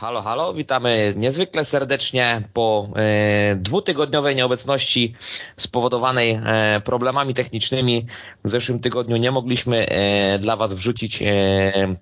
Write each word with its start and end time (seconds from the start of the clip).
Halo, 0.00 0.22
halo, 0.22 0.54
witamy 0.54 1.14
niezwykle 1.16 1.64
serdecznie 1.64 2.42
po 2.52 2.88
e, 2.96 3.56
dwutygodniowej 3.56 4.36
nieobecności 4.36 5.14
spowodowanej 5.56 6.30
e, 6.30 6.80
problemami 6.84 7.34
technicznymi. 7.34 8.06
W 8.44 8.50
zeszłym 8.50 8.80
tygodniu 8.80 9.16
nie 9.16 9.30
mogliśmy 9.30 9.88
e, 9.88 10.38
dla 10.38 10.56
Was 10.56 10.74
wrzucić 10.74 11.22
e, 11.22 11.26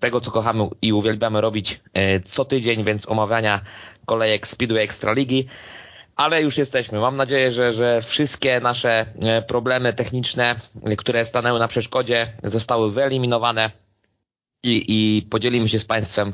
tego, 0.00 0.20
co 0.20 0.30
kochamy 0.30 0.68
i 0.82 0.92
uwielbiamy 0.92 1.40
robić 1.40 1.80
e, 1.94 2.20
co 2.20 2.44
tydzień, 2.44 2.84
więc 2.84 3.08
omawiania 3.08 3.60
kolejek 4.06 4.46
Speedway 4.46 4.84
Ekstraligi. 4.84 5.46
Ale 6.16 6.42
już 6.42 6.58
jesteśmy. 6.58 6.98
Mam 6.98 7.16
nadzieję, 7.16 7.52
że, 7.52 7.72
że 7.72 8.02
wszystkie 8.02 8.60
nasze 8.60 9.06
e, 9.22 9.42
problemy 9.42 9.92
techniczne, 9.92 10.54
które 10.98 11.24
stanęły 11.24 11.58
na 11.58 11.68
przeszkodzie, 11.68 12.32
zostały 12.42 12.92
wyeliminowane 12.92 13.70
i, 14.62 14.84
i 14.88 15.22
podzielimy 15.22 15.68
się 15.68 15.78
z 15.78 15.84
Państwem 15.84 16.32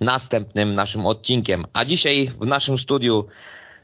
następnym 0.00 0.74
naszym 0.74 1.06
odcinkiem. 1.06 1.64
A 1.72 1.84
dzisiaj 1.84 2.30
w 2.40 2.46
naszym 2.46 2.78
studiu 2.78 3.26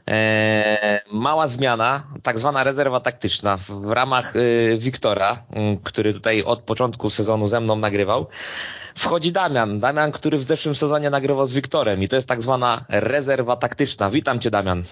e, 0.09 1.01
mała 1.11 1.47
zmiana, 1.47 2.03
tak 2.23 2.39
zwana 2.39 2.63
rezerwa 2.63 2.99
taktyczna 2.99 3.57
w, 3.57 3.91
ramach 3.91 4.33
e, 4.35 4.77
Wiktora, 4.77 5.43
który 5.83 6.13
tutaj 6.13 6.43
od 6.43 6.61
początku 6.61 7.09
sezonu 7.09 7.47
ze 7.47 7.61
mną 7.61 7.75
nagrywał. 7.75 8.27
Wchodzi 8.95 9.31
Damian, 9.31 9.79
Damian, 9.79 10.11
który 10.11 10.37
w 10.37 10.43
zeszłym 10.43 10.75
sezonie 10.75 11.09
nagrywał 11.09 11.45
z 11.45 11.53
Wiktorem 11.53 12.03
i 12.03 12.07
to 12.07 12.15
jest 12.15 12.27
tak 12.27 12.41
zwana 12.41 12.85
rezerwa 12.89 13.55
taktyczna. 13.55 14.09
Witam 14.09 14.39
Cię 14.39 14.51
Damian. 14.51 14.83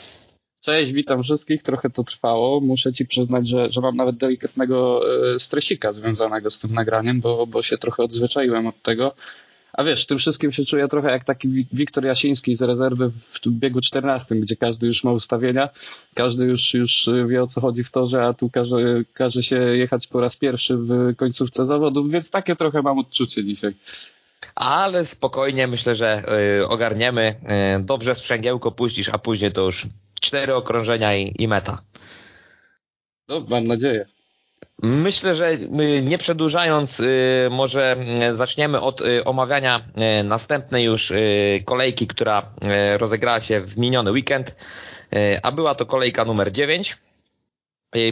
Cześć, 0.61 0.91
witam 0.91 1.23
wszystkich. 1.23 1.63
Trochę 1.63 1.89
to 1.89 2.03
trwało. 2.03 2.59
Muszę 2.59 2.93
ci 2.93 3.05
przyznać, 3.05 3.47
że, 3.47 3.71
że 3.71 3.81
mam 3.81 3.95
nawet 3.95 4.17
delikatnego 4.17 5.01
e, 5.35 5.39
stresika 5.39 5.93
związanego 5.93 6.51
z 6.51 6.59
tym 6.59 6.73
nagraniem, 6.73 7.21
bo, 7.21 7.47
bo 7.47 7.61
się 7.61 7.77
trochę 7.77 8.03
odzwyczaiłem 8.03 8.67
od 8.67 8.81
tego. 8.81 9.15
A 9.73 9.83
wiesz, 9.83 10.05
tym 10.05 10.17
wszystkim 10.17 10.51
się 10.51 10.65
czuję 10.65 10.87
trochę 10.87 11.11
jak 11.11 11.23
taki 11.23 11.47
Wiktor 11.73 12.05
Jasiński 12.05 12.55
z 12.55 12.61
rezerwy 12.61 13.09
w 13.09 13.39
biegu 13.47 13.81
14, 13.81 14.35
gdzie 14.35 14.55
każdy 14.55 14.87
już 14.87 15.03
ma 15.03 15.11
ustawienia, 15.11 15.69
każdy 16.13 16.45
już, 16.45 16.73
już 16.73 17.09
wie 17.27 17.43
o 17.43 17.47
co 17.47 17.61
chodzi 17.61 17.83
w 17.83 17.91
torze, 17.91 18.23
a 18.23 18.33
tu 18.33 18.49
każe, 18.49 18.77
każe 19.13 19.43
się 19.43 19.55
jechać 19.55 20.07
po 20.07 20.21
raz 20.21 20.35
pierwszy 20.35 20.77
w 20.77 21.15
końcówce 21.15 21.65
zawodów, 21.65 22.11
więc 22.11 22.31
takie 22.31 22.55
trochę 22.55 22.81
mam 22.81 22.99
odczucie 22.99 23.43
dzisiaj. 23.43 23.73
Ale 24.55 25.05
spokojnie, 25.05 25.67
myślę, 25.67 25.95
że 25.95 26.23
y, 26.59 26.67
ogarniemy. 26.67 27.35
Dobrze 27.79 28.15
sprzęgiełko 28.15 28.71
puścisz, 28.71 29.09
a 29.09 29.17
później 29.17 29.51
to 29.51 29.61
już 29.61 29.87
cztery 30.19 30.55
okrążenia 30.55 31.15
i, 31.15 31.33
i 31.39 31.47
meta. 31.47 31.81
No, 33.27 33.45
mam 33.49 33.63
nadzieję. 33.63 34.05
Myślę, 34.83 35.35
że 35.35 35.57
nie 36.01 36.17
przedłużając, 36.17 37.01
może 37.49 37.97
zaczniemy 38.31 38.81
od 38.81 39.01
omawiania 39.25 39.85
następnej 40.23 40.83
już 40.85 41.13
kolejki, 41.65 42.07
która 42.07 42.53
rozegrała 42.97 43.39
się 43.39 43.61
w 43.61 43.77
miniony 43.77 44.11
weekend, 44.11 44.55
a 45.43 45.51
była 45.51 45.75
to 45.75 45.85
kolejka 45.85 46.25
numer 46.25 46.51
9. 46.51 46.97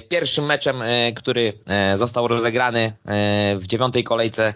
Pierwszym 0.09 0.45
meczem, 0.45 0.81
który 1.15 1.53
został 1.95 2.27
rozegrany 2.27 2.93
w 3.59 3.67
dziewiątej 3.67 4.03
kolejce 4.03 4.53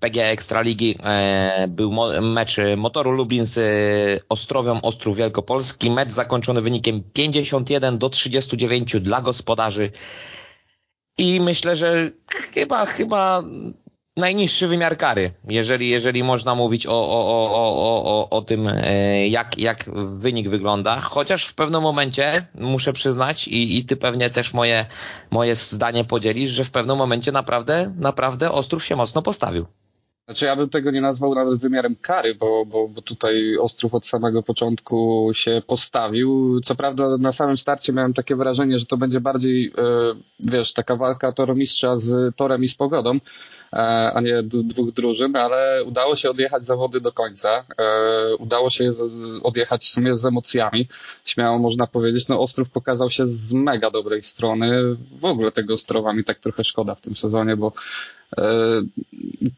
PG 0.00 0.30
Ekstraligi 0.30 0.98
był 1.68 1.92
mecz 2.22 2.56
Motoru 2.76 3.10
Lublin 3.12 3.46
z 3.46 4.24
Ostrowią 4.28 4.80
Ostrów 4.82 5.16
Wielkopolski. 5.16 5.90
Mecz 5.90 6.10
zakończony 6.10 6.62
wynikiem 6.62 7.02
51 7.12 7.98
do 7.98 8.08
39 8.08 8.96
dla 9.00 9.22
gospodarzy. 9.22 9.90
I 11.18 11.40
myślę, 11.40 11.76
że 11.76 12.10
chyba, 12.54 12.86
chyba 12.86 13.42
najniższy 14.16 14.68
wymiar 14.68 14.96
kary, 14.96 15.30
jeżeli, 15.48 15.88
jeżeli 15.88 16.22
można 16.24 16.54
mówić 16.54 16.86
o, 16.86 16.90
o, 16.90 17.26
o, 17.26 17.52
o, 17.54 18.04
o, 18.04 18.30
o 18.30 18.42
tym, 18.42 18.68
jak, 19.28 19.58
jak 19.58 19.84
wynik 20.16 20.48
wygląda. 20.48 21.00
Chociaż 21.00 21.46
w 21.46 21.54
pewnym 21.54 21.82
momencie 21.82 22.46
muszę 22.54 22.92
przyznać 22.92 23.48
i, 23.48 23.78
i 23.78 23.84
ty 23.84 23.96
pewnie 23.96 24.30
też 24.30 24.54
moje, 24.54 24.86
moje 25.30 25.56
zdanie 25.56 26.04
podzielisz, 26.04 26.50
że 26.50 26.64
w 26.64 26.70
pewnym 26.70 26.96
momencie 26.96 27.32
naprawdę, 27.32 27.92
naprawdę 27.98 28.52
Ostrów 28.52 28.84
się 28.84 28.96
mocno 28.96 29.22
postawił. 29.22 29.66
Znaczy 30.28 30.44
ja 30.44 30.56
bym 30.56 30.68
tego 30.68 30.90
nie 30.90 31.00
nazwał 31.00 31.34
nawet 31.34 31.60
wymiarem 31.60 31.96
kary, 31.96 32.34
bo, 32.34 32.66
bo, 32.66 32.88
bo 32.88 33.02
tutaj 33.02 33.56
Ostrów 33.56 33.94
od 33.94 34.06
samego 34.06 34.42
początku 34.42 35.30
się 35.34 35.62
postawił. 35.66 36.60
Co 36.60 36.74
prawda 36.74 37.18
na 37.18 37.32
samym 37.32 37.56
starcie 37.56 37.92
miałem 37.92 38.14
takie 38.14 38.36
wrażenie, 38.36 38.78
że 38.78 38.86
to 38.86 38.96
będzie 38.96 39.20
bardziej, 39.20 39.72
wiesz, 40.40 40.72
taka 40.72 40.96
walka 40.96 41.32
toromistrza 41.32 41.96
z 41.96 42.36
torem 42.36 42.64
i 42.64 42.68
z 42.68 42.74
pogodą, 42.74 43.18
a 44.14 44.20
nie 44.22 44.42
dwóch 44.42 44.92
drużyn, 44.92 45.36
ale 45.36 45.84
udało 45.84 46.16
się 46.16 46.30
odjechać 46.30 46.64
zawody 46.64 47.00
do 47.00 47.12
końca. 47.12 47.64
Udało 48.38 48.70
się 48.70 48.90
odjechać 49.42 49.84
w 49.84 49.88
sumie 49.88 50.16
z 50.16 50.26
emocjami. 50.26 50.88
Śmiało 51.24 51.58
można 51.58 51.86
powiedzieć, 51.86 52.28
no 52.28 52.40
Ostrów 52.40 52.70
pokazał 52.70 53.10
się 53.10 53.26
z 53.26 53.52
mega 53.52 53.90
dobrej 53.90 54.22
strony. 54.22 54.96
W 55.18 55.24
ogóle 55.24 55.52
tego 55.52 55.74
Ostrowa 55.74 56.12
mi 56.12 56.24
tak 56.24 56.38
trochę 56.38 56.64
szkoda 56.64 56.94
w 56.94 57.00
tym 57.00 57.16
sezonie, 57.16 57.56
bo 57.56 57.72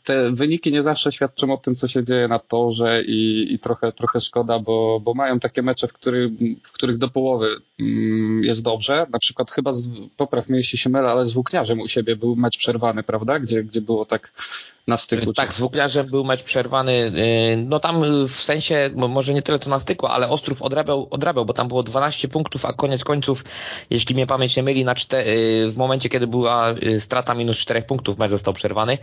te 0.05 0.33
wyniki 0.33 0.73
nie 0.73 0.83
zawsze 0.83 1.12
świadczą 1.12 1.53
o 1.53 1.56
tym, 1.56 1.75
co 1.75 1.89
się 1.89 2.05
dzieje 2.05 2.29
na 2.29 2.39
torze 2.39 3.03
i, 3.03 3.47
i 3.55 3.59
trochę, 3.59 3.93
trochę 3.93 4.21
szkoda, 4.21 4.59
bo, 4.59 5.01
bo 5.01 5.15
mają 5.15 5.41
takie 5.41 5.62
mecze, 5.62 5.89
w, 5.89 5.93
który, 5.93 6.31
w 6.62 6.73
których 6.73 6.99
do 6.99 7.09
połowy 7.09 7.56
mm, 7.81 8.45
jest 8.45 8.62
dobrze. 8.62 9.06
Na 9.12 9.19
przykład 9.19 9.51
chyba, 9.51 9.73
z, 9.73 9.89
popraw 10.17 10.49
mnie 10.49 10.59
jeśli 10.59 10.79
się 10.79 10.91
mylę, 10.91 11.09
ale 11.09 11.27
z 11.27 11.33
Włókniarzem 11.33 11.81
u 11.81 11.89
siebie 11.89 12.17
był 12.17 12.37
mecz 12.37 12.59
przerwany, 12.59 13.03
prawda? 13.03 13.39
Gdzie, 13.39 13.65
gdzie 13.65 13.81
było 13.81 14.05
tak 14.05 14.33
na 14.88 14.97
styku. 14.97 15.32
Tak, 15.32 15.53
z 15.53 15.60
Włókniarzem 15.60 16.06
był 16.06 16.25
mecz 16.25 16.43
przerwany. 16.43 17.12
No 17.56 17.81
tam 17.81 18.26
w 18.28 18.43
sensie, 18.43 18.91
może 18.94 19.34
nie 19.34 19.43
tyle 19.43 19.59
co 19.59 19.71
na 19.71 19.81
styku, 19.81 20.06
ale 20.06 20.28
Ostrów 20.28 20.62
odrabiał, 20.62 21.09
odrabiał 21.10 21.44
bo 21.44 21.53
tam 21.53 21.69
było 21.69 21.82
12 21.82 22.28
punktów, 22.28 22.65
a 22.65 22.72
koniec 22.72 23.04
końców, 23.04 23.44
jeśli 23.91 24.15
mnie 24.15 24.26
pamięć 24.26 24.56
nie 24.56 24.62
myli, 24.62 24.84
na 24.84 24.94
w 25.69 25.75
momencie, 25.76 26.09
kiedy 26.09 26.26
była 26.26 26.75
strata 26.99 27.34
minus 27.34 27.59
4 27.59 27.82
punktów, 27.82 28.19
mecz 28.19 28.31
został 28.31 28.54
przerwany. 28.54 28.99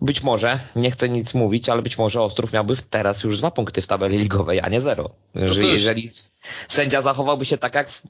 Być 0.00 0.22
może, 0.22 0.60
nie 0.76 0.90
chcę 0.90 1.08
nic 1.08 1.34
mówić, 1.34 1.68
ale 1.68 1.82
być 1.82 1.98
może 1.98 2.22
Ostrów 2.22 2.52
miałby 2.52 2.76
teraz 2.90 3.22
już 3.24 3.38
dwa 3.38 3.50
punkty 3.50 3.80
w 3.80 3.86
tabeli 3.86 4.18
ligowej, 4.18 4.60
a 4.60 4.68
nie 4.68 4.80
zero. 4.80 5.10
No 5.34 5.48
że 5.48 5.62
jeżeli 5.62 6.08
sędzia 6.68 7.02
zachowałby 7.02 7.44
się 7.44 7.58
tak 7.58 7.74
jak 7.74 7.90
w 7.90 8.02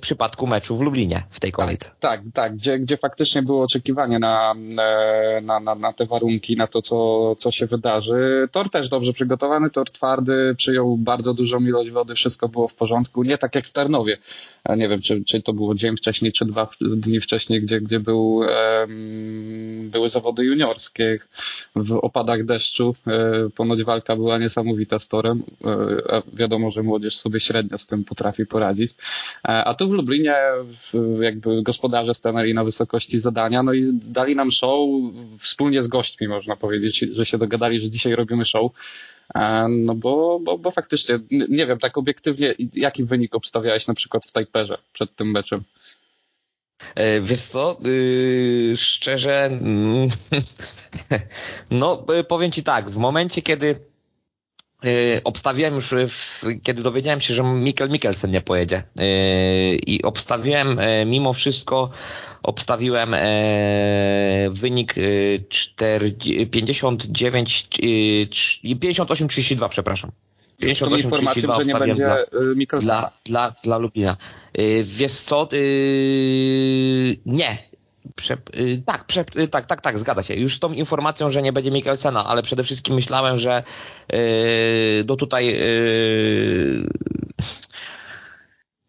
przypadku 0.00 0.46
meczu 0.46 0.76
w 0.76 0.80
Lublinie 0.80 1.26
w 1.30 1.40
tej 1.40 1.52
kolejce. 1.52 1.90
Tak, 2.00 2.20
tak, 2.20 2.20
tak 2.34 2.54
gdzie, 2.56 2.78
gdzie 2.78 2.96
faktycznie 2.96 3.42
było 3.42 3.62
oczekiwanie 3.62 4.18
na, 4.18 4.54
na, 5.42 5.60
na, 5.60 5.74
na 5.74 5.92
te 5.96 6.06
warunki, 6.06 6.54
na 6.54 6.66
to, 6.66 6.82
co, 6.82 7.34
co 7.38 7.50
się 7.50 7.66
wydarzy. 7.66 8.48
Tor 8.52 8.70
też 8.70 8.88
dobrze 8.88 9.12
przygotowany, 9.12 9.70
tor 9.70 9.90
twardy, 9.90 10.54
przyjął 10.56 10.96
bardzo 10.96 11.34
dużą 11.34 11.60
ilość 11.60 11.90
wody, 11.90 12.14
wszystko 12.14 12.48
było 12.48 12.68
w 12.68 12.74
porządku. 12.74 13.22
Nie 13.22 13.38
tak 13.38 13.54
jak 13.54 13.66
w 13.66 13.72
Tarnowie. 13.72 14.18
Nie 14.76 14.88
wiem, 14.88 15.00
czy, 15.00 15.24
czy 15.24 15.42
to 15.42 15.52
było 15.52 15.74
dzień 15.74 15.96
wcześniej, 15.96 16.32
czy 16.32 16.44
dwa 16.44 16.68
dni 16.80 17.20
wcześniej, 17.20 17.62
gdzie, 17.62 17.80
gdzie 17.80 18.00
był, 18.00 18.34
um, 18.34 19.90
były 19.90 20.08
zawody 20.08 20.44
juniorskie 20.44 21.18
w 21.76 21.92
opadach 21.92 22.44
deszczu. 22.44 22.94
E, 23.06 23.50
ponoć 23.54 23.84
walka 23.84 24.16
była 24.16 24.38
niesamowita 24.38 24.98
z 24.98 25.08
torem. 25.08 25.42
E, 25.64 26.22
wiadomo, 26.32 26.70
że 26.70 26.82
młodzież 26.82 27.16
sobie 27.16 27.40
średnio 27.40 27.78
z 27.78 27.86
tym 27.86 28.04
potrafi 28.04 28.46
poradzić. 28.46 28.92
E, 29.44 29.64
a 29.64 29.74
tu 29.74 29.88
w 29.88 29.92
Lublinie 29.92 30.36
jakby 31.20 31.62
gospodarze 31.62 32.14
stanęli 32.14 32.54
na 32.54 32.64
wysokości 32.64 33.18
zadania, 33.18 33.62
no 33.62 33.72
i 33.72 33.82
dali 33.92 34.36
nam 34.36 34.50
show 34.50 34.88
wspólnie 35.38 35.82
z 35.82 35.85
gośćmi, 35.88 36.28
można 36.28 36.56
powiedzieć, 36.56 36.98
że 36.98 37.26
się 37.26 37.38
dogadali, 37.38 37.80
że 37.80 37.90
dzisiaj 37.90 38.14
robimy 38.14 38.44
show. 38.44 38.72
No 39.68 39.94
bo, 39.94 40.40
bo, 40.40 40.58
bo 40.58 40.70
faktycznie, 40.70 41.18
nie 41.30 41.66
wiem, 41.66 41.78
tak 41.78 41.98
obiektywnie, 41.98 42.54
jaki 42.72 43.04
wynik 43.04 43.34
obstawiałeś 43.34 43.86
na 43.86 43.94
przykład 43.94 44.26
w 44.26 44.32
Tajperze 44.32 44.78
przed 44.92 45.16
tym 45.16 45.30
meczem? 45.30 45.60
Wiesz 47.22 47.42
co, 47.42 47.80
yy, 47.84 48.76
szczerze, 48.76 49.50
no 51.70 52.06
powiem 52.28 52.52
Ci 52.52 52.62
tak, 52.62 52.90
w 52.90 52.96
momencie 52.96 53.42
kiedy 53.42 53.76
obstawiłem 55.24 55.74
już, 55.74 55.94
w, 56.08 56.44
kiedy 56.62 56.82
dowiedziałem 56.82 57.20
się, 57.20 57.34
że 57.34 57.42
Mikkel 57.42 57.90
Mikkelsen 57.90 58.30
nie 58.30 58.40
pojedzie 58.40 58.82
yy, 58.96 59.04
i 59.86 60.02
obstawiłem 60.02 60.78
mimo 61.06 61.32
wszystko 61.32 61.90
obstawiłem 62.46 63.14
wynik 64.50 64.94
e, 64.98 65.02
4, 65.48 66.12
59, 66.50 67.68
e, 67.82 67.86
58-32, 68.74 69.68
przepraszam. 69.68 70.10
58 70.58 71.06
informacją, 71.06 71.54
że 71.54 71.64
nie 71.64 71.74
będzie 71.74 72.04
dla, 72.04 72.80
dla, 72.80 73.10
dla, 73.24 73.54
dla 73.64 73.78
Lubina. 73.78 74.16
Wiesz 74.82 75.12
co? 75.12 75.48
E, 75.52 75.56
nie. 77.26 77.58
E, 78.52 78.76
tak, 78.86 79.04
prze, 79.04 79.24
tak, 79.50 79.66
tak, 79.66 79.80
tak, 79.80 79.98
zgadza 79.98 80.22
się. 80.22 80.34
Już 80.34 80.56
z 80.56 80.60
tą 80.60 80.72
informacją, 80.72 81.30
że 81.30 81.42
nie 81.42 81.52
będzie 81.52 81.70
Mikkelsena, 81.70 82.26
ale 82.26 82.42
przede 82.42 82.64
wszystkim 82.64 82.94
myślałem, 82.94 83.38
że 83.38 83.62
do 85.04 85.16
tutaj 85.16 85.60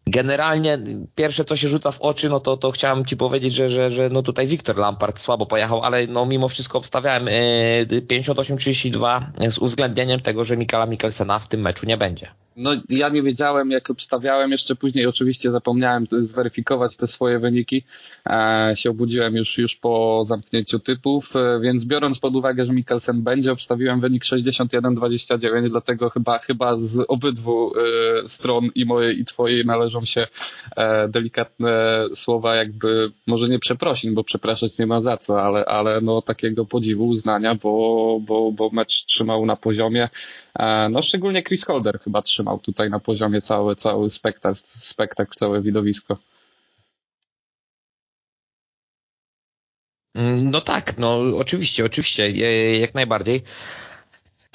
Generalnie 0.10 0.80
pierwsze, 1.16 1.46
co 1.46 1.56
się 1.56 1.68
rzuca 1.68 1.92
w 1.92 2.02
oczy, 2.02 2.30
no 2.30 2.40
to, 2.40 2.58
to 2.58 2.72
chciałem 2.72 3.06
Ci 3.06 3.18
powiedzieć, 3.18 3.54
że, 3.54 3.70
że, 3.70 3.92
że 3.92 4.10
no 4.10 4.24
tutaj 4.24 4.48
Wiktor 4.48 4.78
Lampard 4.78 5.20
słabo 5.20 5.46
pojechał, 5.46 5.84
ale 5.84 6.08
no 6.08 6.26
mimo 6.26 6.48
wszystko 6.48 6.78
obstawiałem 6.78 7.26
58-32 7.26 9.52
z 9.52 9.58
uwzględnieniem 9.58 10.20
tego, 10.20 10.46
że 10.46 10.58
Mikala 10.58 10.86
Mikkelsena 10.86 11.40
w 11.40 11.48
tym 11.48 11.62
meczu 11.62 11.86
nie 11.86 11.98
będzie. 11.98 12.32
No 12.58 12.72
ja 12.90 13.10
nie 13.10 13.24
wiedziałem, 13.24 13.72
jak 13.72 13.90
obstawiałem, 13.90 14.52
jeszcze 14.52 14.76
później 14.76 15.06
oczywiście 15.06 15.52
zapomniałem 15.52 16.08
zweryfikować 16.12 16.98
te 16.98 17.08
swoje 17.08 17.40
wyniki. 17.40 17.84
E, 18.30 18.72
się 18.76 18.90
obudziłem 18.90 19.36
już, 19.36 19.58
już 19.58 19.76
po 19.76 20.24
zamknięciu 20.26 20.80
typów, 20.80 21.36
e, 21.36 21.60
więc 21.60 21.86
biorąc 21.86 22.20
pod 22.20 22.36
uwagę, 22.36 22.66
że 22.66 22.74
Mikkelsen 22.74 23.22
będzie, 23.22 23.52
obstawiłem 23.52 24.02
wynik 24.02 24.24
61-29, 24.24 25.70
dlatego 25.70 26.10
chyba, 26.10 26.40
chyba 26.40 26.76
z 26.76 27.06
obydwu 27.08 27.74
e, 27.76 28.28
stron 28.28 28.70
i 28.76 28.86
mojej 28.86 29.20
i 29.20 29.26
twojej 29.26 29.66
należą 29.98 30.06
się 30.06 30.28
e, 30.76 31.08
delikatne 31.08 32.04
słowa 32.16 32.56
jakby, 32.56 33.12
może 33.28 33.48
nie 33.48 33.60
przeprosin, 33.60 34.14
bo 34.14 34.24
przepraszać 34.24 34.78
nie 34.80 34.88
ma 34.88 35.02
za 35.02 35.18
co, 35.18 35.42
ale, 35.44 35.66
ale 35.66 36.02
no 36.02 36.22
takiego 36.22 36.66
podziwu, 36.66 37.08
uznania, 37.08 37.56
bo, 37.56 38.20
bo, 38.22 38.52
bo 38.52 38.70
mecz 38.70 39.06
trzymał 39.06 39.46
na 39.46 39.56
poziomie, 39.56 40.10
e, 40.60 40.90
no 40.90 41.02
szczególnie 41.02 41.44
Chris 41.44 41.66
Holder 41.66 42.00
chyba 42.00 42.22
trzymał 42.22 42.60
tutaj 42.60 42.90
na 42.90 43.00
poziomie 43.00 43.42
cały, 43.42 43.76
cały 43.76 44.10
spektakl, 44.10 44.60
spektakl, 44.64 45.34
całe 45.36 45.62
widowisko. 45.62 46.18
Mm, 50.16 50.52
no 50.52 50.62
tak, 50.62 50.98
no 50.98 51.20
oczywiście, 51.38 51.86
oczywiście, 51.86 52.32
jak 52.80 52.94
najbardziej. 52.96 53.44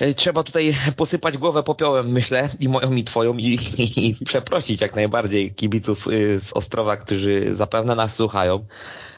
E, 0.03 0.15
trzeba 0.15 0.43
tutaj 0.43 0.77
posypać 0.97 1.39
głowę 1.39 1.63
popiołem, 1.63 2.13
myślę, 2.13 2.49
i 2.61 2.69
moją, 2.69 2.93
i 2.93 3.05
twoją, 3.05 3.37
i, 3.37 3.59
i, 3.79 4.09
i 4.09 4.25
przeprosić 4.25 4.81
jak 4.81 4.95
najbardziej 4.95 5.55
kibiców 5.55 6.09
y, 6.09 6.41
z 6.41 6.53
Ostrowa, 6.53 6.97
którzy 6.97 7.55
zapewne 7.55 7.95
nas 7.95 8.15
słuchają. 8.15 8.65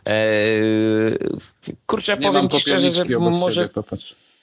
Eee, 0.04 1.18
kurczę, 1.86 2.16
Nie 2.16 2.26
powiem 2.26 2.48
ci 2.48 2.60
szczerze, 2.60 2.92
że 2.92 3.04
może... 3.18 3.62
Siebie, 3.62 3.74
popatrz. 3.74 4.33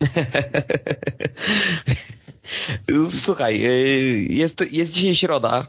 Słuchaj, 3.10 3.66
y, 3.66 4.26
jest, 4.30 4.72
jest 4.72 4.92
dzisiaj 4.92 5.14
środa. 5.14 5.66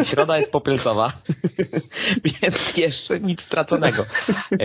Y, 0.00 0.04
środa 0.04 0.38
jest 0.38 0.52
popielcowa, 0.52 1.12
więc 2.24 2.76
jeszcze 2.76 3.20
nic 3.20 3.42
straconego. 3.42 4.04
Y, 4.52 4.56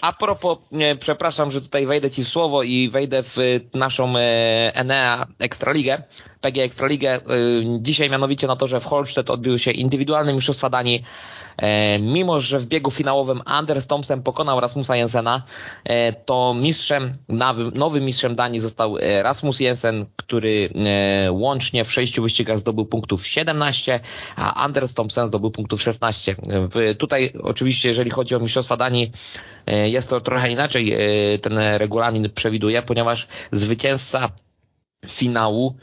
a 0.00 0.12
propos, 0.12 0.58
przepraszam, 1.00 1.50
że 1.50 1.60
tutaj 1.60 1.86
wejdę 1.86 2.10
Ci 2.10 2.24
w 2.24 2.28
słowo 2.28 2.62
i 2.62 2.90
wejdę 2.90 3.22
w 3.22 3.36
naszą 3.74 4.14
Enea 4.74 5.26
Ekstraligę, 5.38 6.02
PG 6.42 6.62
Ekstraligę. 6.62 7.20
Dzisiaj 7.80 8.10
mianowicie 8.10 8.46
na 8.46 8.56
to, 8.56 8.66
że 8.66 8.80
w 8.80 8.84
Holstedt 8.84 9.30
odbyły 9.30 9.58
się 9.58 9.70
indywidualne 9.70 10.32
mistrzostwa 10.32 10.70
Danii 10.70 11.04
E, 11.56 11.98
mimo, 11.98 12.40
że 12.40 12.58
w 12.58 12.66
biegu 12.66 12.90
finałowym 12.90 13.42
Anders 13.44 13.86
Thompson 13.86 14.22
pokonał 14.22 14.60
Rasmusa 14.60 14.96
Jensena, 14.96 15.42
e, 15.84 16.12
to 16.12 16.54
mistrzem, 16.54 17.16
nowym 17.74 18.04
mistrzem 18.04 18.34
Danii 18.34 18.60
został 18.60 18.98
e, 18.98 19.22
Rasmus 19.22 19.60
Jensen, 19.60 20.06
który 20.16 20.68
łącznie 21.30 21.84
w 21.84 21.92
sześciu 21.92 22.22
wyścigach 22.22 22.58
zdobył 22.58 22.86
punktów 22.86 23.26
17, 23.26 24.00
a 24.36 24.64
Anders 24.64 24.94
Thompson 24.94 25.26
zdobył 25.26 25.50
punktów 25.50 25.82
16. 25.82 26.36
Tutaj 26.98 27.32
oczywiście, 27.42 27.88
jeżeli 27.88 28.10
chodzi 28.10 28.34
o 28.34 28.40
mistrzostwa 28.40 28.76
Danii, 28.76 29.12
jest 29.66 30.10
to 30.10 30.20
trochę 30.20 30.50
inaczej 30.50 30.96
ten 31.42 31.58
regulamin 31.58 32.30
przewiduje, 32.30 32.82
ponieważ 32.82 33.28
zwycięzca 33.52 34.28
finału 35.06 35.76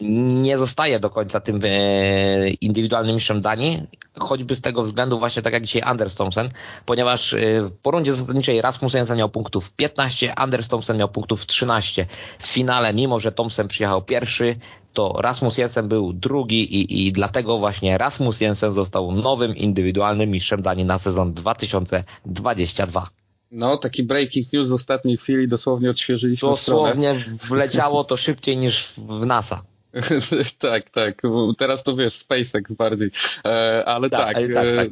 nie 0.00 0.58
zostaje 0.58 1.00
do 1.00 1.10
końca 1.10 1.40
tym 1.40 1.60
e, 1.64 2.48
indywidualnym 2.50 3.14
mistrzem 3.14 3.40
Danii, 3.40 3.82
choćby 4.18 4.54
z 4.56 4.60
tego 4.60 4.82
względu 4.82 5.18
właśnie 5.18 5.42
tak 5.42 5.52
jak 5.52 5.62
dzisiaj 5.62 5.82
Anders 5.82 6.14
Thompson, 6.14 6.48
ponieważ 6.86 7.34
e, 7.34 7.38
po 7.82 7.90
rundzie 7.90 8.12
zasadniczej 8.12 8.62
Rasmus 8.62 8.94
Jensen 8.94 9.18
miał 9.18 9.28
punktów 9.28 9.72
15, 9.72 10.34
Anders 10.34 10.68
Thompson 10.68 10.96
miał 10.96 11.08
punktów 11.08 11.46
13. 11.46 12.06
W 12.38 12.46
finale, 12.46 12.94
mimo 12.94 13.20
że 13.20 13.32
Thompson 13.32 13.68
przyjechał 13.68 14.02
pierwszy, 14.02 14.56
to 14.92 15.14
Rasmus 15.18 15.58
Jensen 15.58 15.88
był 15.88 16.12
drugi 16.12 16.74
i, 16.74 17.06
i 17.06 17.12
dlatego 17.12 17.58
właśnie 17.58 17.98
Rasmus 17.98 18.40
Jensen 18.40 18.72
został 18.72 19.12
nowym 19.12 19.56
indywidualnym 19.56 20.30
mistrzem 20.30 20.62
Danii 20.62 20.84
na 20.84 20.98
sezon 20.98 21.32
2022. 21.34 23.23
No, 23.54 23.76
taki 23.76 24.02
breaking 24.02 24.52
news 24.52 24.68
z 24.68 24.72
ostatniej 24.72 25.16
chwili, 25.16 25.48
dosłownie 25.48 25.90
odświeżyliśmy 25.90 26.48
Dosłownie 26.48 27.14
stronę. 27.14 27.38
wleciało 27.50 28.04
to 28.04 28.16
szybciej 28.16 28.56
niż 28.56 28.92
w 28.96 29.26
NASA. 29.26 29.62
tak, 30.58 30.90
tak. 30.90 31.22
Teraz 31.58 31.84
to 31.84 31.96
wiesz, 31.96 32.14
SpaceX 32.14 32.72
bardziej. 32.72 33.10
E, 33.44 33.84
ale 33.86 34.10
tak, 34.10 34.34
tak, 34.34 34.54
tak, 34.54 34.66
tak. 34.76 34.88
E, 34.88 34.90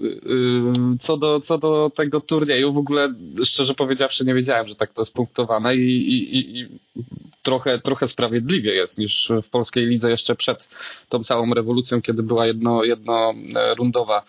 co, 1.00 1.16
do, 1.16 1.40
co 1.40 1.58
do 1.58 1.90
tego 1.94 2.20
turnieju, 2.20 2.72
w 2.72 2.78
ogóle 2.78 3.14
szczerze 3.44 3.74
powiedziawszy 3.74 4.24
nie 4.24 4.34
wiedziałem, 4.34 4.68
że 4.68 4.74
tak 4.74 4.92
to 4.92 5.02
jest 5.02 5.14
punktowane 5.14 5.76
i, 5.76 5.80
i, 5.80 6.58
i 6.60 6.68
trochę, 7.42 7.78
trochę 7.78 8.08
sprawiedliwie 8.08 8.74
jest 8.74 8.98
niż 8.98 9.32
w 9.42 9.50
polskiej 9.50 9.86
lidze 9.86 10.10
jeszcze 10.10 10.34
przed 10.34 10.68
tą 11.08 11.24
całą 11.24 11.54
rewolucją, 11.54 12.02
kiedy 12.02 12.22
była 12.22 12.46
jedno, 12.46 12.84
jednorundowa, 12.84 14.22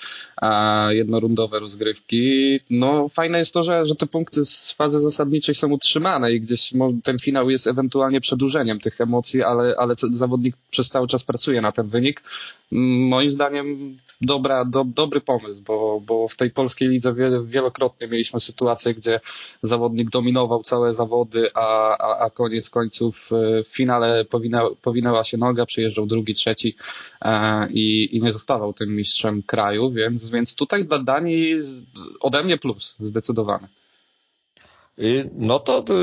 jednorundowe 0.90 1.60
rozgrywki. 1.60 2.60
No 2.70 3.08
fajne 3.10 3.40
jest 3.40 3.54
to, 3.54 3.64
że, 3.64 3.86
że 3.86 3.96
te 3.96 4.06
punkty 4.06 4.46
z 4.46 4.72
fazy 4.72 5.00
zasadniczej 5.00 5.56
są 5.56 5.72
utrzymane 5.72 6.34
i 6.34 6.42
gdzieś 6.42 6.74
ten 7.04 7.20
finał 7.20 7.50
jest 7.50 7.68
ewentualnie 7.68 8.22
przedłużeniem 8.22 8.80
tych 8.80 9.02
emocji, 9.02 9.44
ale, 9.44 9.76
ale 9.78 9.96
zawodnik 10.12 10.56
przez 10.70 10.90
cały 10.90 11.08
czas 11.08 11.24
pracuje 11.24 11.62
na 11.62 11.72
ten 11.72 11.90
wynik. 11.90 12.24
Moim 12.72 13.32
zdaniem 13.32 13.98
dobra, 14.22 14.66
do, 14.66 14.84
dobry 14.84 15.22
pomysł, 15.22 15.62
bo, 15.62 16.02
bo 16.06 16.28
w 16.28 16.36
tej 16.36 16.52
polskiej 16.52 16.88
lidze 16.88 17.14
wielokrotnie 17.46 18.08
mieliśmy 18.08 18.40
sytuację, 18.40 18.94
gdzie 18.94 19.20
zawodnik 19.64 20.10
dominował 20.10 20.64
całe 20.64 20.94
zawody, 20.94 21.50
a, 21.54 21.98
a, 21.98 22.26
a 22.26 22.30
koniec 22.30 22.70
końców 22.70 23.30
e, 23.32 23.64
w 23.64 23.68
finale 23.68 24.26
powinęła, 24.26 24.70
powinęła 24.82 25.24
się 25.24 25.38
noga, 25.38 25.66
przyjeżdżał 25.66 26.06
drugi, 26.06 26.34
trzeci 26.34 26.76
e, 27.22 27.68
i, 27.72 28.18
i 28.18 28.22
nie 28.22 28.34
zostawał 28.34 28.74
tym 28.74 28.96
mistrzem 28.96 29.44
kraju, 29.44 29.92
więc, 29.92 30.30
więc 30.30 30.56
tutaj 30.56 30.86
dla 30.86 31.00
Danii 31.00 31.56
ode 32.20 32.44
mnie 32.44 32.58
plus, 32.58 32.96
zdecydowanie. 33.00 33.68
Y, 35.00 35.30
no 35.36 35.60
to, 35.60 35.82
to 35.82 35.94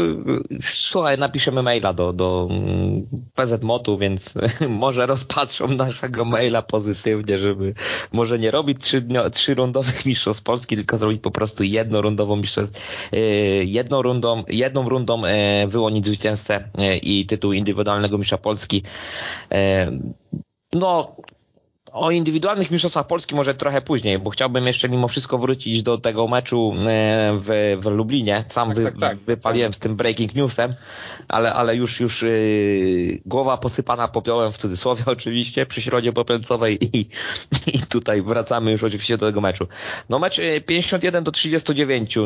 słuchaj, 0.62 1.18
napiszemy 1.18 1.62
maila 1.62 1.92
do, 1.92 2.12
do 2.12 2.48
mm, 2.50 3.06
PZMOT-u, 3.34 3.98
więc 3.98 4.34
może 4.68 5.06
rozpatrzą 5.06 5.68
naszego 5.68 6.24
maila 6.24 6.62
pozytywnie, 6.62 7.38
żeby 7.38 7.74
może 8.12 8.38
nie 8.38 8.50
robić 8.50 8.78
trzy, 8.80 9.06
trzy 9.32 9.54
rundowych 9.54 10.06
mistrzostw 10.06 10.42
Polski, 10.42 10.76
tylko 10.76 10.98
zrobić 10.98 11.20
po 11.22 11.30
prostu 11.30 11.64
jednorundową 11.64 12.36
mistrzostw, 12.36 12.80
y, 13.14 13.18
jedną 13.64 14.02
rundą, 14.02 14.44
jedną 14.48 14.88
rundą 14.88 15.22
y, 15.24 15.30
wyłonić 15.68 16.06
zwycięzcę 16.06 16.68
i 17.02 17.26
tytuł 17.26 17.52
indywidualnego 17.52 18.18
mistrza 18.18 18.38
Polski. 18.38 18.82
No, 20.72 21.16
o 21.92 22.10
indywidualnych 22.10 22.70
mistrzostwach 22.70 23.06
Polski 23.06 23.34
może 23.34 23.54
trochę 23.54 23.80
później, 23.80 24.18
bo 24.18 24.30
chciałbym 24.30 24.66
jeszcze 24.66 24.88
mimo 24.88 25.08
wszystko 25.08 25.38
wrócić 25.38 25.82
do 25.82 25.98
tego 25.98 26.28
meczu 26.28 26.74
e, 26.76 27.32
w, 27.38 27.76
w 27.80 27.86
Lublinie. 27.86 28.44
Sam 28.48 28.68
tak, 28.68 28.76
wy, 28.76 28.84
tak, 28.84 28.96
tak, 28.96 29.18
wypaliłem 29.18 29.72
z 29.72 29.78
tym 29.78 29.96
breaking 29.96 30.34
newsem, 30.34 30.74
ale, 31.28 31.54
ale 31.54 31.76
już, 31.76 32.00
już 32.00 32.22
yy, 32.22 33.20
głowa 33.26 33.56
posypana 33.56 34.08
popiołem 34.08 34.52
w 34.52 34.56
cudzysłowie 34.56 35.02
oczywiście 35.16 35.66
przy 35.66 35.82
środzie 35.82 36.12
popęcowej 36.12 36.78
i, 36.96 37.06
i 37.74 37.78
tutaj 37.88 38.22
wracamy 38.22 38.70
już 38.70 38.84
oczywiście 38.84 39.18
do 39.18 39.26
tego 39.26 39.40
meczu. 39.40 39.66
No 40.08 40.18
mecz 40.18 40.40
51 40.66 41.20
e, 41.20 41.24
do 41.24 41.32
39. 41.32 42.16
Yy, 42.16 42.24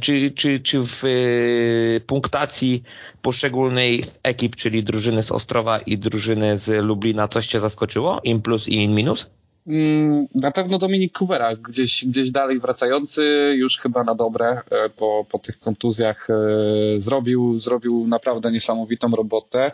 czy, 0.00 0.30
czy, 0.30 0.60
czy 0.60 0.80
w 0.86 1.02
yy, 1.02 2.00
punktacji 2.06 2.82
poszczególnej 3.22 4.04
ekip, 4.22 4.56
czyli 4.56 4.84
drużyny 4.84 5.22
z 5.22 5.32
Ostrowa 5.32 5.78
i 5.78 5.98
drużyny 5.98 6.58
z 6.58 6.84
Lublina 6.84 7.28
coś 7.28 7.46
Cię 7.46 7.60
zaskoczyło? 7.60 8.20
In 8.24 8.42
plus 8.42 8.68
i 8.68 8.74
in 8.74 9.01
minus? 9.02 9.30
Mm, 9.66 10.26
na 10.34 10.50
pewno 10.50 10.78
Dominik 10.78 11.18
Kubera, 11.18 11.56
gdzieś, 11.56 12.04
gdzieś 12.04 12.30
dalej 12.30 12.60
wracający, 12.60 13.54
już 13.56 13.78
chyba 13.78 14.04
na 14.04 14.14
dobre 14.14 14.62
e, 14.70 14.88
po, 14.88 15.26
po 15.30 15.38
tych 15.38 15.58
kontuzjach 15.58 16.30
e, 16.30 16.34
zrobił, 17.00 17.58
zrobił 17.58 18.06
naprawdę 18.06 18.52
niesamowitą 18.52 19.10
robotę. 19.10 19.72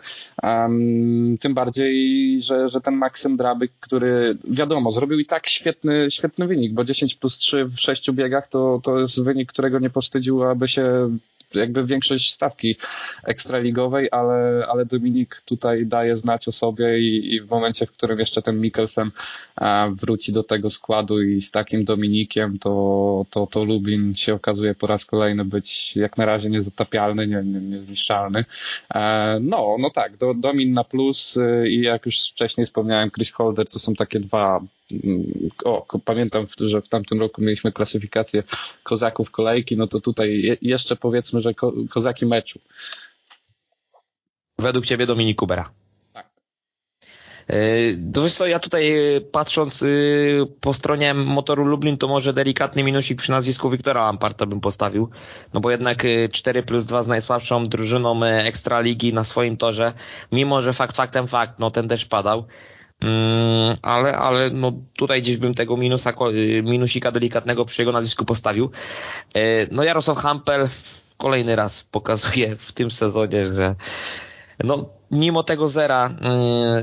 Tym 1.39 1.53
bardziej, 1.53 2.41
że, 2.41 2.67
że 2.67 2.81
ten 2.81 2.95
Maksym 2.95 3.37
Drabyk, 3.37 3.71
który 3.79 4.37
wiadomo, 4.43 4.91
zrobił 4.91 5.19
i 5.19 5.25
tak 5.25 5.47
świetny, 5.47 6.11
świetny 6.11 6.47
wynik, 6.47 6.73
bo 6.73 6.83
10 6.83 7.15
plus 7.15 7.37
3 7.37 7.65
w 7.65 7.79
sześciu 7.79 8.13
biegach 8.13 8.47
to, 8.47 8.79
to 8.83 8.99
jest 8.99 9.23
wynik, 9.23 9.49
którego 9.49 9.79
nie 9.79 9.89
posztydził, 9.89 10.43
aby 10.43 10.67
się 10.67 11.09
jakby 11.53 11.85
większość 11.85 12.31
stawki 12.31 12.75
ekstraligowej, 13.23 14.07
ale, 14.11 14.65
ale 14.69 14.85
Dominik 14.85 15.41
tutaj 15.41 15.85
daje 15.85 16.17
znać 16.17 16.47
o 16.47 16.51
sobie 16.51 16.99
i, 16.99 17.33
i 17.33 17.41
w 17.41 17.49
momencie, 17.49 17.85
w 17.85 17.91
którym 17.91 18.19
jeszcze 18.19 18.41
ten 18.41 18.61
Mikkelsen 18.61 19.11
e, 19.61 19.93
wróci 19.95 20.33
do 20.33 20.43
tego 20.43 20.69
składu 20.69 21.21
i 21.21 21.41
z 21.41 21.51
takim 21.51 21.85
Dominikiem, 21.85 22.59
to, 22.59 23.25
to, 23.29 23.47
to 23.47 23.65
Lublin 23.65 24.15
się 24.15 24.33
okazuje 24.33 24.75
po 24.75 24.87
raz 24.87 25.05
kolejny 25.05 25.45
być 25.45 25.95
jak 25.95 26.17
na 26.17 26.25
razie 26.25 26.49
niezatapialny, 26.49 27.27
nie, 27.27 27.43
nie, 27.43 27.59
niezniszczalny. 27.59 28.45
E, 28.95 29.37
no, 29.41 29.75
no 29.79 29.89
tak, 29.89 30.17
do, 30.17 30.33
Domin 30.33 30.73
na 30.73 30.83
plus 30.83 31.37
y, 31.37 31.69
i 31.69 31.81
jak 31.81 32.05
już 32.05 32.29
wcześniej 32.29 32.65
wspomniałem, 32.65 33.11
Chris 33.11 33.31
Holder 33.31 33.69
to 33.69 33.79
są 33.79 33.93
takie 33.93 34.19
dwa 34.19 34.61
o, 35.63 35.99
pamiętam, 36.05 36.45
że 36.59 36.81
w 36.81 36.89
tamtym 36.89 37.19
roku 37.19 37.41
mieliśmy 37.41 37.71
klasyfikację 37.71 38.43
kozaków 38.83 39.31
kolejki, 39.31 39.77
no 39.77 39.87
to 39.87 39.99
tutaj 39.99 40.57
jeszcze 40.61 40.95
powiedzmy, 40.95 41.41
że 41.41 41.53
ko 41.53 41.73
kozaki 41.89 42.25
meczu. 42.25 42.59
Według 44.59 44.85
ciebie 44.85 45.05
Dominik 45.05 45.37
Kubera. 45.37 45.71
No 47.97 48.21
wiesz 48.21 48.33
co, 48.33 48.47
ja 48.47 48.59
tutaj 48.59 49.15
e, 49.15 49.21
patrząc 49.21 49.83
e, 49.83 49.85
po 50.61 50.73
stronie 50.73 51.13
motoru 51.13 51.65
Lublin, 51.65 51.97
to 51.97 52.07
może 52.07 52.33
delikatny 52.33 52.83
minusik 52.83 53.21
przy 53.21 53.31
nazwisku 53.31 53.69
Wiktora 53.69 54.03
Lamparta 54.03 54.45
bym 54.45 54.61
postawił, 54.61 55.09
no 55.53 55.59
bo 55.59 55.71
jednak 55.71 56.03
4 56.31 56.63
plus 56.63 56.85
2 56.85 57.03
z 57.03 57.07
najsłabszą 57.07 57.63
drużyną 57.63 58.23
Ekstraligi 58.23 59.13
na 59.13 59.23
swoim 59.23 59.57
torze, 59.57 59.93
mimo 60.31 60.61
że 60.61 60.73
fakt 60.73 60.95
faktem 60.95 61.27
fakt, 61.27 61.59
no 61.59 61.71
ten 61.71 61.87
też 61.87 62.05
padał, 62.05 62.45
mm, 63.01 63.75
ale, 63.81 64.17
ale 64.17 64.49
no 64.49 64.73
tutaj 64.97 65.21
gdzieś 65.21 65.37
bym 65.37 65.53
tego 65.53 65.77
minusa, 65.77 66.13
minusika 66.63 67.11
delikatnego 67.11 67.65
przy 67.65 67.81
jego 67.81 67.91
nazwisku 67.91 68.25
postawił. 68.25 68.71
No 69.71 69.83
Jarosław 69.83 70.17
Hampel 70.17 70.69
kolejny 71.17 71.55
raz 71.55 71.83
pokazuje 71.83 72.55
w 72.55 72.71
tym 72.71 72.91
sezonie, 72.91 73.53
że 73.53 73.75
no 74.63 74.89
mimo 75.11 75.43
tego 75.43 75.67
zera, 75.67 76.13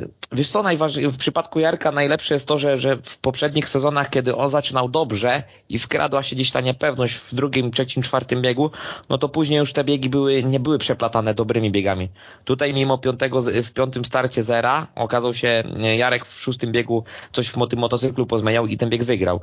yy, 0.00 0.08
wiesz 0.32 0.48
co, 0.48 0.64
w 1.10 1.16
przypadku 1.16 1.60
Jarka 1.60 1.92
najlepsze 1.92 2.34
jest 2.34 2.48
to, 2.48 2.58
że, 2.58 2.78
że 2.78 2.96
w 3.02 3.18
poprzednich 3.18 3.68
sezonach, 3.68 4.10
kiedy 4.10 4.36
on 4.36 4.50
zaczynał 4.50 4.88
dobrze 4.88 5.42
i 5.68 5.78
wkradła 5.78 6.22
się 6.22 6.36
gdzieś 6.36 6.50
ta 6.50 6.60
niepewność 6.60 7.14
w 7.14 7.34
drugim, 7.34 7.70
trzecim, 7.70 8.02
czwartym 8.02 8.42
biegu, 8.42 8.70
no 9.08 9.18
to 9.18 9.28
później 9.28 9.58
już 9.58 9.72
te 9.72 9.84
biegi 9.84 10.08
były, 10.08 10.42
nie 10.42 10.60
były 10.60 10.78
przeplatane 10.78 11.34
dobrymi 11.34 11.70
biegami. 11.70 12.08
Tutaj 12.44 12.74
mimo 12.74 12.98
piątego, 12.98 13.40
w 13.42 13.72
piątym 13.72 14.04
starcie 14.04 14.42
zera 14.42 14.86
okazał 14.94 15.34
się 15.34 15.62
yy, 15.76 15.96
Jarek 15.96 16.26
w 16.26 16.40
szóstym 16.40 16.72
biegu 16.72 17.04
coś 17.32 17.48
w 17.48 17.68
tym 17.68 17.78
motocyklu 17.78 18.26
pozmieniał 18.26 18.66
i 18.66 18.76
ten 18.76 18.90
bieg 18.90 19.04
wygrał. 19.04 19.40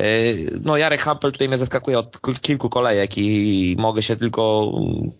Yy, 0.00 0.60
no 0.64 0.76
Jarek 0.76 1.02
Hampel 1.02 1.32
tutaj 1.32 1.48
mnie 1.48 1.58
zaskakuje 1.58 1.98
od 1.98 2.20
kilku 2.40 2.70
kolejek 2.70 3.18
i 3.18 3.76
mogę 3.78 4.02
się 4.02 4.16
tylko 4.16 4.72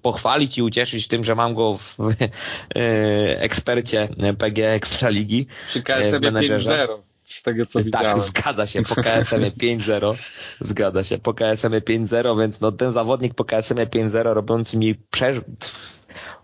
pochwalić 0.03 0.59
i 0.59 0.63
ucieszyć 0.63 1.09
tym, 1.09 1.25
że 1.25 1.35
mam 1.35 1.55
go 1.55 1.77
w 1.77 1.97
ekspercie 3.47 4.09
PG 4.97 5.07
Ekstraligi. 5.07 5.47
Przy 5.69 5.83
KSM 5.83 6.21
5-0 6.21 6.99
z 7.25 7.43
tego 7.43 7.67
co 7.67 7.79
tak, 7.79 7.85
widziałem. 7.85 8.19
Tak, 8.19 8.27
zgadza 8.27 8.67
się, 8.67 8.83
po 8.83 8.95
KSM 8.95 9.43
5-0, 9.43 10.15
zgadza 10.61 11.05
się, 11.05 11.19
po 11.19 11.35
KSM 11.35 11.73
5-0, 11.73 12.41
więc 12.41 12.61
no 12.61 12.73
ten 12.73 12.91
zawodnik 12.91 13.35
po 13.35 13.45
KSM 13.45 13.77
5-0 13.77 14.23
robiący 14.23 14.77
mi 14.77 14.95
prze... 14.95 15.33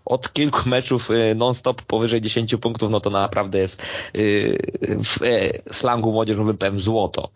od 0.05 0.33
kilku 0.33 0.69
meczów 0.69 1.11
y, 1.11 1.35
non-stop 1.35 1.81
powyżej 1.81 2.21
10 2.21 2.55
punktów, 2.55 2.89
no 2.89 2.99
to 2.99 3.09
naprawdę 3.09 3.59
jest 3.59 3.81
y, 4.15 4.57
w 5.03 5.21
y, 5.21 5.61
slangu 5.71 6.11
młodzieżowym 6.11 6.57
powiem 6.57 6.79
złoto. 6.79 7.29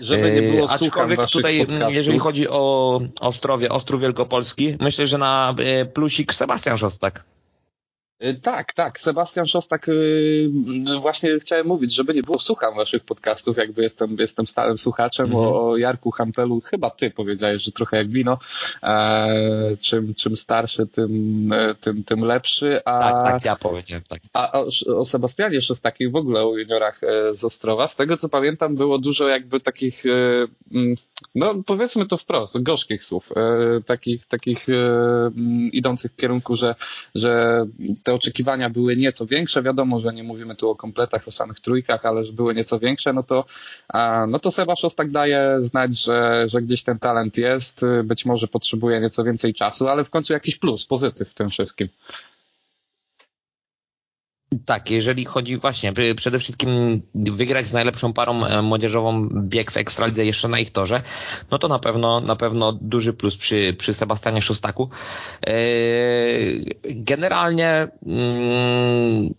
Żeby 0.00 0.32
nie 0.32 0.42
było 0.42 0.70
Aczkolwiek 0.70 1.26
tutaj, 1.30 1.58
podcastów. 1.58 1.94
jeżeli 1.94 2.18
chodzi 2.18 2.48
o 2.48 3.00
Ostrowie, 3.20 3.68
Ostrów 3.68 4.00
Wielkopolski, 4.00 4.76
myślę, 4.80 5.06
że 5.06 5.18
na 5.18 5.54
plusik 5.94 6.34
Sebastian 6.34 6.78
Szostak. 6.78 7.24
Y, 8.24 8.34
tak, 8.34 8.72
tak. 8.72 9.00
Sebastian 9.00 9.46
Szostak, 9.46 9.88
y, 9.88 10.50
właśnie 11.00 11.38
chciałem 11.38 11.66
mówić, 11.66 11.94
żeby 11.94 12.14
nie 12.14 12.22
było, 12.22 12.38
słucham 12.38 12.74
waszych 12.74 13.04
podcastów, 13.04 13.56
jakby 13.56 13.82
jestem, 13.82 14.16
jestem 14.18 14.46
stałym 14.46 14.78
słuchaczem 14.78 15.26
mm 15.26 15.38
-hmm. 15.38 15.52
o, 15.54 15.76
Jarku 15.76 16.10
Hampelu. 16.10 16.60
Chyba 16.60 16.90
ty 16.90 17.10
powiedziałeś, 17.10 17.62
że 17.62 17.72
trochę 17.72 17.96
jak 17.96 18.10
wino. 18.10 18.38
E, 18.82 19.76
czym, 19.80 20.14
czym 20.14 20.36
starszy, 20.36 20.86
tym, 20.86 21.52
e, 21.52 21.74
tym, 21.74 22.04
tym 22.04 22.20
lepszy. 22.20 22.84
A, 22.84 23.00
tak, 23.00 23.24
tak, 23.24 23.44
ja 23.44 23.56
powiedziałem, 23.56 24.04
tak. 24.08 24.20
A 24.32 24.60
o, 24.60 24.66
o 24.96 25.04
Sebastianie 25.04 25.62
Szostakie 25.62 26.10
w 26.10 26.16
ogóle 26.16 26.42
o 26.42 26.56
juniorach 26.56 27.04
e, 27.04 27.34
z 27.34 27.44
Ostrowa, 27.44 27.88
z 27.88 27.96
tego 27.96 28.16
co 28.16 28.28
pamiętam, 28.28 28.76
było 28.76 28.98
dużo 28.98 29.28
jakby 29.28 29.60
takich, 29.60 30.04
mm, 30.06 30.94
no 31.34 31.54
powiedzmy 31.66 32.06
to 32.06 32.16
wprost, 32.16 32.62
gorzkich 32.62 33.04
słów, 33.04 33.32
takich, 33.86 34.26
takich 34.26 34.68
mm, 34.68 35.70
idących 35.72 36.12
w 36.12 36.16
kierunku, 36.16 36.56
że, 36.56 36.74
że 37.14 37.66
te 38.06 38.14
oczekiwania 38.14 38.70
były 38.70 38.96
nieco 38.96 39.26
większe, 39.26 39.62
wiadomo, 39.62 40.00
że 40.00 40.12
nie 40.12 40.22
mówimy 40.22 40.56
tu 40.56 40.70
o 40.70 40.76
kompletach, 40.76 41.28
o 41.28 41.30
samych 41.30 41.60
trójkach, 41.60 42.06
ale 42.06 42.24
że 42.24 42.32
były 42.32 42.54
nieco 42.54 42.78
większe, 42.78 43.12
no 43.12 43.22
to, 43.22 43.44
no 44.28 44.38
to 44.38 44.50
Seba 44.50 44.74
tak 44.96 45.10
daje 45.10 45.56
znać, 45.58 46.02
że, 46.02 46.48
że 46.48 46.62
gdzieś 46.62 46.82
ten 46.82 46.98
talent 46.98 47.38
jest, 47.38 47.80
być 48.04 48.24
może 48.24 48.48
potrzebuje 48.48 49.00
nieco 49.00 49.24
więcej 49.24 49.54
czasu, 49.54 49.88
ale 49.88 50.04
w 50.04 50.10
końcu 50.10 50.32
jakiś 50.32 50.56
plus, 50.56 50.86
pozytyw 50.86 51.28
w 51.28 51.34
tym 51.34 51.50
wszystkim. 51.50 51.88
Tak, 54.64 54.90
jeżeli 54.90 55.24
chodzi 55.24 55.58
właśnie 55.58 55.92
przede 56.16 56.38
wszystkim 56.38 57.02
wygrać 57.14 57.66
z 57.66 57.72
najlepszą 57.72 58.12
parą 58.12 58.44
e, 58.44 58.62
młodzieżową 58.62 59.28
bieg 59.28 59.70
w 59.70 59.76
Ekstralidze 59.76 60.24
jeszcze 60.24 60.48
na 60.48 60.58
ich 60.58 60.70
torze, 60.70 61.02
no 61.50 61.58
to 61.58 61.68
na 61.68 61.78
pewno 61.78 62.20
na 62.20 62.36
pewno 62.36 62.72
duży 62.72 63.12
plus 63.12 63.36
przy, 63.36 63.74
przy 63.78 63.94
Sebastianie 63.94 64.42
Szostaku. 64.42 64.90
E, 65.46 65.52
generalnie 66.84 67.88
mm, 68.06 69.34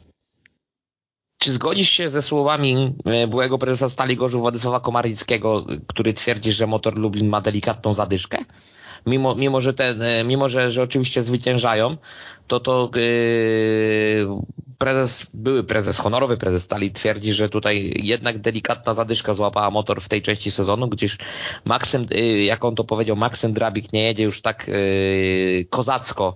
czy 1.37 1.51
zgodzisz 1.51 1.89
się 1.89 2.09
ze 2.09 2.21
słowami 2.21 2.95
e, 3.05 3.27
byłego 3.27 3.57
prezesa 3.57 3.89
Stali 3.89 4.17
Gorzów 4.17 4.41
Władysława 4.41 4.79
Komarnickiego, 4.79 5.65
który 5.87 6.13
twierdzi, 6.13 6.51
że 6.51 6.67
motor 6.67 6.97
Lublin 6.97 7.29
ma 7.29 7.41
delikatną 7.41 7.93
zadyszkę? 7.93 8.37
Mimo, 9.07 9.35
mimo 9.35 9.61
że, 9.61 9.73
te, 9.73 9.95
mimo 10.25 10.49
że, 10.49 10.71
że 10.71 10.83
oczywiście 10.83 11.23
zwyciężają, 11.23 11.97
to 12.47 12.59
to 12.59 12.91
yy, 12.95 14.27
prezes, 14.77 15.27
były 15.33 15.63
prezes, 15.63 15.97
honorowy 15.97 16.37
prezes 16.37 16.63
Stali 16.63 16.91
twierdzi, 16.91 17.33
że 17.33 17.49
tutaj 17.49 17.93
jednak 18.03 18.37
delikatna 18.39 18.93
zadyszka 18.93 19.33
złapała 19.33 19.71
motor 19.71 20.01
w 20.01 20.09
tej 20.09 20.21
części 20.21 20.51
sezonu, 20.51 20.87
gdzieś 20.87 21.17
Maksym, 21.65 22.05
yy, 22.11 22.43
jak 22.43 22.65
on 22.65 22.75
to 22.75 22.83
powiedział, 22.83 23.15
Maksym 23.15 23.53
Drabik 23.53 23.93
nie 23.93 24.03
jedzie 24.03 24.23
już 24.23 24.41
tak 24.41 24.67
yy, 24.67 25.65
kozacko, 25.69 26.35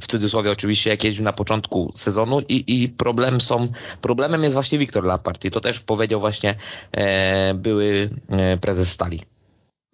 w 0.00 0.06
cudzysłowie 0.06 0.50
oczywiście, 0.50 0.90
jak 0.90 1.04
jeździł 1.04 1.24
na 1.24 1.32
początku 1.32 1.92
sezonu 1.94 2.40
i, 2.40 2.82
i 2.82 2.88
problem 2.88 3.40
są, 3.40 3.68
problemem 4.00 4.42
jest 4.42 4.54
właśnie 4.54 4.78
Wiktor 4.78 5.04
Lampard 5.04 5.44
i 5.44 5.50
to 5.50 5.60
też 5.60 5.80
powiedział 5.80 6.20
właśnie 6.20 6.54
e, 6.92 7.54
były 7.54 8.10
e, 8.28 8.56
prezes 8.56 8.92
Stali. 8.92 9.22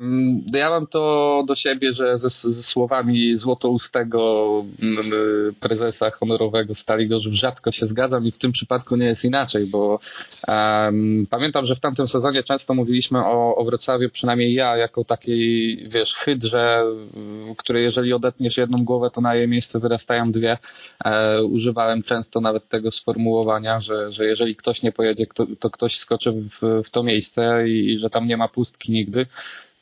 Mm, 0.00 0.45
ja 0.53 0.71
mam 0.71 0.87
to 0.87 1.43
do 1.47 1.55
siebie, 1.55 1.93
że 1.93 2.19
ze, 2.19 2.31
ze 2.31 2.62
słowami 2.62 3.37
złotoustego 3.37 4.65
mm, 4.83 5.11
prezesa 5.61 6.11
honorowego 6.11 6.75
Stali 6.75 7.09
Gorzów 7.09 7.35
rzadko 7.35 7.73
się 7.73 7.87
zgadzam 7.87 8.26
i 8.26 8.33
w 8.33 8.38
tym 8.38 8.53
przypadku 8.53 8.97
nie 8.97 9.07
jest 9.07 9.25
inaczej, 9.25 9.67
bo 9.67 9.99
um, 10.49 11.26
pamiętam, 11.31 11.67
że 11.67 11.75
w 11.75 11.81
tamtym 11.81 12.09
sezonie 12.09 12.43
często 12.43 12.75
mówiliśmy 12.75 13.19
o, 13.19 13.57
o 13.57 13.65
Wrocławiu, 13.65 14.11
przynajmniej 14.11 14.55
ja, 14.55 14.76
jako 14.76 15.05
takiej, 15.05 15.76
wiesz, 15.88 16.15
hydrze, 16.15 16.85
której 17.57 17.83
jeżeli 17.83 18.12
odetniesz 18.12 18.57
jedną 18.57 18.79
głowę, 18.79 19.11
to 19.11 19.21
na 19.21 19.35
jej 19.35 19.49
miejsce 19.49 19.81
wyrastają 19.81 20.33
dwie. 20.33 20.59
E, 21.05 21.43
używałem 21.43 22.03
często 22.03 22.41
nawet 22.41 22.69
tego 22.69 22.91
sformułowania, 22.91 23.81
że, 23.81 24.12
że 24.12 24.26
jeżeli 24.26 24.57
ktoś 24.57 24.83
nie 24.83 24.93
pojedzie, 24.93 25.26
to, 25.26 25.47
to 25.59 25.71
ktoś 25.71 25.99
skoczy 25.99 26.33
w, 26.33 26.83
w 26.85 26.91
to 26.91 27.03
miejsce 27.03 27.69
i, 27.69 27.93
i 27.93 27.99
że 27.99 28.11
tam 28.11 28.26
nie 28.26 28.37
ma 28.37 28.49
pustki 28.49 28.93
nigdy 28.93 29.26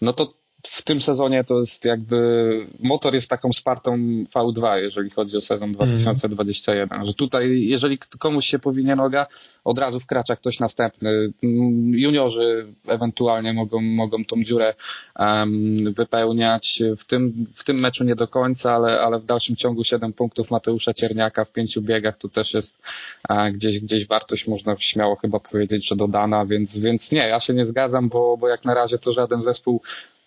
no 0.05 0.13
to 0.13 0.44
w 0.69 0.83
tym 0.83 1.01
sezonie 1.01 1.45
to 1.45 1.61
jest 1.61 1.85
jakby 1.85 2.67
motor 2.81 3.15
jest 3.15 3.31
taką 3.31 3.53
spartą 3.53 3.97
V2, 4.35 4.77
jeżeli 4.77 5.11
chodzi 5.11 5.37
o 5.37 5.41
sezon 5.41 5.73
2021, 5.73 6.93
mm. 6.93 7.07
że 7.07 7.15
tutaj 7.15 7.61
jeżeli 7.61 7.99
komuś 8.19 8.47
się 8.47 8.59
powinie 8.59 8.97
noga, 8.97 9.27
od 9.65 9.79
razu 9.79 10.01
wkracza 10.01 10.37
ktoś 10.37 10.61
następny. 10.61 11.33
Juniorzy 11.93 12.75
ewentualnie 12.87 13.53
mogą, 13.53 13.81
mogą 13.81 14.25
tą 14.25 14.43
dziurę 14.43 14.75
um, 15.19 15.95
wypełniać. 15.95 16.83
W 16.99 17.05
tym, 17.05 17.47
w 17.55 17.65
tym 17.65 17.81
meczu 17.81 18.05
nie 18.05 18.17
do 18.17 18.29
końca, 18.29 18.75
ale, 18.75 19.01
ale 19.01 19.19
w 19.19 19.25
dalszym 19.25 19.57
ciągu 19.57 19.85
7 19.85 20.13
punktów 20.13 20.51
Mateusza 20.51 20.95
Cierniaka 20.95 21.45
w 21.45 21.53
pięciu 21.53 21.83
biegach 21.83 22.19
to 22.19 22.29
też 22.29 22.55
jest 22.55 22.83
a, 23.29 23.51
gdzieś, 23.51 23.81
gdzieś 23.81 24.07
wartość, 24.07 24.49
można 24.49 24.77
śmiało 24.79 25.17
chyba 25.17 25.41
powiedzieć, 25.41 25.89
że 25.89 25.97
dodana, 25.97 26.47
więc, 26.47 26.79
więc 26.79 27.13
nie, 27.13 27.19
ja 27.29 27.41
się 27.41 27.55
nie 27.55 27.67
zgadzam, 27.67 28.09
bo, 28.09 28.37
bo 28.37 28.49
jak 28.49 28.65
na 28.65 28.75
razie 28.75 28.99
to 28.99 29.13
żaden 29.13 29.43
zespół 29.43 29.81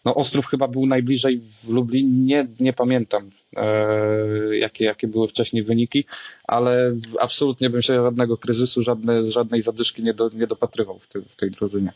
no 0.07 0.15
Ostrów 0.15 0.47
chyba 0.47 0.67
był 0.67 0.85
najbliżej 0.85 1.41
w 1.41 1.69
Lublinie, 1.69 2.47
nie, 2.59 2.73
pamiętam 2.73 3.29
e, 3.55 4.57
jakie, 4.57 4.85
jakie 4.85 5.07
były 5.07 5.27
wcześniej 5.27 5.63
wyniki, 5.63 6.05
ale 6.43 6.91
absolutnie 7.19 7.69
bym 7.69 7.81
się 7.81 7.93
żadnego 7.93 8.37
kryzysu, 8.37 8.81
żadne, 8.81 9.23
żadnej 9.23 9.61
zadyszki 9.61 10.03
nie, 10.03 10.13
do, 10.13 10.29
nie 10.33 10.47
dopatrywał 10.47 10.99
w, 10.99 11.07
ty, 11.07 11.21
w 11.21 11.35
tej 11.35 11.51
drużynie. 11.51 11.93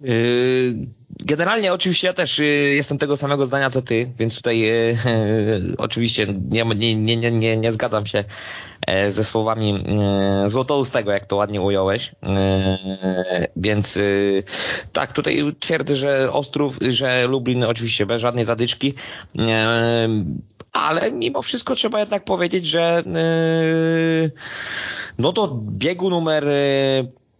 Yy, 0.00 0.86
generalnie 1.26 1.72
oczywiście 1.72 2.06
ja 2.06 2.12
też 2.12 2.38
y, 2.38 2.44
jestem 2.76 2.98
tego 2.98 3.16
samego 3.16 3.46
zdania 3.46 3.70
co 3.70 3.82
ty, 3.82 4.10
więc 4.18 4.36
tutaj 4.36 4.70
y, 4.70 4.96
oczywiście 5.78 6.26
nie, 6.50 6.64
nie, 6.64 7.16
nie, 7.16 7.30
nie, 7.32 7.56
nie 7.56 7.72
zgadzam 7.72 8.06
się 8.06 8.18
e, 8.18 8.24
ze 9.10 9.24
słowami 9.24 9.84
złotoustego, 10.46 11.12
jak 11.12 11.26
to 11.26 11.36
ładnie 11.36 11.60
ująłeś. 11.60 12.14
Więc 13.56 13.98
tak, 14.92 15.12
tutaj 15.12 15.42
twierdzę, 15.60 15.96
że 15.96 16.32
Ostrów, 16.32 16.78
że 16.90 17.26
Lublin 17.26 17.64
oczywiście 17.64 18.06
bez 18.06 18.22
żadnej 18.22 18.44
zadyczki 18.44 18.94
ale 20.72 21.12
mimo 21.12 21.42
wszystko 21.42 21.74
trzeba 21.74 22.00
jednak 22.00 22.24
powiedzieć, 22.24 22.66
że 22.66 23.02
no 25.18 25.32
to 25.32 25.58
biegu 25.62 26.10
numer 26.10 26.44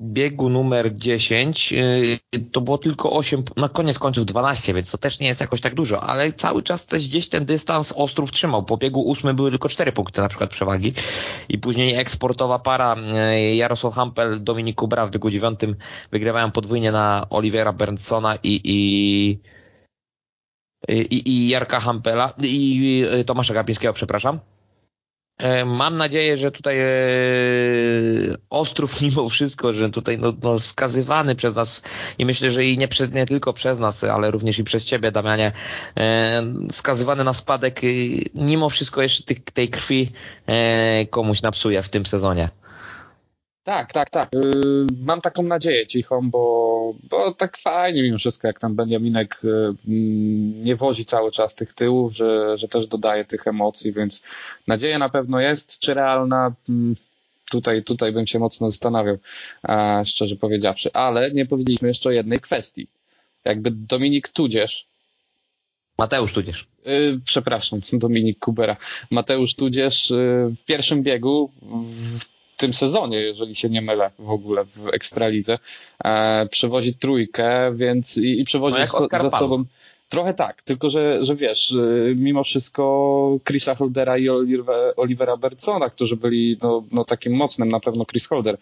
biegu 0.00 0.48
numer 0.48 0.96
10 0.96 1.72
y, 1.72 2.18
to 2.52 2.60
było 2.60 2.78
tylko 2.78 3.12
8, 3.12 3.42
na 3.56 3.68
koniec 3.68 3.98
końców 3.98 4.26
12, 4.26 4.74
więc 4.74 4.90
to 4.90 4.98
też 4.98 5.20
nie 5.20 5.28
jest 5.28 5.40
jakoś 5.40 5.60
tak 5.60 5.74
dużo, 5.74 6.02
ale 6.02 6.32
cały 6.32 6.62
czas 6.62 6.86
też 6.86 7.08
gdzieś 7.08 7.28
ten 7.28 7.44
dystans 7.44 7.92
Ostrów 7.96 8.32
trzymał. 8.32 8.64
Po 8.64 8.76
biegu 8.76 9.10
8 9.12 9.36
były 9.36 9.50
tylko 9.50 9.68
4 9.68 9.92
punkty 9.92 10.20
na 10.20 10.28
przykład 10.28 10.50
przewagi 10.50 10.92
i 11.48 11.58
później 11.58 11.94
eksportowa 11.94 12.58
para 12.58 12.96
y, 12.96 13.54
Jarosław 13.54 13.94
Hampel, 13.94 14.44
Dominik 14.44 14.76
Kubra 14.76 15.06
w 15.06 15.10
biegu 15.10 15.30
9 15.30 15.60
wygrywają 16.12 16.50
podwójnie 16.50 16.92
na 16.92 17.26
Olivera 17.30 17.72
Berntsona 17.72 18.36
i, 18.42 18.60
i 18.64 19.40
i, 20.88 21.28
i 21.30 21.48
Jarka 21.48 21.80
Hampela 21.80 22.32
i 22.42 23.04
Tomasza 23.26 23.54
Gapińskiego, 23.54 23.92
przepraszam. 23.92 24.40
E, 25.38 25.64
mam 25.64 25.96
nadzieję, 25.96 26.38
że 26.38 26.50
tutaj 26.50 26.78
e, 26.78 26.84
Ostrów 28.50 29.00
mimo 29.02 29.28
wszystko, 29.28 29.72
że 29.72 29.90
tutaj 29.90 30.18
no, 30.18 30.32
no 30.42 30.58
skazywany 30.58 31.34
przez 31.34 31.54
nas 31.54 31.82
i 32.18 32.26
myślę, 32.26 32.50
że 32.50 32.64
i 32.64 32.78
nie, 32.78 32.88
nie 33.12 33.26
tylko 33.26 33.52
przez 33.52 33.78
nas, 33.78 34.04
ale 34.04 34.30
również 34.30 34.58
i 34.58 34.64
przez 34.64 34.84
Ciebie 34.84 35.12
Damianie, 35.12 35.52
e, 35.98 36.42
skazywany 36.72 37.24
na 37.24 37.34
spadek 37.34 37.80
mimo 38.34 38.68
wszystko 38.68 39.02
jeszcze 39.02 39.34
tej 39.54 39.68
krwi 39.68 40.12
komuś 41.10 41.42
napsuje 41.42 41.82
w 41.82 41.88
tym 41.88 42.06
sezonie. 42.06 42.48
Tak, 43.66 43.92
tak, 43.92 44.10
tak. 44.10 44.28
Yy, 44.32 44.86
mam 45.00 45.20
taką 45.20 45.42
nadzieję 45.42 45.86
cichą, 45.86 46.30
bo, 46.30 46.94
bo 47.10 47.32
tak 47.32 47.56
fajnie 47.56 48.02
mimo 48.02 48.18
wszystko, 48.18 48.46
jak 48.46 48.58
tam 48.58 48.74
Benjaminek 48.74 49.40
yy, 49.42 49.74
nie 50.64 50.76
wozi 50.76 51.04
cały 51.04 51.30
czas 51.30 51.54
tych 51.54 51.72
tyłów, 51.72 52.16
że, 52.16 52.56
że 52.56 52.68
też 52.68 52.86
dodaje 52.86 53.24
tych 53.24 53.46
emocji, 53.46 53.92
więc 53.92 54.22
nadzieja 54.66 54.98
na 54.98 55.08
pewno 55.08 55.40
jest. 55.40 55.78
Czy 55.78 55.94
realna? 55.94 56.52
Yy, 56.68 56.74
tutaj, 57.50 57.82
tutaj 57.82 58.12
bym 58.12 58.26
się 58.26 58.38
mocno 58.38 58.70
zastanawiał, 58.70 59.18
szczerze 60.04 60.36
powiedziawszy. 60.36 60.92
Ale 60.92 61.30
nie 61.30 61.46
powiedzieliśmy 61.46 61.88
jeszcze 61.88 62.08
o 62.08 62.12
jednej 62.12 62.40
kwestii. 62.40 62.86
Jakby 63.44 63.70
Dominik 63.70 64.28
Tudzież, 64.28 64.86
Mateusz 65.98 66.32
Tudzież. 66.32 66.66
Yy, 66.84 67.14
przepraszam, 67.24 67.80
Dominik 67.92 68.38
Kubera. 68.38 68.76
Mateusz 69.10 69.54
Tudzież 69.54 70.12
w 70.56 70.64
pierwszym 70.64 71.02
biegu 71.02 71.50
w 71.62 72.35
tym 72.56 72.72
sezonie, 72.72 73.18
jeżeli 73.18 73.54
się 73.54 73.68
nie 73.68 73.82
mylę 73.82 74.10
w 74.18 74.30
ogóle 74.30 74.64
w 74.64 74.88
Ekstralidze, 74.88 75.58
e, 76.04 76.46
przywozi 76.46 76.94
trójkę, 76.94 77.72
więc 77.74 78.16
i, 78.16 78.40
i 78.40 78.44
przywozi 78.44 78.76
no 79.12 79.20
ze 79.20 79.30
sobą 79.30 79.64
Trochę 80.08 80.34
tak, 80.34 80.62
tylko 80.62 80.90
że, 80.90 81.24
że 81.24 81.36
wiesz, 81.36 81.70
y, 81.72 82.14
mimo 82.18 82.44
wszystko 82.44 83.38
Chrisa 83.48 83.74
Holdera 83.74 84.18
i 84.18 84.28
Olivera 84.96 85.36
Bertsona, 85.36 85.90
którzy 85.90 86.16
byli 86.16 86.56
no, 86.62 86.84
no 86.92 87.04
takim 87.04 87.36
mocnym, 87.36 87.68
na 87.68 87.80
pewno 87.80 88.04
Chris 88.04 88.26
Holder 88.26 88.58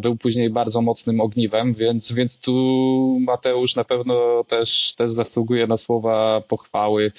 był 0.00 0.16
później 0.16 0.50
bardzo 0.50 0.82
mocnym 0.82 1.20
ogniwem, 1.20 1.74
więc, 1.74 2.12
więc 2.12 2.40
tu 2.40 3.18
Mateusz 3.20 3.76
na 3.76 3.84
pewno 3.84 4.44
też, 4.44 4.94
też 4.96 5.10
zasługuje 5.10 5.66
na 5.66 5.76
słowa 5.76 6.40
pochwały, 6.40 7.12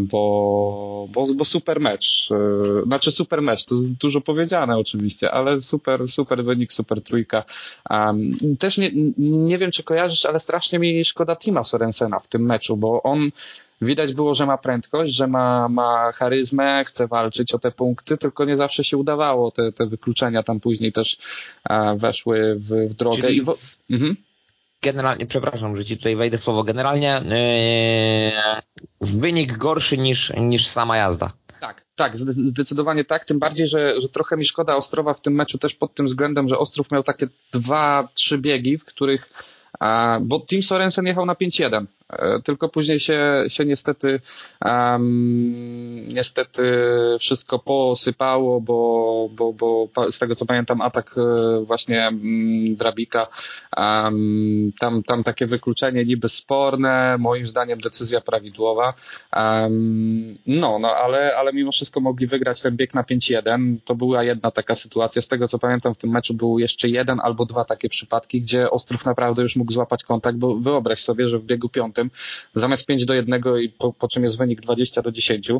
bo, 0.00 1.08
bo, 1.12 1.26
bo 1.34 1.44
super 1.44 1.80
mecz. 1.80 2.28
Y, 2.30 2.86
znaczy 2.86 3.12
super 3.12 3.42
mecz, 3.42 3.64
to 3.64 3.74
dużo 4.00 4.20
powiedziane 4.20 4.78
oczywiście, 4.78 5.30
ale 5.30 5.60
super, 5.60 6.08
super 6.08 6.44
wynik, 6.44 6.72
super 6.72 7.02
trójka. 7.02 7.44
Też 8.58 8.78
nie, 8.78 8.90
nie 9.18 9.58
wiem, 9.58 9.70
czy 9.70 9.82
kojarzysz, 9.82 10.24
ale 10.24 10.38
strasznie 10.38 10.78
mi 10.78 11.04
szkoda 11.04 11.36
Tima 11.36 11.62
Sorensena 11.62 12.18
w 12.18 12.28
tym 12.28 12.42
meczu 12.42 12.65
meczu, 12.66 12.76
bo 12.76 13.02
on 13.02 13.30
widać 13.80 14.14
było, 14.14 14.34
że 14.34 14.46
ma 14.46 14.58
prędkość, 14.58 15.14
że 15.14 15.26
ma, 15.26 15.68
ma 15.68 16.12
charyzmę, 16.12 16.84
chce 16.84 17.06
walczyć 17.06 17.54
o 17.54 17.58
te 17.58 17.70
punkty, 17.70 18.16
tylko 18.16 18.44
nie 18.44 18.56
zawsze 18.56 18.84
się 18.84 18.96
udawało. 18.96 19.50
Te, 19.50 19.72
te 19.72 19.86
wykluczenia 19.86 20.42
tam 20.42 20.60
później 20.60 20.92
też 20.92 21.18
e, 21.70 21.96
weszły 21.96 22.56
w, 22.58 22.90
w 22.90 22.94
drogę. 22.94 23.22
Czyli... 23.22 23.42
W... 23.42 23.54
Mhm. 23.90 24.16
Generalnie, 24.82 25.26
przepraszam, 25.26 25.76
że 25.76 25.84
ci 25.84 25.96
tutaj 25.96 26.16
wejdę 26.16 26.38
w 26.38 26.44
słowo, 26.44 26.64
generalnie 26.64 27.22
yy, 29.00 29.08
wynik 29.08 29.56
gorszy 29.56 29.98
niż, 29.98 30.32
niż 30.36 30.66
sama 30.66 30.96
jazda. 30.96 31.32
Tak, 31.60 31.84
tak, 31.96 32.16
zdecydowanie 32.16 33.04
tak, 33.04 33.24
tym 33.24 33.38
bardziej, 33.38 33.66
że, 33.66 34.00
że 34.00 34.08
trochę 34.08 34.36
mi 34.36 34.44
szkoda 34.44 34.76
Ostrowa 34.76 35.14
w 35.14 35.20
tym 35.20 35.34
meczu 35.34 35.58
też 35.58 35.74
pod 35.74 35.94
tym 35.94 36.06
względem, 36.06 36.48
że 36.48 36.58
Ostrów 36.58 36.90
miał 36.90 37.02
takie 37.02 37.28
dwa, 37.52 38.08
trzy 38.14 38.38
biegi, 38.38 38.78
w 38.78 38.84
których 38.84 39.30
bo 40.20 40.40
Tim 40.40 40.62
Sorensen 40.62 41.06
jechał 41.06 41.26
na 41.26 41.34
5-1, 41.34 41.74
e, 41.74 41.86
tylko 42.44 42.68
później 42.68 43.00
się, 43.00 43.44
się 43.48 43.64
niestety 43.64 44.20
um, 44.64 46.08
niestety 46.08 46.62
wszystko 47.18 47.58
posypało, 47.58 48.60
bo, 48.60 49.28
bo, 49.32 49.52
bo 49.52 49.88
z 50.10 50.18
tego 50.18 50.34
co 50.34 50.46
pamiętam 50.46 50.80
atak 50.80 51.14
e, 51.18 51.64
właśnie 51.64 52.04
um, 52.04 52.76
Drabika 52.76 53.26
um, 53.76 54.72
tam, 54.80 55.02
tam 55.02 55.22
takie 55.22 55.46
wykluczenie 55.46 56.04
niby 56.04 56.28
sporne, 56.28 57.16
moim 57.18 57.46
zdaniem 57.46 57.80
decyzja 57.80 58.20
prawidłowa. 58.20 58.94
No, 60.46 60.78
no 60.78 60.88
ale, 60.88 61.36
ale 61.36 61.52
mimo 61.52 61.72
wszystko 61.72 62.00
mogli 62.00 62.26
wygrać 62.26 62.62
ten 62.62 62.76
bieg 62.76 62.94
na 62.94 63.02
5-1, 63.02 63.76
to 63.84 63.94
była 63.94 64.22
jedna 64.22 64.50
taka 64.50 64.74
sytuacja, 64.74 65.22
z 65.22 65.28
tego 65.28 65.48
co 65.48 65.58
pamiętam 65.58 65.94
w 65.94 65.98
tym 65.98 66.10
meczu 66.10 66.34
był 66.34 66.58
jeszcze 66.58 66.88
jeden 66.88 67.18
albo 67.22 67.46
dwa 67.46 67.64
takie 67.64 67.88
przypadki, 67.88 68.40
gdzie 68.40 68.70
Ostrów 68.70 69.04
naprawdę 69.04 69.42
już 69.42 69.56
mógł 69.56 69.72
złapać 69.72 70.04
kontakt, 70.04 70.38
bo 70.38 70.56
wyobraź 70.56 71.02
sobie, 71.02 71.28
że 71.28 71.38
w 71.38 71.44
biegu 71.44 71.68
piątym 71.68 71.95
zamiast 72.54 72.86
5 72.86 73.04
do 73.04 73.14
1 73.14 73.42
i 73.62 73.68
po, 73.68 73.92
po 73.92 74.08
czym 74.08 74.24
jest 74.24 74.38
wynik 74.38 74.60
20 74.60 75.02
do 75.02 75.12
10, 75.12 75.50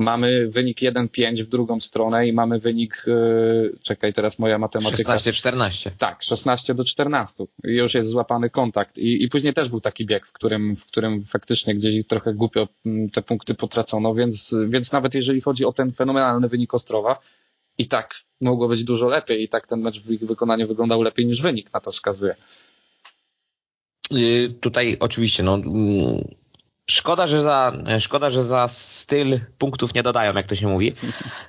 mamy 0.00 0.48
wynik 0.48 0.78
1-5 0.78 1.42
w 1.42 1.48
drugą 1.48 1.80
stronę 1.80 2.28
i 2.28 2.32
mamy 2.32 2.58
wynik, 2.58 3.04
yy, 3.06 3.78
czekaj, 3.84 4.12
teraz 4.12 4.38
moja 4.38 4.58
matematyka. 4.58 5.16
16-14. 5.16 5.90
Tak, 5.98 6.22
16 6.22 6.74
do 6.74 6.84
14. 6.84 7.44
I 7.64 7.72
już 7.72 7.94
jest 7.94 8.08
złapany 8.08 8.50
kontakt. 8.50 8.98
I, 8.98 9.22
I 9.22 9.28
później 9.28 9.54
też 9.54 9.68
był 9.68 9.80
taki 9.80 10.06
bieg, 10.06 10.26
w 10.26 10.32
którym, 10.32 10.76
w 10.76 10.86
którym 10.86 11.24
faktycznie 11.24 11.74
gdzieś 11.74 12.06
trochę 12.06 12.34
głupio 12.34 12.68
mm, 12.86 13.10
te 13.10 13.22
punkty 13.22 13.54
potracono, 13.54 14.14
więc, 14.14 14.54
więc 14.68 14.92
nawet 14.92 15.14
jeżeli 15.14 15.40
chodzi 15.40 15.64
o 15.64 15.72
ten 15.72 15.92
fenomenalny 15.92 16.48
wynik 16.48 16.74
Ostrowa, 16.74 17.20
i 17.78 17.88
tak 17.88 18.14
mogło 18.40 18.68
być 18.68 18.84
dużo 18.84 19.08
lepiej 19.08 19.42
i 19.42 19.48
tak 19.48 19.66
ten 19.66 19.80
mecz 19.80 20.00
w 20.00 20.10
ich 20.10 20.20
wykonaniu 20.20 20.66
wyglądał 20.66 21.02
lepiej 21.02 21.26
niż 21.26 21.42
wynik 21.42 21.72
na 21.72 21.80
to 21.80 21.90
wskazuje. 21.90 22.36
Y, 24.16 24.54
tutaj 24.60 24.96
oczywiście, 25.00 25.42
no, 25.42 25.54
mm, 25.54 26.24
szkoda, 26.90 27.26
że 27.26 27.42
za, 27.42 27.72
szkoda, 27.98 28.30
że 28.30 28.44
za 28.44 28.68
styl 28.68 29.40
punktów 29.58 29.94
nie 29.94 30.02
dodają, 30.02 30.34
jak 30.34 30.46
to 30.46 30.56
się 30.56 30.68
mówi, 30.68 30.92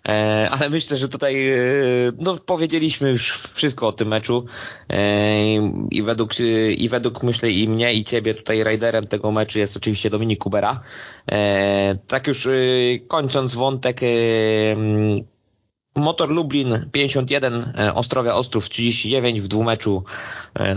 e, 0.08 0.50
ale 0.52 0.70
myślę, 0.70 0.98
że 0.98 1.10
tutaj 1.10 1.50
y, 1.54 2.12
no, 2.20 2.38
powiedzieliśmy 2.38 3.10
już 3.10 3.38
wszystko 3.38 3.88
o 3.88 3.92
tym 3.92 4.08
meczu 4.08 4.46
e, 4.90 5.56
i 5.92 6.02
według, 6.04 6.40
i 6.78 6.90
według 6.90 7.24
myślę 7.24 7.52
i 7.52 7.70
mnie 7.70 7.94
i 7.94 8.04
ciebie 8.04 8.34
tutaj 8.34 8.64
raiderem 8.64 9.08
tego 9.08 9.32
meczu 9.32 9.60
jest 9.60 9.78
oczywiście 9.78 10.10
Dominik 10.10 10.40
Kubera. 10.40 10.82
E, 11.32 11.96
tak 12.08 12.28
już 12.28 12.46
y, 12.46 13.06
kończąc 13.08 13.56
wątek 13.56 14.02
Motor 15.96 16.30
Lublin 16.30 16.90
51, 16.92 17.74
e, 17.78 17.94
Ostrowia 17.94 18.36
Ostrów 18.36 18.70
39 18.70 19.42
w 19.42 19.48
dwumeczu. 19.48 20.04
E, 20.60 20.76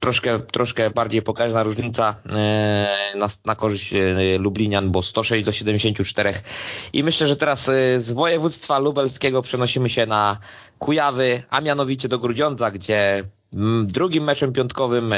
troszkę, 0.00 0.40
troszkę 0.40 0.90
bardziej 0.90 1.22
pokaźna 1.22 1.62
różnica 1.62 2.14
e, 2.26 3.18
na, 3.18 3.26
na 3.46 3.54
korzyść 3.54 3.94
Lublinian, 4.38 4.90
bo 4.90 5.02
106 5.02 5.44
do 5.44 5.52
74. 5.52 6.34
I 6.92 7.04
myślę, 7.04 7.26
że 7.26 7.36
teraz 7.36 7.64
z 7.98 8.12
województwa 8.12 8.78
lubelskiego 8.78 9.42
przenosimy 9.42 9.90
się 9.90 10.06
na 10.06 10.38
Kujawy, 10.78 11.42
a 11.50 11.60
mianowicie 11.60 12.08
do 12.08 12.18
Grudziądza, 12.18 12.70
gdzie 12.70 13.24
drugim 13.84 14.24
meczem 14.24 14.52
piątkowym 14.52 15.14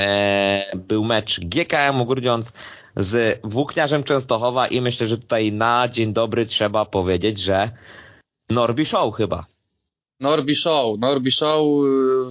był 0.74 1.05
mecz 1.05 1.40
GKM-u 1.40 2.07
Grudziądz 2.07 2.52
z 2.96 3.40
Włókniarzem 3.44 4.05
Częstochowa 4.05 4.66
i 4.66 4.81
myślę, 4.81 5.07
że 5.07 5.18
tutaj 5.18 5.52
na 5.52 5.88
dzień 5.88 6.12
dobry 6.12 6.46
trzeba 6.46 6.85
powiedzieć, 6.85 7.38
że 7.38 7.70
Norbi 8.50 8.85
Show 8.85 9.12
chyba. 9.12 9.46
Norbi 10.22 10.56
Show, 10.56 10.98
Norbi 10.98 11.30
Show, 11.30 11.85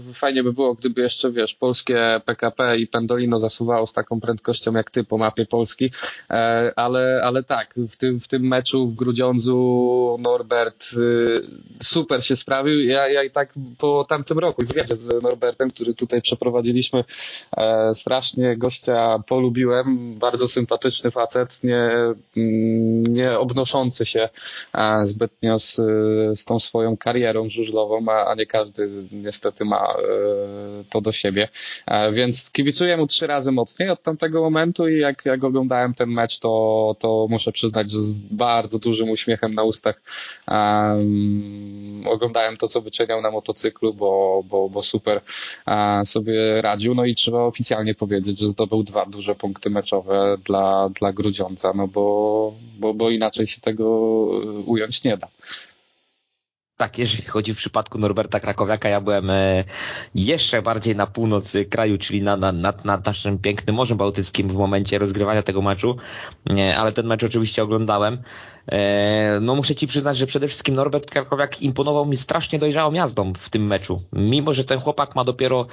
y, 0.09 0.13
fajnie 0.13 0.43
by 0.43 0.53
było, 0.53 0.73
gdyby 0.75 1.01
jeszcze, 1.01 1.31
wiesz, 1.31 1.55
polskie 1.55 2.21
PKP 2.25 2.77
i 2.77 2.87
Pendolino 2.87 3.39
zasuwało 3.39 3.87
z 3.87 3.93
taką 3.93 4.19
prędkością 4.19 4.73
jak 4.73 4.91
ty 4.91 5.03
po 5.03 5.17
mapie 5.17 5.45
Polski, 5.45 5.91
e, 6.29 6.71
ale, 6.75 7.21
ale 7.23 7.43
tak, 7.43 7.75
w 7.77 7.97
tym, 7.97 8.19
w 8.19 8.27
tym 8.27 8.47
meczu 8.47 8.87
w 8.87 8.95
Grudziądzu 8.95 10.17
Norbert 10.19 10.85
y, 10.93 11.41
super 11.83 12.25
się 12.25 12.35
sprawił. 12.35 12.83
Ja, 12.83 13.07
ja 13.07 13.23
i 13.23 13.31
tak 13.31 13.53
po 13.77 14.05
tamtym 14.09 14.39
roku, 14.39 14.63
w 14.63 14.67
wywiadzie 14.67 14.95
z 14.95 15.23
Norbertem, 15.23 15.71
który 15.71 15.93
tutaj 15.93 16.21
przeprowadziliśmy, 16.21 17.03
e, 17.57 17.95
strasznie 17.95 18.57
gościa 18.57 19.19
polubiłem, 19.27 20.15
bardzo 20.19 20.47
sympatyczny 20.47 21.11
facet, 21.11 21.63
nie, 21.63 21.91
mm, 22.37 23.03
nie 23.03 23.39
obnoszący 23.39 24.05
się 24.05 24.29
e, 24.73 25.05
zbytnio 25.05 25.59
z, 25.59 25.75
z 26.39 26.45
tą 26.45 26.59
swoją 26.59 26.97
karierą 26.97 27.49
żużlową, 27.49 27.80
a, 28.07 28.25
a 28.25 28.35
nie 28.35 28.45
każdy 28.45 28.89
niestety 29.11 29.65
ma 29.65 29.77
e, 29.77 30.83
to 30.89 31.01
do 31.01 31.11
siebie. 31.11 31.49
E, 31.87 32.11
więc 32.11 32.51
kibicuję 32.51 32.97
mu 32.97 33.07
trzy 33.07 33.27
razy 33.27 33.51
mocniej 33.51 33.89
od 33.89 34.03
tamtego 34.03 34.41
momentu 34.41 34.87
i 34.87 34.99
jak, 34.99 35.25
jak 35.25 35.43
oglądałem 35.43 35.93
ten 35.93 36.09
mecz, 36.09 36.39
to, 36.39 36.95
to 36.99 37.27
muszę 37.29 37.51
przyznać, 37.51 37.91
że 37.91 38.01
z 38.01 38.21
bardzo 38.21 38.79
dużym 38.79 39.09
uśmiechem 39.09 39.53
na 39.53 39.63
ustach 39.63 40.01
oglądałem 42.05 42.57
to, 42.57 42.67
co 42.67 42.81
wyczyniał 42.81 43.21
na 43.21 43.31
motocyklu, 43.31 43.93
bo, 43.93 44.43
bo, 44.49 44.69
bo 44.69 44.81
super 44.81 45.21
um, 45.67 46.05
sobie 46.05 46.61
radził. 46.61 46.95
No 46.95 47.05
i 47.05 47.15
trzeba 47.15 47.43
oficjalnie 47.43 47.95
powiedzieć, 47.95 48.39
że 48.39 48.49
zdobył 48.49 48.83
dwa 48.83 49.05
duże 49.05 49.35
punkty 49.35 49.69
meczowe 49.69 50.37
dla, 50.45 50.89
dla 50.89 51.13
Grudziądza, 51.13 51.73
no 51.75 51.87
bo, 51.87 52.53
bo, 52.79 52.93
bo 52.93 53.09
inaczej 53.09 53.47
się 53.47 53.61
tego 53.61 53.89
ująć 54.65 55.03
nie 55.03 55.17
da 55.17 55.27
tak, 56.81 56.97
jeżeli 56.97 57.23
chodzi 57.23 57.53
w 57.53 57.57
przypadku 57.57 57.97
Norberta 57.97 58.39
Krakowiaka, 58.39 58.89
ja 58.89 59.01
byłem 59.01 59.29
e, 59.29 59.63
jeszcze 60.15 60.61
bardziej 60.61 60.95
na 60.95 61.07
północ 61.07 61.53
kraju, 61.69 61.97
czyli 61.97 62.21
nad 62.21 62.39
na, 62.39 62.51
na, 62.51 62.73
na 62.83 63.01
naszym 63.05 63.39
pięknym 63.39 63.75
Morzem 63.75 63.97
Bałtyckim 63.97 64.49
w 64.49 64.55
momencie 64.55 64.97
rozgrywania 64.97 65.43
tego 65.43 65.61
meczu, 65.61 65.97
ale 66.77 66.91
ten 66.91 67.07
mecz 67.07 67.23
oczywiście 67.23 67.63
oglądałem. 67.63 68.17
E, 68.67 69.39
no 69.41 69.55
muszę 69.55 69.75
Ci 69.75 69.87
przyznać, 69.87 70.17
że 70.17 70.27
przede 70.27 70.47
wszystkim 70.47 70.75
Norbert 70.75 71.11
Krakowiak 71.11 71.61
imponował 71.61 72.05
mi 72.05 72.17
strasznie 72.17 72.59
dojrzałą 72.59 72.93
jazdą 72.93 73.33
w 73.33 73.49
tym 73.49 73.67
meczu. 73.67 74.01
Mimo, 74.13 74.53
że 74.53 74.63
ten 74.63 74.79
chłopak 74.79 75.15
ma 75.15 75.23
dopiero 75.23 75.67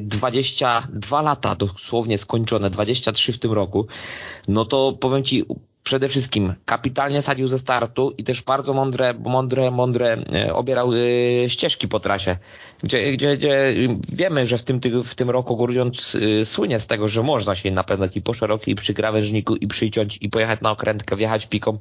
22 0.00 1.20
e, 1.20 1.22
lata, 1.22 1.54
dosłownie 1.54 2.18
skończone, 2.18 2.70
23 2.70 3.32
w 3.32 3.38
tym 3.38 3.52
roku, 3.52 3.86
no 4.48 4.64
to 4.64 4.92
powiem 5.00 5.24
Ci, 5.24 5.44
przede 5.82 6.08
wszystkim 6.08 6.54
kapitalnie 6.64 7.22
sadził 7.22 7.48
ze 7.48 7.58
startu 7.58 8.14
i 8.18 8.24
też 8.24 8.42
bardzo 8.42 8.74
mądre, 8.74 9.14
mądre, 9.14 9.70
mądre 9.70 10.16
e, 10.34 10.54
obierał 10.54 10.92
e, 10.92 11.48
ścieżki 11.48 11.88
po 11.88 12.00
trasie, 12.00 12.36
gdzie, 12.82 13.12
gdzie, 13.12 13.36
gdzie 13.36 13.74
wiemy, 14.08 14.46
że 14.46 14.58
w 14.58 14.62
tym, 14.62 14.80
w 15.04 15.14
tym 15.14 15.30
roku 15.30 15.56
Grudziądz 15.56 16.14
e, 16.14 16.44
słynie 16.44 16.80
z 16.80 16.86
tego, 16.86 17.08
że 17.08 17.22
można 17.22 17.54
się 17.54 17.70
napędzać 17.70 18.16
i 18.16 18.22
po 18.22 18.34
szerokiej, 18.34 18.72
i 18.72 18.74
przy 18.74 18.94
krawężniku, 18.94 19.56
i 19.56 19.66
przyciąć, 19.66 20.18
i 20.20 20.28
pojechać 20.28 20.60
na 20.60 20.70
okrętkę, 20.70 21.16
wjechać 21.16 21.46
piką. 21.46 21.78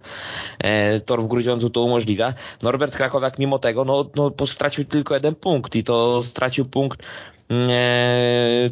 Tor 1.05 1.23
w 1.23 1.27
Grudziądzu 1.27 1.69
to 1.69 1.81
umożliwia. 1.81 2.33
Norbert 2.63 2.95
Krakowiak 2.95 3.39
mimo 3.39 3.59
tego, 3.59 3.85
no, 3.85 4.09
no 4.15 4.47
stracił 4.47 4.85
tylko 4.85 5.13
jeden 5.13 5.35
punkt 5.35 5.75
i 5.75 5.83
to 5.83 6.23
stracił 6.23 6.65
punkt 6.65 6.99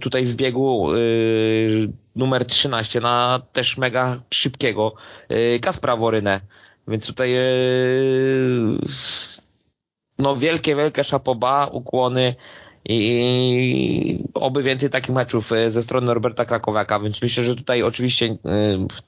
tutaj 0.01 0.25
w 0.25 0.35
biegu 0.35 0.87
numer 2.15 2.45
13 2.45 2.99
na 2.99 3.41
też 3.53 3.77
mega 3.77 4.21
szybkiego 4.33 4.93
Kaspra 5.61 5.95
Worynę. 5.95 6.41
Więc 6.87 7.07
tutaj 7.07 7.35
no 10.19 10.35
wielkie, 10.35 10.75
wielkie 10.75 11.03
szapoba, 11.03 11.67
ukłony 11.67 12.35
i 12.85 14.23
oby 14.33 14.63
więcej 14.63 14.89
takich 14.89 15.15
meczów 15.15 15.51
ze 15.69 15.83
strony 15.83 16.07
Norberta 16.07 16.45
Krakowiaka, 16.45 16.99
więc 16.99 17.21
myślę, 17.21 17.43
że 17.43 17.55
tutaj 17.55 17.83
oczywiście 17.83 18.37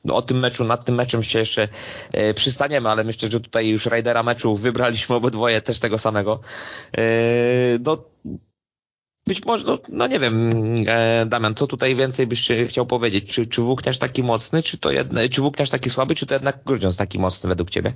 o 0.10 0.22
tym 0.22 0.40
meczu, 0.40 0.64
nad 0.64 0.86
tym 0.86 0.96
meczem 0.96 1.24
się 1.24 1.40
jeszcze 1.40 1.68
przystaniemy, 2.36 2.90
ale 2.90 3.04
myślę, 3.04 3.30
że 3.30 3.40
tutaj 3.40 3.68
już 3.68 3.86
rajdera 3.86 4.24
meczu 4.24 4.56
wybraliśmy 4.56 5.16
obydwoje 5.16 5.62
też 5.62 5.80
tego 5.80 5.98
samego. 5.98 6.40
No, 7.86 7.98
być 9.28 9.46
może, 9.46 9.66
no, 9.66 9.80
no 9.90 10.08
nie 10.08 10.20
wiem, 10.20 10.52
e, 10.88 11.26
Damian, 11.26 11.56
co 11.56 11.68
tutaj 11.68 11.96
więcej 11.96 12.28
byś 12.28 12.48
chciał 12.68 12.86
powiedzieć? 12.86 13.34
Czy, 13.34 13.46
czy 13.46 13.62
włókniarz 13.62 13.98
taki 13.98 14.24
mocny, 14.24 14.64
czy 14.64 14.78
to 14.78 14.92
jedne, 14.92 15.30
czy 15.30 15.42
włókniarz 15.42 15.70
taki 15.70 15.90
słaby, 15.90 16.16
czy 16.16 16.26
to 16.26 16.36
jednak 16.36 16.64
Grudziądz 16.66 16.98
taki 16.98 17.20
mocny 17.20 17.50
według 17.50 17.70
ciebie? 17.70 17.94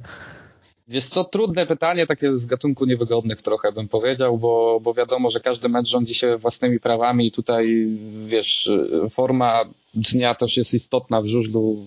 Wiesz 0.88 1.06
co, 1.06 1.24
trudne 1.24 1.66
pytanie, 1.66 2.06
takie 2.06 2.36
z 2.36 2.46
gatunku 2.46 2.86
niewygodnych 2.86 3.42
trochę 3.42 3.72
bym 3.72 3.88
powiedział, 3.88 4.38
bo, 4.38 4.80
bo 4.84 4.94
wiadomo, 4.94 5.30
że 5.30 5.40
każdy 5.40 5.70
mecz 5.70 5.88
rządzi 5.88 6.14
się 6.14 6.38
własnymi 6.38 6.80
prawami 6.80 7.28
i 7.28 7.32
tutaj, 7.32 7.88
wiesz, 8.26 8.72
forma 9.10 9.64
dnia 9.94 10.36
też 10.36 10.58
jest 10.58 10.74
istotna 10.74 11.22
w 11.22 11.26
żużlu. 11.26 11.86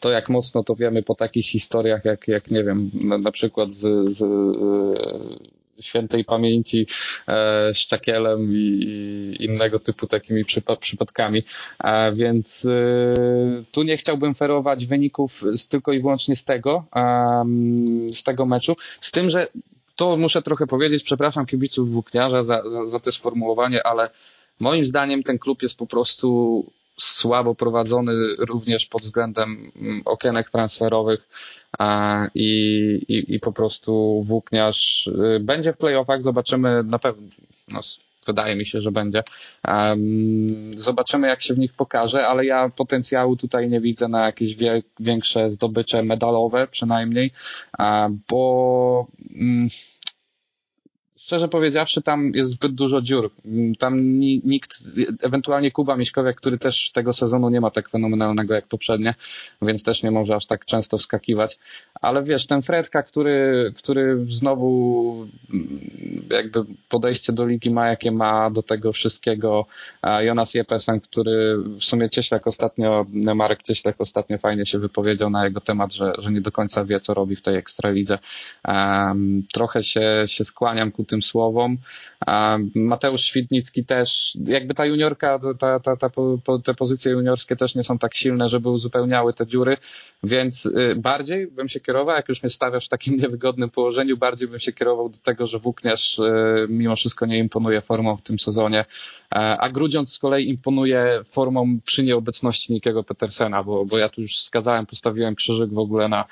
To 0.00 0.10
jak 0.10 0.28
mocno 0.28 0.64
to 0.64 0.74
wiemy 0.74 1.02
po 1.02 1.14
takich 1.14 1.46
historiach, 1.46 2.04
jak, 2.04 2.28
jak 2.28 2.50
nie 2.50 2.64
wiem, 2.64 2.90
na, 2.94 3.18
na 3.18 3.32
przykład 3.32 3.72
z, 3.72 4.16
z 4.16 4.24
świętej 5.80 6.24
pamięci 6.24 6.86
e, 7.28 7.74
Szczakielem 7.74 8.52
i 8.52 9.36
innego 9.40 9.78
typu 9.78 10.06
takimi 10.06 10.44
przypadkami. 10.80 11.42
E, 11.84 12.12
więc 12.12 12.64
e, 12.64 13.64
tu 13.72 13.82
nie 13.82 13.96
chciałbym 13.96 14.34
ferować 14.34 14.86
wyników 14.86 15.42
tylko 15.68 15.92
i 15.92 16.00
wyłącznie 16.00 16.36
z 16.36 16.44
tego, 16.44 16.84
z 18.12 18.22
tego 18.22 18.46
meczu. 18.46 18.76
Z 19.00 19.12
tym, 19.12 19.30
że 19.30 19.48
to 19.96 20.16
muszę 20.16 20.42
trochę 20.42 20.66
powiedzieć, 20.66 21.02
przepraszam 21.02 21.46
kibiców 21.46 21.90
Włókniarza 21.92 22.44
za, 22.44 22.70
za, 22.70 22.86
za 22.86 23.00
te 23.00 23.12
sformułowanie, 23.12 23.86
ale 23.86 24.10
moim 24.60 24.84
zdaniem 24.84 25.22
ten 25.22 25.38
klub 25.38 25.62
jest 25.62 25.78
po 25.78 25.86
prostu 25.86 26.66
słabo 26.96 27.54
prowadzony 27.54 28.12
również 28.38 28.86
pod 28.86 29.02
względem 29.02 29.72
mm, 29.76 30.02
okienek 30.04 30.50
transferowych 30.50 31.28
i, 32.34 32.48
i, 33.08 33.34
i 33.34 33.40
po 33.40 33.52
prostu 33.52 34.22
włókniarz 34.24 35.06
y, 35.06 35.40
będzie 35.40 35.72
w 35.72 35.78
playoffach, 35.78 36.22
zobaczymy 36.22 36.82
na 36.84 36.98
pewno, 36.98 37.28
no, 37.72 37.80
wydaje 38.26 38.56
mi 38.56 38.66
się, 38.66 38.80
że 38.80 38.92
będzie. 38.92 39.22
Zobaczymy, 40.76 41.28
jak 41.28 41.42
się 41.42 41.54
w 41.54 41.58
nich 41.58 41.72
pokaże, 41.72 42.26
ale 42.26 42.44
ja 42.46 42.68
potencjału 42.68 43.36
tutaj 43.36 43.68
nie 43.68 43.80
widzę 43.80 44.08
na 44.08 44.26
jakieś 44.26 44.56
większe 45.00 45.50
zdobycze 45.50 46.02
medalowe 46.02 46.66
przynajmniej, 46.66 47.30
bo 48.28 49.06
mm, 49.34 49.68
szczerze 51.24 51.48
powiedziawszy, 51.48 52.02
tam 52.02 52.32
jest 52.34 52.50
zbyt 52.50 52.74
dużo 52.74 53.00
dziur. 53.00 53.30
Tam 53.78 54.18
nikt, 54.20 54.82
ewentualnie 55.22 55.70
Kuba 55.70 55.96
Miśkowiak, 55.96 56.36
który 56.36 56.58
też 56.58 56.90
tego 56.90 57.12
sezonu 57.12 57.48
nie 57.48 57.60
ma 57.60 57.70
tak 57.70 57.88
fenomenalnego 57.88 58.54
jak 58.54 58.66
poprzednie, 58.66 59.14
więc 59.62 59.82
też 59.82 60.02
nie 60.02 60.10
może 60.10 60.34
aż 60.34 60.46
tak 60.46 60.64
często 60.64 60.98
wskakiwać. 60.98 61.58
Ale 61.94 62.22
wiesz, 62.22 62.46
ten 62.46 62.62
Fredka, 62.62 63.02
który, 63.02 63.72
który 63.76 64.24
znowu 64.28 65.26
jakby 66.30 66.64
podejście 66.88 67.32
do 67.32 67.46
ligi 67.46 67.70
ma, 67.70 67.88
jakie 67.88 68.12
ma 68.12 68.50
do 68.50 68.62
tego 68.62 68.92
wszystkiego. 68.92 69.66
Jonas 70.20 70.54
Jepesen, 70.54 71.00
który 71.00 71.56
w 71.58 71.84
sumie 71.84 72.10
Cieślak 72.10 72.46
ostatnio, 72.46 73.06
Marek 73.34 73.62
Cieślak 73.62 73.96
ostatnio 73.98 74.38
fajnie 74.38 74.66
się 74.66 74.78
wypowiedział 74.78 75.30
na 75.30 75.44
jego 75.44 75.60
temat, 75.60 75.94
że, 75.94 76.12
że 76.18 76.32
nie 76.32 76.40
do 76.40 76.52
końca 76.52 76.84
wie, 76.84 77.00
co 77.00 77.14
robi 77.14 77.36
w 77.36 77.42
tej 77.42 77.56
ekstralidze. 77.56 78.18
Um, 78.68 79.42
trochę 79.52 79.82
się, 79.82 80.24
się 80.26 80.44
skłaniam 80.44 80.92
ku 80.92 81.04
tym 81.04 81.13
słowom. 81.22 81.78
Mateusz 82.74 83.20
Świdnicki 83.20 83.84
też, 83.84 84.38
jakby 84.46 84.74
ta 84.74 84.86
juniorka, 84.86 85.38
ta, 85.58 85.80
ta, 85.80 85.96
ta, 85.96 86.10
te 86.64 86.74
pozycje 86.74 87.12
juniorskie 87.12 87.56
też 87.56 87.74
nie 87.74 87.84
są 87.84 87.98
tak 87.98 88.14
silne, 88.14 88.48
żeby 88.48 88.68
uzupełniały 88.68 89.32
te 89.32 89.46
dziury, 89.46 89.76
więc 90.22 90.66
y, 90.66 90.94
bardziej 90.96 91.46
bym 91.46 91.68
się 91.68 91.80
kierował, 91.80 92.16
jak 92.16 92.28
już 92.28 92.42
mnie 92.42 92.50
stawiasz 92.50 92.86
w 92.86 92.88
takim 92.88 93.16
niewygodnym 93.20 93.70
położeniu, 93.70 94.16
bardziej 94.16 94.48
bym 94.48 94.58
się 94.58 94.72
kierował 94.72 95.08
do 95.08 95.18
tego, 95.18 95.46
że 95.46 95.58
Włókniarz 95.58 96.18
y, 96.18 96.66
mimo 96.68 96.96
wszystko 96.96 97.26
nie 97.26 97.38
imponuje 97.38 97.80
formą 97.80 98.16
w 98.16 98.22
tym 98.22 98.38
sezonie, 98.38 98.84
a 99.30 99.68
Grudziądz 99.68 100.12
z 100.12 100.18
kolei 100.18 100.48
imponuje 100.48 101.20
formą 101.24 101.78
przy 101.84 102.04
nieobecności 102.04 102.72
Nikiego 102.72 103.04
Petersena, 103.04 103.62
bo, 103.62 103.84
bo 103.84 103.98
ja 103.98 104.08
tu 104.08 104.20
już 104.20 104.38
skazałem, 104.38 104.86
postawiłem 104.86 105.34
krzyżyk 105.34 105.70
w 105.70 105.78
ogóle 105.78 106.08
na, 106.08 106.24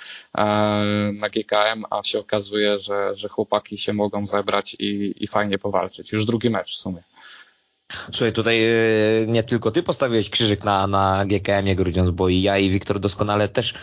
na 1.15 1.29
GKM, 1.29 1.85
a 1.91 2.03
się 2.03 2.19
okazuje, 2.19 2.79
że, 2.79 3.17
że 3.17 3.29
chłopaki 3.29 3.79
się 3.79 3.93
mogą 3.93 4.27
zebrać 4.27 4.72
i, 4.79 5.15
i 5.25 5.27
fajnie 5.27 5.59
powalczyć. 5.59 6.13
Już 6.13 6.25
drugi 6.25 6.51
mecz 6.51 6.73
w 6.73 6.77
sumie. 6.77 7.03
Słuchaj, 8.13 8.33
tutaj 8.33 8.65
e, 8.65 8.73
nie 9.27 9.43
tylko 9.43 9.71
ty 9.71 9.83
postawiłeś 9.83 10.31
krzyżyk 10.31 10.65
na, 10.65 10.87
na 10.87 11.25
GKM-ie 11.27 11.77
Grudziądz, 11.77 12.11
bo 12.11 12.29
i 12.29 12.43
ja 12.43 12.59
i 12.59 12.71
Wiktor 12.71 13.01
doskonale 13.01 13.49
też 13.49 13.75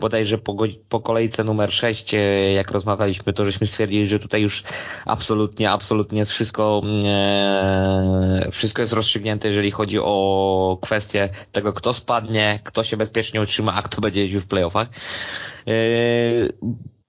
bodajże 0.00 0.38
po, 0.38 0.56
po 0.88 1.00
kolejce 1.00 1.44
numer 1.44 1.72
6, 1.72 2.14
e, 2.14 2.18
jak 2.52 2.70
rozmawialiśmy, 2.70 3.32
to 3.32 3.44
żeśmy 3.44 3.66
stwierdzili, 3.66 4.06
że 4.06 4.18
tutaj 4.18 4.42
już 4.42 4.64
absolutnie, 5.06 5.70
absolutnie 5.70 6.24
wszystko, 6.24 6.82
e, 7.06 8.48
wszystko 8.52 8.82
jest 8.82 8.92
rozstrzygnięte, 8.92 9.48
jeżeli 9.48 9.70
chodzi 9.70 9.98
o 9.98 10.78
kwestię 10.82 11.28
tego, 11.52 11.72
kto 11.72 11.94
spadnie, 11.94 12.60
kto 12.64 12.84
się 12.84 12.96
bezpiecznie 12.96 13.40
utrzyma, 13.40 13.74
a 13.74 13.82
kto 13.82 14.00
będzie 14.00 14.20
jeździł 14.20 14.40
w 14.40 14.46
playoffach. 14.46 14.88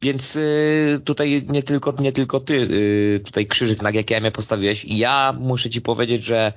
Więc 0.02 0.36
y, 0.36 1.02
tutaj 1.06 1.46
nie 1.50 1.64
tylko, 1.64 1.94
nie 2.00 2.12
tylko 2.12 2.40
ty 2.40 2.54
y, 2.54 3.22
tutaj 3.26 3.48
krzyżyk 3.48 3.82
na 3.82 3.92
GKM 3.92 4.32
postawiłeś. 4.34 4.86
Ja 4.86 5.36
muszę 5.40 5.70
ci 5.70 5.82
powiedzieć, 5.82 6.24
że 6.24 6.54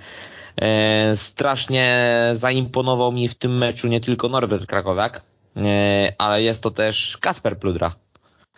e, 0.57 1.17
strasznie 1.17 2.11
zaimponował 2.35 3.13
mi 3.13 3.29
w 3.29 3.35
tym 3.35 3.59
meczu 3.59 3.89
nie 3.89 4.01
tylko 4.01 4.29
Norbert 4.29 4.67
Krakowiak, 4.67 5.23
e, 5.57 6.13
ale 6.19 6.43
jest 6.43 6.63
to 6.63 6.71
też 6.71 7.19
Kasper 7.21 7.59
Pludra. 7.59 7.95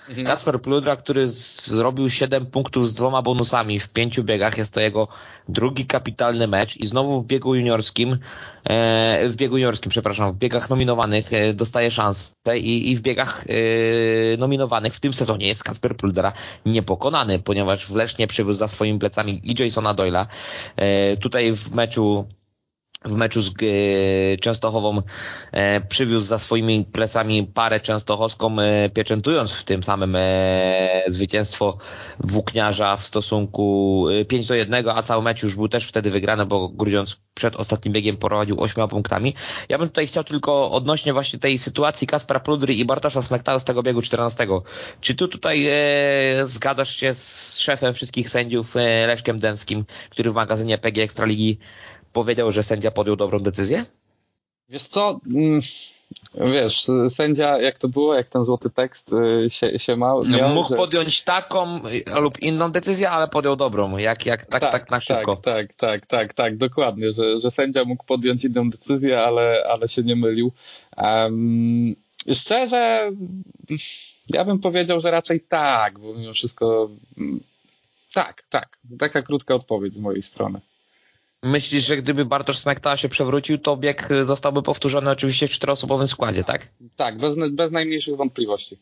Mhm. 0.09 0.27
Kasper 0.27 0.61
Pludra, 0.61 0.97
który 0.97 1.27
zrobił 1.27 2.11
7 2.11 2.47
punktów 2.47 2.89
z 2.89 2.95
dwoma 2.95 3.23
bonusami 3.23 3.81
w 3.81 3.89
pięciu 3.89 4.25
biegach, 4.25 4.59
jest 4.59 4.75
to 4.75 4.81
jego 4.81 5.09
drugi 5.49 5.87
kapitalny 5.87 6.47
mecz 6.47 6.77
i 6.77 6.87
znowu 6.87 7.23
w 7.23 7.27
biegu 7.27 7.55
juniorskim, 7.55 8.19
e, 8.65 9.29
w 9.29 9.37
biegu 9.37 9.57
juniorskim, 9.57 9.91
przepraszam, 9.91 10.33
w 10.33 10.37
biegach 10.37 10.71
nominowanych 10.71 11.33
e, 11.33 11.55
dostaje 11.55 11.91
szansę 11.91 12.59
i, 12.59 12.91
i 12.91 12.97
w 12.97 13.01
biegach 13.01 13.45
e, 13.49 14.37
nominowanych 14.37 14.95
w 14.95 15.01
tym 15.01 15.13
sezonie 15.13 15.49
jest 15.49 15.65
Kasper 15.65 15.97
Pludra 15.97 16.33
niepokonany, 16.67 17.39
ponieważ 17.39 17.87
w 17.87 17.95
Lesznie 17.95 18.27
przywiózł 18.27 18.59
za 18.59 18.69
swoimi 18.69 18.99
plecami 18.99 19.41
i 19.45 19.63
Jasona 19.63 19.95
Doyla. 19.95 20.27
Tutaj 21.21 21.53
w 21.53 21.75
meczu 21.75 22.27
w 23.05 23.13
meczu 23.13 23.43
z 23.43 23.49
e, 23.49 24.37
Częstochową 24.37 25.03
e, 25.53 25.81
przywiózł 25.81 26.27
za 26.27 26.39
swoimi 26.39 26.85
plecami 26.85 27.47
parę 27.55 27.81
częstochowską, 27.81 28.61
e, 28.61 28.91
pieczętując 28.91 29.53
w 29.53 29.65
tym 29.65 29.83
samym 29.83 30.17
zwycięstwo 31.07 31.79
włókniarza 32.21 32.97
w 32.97 33.05
stosunku 33.05 34.07
5 34.29 34.47
do 34.47 34.55
1, 34.55 34.89
a 34.89 35.03
cały 35.03 35.23
mecz 35.23 35.43
już 35.43 35.57
był 35.57 35.69
też 35.69 35.89
wtedy 35.89 36.11
wygrany, 36.11 36.47
bo 36.47 36.69
Grudziądz 36.69 37.17
przed 37.35 37.57
ostatnim 37.57 37.95
biegiem 37.95 38.17
prowadził 38.17 38.61
8 38.61 38.89
punktami. 38.89 39.35
Ja 39.69 39.79
bym 39.79 39.89
tutaj 39.89 40.07
chciał 40.07 40.25
tylko 40.25 40.71
odnośnie 40.71 41.13
właśnie 41.13 41.39
tej 41.39 41.59
sytuacji 41.59 42.07
Kaspra 42.07 42.41
Pludry 42.41 42.75
i 42.75 42.85
Bartosza 42.85 43.23
Smektała 43.23 43.59
z 43.59 43.65
tego 43.65 43.83
biegu 43.83 44.03
14. 44.03 44.47
Czy 45.01 45.15
tu 45.15 45.29
tutaj 45.29 45.69
zgadzasz 46.45 46.97
się 46.97 47.15
z 47.15 47.59
szefem 47.59 47.95
wszystkich 47.95 48.31
sędziów 48.31 48.75
Leszkiem 49.07 49.39
Dęskim, 49.39 49.85
który 50.11 50.31
w 50.31 50.35
magazynie 50.35 50.79
PG 50.79 51.03
Ekstraligi 51.03 51.59
powiedział, 52.15 52.53
że 52.53 52.63
sędzia 52.63 52.91
podjął 52.91 53.17
dobrą 53.17 53.39
decyzję? 53.39 53.85
Wiesz 54.69 54.83
co, 54.83 55.21
mm, 55.27 55.61
wiesz, 56.53 56.87
sędzia, 57.09 57.59
jak 57.59 57.79
to 57.79 57.89
było, 57.89 58.15
jak 58.15 58.29
ten 58.29 58.45
złoty 58.45 58.71
tekst 58.71 59.13
y, 59.13 59.51
się, 59.51 59.79
się 59.79 59.97
ma, 59.97 60.09
no, 60.09 60.25
miał, 60.25 60.55
Mógł 60.55 60.69
że... 60.69 60.77
podjąć 60.77 61.23
taką 61.23 61.81
lub 62.21 62.39
inną 62.39 62.73
decyzję, 62.73 63.11
ale 63.11 63.29
podjął 63.29 63.57
dobrą, 63.57 63.97
jak, 63.97 64.27
jak 64.27 64.47
tak, 64.47 64.61
tak, 64.61 64.73
tak 64.73 64.91
na 64.91 65.01
szybko. 65.01 65.37
Tak, 65.37 65.75
tak, 65.75 65.77
tak, 65.77 66.07
tak, 66.07 66.35
tak, 66.35 66.57
dokładnie, 66.57 67.13
że, 67.13 67.41
że 67.41 67.51
sędzia 67.51 67.85
mógł 67.85 68.05
podjąć 68.05 68.45
inną 68.45 68.71
decyzję, 68.71 69.21
ale, 69.21 69.65
ale 69.71 69.89
się 69.89 70.03
nie 70.03 70.17
mylił. 70.17 70.53
Um, 70.97 71.97
szczerze, 72.35 73.13
ja 74.29 74.45
bym 74.45 74.59
powiedział, 74.59 75.01
że 75.01 75.11
raczej 75.11 75.41
tak, 75.41 75.99
bo 75.99 76.15
mimo 76.15 76.33
wszystko 76.33 76.91
mm, 77.19 77.41
tak, 78.15 78.43
tak. 78.49 78.79
Taka 78.99 79.23
krótka 79.23 79.55
odpowiedź 79.55 79.95
z 79.95 80.01
mojej 80.01 80.23
strony. 80.23 80.61
Myślisz, 81.45 81.87
że 81.87 81.97
gdyby 81.97 82.25
Bartosz 82.25 82.59
Smekta 82.59 82.97
się 82.97 83.09
przewrócił, 83.09 83.59
to 83.59 83.77
bieg 83.77 84.09
zostałby 84.23 84.63
powtórzony 84.63 85.11
oczywiście 85.11 85.49
w 85.49 85.51
czteroosobowym 85.51 86.09
składzie, 86.09 86.45
tak? 86.45 86.69
Tak, 86.97 87.19
bez, 87.19 87.37
bez 87.51 87.73
najmniejszych 87.73 88.17
wątpliwości. 88.17 88.79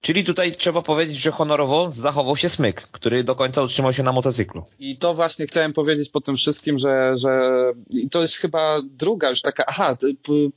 Czyli 0.00 0.24
tutaj 0.24 0.52
trzeba 0.52 0.82
powiedzieć, 0.82 1.16
że 1.16 1.30
honorowo 1.30 1.90
zachował 1.90 2.36
się 2.36 2.48
Smyk, 2.48 2.82
który 2.82 3.24
do 3.24 3.34
końca 3.34 3.62
utrzymał 3.62 3.92
się 3.92 4.02
na 4.02 4.12
motocyklu. 4.12 4.64
I 4.78 4.96
to 4.96 5.14
właśnie 5.14 5.46
chciałem 5.46 5.72
powiedzieć 5.72 6.08
po 6.08 6.20
tym 6.20 6.36
wszystkim, 6.36 6.78
że, 6.78 7.12
że 7.16 7.62
i 7.90 8.10
to 8.10 8.22
jest 8.22 8.36
chyba 8.36 8.82
druga 8.82 9.30
już 9.30 9.42
taka, 9.42 9.64
aha, 9.66 9.96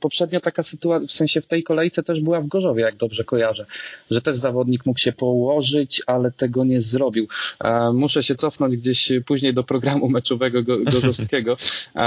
poprzednio 0.00 0.40
taka 0.40 0.62
sytuacja, 0.62 1.06
w 1.06 1.12
sensie 1.12 1.40
w 1.40 1.46
tej 1.46 1.62
kolejce 1.62 2.02
też 2.02 2.20
była 2.20 2.40
w 2.40 2.46
Gorzowie, 2.46 2.82
jak 2.82 2.96
dobrze 2.96 3.24
kojarzę, 3.24 3.66
że 4.10 4.22
też 4.22 4.36
zawodnik 4.36 4.86
mógł 4.86 4.98
się 4.98 5.12
położyć, 5.12 6.02
ale 6.06 6.30
tego 6.30 6.64
nie 6.64 6.80
zrobił. 6.80 7.28
E, 7.64 7.92
muszę 7.92 8.22
się 8.22 8.34
cofnąć 8.34 8.76
gdzieś 8.76 9.12
później 9.26 9.54
do 9.54 9.64
programu 9.64 10.08
meczowego 10.08 10.62
gorzowskiego, 10.84 11.56
e, 11.96 11.98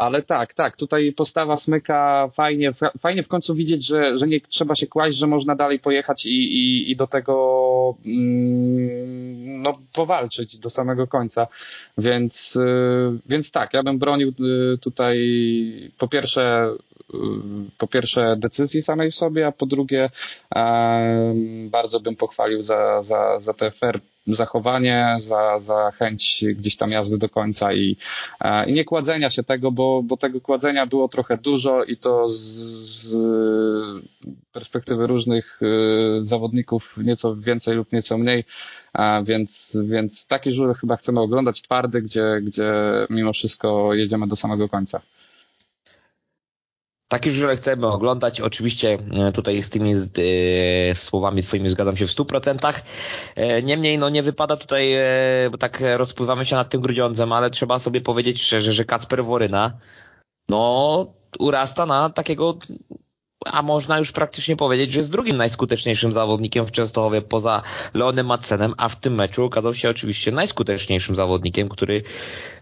ale 0.00 0.22
tak, 0.22 0.54
tak, 0.54 0.76
tutaj 0.76 1.12
postawa 1.12 1.56
Smyka 1.56 2.28
fajnie, 2.32 2.72
fajnie 2.98 3.22
w 3.22 3.28
końcu 3.28 3.54
widzieć, 3.54 3.86
że, 3.86 4.18
że 4.18 4.26
nie 4.26 4.40
trzeba 4.40 4.74
się 4.74 4.86
kłaść, 4.86 5.16
że 5.16 5.26
można 5.26 5.54
dalej 5.54 5.78
pojechać 5.78 6.26
i, 6.26 6.30
i 6.30 6.81
i, 6.90 6.96
do 6.96 7.06
tego 7.06 7.96
mm, 8.06 9.62
no, 9.62 9.78
powalczyć 9.92 10.58
do 10.58 10.70
samego 10.70 11.06
końca. 11.06 11.46
Więc, 11.98 12.56
y, 12.56 13.18
więc 13.26 13.50
tak, 13.50 13.74
ja 13.74 13.82
bym 13.82 13.98
bronił 13.98 14.28
y, 14.74 14.78
tutaj 14.78 15.18
po 15.98 16.08
pierwsze 16.08 16.74
y, 17.14 17.16
po 17.78 17.86
pierwsze 17.86 18.36
decyzji 18.38 18.82
samej 18.82 19.10
w 19.10 19.14
sobie, 19.14 19.46
a 19.46 19.52
po 19.52 19.66
drugie 19.66 20.10
bardzo 21.70 22.00
bym 22.00 22.16
pochwalił 22.16 22.62
za, 22.62 23.02
za, 23.02 23.40
za 23.40 23.54
te 23.54 23.70
fair 23.70 24.00
zachowanie, 24.26 25.16
za, 25.20 25.58
za 25.58 25.90
chęć 25.90 26.44
gdzieś 26.54 26.76
tam 26.76 26.90
jazdy 26.90 27.18
do 27.18 27.28
końca 27.28 27.72
i, 27.72 27.96
e, 28.40 28.70
i 28.70 28.72
nie 28.72 28.84
kładzenia 28.84 29.30
się 29.30 29.42
tego, 29.42 29.72
bo, 29.72 30.02
bo 30.02 30.16
tego 30.16 30.40
kładzenia 30.40 30.86
było 30.86 31.08
trochę 31.08 31.38
dużo 31.38 31.84
i 31.84 31.96
to 31.96 32.28
z, 32.28 32.38
z 33.02 33.14
perspektywy 34.52 35.06
różnych 35.06 35.60
e, 35.62 35.66
zawodników 36.24 36.98
nieco 37.04 37.36
więcej 37.36 37.76
lub 37.76 37.92
nieco 37.92 38.18
mniej, 38.18 38.44
więc, 39.24 39.78
więc 39.84 40.26
taki 40.26 40.52
żur 40.52 40.76
chyba 40.76 40.96
chcemy 40.96 41.20
oglądać 41.20 41.62
twardy, 41.62 42.02
gdzie, 42.02 42.40
gdzie 42.42 42.72
mimo 43.10 43.32
wszystko 43.32 43.94
jedziemy 43.94 44.26
do 44.26 44.36
samego 44.36 44.68
końca. 44.68 45.00
Takie 47.12 47.30
żurze 47.30 47.56
chcemy 47.56 47.86
oglądać. 47.86 48.40
Oczywiście 48.40 48.98
e, 49.12 49.32
tutaj 49.32 49.62
z 49.62 49.70
tymi 49.70 49.94
z, 49.94 50.10
e, 50.18 50.94
słowami 50.94 51.42
twoimi 51.42 51.68
zgadzam 51.68 51.96
się 51.96 52.06
w 52.06 52.10
100%. 52.10 52.82
E, 53.36 53.62
niemniej 53.62 53.98
no 53.98 54.08
nie 54.08 54.22
wypada 54.22 54.56
tutaj, 54.56 54.92
e, 54.92 55.02
bo 55.50 55.58
tak 55.58 55.82
rozpływamy 55.96 56.46
się 56.46 56.56
nad 56.56 56.70
tym 56.70 56.80
grudziądzem, 56.80 57.32
ale 57.32 57.50
trzeba 57.50 57.78
sobie 57.78 58.00
powiedzieć 58.00 58.42
szczerze, 58.42 58.72
że 58.72 58.84
Kacper 58.84 59.24
Woryna 59.24 59.78
no 60.48 61.14
urasta 61.38 61.86
na 61.86 62.10
takiego 62.10 62.58
a 63.44 63.62
można 63.62 63.98
już 63.98 64.12
praktycznie 64.12 64.56
powiedzieć, 64.56 64.92
że 64.92 64.98
jest 64.98 65.12
drugim 65.12 65.36
najskuteczniejszym 65.36 66.12
zawodnikiem 66.12 66.66
w 66.66 66.70
Częstochowie 66.70 67.22
poza 67.22 67.62
Leonem 67.94 68.26
Madsenem, 68.26 68.74
a 68.76 68.88
w 68.88 68.96
tym 68.96 69.14
meczu 69.14 69.44
okazał 69.44 69.74
się 69.74 69.90
oczywiście 69.90 70.32
najskuteczniejszym 70.32 71.14
zawodnikiem, 71.14 71.68
który 71.68 72.02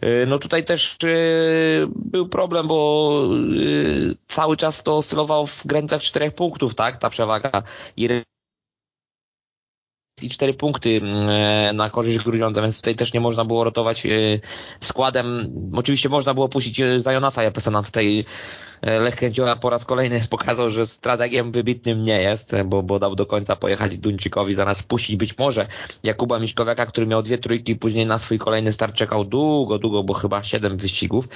y, 0.04 0.26
no 0.26 0.38
tutaj 0.38 0.64
też 0.64 0.96
y, 1.04 1.86
był 1.96 2.28
problem, 2.28 2.68
bo 2.68 3.10
y, 3.56 4.16
cały 4.26 4.56
czas 4.56 4.82
to 4.82 4.96
oscylował 4.96 5.46
w 5.46 5.66
granicach 5.66 6.02
czterech 6.02 6.34
punktów, 6.34 6.74
tak, 6.74 6.96
ta 6.96 7.10
przewaga 7.10 7.62
i 7.96 8.08
i 10.24 10.30
cztery 10.30 10.54
punkty 10.54 11.00
na 11.74 11.90
korzyść 11.90 12.18
Grudziądza, 12.18 12.62
więc 12.62 12.76
tutaj 12.76 12.94
też 12.94 13.12
nie 13.12 13.20
można 13.20 13.44
było 13.44 13.64
rotować 13.64 14.06
składem. 14.80 15.52
Oczywiście 15.72 16.08
można 16.08 16.34
było 16.34 16.48
puścić 16.48 16.82
Zajonasa 16.98 17.42
Japesana 17.42 17.82
tutaj 17.82 18.24
E, 18.82 19.00
Lech 19.00 19.16
Kędzioła 19.16 19.56
po 19.56 19.70
raz 19.70 19.84
kolejny 19.84 20.20
pokazał, 20.30 20.70
że 20.70 20.86
strategiem 20.86 21.52
wybitnym 21.52 22.02
nie 22.02 22.22
jest, 22.22 22.56
bo, 22.64 22.82
bo 22.82 22.98
dał 22.98 23.16
do 23.16 23.26
końca 23.26 23.56
pojechać 23.56 23.98
Duńczykowi, 23.98 24.54
zamiast 24.54 24.88
puścić 24.88 25.16
być 25.16 25.38
może 25.38 25.66
Jakuba 26.02 26.38
Miśkowiaka, 26.38 26.86
który 26.86 27.06
miał 27.06 27.22
dwie 27.22 27.38
trójki, 27.38 27.76
później 27.76 28.06
na 28.06 28.18
swój 28.18 28.38
kolejny 28.38 28.72
start 28.72 28.94
czekał 28.94 29.24
długo, 29.24 29.78
długo, 29.78 30.02
bo 30.02 30.14
chyba 30.14 30.42
siedem 30.42 30.76
wyścigów. 30.76 31.28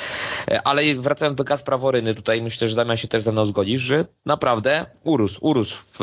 E, 0.51 0.63
ale 0.63 0.95
wracając 0.95 1.39
do 1.39 1.45
Gaspra 1.45 1.79
Woryny, 1.79 2.15
tutaj 2.15 2.43
myślę, 2.43 2.69
że 2.69 2.77
Damian 2.77 2.97
się 2.97 3.09
też 3.09 3.23
ze 3.23 3.33
mną 3.33 3.47
zgodzisz, 3.47 3.83
że 3.83 4.05
naprawdę 4.27 4.87
urósł, 5.05 5.39
urósł 5.41 5.77
w, 5.93 6.01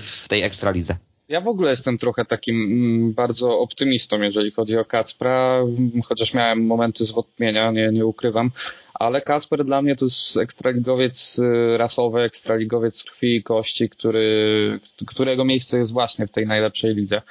w 0.00 0.28
tej 0.28 0.42
ekstralidze. 0.42 0.96
Ja 1.28 1.40
w 1.40 1.48
ogóle 1.48 1.70
jestem 1.70 1.98
trochę 1.98 2.24
takim 2.24 2.56
mm, 2.56 3.12
bardzo 3.12 3.58
optymistą, 3.58 4.20
jeżeli 4.20 4.50
chodzi 4.50 4.78
o 4.78 4.84
Kacpra, 4.84 5.62
chociaż 6.04 6.34
miałem 6.34 6.66
momenty 6.66 7.04
zwątpienia, 7.04 7.70
nie, 7.70 7.88
nie 7.92 8.06
ukrywam, 8.06 8.50
ale 8.94 9.20
Kasper 9.20 9.64
dla 9.64 9.82
mnie 9.82 9.96
to 9.96 10.04
jest 10.04 10.36
ekstraligowiec 10.36 11.38
y, 11.38 11.78
rasowy, 11.78 12.20
ekstraligowiec 12.20 13.04
krwi 13.04 13.36
i 13.36 13.42
kości, 13.42 13.88
który, 13.88 14.80
którego 15.06 15.44
miejsce 15.44 15.78
jest 15.78 15.92
właśnie 15.92 16.26
w 16.26 16.30
tej 16.30 16.46
najlepszej 16.46 16.94
lidze 16.94 17.22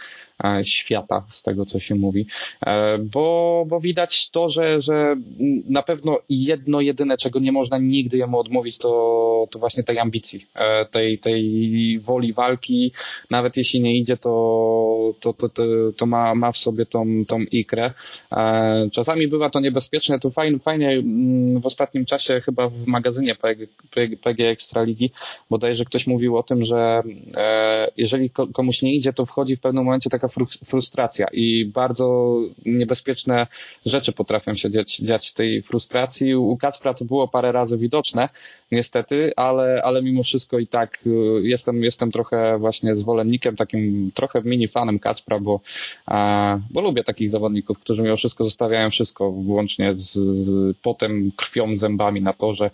świata, 0.63 1.25
z 1.29 1.43
tego 1.43 1.65
co 1.65 1.79
się 1.79 1.95
mówi, 1.95 2.25
e, 2.65 2.97
bo, 2.97 3.65
bo 3.67 3.79
widać 3.79 4.29
to, 4.29 4.49
że, 4.49 4.81
że 4.81 5.15
na 5.69 5.83
pewno 5.83 6.19
jedno, 6.29 6.81
jedyne, 6.81 7.17
czego 7.17 7.39
nie 7.39 7.51
można 7.51 7.77
nigdy 7.77 8.17
jemu 8.17 8.39
odmówić, 8.39 8.77
to, 8.77 9.47
to 9.51 9.59
właśnie 9.59 9.83
tej 9.83 9.99
ambicji, 9.99 10.45
e, 10.55 10.85
tej, 10.85 11.19
tej 11.19 11.99
woli 11.99 12.33
walki, 12.33 12.91
nawet 13.29 13.57
jeśli 13.57 13.81
nie 13.81 13.97
idzie, 13.97 14.17
to, 14.17 15.13
to, 15.19 15.33
to, 15.33 15.49
to, 15.49 15.63
to 15.97 16.05
ma, 16.05 16.35
ma 16.35 16.51
w 16.51 16.57
sobie 16.57 16.85
tą, 16.85 17.25
tą 17.27 17.39
ikrę. 17.39 17.93
Czasami 18.91 19.27
bywa 19.27 19.49
to 19.49 19.59
niebezpieczne, 19.59 20.19
to 20.19 20.29
fajnie, 20.29 20.59
fajnie 20.59 20.89
mm, 20.89 21.61
w 21.61 21.65
ostatnim 21.65 22.05
czasie 22.05 22.41
chyba 22.41 22.69
w 22.69 22.85
magazynie 22.85 23.35
PG, 23.35 23.67
PG 24.23 24.49
Ekstraligi 24.49 25.11
bodajże 25.49 25.85
ktoś 25.85 26.07
mówił 26.07 26.37
o 26.37 26.43
tym, 26.43 26.65
że 26.65 27.03
e, 27.35 27.91
jeżeli 27.97 28.29
komuś 28.29 28.81
nie 28.81 28.95
idzie, 28.95 29.13
to 29.13 29.25
wchodzi 29.25 29.55
w 29.55 29.59
pewnym 29.61 29.83
momencie 29.83 30.09
taka 30.09 30.27
frustracja 30.65 31.27
i 31.33 31.65
bardzo 31.65 32.37
niebezpieczne 32.65 33.47
rzeczy 33.85 34.11
potrafią 34.11 34.55
się 34.55 34.71
dziać, 34.71 34.97
dziać 34.97 35.33
tej 35.33 35.61
frustracji. 35.61 36.35
U 36.35 36.57
Kacpra 36.57 36.93
to 36.93 37.05
było 37.05 37.27
parę 37.27 37.51
razy 37.51 37.77
widoczne, 37.77 38.29
niestety, 38.71 39.31
ale, 39.35 39.81
ale 39.83 40.01
mimo 40.01 40.23
wszystko 40.23 40.59
i 40.59 40.67
tak 40.67 40.99
y, 41.07 41.09
jestem, 41.43 41.83
jestem 41.83 42.11
trochę 42.11 42.57
właśnie 42.59 42.95
zwolennikiem, 42.95 43.55
takim 43.55 44.11
trochę 44.13 44.41
mini 44.45 44.67
fanem 44.67 44.99
Kacpra, 44.99 45.39
bo, 45.39 45.59
bo 46.69 46.81
lubię 46.81 47.03
takich 47.03 47.29
zawodników, 47.29 47.79
którzy 47.79 48.03
mimo 48.03 48.15
wszystko 48.15 48.43
zostawiają 48.43 48.89
wszystko, 48.89 49.31
włącznie 49.31 49.95
z, 49.95 50.13
z 50.13 50.77
potem 50.81 51.31
krwią, 51.35 51.77
zębami 51.77 52.21
na 52.21 52.33
torze, 52.33 52.71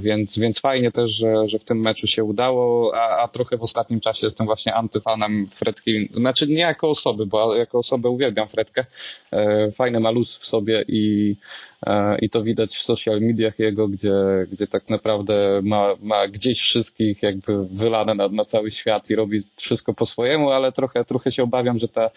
więc, 0.00 0.38
więc 0.38 0.60
fajnie 0.60 0.92
też, 0.92 1.10
że, 1.10 1.48
że 1.48 1.58
w 1.58 1.64
tym 1.64 1.80
meczu 1.80 2.06
się 2.06 2.24
udało, 2.24 2.92
a, 2.96 3.22
a 3.22 3.28
trochę 3.28 3.56
w 3.56 3.62
ostatnim 3.62 4.00
czasie 4.00 4.26
jestem 4.26 4.46
właśnie 4.46 4.74
antyfanem 4.74 5.46
Fredki, 5.50 6.08
znaczy 6.14 6.46
nie 6.56 6.62
jako 6.62 6.88
osoby, 6.88 7.26
bo 7.26 7.54
jako 7.56 7.78
osobę 7.78 8.08
uwielbiam 8.08 8.48
Fredkę, 8.48 8.86
e, 9.30 9.72
fajny 9.72 10.00
ma 10.00 10.10
luz 10.10 10.38
w 10.38 10.44
sobie 10.44 10.84
i, 10.88 11.36
e, 11.86 12.18
i 12.18 12.30
to 12.30 12.42
widać 12.42 12.76
w 12.76 12.82
social 12.82 13.20
mediach 13.20 13.58
jego, 13.58 13.88
gdzie, 13.88 14.12
gdzie 14.52 14.66
tak 14.66 14.90
naprawdę 14.90 15.60
ma, 15.62 15.94
ma 16.02 16.28
gdzieś 16.28 16.60
wszystkich 16.60 17.22
jakby 17.22 17.66
wylane 17.66 18.14
na, 18.14 18.28
na 18.28 18.44
cały 18.44 18.70
świat 18.70 19.10
i 19.10 19.16
robi 19.16 19.38
wszystko 19.56 19.94
po 19.94 20.06
swojemu, 20.06 20.50
ale 20.50 20.72
trochę, 20.72 21.04
trochę 21.04 21.30
się 21.30 21.42
obawiam, 21.42 21.78
że 21.78 21.88
ta, 21.88 22.10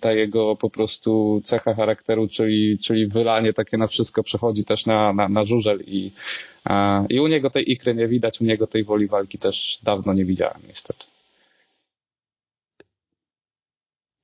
ta 0.00 0.12
jego 0.12 0.56
po 0.56 0.70
prostu 0.70 1.40
cecha 1.44 1.74
charakteru, 1.74 2.28
czyli, 2.28 2.78
czyli 2.78 3.06
wylanie 3.06 3.52
takie 3.52 3.78
na 3.78 3.86
wszystko 3.86 4.22
przechodzi 4.22 4.64
też 4.64 4.86
na, 4.86 5.12
na, 5.12 5.28
na 5.28 5.44
żużel 5.44 5.80
i, 5.86 6.12
i 7.08 7.20
u 7.20 7.26
niego 7.26 7.50
tej 7.50 7.72
ikry 7.72 7.94
nie 7.94 8.08
widać, 8.08 8.40
u 8.40 8.44
niego 8.44 8.66
tej 8.66 8.84
woli 8.84 9.06
walki 9.06 9.38
też 9.38 9.78
dawno 9.82 10.12
nie 10.12 10.24
widziałem 10.24 10.60
niestety. 10.68 11.06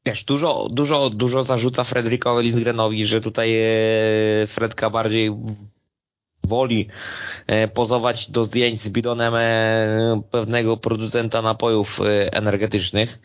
Wiesz, 0.06 0.24
dużo, 0.24 0.68
dużo, 0.70 1.10
dużo 1.10 1.42
zarzuca 1.44 1.84
Fredrikowi 1.84 2.42
Lindgrenowi, 2.42 3.06
że 3.06 3.20
tutaj 3.20 3.54
e, 3.54 4.46
Fredka 4.46 4.90
bardziej 4.90 5.30
woli 6.44 6.88
e, 7.46 7.68
pozować 7.68 8.30
do 8.30 8.44
zdjęć 8.44 8.80
z 8.80 8.88
bidonem 8.88 9.34
e, 9.34 10.22
pewnego 10.30 10.76
producenta 10.76 11.42
napojów 11.42 12.00
energetycznych. 12.32 13.18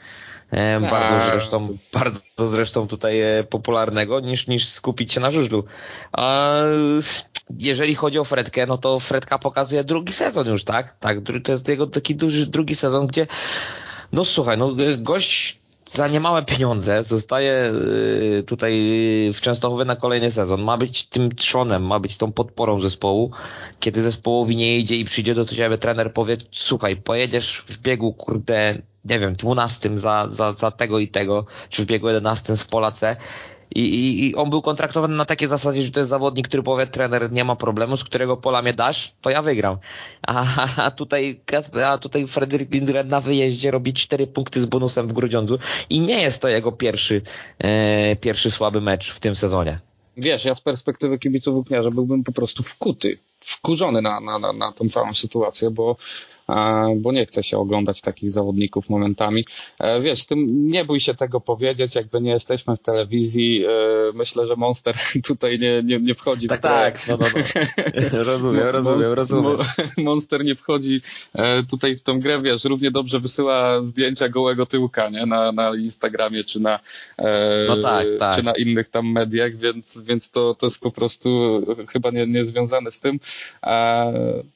Bardzo 0.81 1.15
tak. 1.15 1.31
zresztą, 1.31 1.61
bardzo 1.93 2.47
zresztą 2.47 2.87
tutaj 2.87 3.21
popularnego, 3.49 4.19
niż, 4.19 4.47
niż 4.47 4.67
skupić 4.67 5.13
się 5.13 5.19
na 5.19 5.31
żużlu. 5.31 5.63
A 6.11 6.53
jeżeli 7.59 7.95
chodzi 7.95 8.19
o 8.19 8.23
Fredkę, 8.23 8.65
no 8.65 8.77
to 8.77 8.99
Fredka 8.99 9.39
pokazuje 9.39 9.83
drugi 9.83 10.13
sezon 10.13 10.47
już, 10.47 10.63
tak? 10.63 10.99
Tak, 10.99 11.17
to 11.43 11.51
jest 11.51 11.67
jego 11.67 11.87
taki 11.87 12.15
duży 12.15 12.47
drugi 12.47 12.75
sezon, 12.75 13.07
gdzie 13.07 13.27
no 14.11 14.25
słuchaj, 14.25 14.57
no 14.57 14.75
gość 14.97 15.59
za 15.91 16.07
niemałe 16.07 16.43
pieniądze 16.43 17.03
zostaje 17.03 17.71
y, 18.39 18.43
tutaj 18.43 18.73
w 19.33 19.41
Częstochowie 19.41 19.85
na 19.85 19.95
kolejny 19.95 20.31
sezon. 20.31 20.61
Ma 20.61 20.77
być 20.77 21.05
tym 21.05 21.35
trzonem, 21.35 21.85
ma 21.85 21.99
być 21.99 22.17
tą 22.17 22.31
podporą 22.31 22.81
zespołu. 22.81 23.31
Kiedy 23.79 24.01
zespołowi 24.01 24.55
nie 24.55 24.77
idzie 24.77 24.95
i 24.95 25.05
przyjdzie 25.05 25.35
do 25.35 25.45
ciebie 25.45 25.77
trener 25.77 26.13
powie, 26.13 26.37
słuchaj, 26.51 26.95
pojedziesz 26.95 27.63
w 27.67 27.77
biegu, 27.77 28.13
kurde, 28.13 28.81
nie 29.05 29.19
wiem, 29.19 29.35
dwunastym 29.35 29.99
za, 29.99 30.27
za, 30.29 30.53
za 30.53 30.71
tego 30.71 30.99
i 30.99 31.07
tego, 31.07 31.45
czy 31.69 31.83
w 31.83 31.85
biegu 31.85 32.07
jedenastym 32.07 32.57
z 32.57 32.63
pola 32.63 32.91
C 32.91 33.15
i, 33.75 33.79
i, 33.79 34.27
I 34.27 34.35
on 34.35 34.49
był 34.49 34.61
kontraktowany 34.61 35.15
na 35.15 35.25
takie 35.25 35.47
zasadzie, 35.47 35.81
że 35.81 35.91
to 35.91 35.99
jest 35.99 36.09
zawodnik, 36.09 36.47
który 36.47 36.63
powie, 36.63 36.87
trener, 36.87 37.31
nie 37.31 37.43
ma 37.43 37.55
problemu, 37.55 37.97
z 37.97 38.03
którego 38.03 38.37
pola 38.37 38.61
mnie 38.61 38.73
dasz, 38.73 39.13
to 39.21 39.29
ja 39.29 39.41
wygram. 39.41 39.77
A, 40.27 40.45
a 40.85 40.91
tutaj, 40.91 41.41
a 41.85 41.97
tutaj 41.97 42.27
Frederick 42.27 42.73
Lindgren 42.73 43.07
na 43.07 43.21
wyjeździe 43.21 43.71
robi 43.71 43.93
cztery 43.93 44.27
punkty 44.27 44.61
z 44.61 44.65
bonusem 44.65 45.07
w 45.07 45.13
Grudziądzu 45.13 45.59
i 45.89 45.99
nie 45.99 46.21
jest 46.21 46.41
to 46.41 46.47
jego 46.47 46.71
pierwszy, 46.71 47.21
e, 47.59 48.15
pierwszy 48.15 48.51
słaby 48.51 48.81
mecz 48.81 49.13
w 49.13 49.19
tym 49.19 49.35
sezonie. 49.35 49.79
Wiesz, 50.17 50.45
ja 50.45 50.55
z 50.55 50.61
perspektywy 50.61 51.19
kibiców 51.19 51.53
Włókniarza 51.53 51.91
byłbym 51.91 52.23
po 52.23 52.31
prostu 52.31 52.63
wkuty, 52.63 53.19
wkurzony 53.39 54.01
na, 54.01 54.19
na, 54.19 54.39
na, 54.39 54.53
na 54.53 54.71
tą 54.71 54.89
całą 54.89 55.13
sytuację, 55.13 55.69
bo 55.69 55.95
bo 56.95 57.11
nie 57.11 57.25
chce 57.25 57.43
się 57.43 57.57
oglądać 57.57 58.01
takich 58.01 58.31
zawodników 58.31 58.89
momentami. 58.89 59.45
E, 59.79 60.01
wiesz, 60.01 60.25
tym 60.25 60.69
nie 60.69 60.85
bój 60.85 60.99
się 60.99 61.15
tego 61.15 61.41
powiedzieć, 61.41 61.95
jakby 61.95 62.21
nie 62.21 62.31
jesteśmy 62.31 62.75
w 62.75 62.79
telewizji. 62.79 63.65
E, 63.65 63.69
myślę, 64.13 64.47
że 64.47 64.55
Monster 64.55 64.95
tutaj 65.27 65.59
nie, 65.59 65.83
nie, 65.83 65.99
nie 65.99 66.15
wchodzi 66.15 66.47
tak, 66.47 66.59
w 66.59 66.61
grę. 66.61 66.69
Tak, 66.69 67.07
no, 67.07 67.17
no, 67.17 67.27
no. 68.11 68.23
rozumiem, 68.23 68.67
rozumiem, 68.67 69.13
rozumiem. 69.13 69.57
Monster 69.97 70.45
nie 70.45 70.55
wchodzi 70.55 71.01
e, 71.33 71.63
tutaj 71.63 71.95
w 71.95 72.01
tą 72.01 72.19
grę, 72.19 72.41
wiesz, 72.41 72.63
równie 72.63 72.91
dobrze 72.91 73.19
wysyła 73.19 73.85
zdjęcia 73.85 74.29
gołego 74.29 74.65
tyłka, 74.65 75.09
nie? 75.09 75.25
Na, 75.25 75.51
na 75.51 75.75
Instagramie 75.75 76.43
czy 76.43 76.59
na, 76.59 76.79
no 77.67 77.77
tak, 77.81 78.07
tak. 78.19 78.35
czy 78.35 78.43
na 78.43 78.53
innych 78.55 78.89
tam 78.89 79.11
mediach, 79.11 79.55
więc, 79.55 80.01
więc 80.01 80.31
to, 80.31 80.55
to 80.55 80.65
jest 80.65 80.79
po 80.79 80.91
prostu 80.91 81.61
chyba 81.89 82.11
nie, 82.11 82.27
nie 82.27 82.43
związane 82.43 82.91
z 82.91 82.99
tym. 82.99 83.19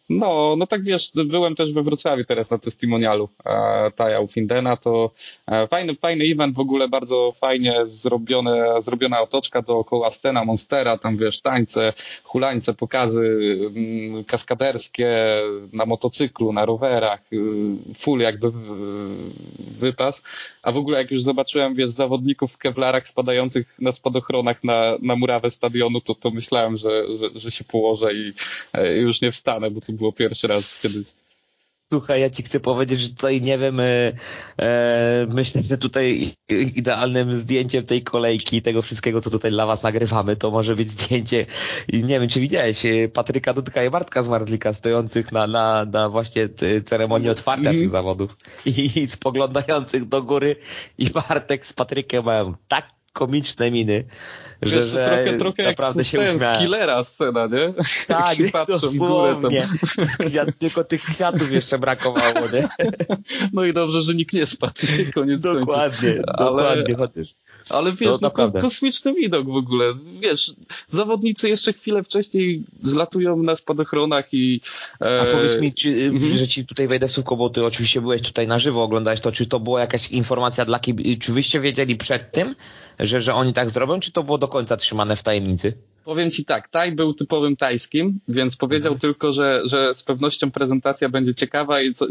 No, 0.10 0.56
no 0.58 0.68
tak 0.68 0.84
wiesz, 0.84 1.12
byłem 1.26 1.56
też 1.56 1.74
we 1.74 1.83
Wrocławiu 1.84 2.24
teraz 2.24 2.52
na 2.52 2.58
testimonialu 2.58 3.30
e, 3.46 3.92
Taja 3.92 4.28
Findena, 4.28 4.78
to 4.78 5.12
e, 5.48 5.68
fajny, 5.68 5.96
fajny 5.96 6.26
event, 6.26 6.56
w 6.56 6.60
ogóle 6.60 6.88
bardzo 6.88 7.32
fajnie 7.32 7.82
zrobione, 7.84 8.82
zrobiona 8.82 9.22
otoczka 9.22 9.62
dookoła 9.62 10.10
scena 10.12 10.46
Monstera, 10.46 10.98
tam 10.98 11.18
wiesz, 11.18 11.42
tańce, 11.42 11.94
hulańce, 12.24 12.74
pokazy 12.74 13.38
mm, 13.76 14.24
kaskaderskie 14.24 15.42
na 15.74 15.86
motocyklu, 15.86 16.54
na 16.54 16.66
rowerach, 16.66 17.22
y, 17.34 17.94
full 17.96 18.20
jakby 18.20 18.52
wypas, 19.60 20.24
a 20.64 20.72
w 20.72 20.78
ogóle 20.78 20.98
jak 20.98 21.12
już 21.12 21.22
zobaczyłem, 21.22 21.76
wiesz, 21.76 21.90
zawodników 21.90 22.54
w 22.54 22.58
kewlarach 22.58 23.08
spadających 23.08 23.76
na 23.80 23.92
spadochronach 23.92 24.64
na, 24.64 24.98
na 25.02 25.16
murawę 25.16 25.50
stadionu, 25.52 26.02
to, 26.02 26.16
to 26.16 26.32
myślałem, 26.32 26.78
że, 26.78 27.16
że, 27.16 27.30
że 27.36 27.52
się 27.52 27.64
położę 27.64 28.14
i 28.14 28.34
e, 28.74 28.96
już 28.96 29.22
nie 29.22 29.32
wstanę, 29.32 29.72
bo 29.72 29.82
to 29.82 29.94
było 29.94 30.12
pierwszy 30.12 30.48
raz, 30.48 30.82
kiedy 30.82 31.04
Słuchaj, 31.94 32.22
ja 32.22 32.30
ci 32.30 32.44
chcę 32.44 32.60
powiedzieć, 32.60 33.00
że 33.00 33.10
tutaj 33.10 33.42
nie 33.42 33.58
wiem, 33.58 33.80
e, 33.80 34.12
e, 34.60 35.28
myślę, 35.30 35.64
że 35.64 35.78
tutaj 35.78 36.34
idealnym 36.50 37.34
zdjęciem 37.34 37.86
tej 37.86 38.04
kolejki, 38.04 38.62
tego 38.62 38.82
wszystkiego, 38.82 39.22
co 39.22 39.30
tutaj 39.30 39.52
dla 39.52 39.66
was 39.66 39.84
nagrywamy, 39.84 40.36
to 40.36 40.52
może 40.52 40.76
być 40.76 40.92
zdjęcie, 40.92 41.46
nie 41.94 42.20
wiem, 42.20 42.30
czy 42.30 42.40
widziałeś, 42.40 42.86
e, 42.86 43.10
Patryka 43.10 43.54
Dudka 43.54 43.84
i 43.84 43.90
Bartka 43.90 44.24
Zmarzlika 44.24 44.74
stojących 44.74 45.32
na, 45.32 45.48
na, 45.48 45.86
na 45.86 46.10
właśnie 46.10 46.50
ceremonii 46.86 47.30
otwarcia 47.30 47.70
mm 47.70 47.76
-hmm. 47.76 47.80
tych 47.80 47.90
zawodów 47.90 48.36
i, 48.66 49.00
i 49.00 49.08
spoglądających 49.08 50.06
do 50.06 50.24
góry 50.24 50.56
i 50.98 51.10
Bartek 51.10 51.66
z 51.66 51.74
Patrykiem 51.74 52.26
mają 52.26 52.54
tak 52.68 52.86
komiczne 53.14 53.72
miny, 53.72 54.06
Wiesz, 54.62 54.72
że, 54.72 54.84
że 54.84 55.06
trochę, 55.06 55.38
trochę 55.38 55.64
naprawdę 55.64 56.02
jak 56.02 56.08
się 56.08 56.40
z 56.40 56.58
Killera 56.58 57.04
scena, 57.04 57.48
nie? 57.48 57.74
Tak, 58.08 58.40
jak 58.40 58.52
patrzą 58.52 58.88
w 58.88 58.96
górę 58.96 59.40
tam. 59.42 59.52
Kwiat, 60.28 60.50
tylko 60.60 60.84
tych 60.84 61.02
kwiatów 61.02 61.52
jeszcze 61.52 61.80
brakowało, 61.80 62.40
nie? 62.54 62.70
No 63.54 63.66
i 63.66 63.74
dobrze, 63.74 64.02
że 64.02 64.14
nikt 64.14 64.34
nie 64.34 64.46
spadł. 64.46 64.74
Koniec 65.14 65.42
dokładnie, 65.42 66.10
końców. 66.10 66.36
dokładnie, 66.38 66.96
chociaż. 66.96 67.28
Ale 67.70 67.92
wiesz, 67.92 68.22
no, 68.22 68.32
no 68.38 68.62
kosmiczny 68.62 69.14
widok 69.14 69.46
w 69.46 69.56
ogóle. 69.56 69.94
Wiesz, 70.22 70.54
zawodnicy 70.88 71.50
jeszcze 71.50 71.74
chwilę 71.74 72.04
wcześniej 72.04 72.64
zlatują 72.82 73.44
na 73.44 73.56
spadochronach 73.56 74.34
i... 74.34 74.62
E... 75.02 75.22
A 75.22 75.26
powiedz 75.26 75.62
mi, 75.62 75.74
czy, 75.74 75.90
mhm. 75.90 76.38
że 76.38 76.48
ci 76.48 76.66
tutaj 76.66 76.88
wejdę 76.88 77.08
w 77.08 77.12
słówko, 77.12 77.36
bo 77.36 77.50
ty 77.50 77.66
oczywiście 77.66 78.02
byłeś 78.02 78.22
tutaj 78.22 78.48
na 78.48 78.60
żywo, 78.60 78.84
oglądałeś 78.84 79.20
to, 79.20 79.32
czy 79.32 79.46
to 79.46 79.60
była 79.60 79.80
jakaś 79.80 80.12
informacja 80.12 80.66
dla 80.66 80.80
kibiców, 80.80 81.26
czy 81.26 81.34
wyście 81.34 81.60
wiedzieli 81.60 81.96
przed 81.96 82.32
tym, 82.32 82.56
że, 83.00 83.22
że 83.22 83.34
oni 83.34 83.54
tak 83.54 83.70
zrobią, 83.70 84.00
czy 84.00 84.12
to 84.12 84.24
było 84.24 84.38
do 84.38 84.48
końca 84.48 84.78
trzymane 84.78 85.16
w 85.16 85.24
tajemnicy? 85.24 85.74
Powiem 86.04 86.32
ci 86.32 86.46
tak, 86.46 86.68
Taj 86.68 86.92
był 86.92 87.14
typowym 87.14 87.56
tajskim, 87.56 88.20
więc 88.28 88.56
powiedział 88.56 88.94
mhm. 88.94 89.00
tylko, 89.00 89.32
że, 89.32 89.62
że 89.66 89.96
z 89.96 90.04
pewnością 90.04 90.52
prezentacja 90.52 91.10
będzie 91.10 91.34
ciekawa 91.34 91.82
i 91.82 91.94
co, 91.94 92.08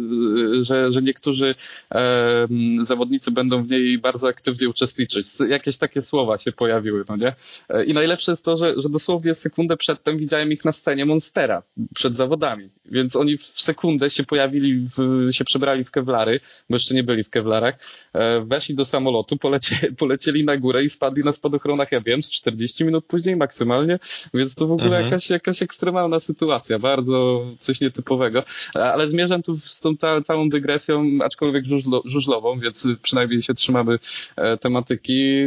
że, 0.60 0.92
że 0.92 1.02
niektórzy 1.02 1.54
e, 1.94 2.46
zawodnicy 2.82 3.30
będą 3.30 3.62
w 3.62 3.70
niej 3.70 3.98
bardzo 3.98 4.28
aktywnie 4.28 4.68
uczestniczyć. 4.68 5.26
Jakieś 5.48 5.76
takie 5.76 6.02
słowa 6.02 6.38
się 6.38 6.52
pojawiły, 6.52 7.04
no 7.08 7.16
nie? 7.16 7.34
E, 7.68 7.84
I 7.84 7.94
najlepsze 7.94 8.32
jest 8.32 8.44
to, 8.44 8.56
że, 8.56 8.74
że 8.76 8.88
dosłownie 8.88 9.34
sekundę 9.34 9.76
przedtem 9.76 10.18
widziałem 10.18 10.52
ich 10.52 10.64
na 10.64 10.72
scenie 10.72 11.06
Monstera 11.06 11.62
przed 11.94 12.16
zawodami, 12.16 12.70
więc 12.84 13.16
oni 13.16 13.38
w 13.38 13.44
sekundę 13.44 14.10
się 14.10 14.24
pojawili, 14.24 14.84
w, 14.96 15.28
się 15.32 15.44
przebrali 15.44 15.84
w 15.84 15.90
kewlary, 15.90 16.40
bo 16.70 16.76
jeszcze 16.76 16.94
nie 16.94 17.02
byli 17.02 17.24
w 17.24 17.30
kewlarach, 17.30 17.74
e, 18.12 18.40
weszli 18.40 18.74
do 18.74 18.84
samolotu, 18.84 19.36
polecie, 19.36 19.76
polecieli 19.98 20.44
na 20.44 20.56
górę 20.56 20.84
i 20.84 20.90
spadli 20.90 21.24
na 21.24 21.32
spadochronach, 21.32 21.92
ja 21.92 22.00
wiem, 22.00 22.22
z 22.22 22.30
40 22.30 22.84
minut 22.84 23.04
później 23.06 23.36
maksymalnie 23.36 23.81
normalnie, 23.82 23.98
więc 24.34 24.54
to 24.54 24.66
w 24.66 24.72
ogóle 24.72 24.96
mhm. 24.96 25.04
jakaś, 25.04 25.30
jakaś 25.30 25.62
ekstremalna 25.62 26.20
sytuacja, 26.20 26.78
bardzo 26.78 27.44
coś 27.58 27.80
nietypowego, 27.80 28.42
ale 28.74 29.08
zmierzam 29.08 29.42
tu 29.42 29.56
z 29.56 29.80
tą 29.80 29.96
ta, 29.96 30.20
całą 30.20 30.48
dygresją, 30.48 31.04
aczkolwiek 31.24 31.64
żużlo, 31.64 32.02
żużlową, 32.04 32.60
więc 32.60 32.88
przynajmniej 33.02 33.42
się 33.42 33.54
trzymamy 33.54 33.98
e, 34.36 34.56
tematyki. 34.56 35.42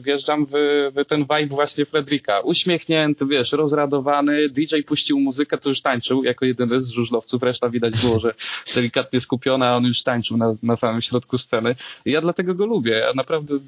Wjeżdżam 0.00 0.46
w, 0.46 0.52
w 0.94 1.04
ten 1.04 1.20
vibe 1.20 1.54
właśnie 1.54 1.86
Fredrika. 1.86 2.40
Uśmiechnięty, 2.40 3.26
wiesz, 3.26 3.52
rozradowany, 3.52 4.48
DJ 4.48 4.80
puścił 4.86 5.20
muzykę, 5.20 5.58
to 5.58 5.68
już 5.68 5.80
tańczył 5.80 6.24
jako 6.24 6.44
jedyny 6.44 6.80
z 6.80 6.90
żużlowców, 6.90 7.42
reszta 7.42 7.70
widać 7.70 8.00
było, 8.02 8.20
że 8.20 8.34
delikatnie 8.74 9.20
skupiona, 9.20 9.68
a 9.68 9.76
on 9.76 9.84
już 9.84 10.02
tańczył 10.02 10.36
na, 10.36 10.52
na 10.62 10.76
samym 10.76 11.02
środku 11.02 11.38
sceny. 11.38 11.74
I 12.04 12.10
ja 12.12 12.20
dlatego 12.20 12.54
go 12.54 12.66
lubię. 12.66 12.92
Ja 12.92 13.12
naprawdę 13.14 13.58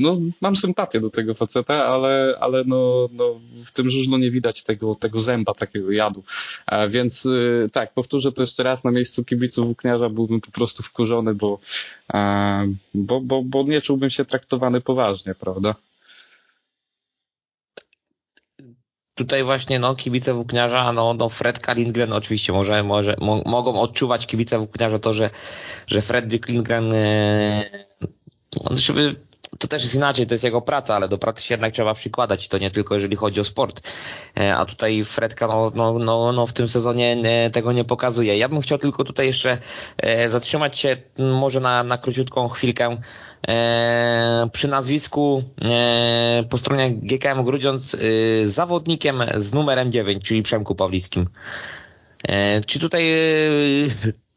no, 0.00 0.16
mam 0.42 0.56
sympatię 0.56 1.00
do 1.00 1.10
tego 1.10 1.34
faceta, 1.34 1.74
ale, 1.74 2.36
ale 2.40 2.64
no, 2.66 3.08
no, 3.12 3.40
w 3.64 3.72
tym 3.72 3.90
żużlu 3.90 4.18
nie 4.18 4.30
widać 4.30 4.62
tego, 4.62 4.94
tego 4.94 5.20
zęba, 5.20 5.54
takiego 5.54 5.92
jadu. 5.92 6.22
A 6.66 6.88
więc 6.88 7.26
y, 7.26 7.68
tak, 7.72 7.94
powtórzę 7.94 8.32
to 8.32 8.42
jeszcze 8.42 8.62
raz, 8.62 8.84
na 8.84 8.90
miejscu 8.90 9.24
kibiców 9.24 9.66
włókniarza 9.66 10.08
byłbym 10.08 10.40
po 10.40 10.50
prostu 10.50 10.82
wkurzony, 10.82 11.34
bo, 11.34 11.58
bo, 12.94 13.20
bo, 13.20 13.42
bo 13.42 13.62
nie 13.62 13.80
czułbym 13.80 14.10
się 14.10 14.24
traktowany 14.24 14.80
poważnie, 14.80 15.34
prawda? 15.34 15.74
tutaj 19.16 19.44
właśnie 19.44 19.78
no, 19.78 19.94
kibice 19.94 20.34
włókniarza, 20.34 20.92
no, 20.92 21.14
no 21.14 21.28
Fred 21.28 21.74
Lindgren 21.74 22.12
oczywiście 22.12 22.52
może, 22.52 22.82
może 22.82 23.16
mo, 23.20 23.42
mogą 23.46 23.80
odczuwać 23.80 24.26
kibice 24.26 24.58
włókniarza 24.58 24.98
to, 24.98 25.12
że, 25.12 25.30
że 25.86 26.02
Fredrik 26.02 26.48
Lindgren 26.48 26.92
e, 26.92 27.64
żeby, 28.70 29.16
to 29.58 29.68
też 29.68 29.82
jest 29.82 29.94
inaczej, 29.94 30.26
to 30.26 30.34
jest 30.34 30.44
jego 30.44 30.62
praca, 30.62 30.94
ale 30.94 31.08
do 31.08 31.18
pracy 31.18 31.42
się 31.42 31.54
jednak 31.54 31.72
trzeba 31.72 31.94
przykładać 31.94 32.46
i 32.46 32.48
to 32.48 32.58
nie 32.58 32.70
tylko 32.70 32.94
jeżeli 32.94 33.16
chodzi 33.16 33.40
o 33.40 33.44
sport. 33.44 33.80
E, 34.36 34.56
a 34.56 34.64
tutaj 34.64 35.04
Fredka 35.04 35.46
no, 35.46 35.72
no, 35.74 35.98
no, 35.98 36.32
no 36.32 36.46
w 36.46 36.52
tym 36.52 36.68
sezonie 36.68 37.16
e, 37.24 37.50
tego 37.50 37.72
nie 37.72 37.84
pokazuje. 37.84 38.38
Ja 38.38 38.48
bym 38.48 38.60
chciał 38.60 38.78
tylko 38.78 39.04
tutaj 39.04 39.26
jeszcze 39.26 39.58
e, 39.96 40.30
zatrzymać 40.30 40.78
się 40.78 40.96
może 41.18 41.60
na, 41.60 41.82
na 41.82 41.98
króciutką 41.98 42.48
chwilkę 42.48 42.96
przy 44.52 44.68
nazwisku 44.68 45.42
po 46.50 46.58
stronie 46.58 46.90
GKM 46.90 47.44
Grudziądz 47.44 47.96
zawodnikiem 48.44 49.22
z 49.34 49.52
numerem 49.52 49.92
9, 49.92 50.24
czyli 50.24 50.42
Przemku 50.42 50.74
Pawlickim. 50.74 51.28
Czy 52.66 52.78
tutaj 52.80 53.14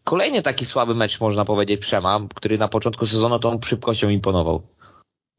kolejny 0.10 0.41
taki 0.41 0.66
słaby 0.66 0.95
mecz, 0.95 1.20
można 1.20 1.45
powiedzieć, 1.45 1.82
Przema, 1.82 2.20
który 2.36 2.57
na 2.57 2.68
początku 2.68 3.05
sezonu 3.05 3.39
tą 3.39 3.60
szybkością 3.66 4.10
imponował. 4.10 4.62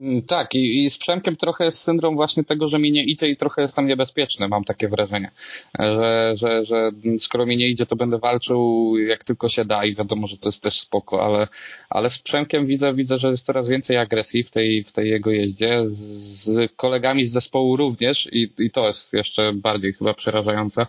Mm, 0.01 0.23
tak, 0.23 0.55
i, 0.55 0.85
i 0.85 0.91
z 0.91 0.99
Przemkiem 0.99 1.37
trochę 1.37 1.65
jest 1.65 1.79
syndrom 1.79 2.15
właśnie 2.15 2.45
tego, 2.45 2.69
że 2.69 2.79
mi 2.79 2.93
nie 2.93 3.05
idzie 3.05 3.29
i 3.29 3.37
trochę 3.37 3.63
jest 3.63 3.77
tam 3.77 3.87
niebezpieczny, 3.87 4.49
mam 4.49 4.65
takie 4.65 4.89
wrażenie, 4.89 5.31
że, 5.79 6.33
że, 6.35 6.65
że 6.65 6.91
skoro 7.19 7.47
mi 7.47 7.57
nie 7.57 7.69
idzie, 7.69 7.87
to 7.87 7.97
będę 7.97 8.19
walczył 8.19 8.95
jak 8.99 9.25
tylko 9.25 9.49
się 9.49 9.65
da 9.65 9.85
i 9.85 9.95
wiadomo, 9.95 10.27
że 10.27 10.37
to 10.37 10.49
jest 10.49 10.63
też 10.63 10.81
spoko, 10.81 11.25
ale, 11.25 11.49
ale 11.91 12.11
z 12.11 12.19
Przemkiem 12.19 12.67
widzę, 12.67 12.95
widzę, 12.95 13.19
że 13.19 13.31
jest 13.31 13.47
coraz 13.47 13.69
więcej 13.69 13.97
agresji 13.97 14.43
w 14.43 14.51
tej, 14.51 14.85
w 14.85 14.93
tej 14.93 15.11
jego 15.11 15.31
jeździe, 15.31 15.83
z, 15.85 16.73
kolegami 16.77 17.25
z 17.25 17.33
zespołu 17.33 17.77
również 17.77 18.29
i, 18.33 18.53
i 18.59 18.71
to 18.71 18.87
jest 18.87 19.13
jeszcze 19.13 19.53
bardziej 19.53 19.93
chyba 19.93 20.15
przerażające, 20.15 20.87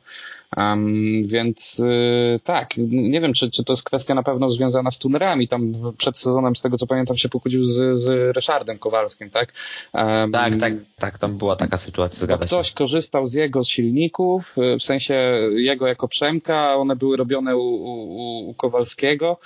um, 0.57 1.27
więc 1.27 1.79
y, 1.79 2.39
tak, 2.43 2.69
nie 2.87 3.21
wiem, 3.21 3.33
czy, 3.33 3.51
czy 3.51 3.63
to 3.63 3.73
jest 3.73 3.83
kwestia 3.83 4.15
na 4.15 4.23
pewno 4.23 4.49
związana 4.49 4.91
z 4.91 4.99
tunerami, 4.99 5.47
tam 5.47 5.71
przed 5.97 6.17
sezonem, 6.17 6.55
z 6.55 6.61
tego 6.61 6.77
co 6.77 6.87
pamiętam, 6.87 7.17
się 7.17 7.29
pokłócił 7.29 7.65
z, 7.65 8.01
z 8.01 8.35
Ryszardem 8.35 8.79
Kowalem, 8.79 9.00
Kowalskim, 9.01 9.29
tak? 9.29 9.53
Um, 9.93 10.31
tak, 10.31 10.55
tak, 10.55 10.73
tak, 10.97 11.17
tam 11.17 11.37
była 11.37 11.55
taka 11.55 11.77
sytuacja, 11.77 12.19
zgadza 12.19 12.45
ktoś 12.45 12.67
się. 12.67 12.75
korzystał 12.75 13.27
z 13.27 13.33
jego 13.33 13.63
silników, 13.63 14.57
y, 14.57 14.77
w 14.77 14.83
sensie 14.83 15.13
jego 15.51 15.87
jako 15.87 16.07
Przemka, 16.07 16.75
one 16.75 16.95
były 16.95 17.17
robione 17.17 17.55
u, 17.55 17.61
u, 17.61 18.49
u 18.49 18.53
Kowalskiego, 18.53 19.37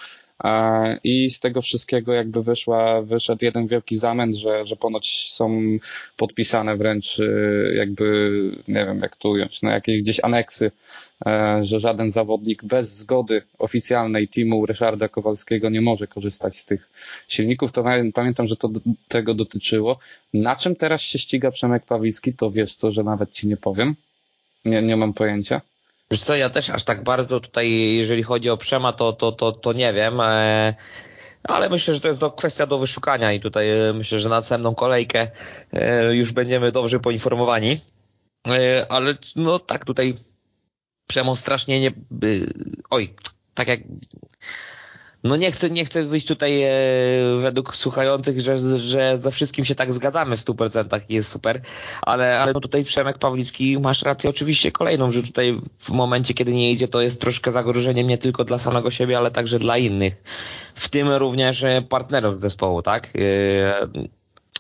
i 1.04 1.30
z 1.30 1.40
tego 1.40 1.62
wszystkiego 1.62 2.14
jakby 2.14 2.44
wyszła, 2.44 3.02
wyszedł 3.02 3.46
jeden 3.46 3.68
wielki 3.68 3.98
zamęt, 3.98 4.36
że, 4.36 4.66
że 4.66 4.76
ponoć 4.76 5.32
są 5.32 5.62
podpisane 6.18 6.78
wręcz 6.78 7.20
y, 7.20 7.74
jakby, 7.78 8.32
nie 8.68 8.86
wiem 8.86 9.00
jak 9.00 9.16
tu 9.16 9.30
ująć, 9.30 9.62
no 9.62 9.70
jakieś 9.70 10.02
gdzieś 10.02 10.20
aneksy, 10.24 10.72
e, 11.26 11.60
że 11.64 11.80
żaden 11.80 12.12
zawodnik 12.12 12.64
bez 12.64 12.96
zgody 12.96 13.42
oficjalnej 13.60 14.28
teamu 14.28 14.66
Ryszarda 14.66 15.10
Kowalskiego 15.10 15.70
nie 15.70 15.82
może 15.82 16.08
korzystać 16.08 16.58
z 16.58 16.66
tych 16.66 16.90
silników. 17.28 17.72
To 17.72 17.84
pamiętam, 18.14 18.48
że 18.48 18.56
to 18.56 18.70
tego 19.08 19.34
dotyczyło. 19.34 20.00
Na 20.34 20.56
czym 20.56 20.76
teraz 20.76 21.02
się 21.02 21.20
ściga 21.20 21.52
Przemek 21.52 21.86
Pawlicki, 21.86 22.34
to 22.34 22.52
wiesz 22.52 22.76
co, 22.76 22.92
że 22.92 23.04
nawet 23.04 23.32
ci 23.32 23.48
nie 23.48 23.58
powiem. 23.58 23.96
Nie, 24.66 24.82
nie 24.82 24.98
mam 24.98 25.14
pojęcia. 25.14 25.62
Wiesz 26.12 26.24
co, 26.24 26.36
ja 26.36 26.50
też 26.50 26.70
aż 26.70 26.84
tak 26.84 27.04
bardzo 27.04 27.40
tutaj, 27.40 27.72
jeżeli 27.72 28.24
chodzi 28.24 28.50
o 28.50 28.58
Przema, 28.58 28.94
to, 28.94 29.14
to, 29.14 29.32
to, 29.32 29.52
to 29.52 29.74
nie 29.74 29.94
wiem. 29.94 30.22
E, 30.22 30.74
ale 31.44 31.70
myślę, 31.70 31.94
że 31.94 32.00
to 32.00 32.08
jest 32.08 32.20
do, 32.20 32.32
kwestia 32.32 32.66
do 32.66 32.78
wyszukania 32.78 33.34
i 33.34 33.40
tutaj 33.40 33.70
e, 33.70 33.94
myślę, 33.94 34.20
że 34.20 34.30
na 34.30 34.36
następną 34.36 34.76
kolejkę 34.76 35.28
e, 35.74 36.16
już 36.16 36.32
będziemy 36.32 36.72
dobrze 36.72 37.00
poinformowani. 37.00 37.80
Ale 38.90 39.16
no 39.36 39.60
tak, 39.60 39.86
tutaj 39.86 40.18
Przemo 41.08 41.36
strasznie 41.36 41.80
nie... 41.80 41.92
Oj, 42.90 43.14
tak 43.54 43.68
jak 43.68 43.80
no 45.26 45.36
nie 45.36 45.52
chcę, 45.52 45.70
nie 45.70 45.86
chcę 45.86 46.04
wyjść 46.04 46.28
tutaj 46.28 46.64
e, 46.64 46.72
według 47.42 47.76
słuchających, 47.76 48.42
że, 48.42 48.80
że 48.80 49.18
ze 49.18 49.32
wszystkim 49.32 49.66
się 49.66 49.76
tak 49.76 49.94
zgadzamy 49.94 50.38
w 50.38 50.40
100% 50.40 51.00
i 51.10 51.16
jest 51.16 51.30
super, 51.30 51.62
ale, 52.02 52.40
ale 52.40 52.54
no 52.54 52.60
tutaj 52.60 52.84
Przemek 52.84 53.18
Pawlicki 53.18 53.80
masz 53.80 54.02
rację 54.02 54.30
oczywiście 54.30 54.72
kolejną, 54.72 55.12
że 55.12 55.24
tutaj 55.24 55.62
w 55.80 55.90
momencie, 55.90 56.34
kiedy 56.34 56.54
nie 56.54 56.72
idzie, 56.72 56.88
to 56.88 57.02
jest 57.02 57.22
troszkę 57.22 57.52
zagrożeniem 57.52 58.08
nie 58.08 58.18
tylko 58.18 58.44
dla 58.44 58.60
samego 58.60 58.92
siebie, 58.92 59.18
ale 59.18 59.32
także 59.32 59.60
dla 59.60 59.78
innych. 59.78 60.24
W 60.76 60.90
tym 60.90 61.10
również 61.10 61.64
e, 61.64 61.82
partnerów 61.82 62.42
zespołu, 62.42 62.82
tak? 62.82 63.10
E, 63.18 63.88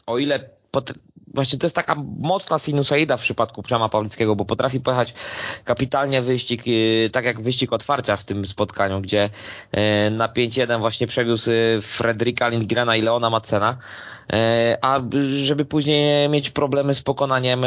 o 0.05 0.18
ile 0.18 0.49
właśnie 1.36 1.59
to 1.59 1.65
jest 1.65 1.75
taka 1.75 1.95
mocna 2.19 2.59
sinusoida 2.59 3.17
w 3.17 3.21
przypadku 3.21 3.63
Przema 3.63 3.89
Pawlickiego, 3.89 4.36
bo 4.36 4.45
potrafi 4.45 4.79
pojechać 4.79 5.13
kapitalnie 5.63 6.21
wyścig, 6.21 6.63
y, 6.67 7.09
tak 7.13 7.25
jak 7.25 7.41
wyścig 7.41 7.73
otwarcia 7.73 8.15
w 8.15 8.23
tym 8.23 8.47
spotkaniu, 8.47 9.01
gdzie 9.01 9.29
y, 10.07 10.11
na 10.11 10.27
5-1 10.27 10.79
właśnie 10.79 11.07
przewiózł 11.07 11.51
y, 11.51 11.79
Fredrika 11.81 12.47
Lindgrena 12.47 12.95
i 12.95 13.01
Leona 13.01 13.29
Macena, 13.29 13.77
a 14.81 14.99
żeby 15.43 15.65
później 15.65 16.29
mieć 16.29 16.49
problemy 16.49 16.95
z 16.95 17.01
pokonaniem 17.01 17.65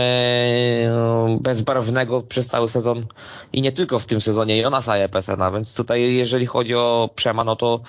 bezbarwnego 1.41 2.23
przez 2.23 2.49
cały 2.49 2.69
sezon 2.69 3.07
i 3.53 3.63
nie 3.63 3.73
tylko 3.73 3.99
w 3.99 4.07
tym 4.07 4.21
sezonie 4.21 4.57
Jonasa 4.57 4.97
Epesena, 4.97 5.51
więc 5.51 5.75
tutaj 5.75 6.15
jeżeli 6.15 6.47
chodzi 6.47 6.75
o 6.75 7.11
Przema, 7.15 7.45
no 7.45 7.57
to 7.57 7.81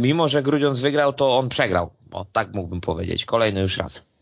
mimo, 0.00 0.28
że 0.28 0.42
Grudziądz 0.42 0.80
wygrał, 0.80 1.12
to 1.12 1.36
on 1.36 1.48
przegrał. 1.48 1.90
O, 2.12 2.26
tak 2.32 2.54
mógłbym 2.54 2.80
powiedzieć. 2.80 3.24
Kolejny 3.24 3.60
już 3.60 3.76
raz. 3.76 4.13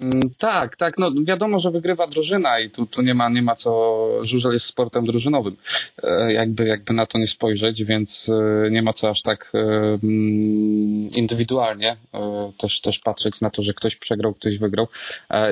Mm, 0.00 0.30
tak, 0.38 0.76
tak, 0.76 0.98
no 0.98 1.10
wiadomo, 1.22 1.58
że 1.58 1.70
wygrywa 1.70 2.06
drużyna 2.06 2.60
i 2.60 2.70
tu, 2.70 2.86
tu 2.86 3.02
nie 3.02 3.14
ma, 3.14 3.28
nie 3.28 3.42
ma 3.42 3.56
co, 3.56 4.08
żużel 4.22 4.52
jest 4.52 4.66
sportem 4.66 5.06
drużynowym, 5.06 5.56
e, 6.02 6.32
jakby, 6.32 6.66
jakby 6.66 6.94
na 6.94 7.06
to 7.06 7.18
nie 7.18 7.28
spojrzeć, 7.28 7.84
więc 7.84 8.28
e, 8.28 8.70
nie 8.70 8.82
ma 8.82 8.92
co 8.92 9.08
aż 9.08 9.22
tak 9.22 9.52
e, 9.54 9.58
mm, 9.58 11.08
indywidualnie 11.14 11.96
też, 12.58 12.80
też 12.80 12.98
patrzeć 12.98 13.40
na 13.40 13.50
to, 13.50 13.62
że 13.62 13.74
ktoś 13.74 13.96
przegrał, 13.96 14.34
ktoś 14.34 14.58
wygrał. 14.58 14.88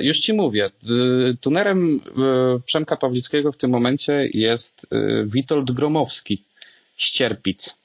Już 0.00 0.18
ci 0.18 0.32
mówię, 0.32 0.70
tunerem 1.40 2.00
Przemka 2.64 2.96
Pawlickiego 2.96 3.52
w 3.52 3.56
tym 3.56 3.70
momencie 3.70 4.28
jest 4.32 4.86
Witold 5.24 5.70
Gromowski, 5.70 6.44
Ścierpic. 6.96 7.78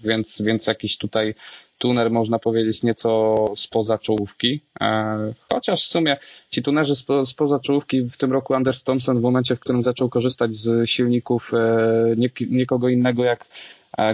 Więc, 0.00 0.42
więc 0.42 0.66
jakiś 0.66 0.98
tutaj 0.98 1.34
tuner, 1.78 2.10
można 2.10 2.38
powiedzieć, 2.38 2.82
nieco 2.82 3.34
spoza 3.56 3.98
czołówki. 3.98 4.60
E, 4.80 5.34
chociaż 5.52 5.84
w 5.84 5.88
sumie 5.88 6.16
ci 6.50 6.62
tunerzy 6.62 6.96
spo, 6.96 7.26
spoza 7.26 7.60
czołówki 7.60 8.02
w 8.02 8.16
tym 8.16 8.32
roku 8.32 8.54
Anders 8.54 8.84
Thompson 8.84 9.18
w 9.18 9.22
momencie, 9.22 9.56
w 9.56 9.60
którym 9.60 9.82
zaczął 9.82 10.08
korzystać 10.08 10.54
z 10.54 10.90
silników 10.90 11.52
e, 11.54 12.14
nie, 12.16 12.30
nikogo 12.50 12.88
innego 12.88 13.24
jak 13.24 13.46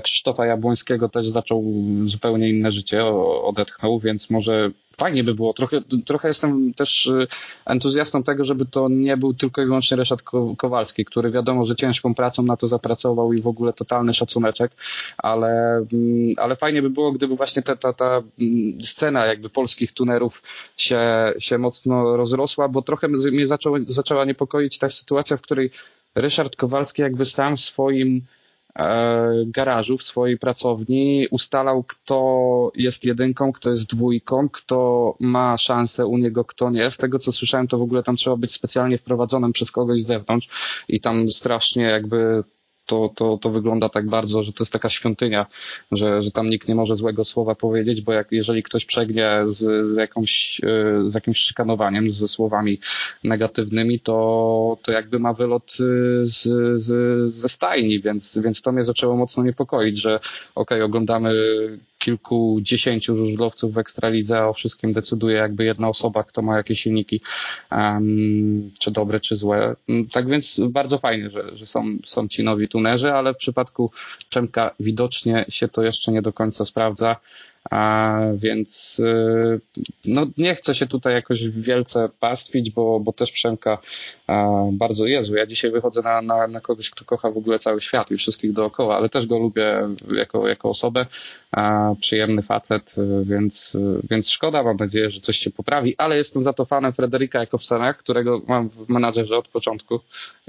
Krzysztofa 0.02 0.46
Jabłońskiego 0.46 1.08
też 1.08 1.28
zaczął 1.28 1.64
zupełnie 2.04 2.48
inne 2.48 2.70
życie, 2.70 3.04
odetchnął, 3.42 3.98
więc 3.98 4.30
może 4.30 4.70
fajnie 4.98 5.24
by 5.24 5.34
było. 5.34 5.52
Trochę, 5.52 5.80
trochę 6.06 6.28
jestem 6.28 6.74
też 6.74 7.06
y, 7.06 7.26
entuzjastą 7.66 8.22
tego, 8.22 8.44
żeby 8.44 8.66
to 8.66 8.88
nie 8.88 9.16
był 9.16 9.34
tylko 9.34 9.62
i 9.62 9.66
wyłącznie 9.66 9.96
Ryszard 9.96 10.22
Kowalski, 10.56 11.04
który 11.04 11.30
wiadomo, 11.30 11.64
że 11.64 11.76
ciężką 11.76 12.14
pracą 12.14 12.42
na 12.42 12.56
to 12.56 12.66
zapracował 12.66 13.32
i 13.32 13.40
w 13.40 13.46
ogóle 13.46 13.72
totalny 13.72 14.14
szacuneczek, 14.14 14.72
ale, 15.18 15.76
mm, 15.92 16.34
ale 16.36 16.56
fajnie 16.56 16.82
by 16.82 16.90
było, 16.90 17.12
gdyby 17.12 17.36
właśnie 17.36 17.62
ta, 17.62 17.76
ta, 17.76 17.92
ta 17.92 18.22
mm, 18.40 18.84
scena 18.84 19.26
jakby 19.26 19.50
polskich 19.50 19.92
tunerów 19.92 20.42
się, 20.76 21.00
się 21.38 21.58
mocno 21.58 22.16
rozrosła, 22.16 22.68
bo 22.68 22.82
trochę 22.82 23.08
mnie 23.08 23.46
zaczęło, 23.46 23.76
zaczęła 23.86 24.24
niepokoić 24.24 24.78
ta 24.78 24.90
sytuacja, 24.90 25.36
w 25.36 25.42
której 25.42 25.70
Ryszard 26.14 26.56
Kowalski 26.56 27.02
jakby 27.02 27.24
sam 27.24 27.58
swoim 27.58 28.22
garażu, 29.46 29.96
w 29.98 30.02
swojej 30.02 30.38
pracowni, 30.38 31.26
ustalał, 31.30 31.84
kto 31.84 32.72
jest 32.74 33.04
jedynką, 33.04 33.52
kto 33.52 33.70
jest 33.70 33.86
dwójką, 33.94 34.48
kto 34.48 35.14
ma 35.20 35.58
szansę 35.58 36.06
u 36.06 36.18
niego, 36.18 36.44
kto 36.44 36.70
nie. 36.70 36.90
Z 36.90 36.96
tego, 36.96 37.18
co 37.18 37.32
słyszałem, 37.32 37.68
to 37.68 37.78
w 37.78 37.82
ogóle 37.82 38.02
tam 38.02 38.16
trzeba 38.16 38.36
być 38.36 38.52
specjalnie 38.52 38.98
wprowadzonym 38.98 39.52
przez 39.52 39.70
kogoś 39.70 40.02
z 40.02 40.06
zewnątrz 40.06 40.84
i 40.88 41.00
tam 41.00 41.30
strasznie 41.30 41.82
jakby 41.82 42.44
to, 42.88 43.10
to, 43.14 43.38
to 43.38 43.50
wygląda 43.50 43.88
tak 43.88 44.06
bardzo, 44.06 44.42
że 44.42 44.52
to 44.52 44.64
jest 44.64 44.72
taka 44.72 44.88
świątynia, 44.88 45.46
że, 45.92 46.22
że 46.22 46.30
tam 46.30 46.46
nikt 46.46 46.68
nie 46.68 46.74
może 46.74 46.96
złego 46.96 47.24
słowa 47.24 47.54
powiedzieć, 47.54 48.00
bo 48.00 48.12
jak, 48.12 48.32
jeżeli 48.32 48.62
ktoś 48.62 48.84
przegnie 48.84 49.30
z, 49.46 49.86
z, 49.86 49.96
jakąś, 49.96 50.60
e, 50.64 51.10
z 51.10 51.14
jakimś 51.14 51.38
szykanowaniem, 51.38 52.10
ze 52.10 52.28
słowami 52.28 52.78
negatywnymi, 53.24 54.00
to, 54.00 54.78
to 54.82 54.92
jakby 54.92 55.18
ma 55.18 55.32
wylot 55.32 55.72
e, 55.72 55.84
z, 56.24 56.42
z, 56.82 57.32
ze 57.32 57.48
stajni, 57.48 58.00
więc, 58.00 58.38
więc 58.38 58.62
to 58.62 58.72
mnie 58.72 58.84
zaczęło 58.84 59.16
mocno 59.16 59.44
niepokoić, 59.44 60.00
że 60.00 60.16
okej, 60.16 60.78
okay, 60.78 60.84
oglądamy 60.84 61.34
kilkudziesięciu 62.08 63.16
żużlowców 63.16 63.74
w 63.74 63.78
Ekstralidze, 63.78 64.38
a 64.38 64.48
o 64.48 64.52
wszystkim 64.52 64.92
decyduje 64.92 65.36
jakby 65.36 65.64
jedna 65.64 65.88
osoba, 65.88 66.24
kto 66.24 66.42
ma 66.42 66.56
jakie 66.56 66.76
silniki, 66.76 67.20
um, 67.72 68.70
czy 68.78 68.90
dobre, 68.90 69.20
czy 69.20 69.36
złe. 69.36 69.76
Tak 70.12 70.28
więc 70.28 70.60
bardzo 70.68 70.98
fajnie, 70.98 71.30
że, 71.30 71.56
że 71.56 71.66
są, 71.66 71.96
są 72.04 72.28
ci 72.28 72.44
nowi 72.44 72.68
tunerzy, 72.68 73.12
ale 73.12 73.34
w 73.34 73.36
przypadku 73.36 73.90
Przemka 74.28 74.74
widocznie 74.80 75.44
się 75.48 75.68
to 75.68 75.82
jeszcze 75.82 76.12
nie 76.12 76.22
do 76.22 76.32
końca 76.32 76.64
sprawdza. 76.64 77.16
A 77.70 78.18
więc 78.34 78.98
y, 78.98 79.60
no, 80.04 80.26
nie 80.36 80.54
chcę 80.54 80.74
się 80.74 80.86
tutaj 80.86 81.14
jakoś 81.14 81.48
wielce 81.48 82.08
pastwić, 82.20 82.70
bo, 82.70 83.00
bo 83.00 83.12
też 83.12 83.32
Przemka 83.32 83.78
bardzo 84.72 85.06
Jezu. 85.06 85.36
Ja 85.36 85.46
dzisiaj 85.46 85.70
wychodzę 85.70 86.02
na, 86.02 86.22
na, 86.22 86.46
na 86.46 86.60
kogoś, 86.60 86.90
kto 86.90 87.04
kocha 87.04 87.30
w 87.30 87.36
ogóle 87.36 87.58
cały 87.58 87.80
świat 87.80 88.10
i 88.10 88.16
wszystkich 88.16 88.52
dookoła, 88.52 88.96
ale 88.96 89.08
też 89.08 89.26
go 89.26 89.38
lubię 89.38 89.88
jako, 90.12 90.48
jako 90.48 90.68
osobę. 90.68 91.06
Przyjemny 92.00 92.42
facet, 92.42 92.94
więc, 93.22 93.76
więc 94.10 94.30
szkoda, 94.30 94.62
mam 94.62 94.76
nadzieję, 94.76 95.10
że 95.10 95.20
coś 95.20 95.38
się 95.38 95.50
poprawi, 95.50 95.94
ale 95.98 96.16
jestem 96.16 96.42
za 96.42 96.52
to 96.52 96.64
fanem 96.64 96.92
Frederika 96.92 97.38
Jakobsena, 97.38 97.94
którego 97.94 98.42
mam 98.46 98.70
w 98.70 98.88
menadżerze 98.88 99.36
od 99.36 99.48
początku 99.48 100.00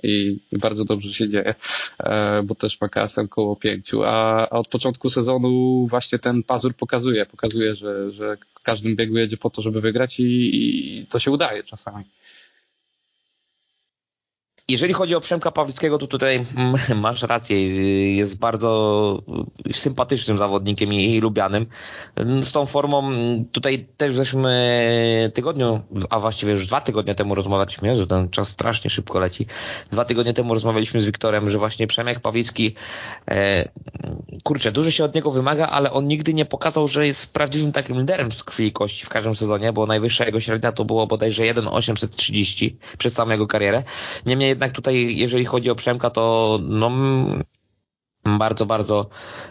i 0.04 0.40
bardzo 0.52 0.86
dobrze 0.86 1.14
się 1.14 1.30
dzieje, 1.30 1.56
e, 2.00 2.44
bo 2.44 2.56
też 2.56 2.82
ma 2.82 2.90
kasę 2.90 3.22
około 3.22 3.56
pięciu, 3.56 4.04
a, 4.04 4.48
a 4.50 4.50
od 4.50 4.68
początku 4.68 5.10
sezonu 5.10 5.86
właśnie 5.88 6.20
ten 6.20 6.44
pazur 6.44 6.74
pokazuje, 6.76 7.09
pokazuje, 7.10 7.26
pokazuje, 7.26 7.76
że, 7.76 8.12
że 8.12 8.38
w 8.60 8.64
każdym 8.64 8.96
biegu 8.96 9.18
jedzie 9.18 9.38
po 9.38 9.50
to, 9.50 9.62
żeby 9.62 9.82
wygrać 9.82 10.20
i, 10.20 10.24
i 10.24 11.06
to 11.06 11.20
się 11.20 11.32
udaje 11.32 11.64
czasami. 11.64 12.04
Jeżeli 14.70 14.94
chodzi 14.94 15.16
o 15.16 15.22
Przemka 15.22 15.52
Pawlickiego, 15.52 15.98
to 15.98 16.08
tutaj 16.08 16.46
masz 16.96 17.22
rację, 17.22 17.76
jest 18.16 18.40
bardzo 18.40 19.24
sympatycznym 19.74 20.38
zawodnikiem 20.38 20.94
i 20.94 21.20
lubianym. 21.20 21.66
Z 22.42 22.52
tą 22.52 22.66
formą 22.66 23.12
tutaj 23.52 23.88
też 23.98 24.12
w 24.12 24.16
zeszłym 24.16 24.48
tygodniu, 25.34 25.82
a 26.10 26.20
właściwie 26.20 26.52
już 26.52 26.68
dwa 26.68 26.82
tygodnie 26.82 27.16
temu 27.16 27.36
rozmawialiśmy, 27.36 27.96
że 27.96 28.08
ten 28.08 28.30
czas 28.30 28.48
strasznie 28.48 28.90
szybko 28.90 29.20
leci. 29.20 29.46
Dwa 29.92 30.06
tygodnie 30.06 30.34
temu 30.34 30.54
rozmawialiśmy 30.54 31.02
z 31.02 31.06
Wiktorem, 31.06 31.50
że 31.50 31.58
właśnie 31.58 31.88
Przemek 31.88 32.20
Pawlicki, 32.20 32.76
e, 33.32 33.70
kurczę, 34.44 34.72
dużo 34.72 34.92
się 34.92 35.04
od 35.04 35.16
niego 35.16 35.32
wymaga, 35.32 35.68
ale 35.68 35.92
on 35.92 36.08
nigdy 36.08 36.34
nie 36.34 36.46
pokazał, 36.46 36.88
że 36.88 37.08
jest 37.08 37.34
prawdziwym 37.34 37.72
takim 37.72 38.00
liderem 38.00 38.32
z 38.32 38.44
krwi 38.44 38.66
i 38.66 38.72
kości 38.72 39.06
w 39.06 39.10
każdym 39.10 39.36
sezonie, 39.36 39.74
bo 39.74 39.86
najwyższa 39.86 40.26
jego 40.26 40.40
średnia 40.40 40.72
to 40.72 40.86
było 40.86 41.08
bodajże 41.08 41.46
1,830 41.46 42.78
przez 42.98 43.14
całą 43.14 43.30
jego 43.32 43.48
karierę. 43.48 43.84
Niemniej 44.26 44.59
jednak 44.60 44.76
tutaj, 44.76 45.16
jeżeli 45.16 45.46
chodzi 45.46 45.70
o 45.70 45.76
Przemka, 45.76 46.10
to 46.10 46.60
no, 46.62 46.92
bardzo, 48.24 48.66
bardzo 48.66 49.10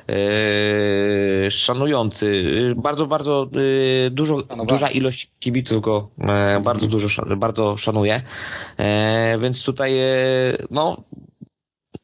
yy, 0.09 1.51
szanujący, 1.51 2.45
bardzo, 2.77 3.07
bardzo 3.07 3.49
yy, 3.53 4.11
dużo, 4.11 4.43
duża 4.43 4.91
ilość 4.91 5.31
kibiców 5.41 5.83
go 5.83 6.11
yy, 6.19 6.61
bardzo 6.61 6.87
dużo, 6.87 7.23
bardzo 7.37 7.77
szanuje, 7.77 8.23
więc 9.39 9.65
tutaj 9.65 9.93
no 10.71 11.03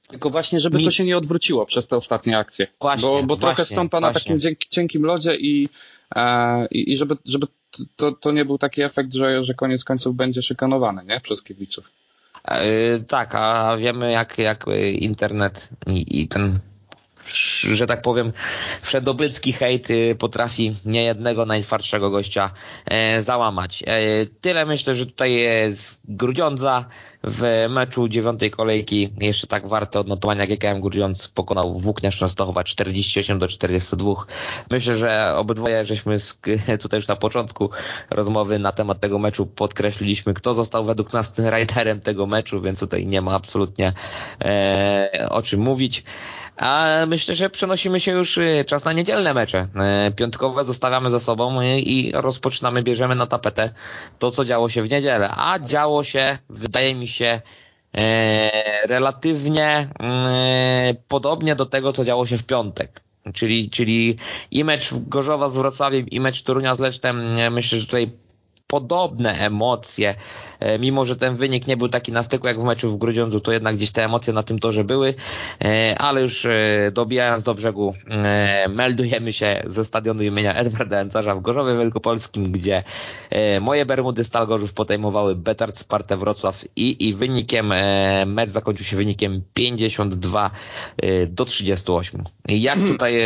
tylko 0.08 0.30
właśnie, 0.30 0.60
żeby 0.60 0.78
Mi... 0.78 0.84
to 0.84 0.90
się 0.90 1.04
nie 1.04 1.16
odwróciło 1.16 1.66
przez 1.66 1.88
te 1.88 1.96
ostatnie 1.96 2.38
akcje. 2.38 2.66
Właśnie, 2.80 3.08
bo, 3.08 3.22
bo 3.22 3.36
właśnie, 3.36 3.40
trochę 3.40 3.64
stąpa 3.64 4.00
właśnie. 4.00 4.34
na 4.34 4.40
takim 4.40 4.56
cienkim 4.70 5.02
lodzie 5.02 5.36
i, 5.36 5.68
e, 6.16 6.66
i 6.70 6.96
żeby, 6.96 7.16
żeby 7.24 7.46
to, 7.96 8.12
to 8.12 8.32
nie 8.32 8.44
był 8.44 8.58
taki 8.58 8.82
efekt, 8.82 9.14
że, 9.14 9.44
że 9.44 9.54
koniec 9.54 9.84
końców 9.84 10.16
będzie 10.16 10.42
szykanowany 10.42 11.04
nie? 11.04 11.20
przez 11.20 11.42
kibiców. 11.42 11.90
E, 12.44 12.98
tak, 13.00 13.34
a 13.34 13.76
wiemy 13.76 14.12
jak, 14.12 14.38
jak 14.38 14.64
internet 14.98 15.68
i, 15.86 16.22
i 16.22 16.28
ten 16.28 16.58
że 17.72 17.86
tak 17.86 18.02
powiem, 18.02 18.32
wszedobrycki 18.82 19.52
hejt 19.52 19.90
y, 19.90 20.16
potrafi 20.18 20.76
niejednego 20.84 21.46
najtwardszego 21.46 22.10
gościa 22.10 22.50
e, 22.84 23.22
załamać. 23.22 23.82
E, 23.86 24.26
tyle 24.26 24.66
myślę, 24.66 24.94
że 24.94 25.06
tutaj 25.06 25.34
jest 25.34 26.02
Grudziądza 26.08 26.84
w 27.26 27.66
meczu 27.68 28.08
dziewiątej 28.08 28.50
kolejki. 28.50 29.08
Jeszcze 29.20 29.46
tak 29.46 29.68
warte 29.68 30.00
odnotowania 30.00 30.46
GKM 30.46 30.80
Grudziądz 30.80 31.28
pokonał 31.28 31.80
Włókniarz 31.80 32.18
Częstochowa 32.18 32.64
48 32.64 33.38
do 33.38 33.48
42. 33.48 34.12
Myślę, 34.70 34.94
że 34.94 35.34
obydwoje 35.36 35.84
żeśmy 35.84 36.16
tutaj 36.82 36.98
już 36.98 37.08
na 37.08 37.16
początku 37.16 37.70
rozmowy 38.10 38.58
na 38.58 38.72
temat 38.72 39.00
tego 39.00 39.18
meczu 39.18 39.46
podkreśliliśmy, 39.46 40.34
kto 40.34 40.54
został 40.54 40.84
według 40.84 41.12
nas 41.12 41.38
rajderem 41.54 42.00
tego 42.00 42.26
meczu, 42.26 42.60
więc 42.60 42.80
tutaj 42.80 43.06
nie 43.06 43.20
ma 43.20 43.34
absolutnie 43.34 43.92
e, 44.44 45.28
o 45.30 45.42
czym 45.42 45.60
mówić. 45.60 46.04
A 46.56 46.88
myślę, 47.06 47.34
że 47.34 47.50
przenosimy 47.50 48.00
się 48.00 48.12
już 48.12 48.38
y, 48.38 48.64
czas 48.66 48.84
na 48.84 48.92
niedzielne 48.92 49.34
mecze. 49.34 49.66
Y, 50.08 50.12
piątkowe 50.12 50.64
zostawiamy 50.64 51.10
za 51.10 51.20
sobą 51.20 51.60
y, 51.60 51.80
i 51.80 52.12
rozpoczynamy, 52.12 52.82
bierzemy 52.82 53.14
na 53.14 53.26
tapetę 53.26 53.70
to, 54.18 54.30
co 54.30 54.44
działo 54.44 54.68
się 54.68 54.82
w 54.82 54.90
niedzielę. 54.90 55.30
A 55.36 55.58
działo 55.58 56.04
się, 56.04 56.38
wydaje 56.50 56.94
mi 56.94 57.08
się, 57.08 57.13
relatywnie 58.84 59.88
podobnie 61.08 61.56
do 61.56 61.66
tego, 61.66 61.92
co 61.92 62.04
działo 62.04 62.26
się 62.26 62.38
w 62.38 62.44
piątek. 62.44 63.00
Czyli, 63.34 63.70
czyli 63.70 64.16
i 64.50 64.64
mecz 64.64 64.90
Gorzowa 64.94 65.50
z 65.50 65.56
Wrocławiem, 65.56 66.08
i 66.08 66.20
mecz 66.20 66.42
Torunia 66.42 66.74
z 66.74 66.78
Lesztem, 66.78 67.36
myślę, 67.50 67.78
że 67.80 67.86
tutaj 67.86 68.10
podobne 68.74 69.38
emocje, 69.38 70.14
e, 70.60 70.78
mimo 70.78 71.04
że 71.04 71.16
ten 71.16 71.36
wynik 71.36 71.66
nie 71.66 71.76
był 71.76 71.88
taki 71.88 72.12
na 72.12 72.22
styku 72.22 72.46
jak 72.46 72.60
w 72.60 72.64
meczu 72.64 72.90
w 72.90 72.98
Grudziądzu, 72.98 73.40
to 73.40 73.52
jednak 73.52 73.76
gdzieś 73.76 73.92
te 73.92 74.04
emocje 74.04 74.32
na 74.32 74.42
tym 74.42 74.58
torze 74.58 74.84
były, 74.84 75.14
e, 75.64 75.98
ale 75.98 76.20
już 76.20 76.46
e, 76.46 76.90
dobijając 76.92 77.42
do 77.42 77.54
brzegu, 77.54 77.94
meldujemy 78.68 79.32
się 79.32 79.62
ze 79.66 79.84
stadionu 79.84 80.22
imienia 80.22 80.54
Edwarda 80.54 80.98
Encarza 81.00 81.34
w 81.34 81.40
Gorzowie 81.40 81.78
Wielkopolskim, 81.78 82.52
gdzie 82.52 82.82
moje 83.60 83.86
Bermudy 83.86 84.24
Stal 84.24 84.46
Gorzów 84.46 84.72
podejmowały 84.72 85.36
Betard 85.36 85.76
Spartę 85.76 86.16
Wrocław 86.16 86.64
i, 86.76 87.08
i 87.08 87.14
wynikiem, 87.14 87.72
mecz 88.26 88.50
zakończył 88.50 88.86
się 88.86 88.96
wynikiem 88.96 89.42
52 89.54 90.50
do 91.28 91.44
38. 91.44 92.24
Jak 92.48 92.78
tutaj 92.78 93.22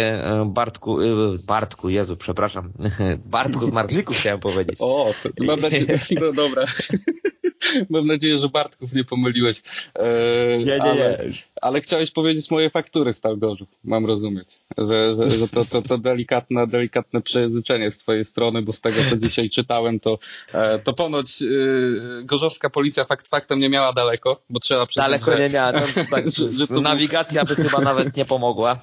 Bartku, 0.46 0.99
Bartku, 1.46 1.88
Jezu, 1.88 2.16
przepraszam, 2.16 2.72
Bartku 3.36 3.61
z 3.61 3.72
Marzlików 3.72 4.16
chciałem 4.16 4.40
powiedzieć. 4.40 4.76
O, 4.80 5.14
to, 5.22 5.28
Mam 5.41 5.61
nadzieję, 5.61 5.99
no 6.20 6.32
dobra. 6.32 6.64
Mam 7.91 8.07
nadzieję, 8.07 8.39
że 8.39 8.49
Bartków 8.49 8.93
nie 8.93 9.05
pomyliłeś. 9.05 9.62
E, 9.95 10.59
nie, 10.59 10.64
nie, 10.64 10.82
ale, 10.82 10.95
nie. 11.24 11.32
Ale 11.62 11.80
chciałeś 11.80 12.11
powiedzieć 12.11 12.51
moje 12.51 12.70
faktury 12.70 13.14
Stalgorzów, 13.14 13.68
mam 13.84 14.07
rozumieć. 14.07 14.49
Że, 14.78 15.16
że, 15.16 15.30
że 15.30 15.49
to, 15.49 15.64
to, 15.64 15.82
to 15.82 15.99
delikatne, 15.99 16.66
delikatne 16.66 17.20
przejęzyczenie 17.20 17.91
z 17.91 17.99
twojej 17.99 18.24
strony, 18.24 18.62
bo 18.62 18.72
z 18.72 18.80
tego, 18.80 18.97
co 19.11 19.16
dzisiaj 19.16 19.51
czytałem, 19.51 20.01
to, 20.01 20.18
e, 20.53 20.78
to 20.78 20.93
ponoć 20.93 21.43
e, 21.43 21.47
gorzowska 22.22 22.70
policja 22.70 23.05
fakt 23.05 23.28
faktem 23.28 23.61
nie 23.61 23.68
miała 23.68 23.93
daleko, 23.93 24.43
bo 24.51 24.61
trzeba 24.61 24.86
przyznać, 24.86 25.07
Daleko 25.07 25.32
że, 25.32 25.39
nie 25.39 25.55
miała. 25.55 25.72
Tak, 26.11 26.30
że, 26.30 26.49
że 26.66 26.80
nawigacja 26.80 27.45
by 27.45 27.55
chyba 27.55 27.78
nawet 27.78 28.16
nie 28.16 28.24
pomogła. 28.24 28.78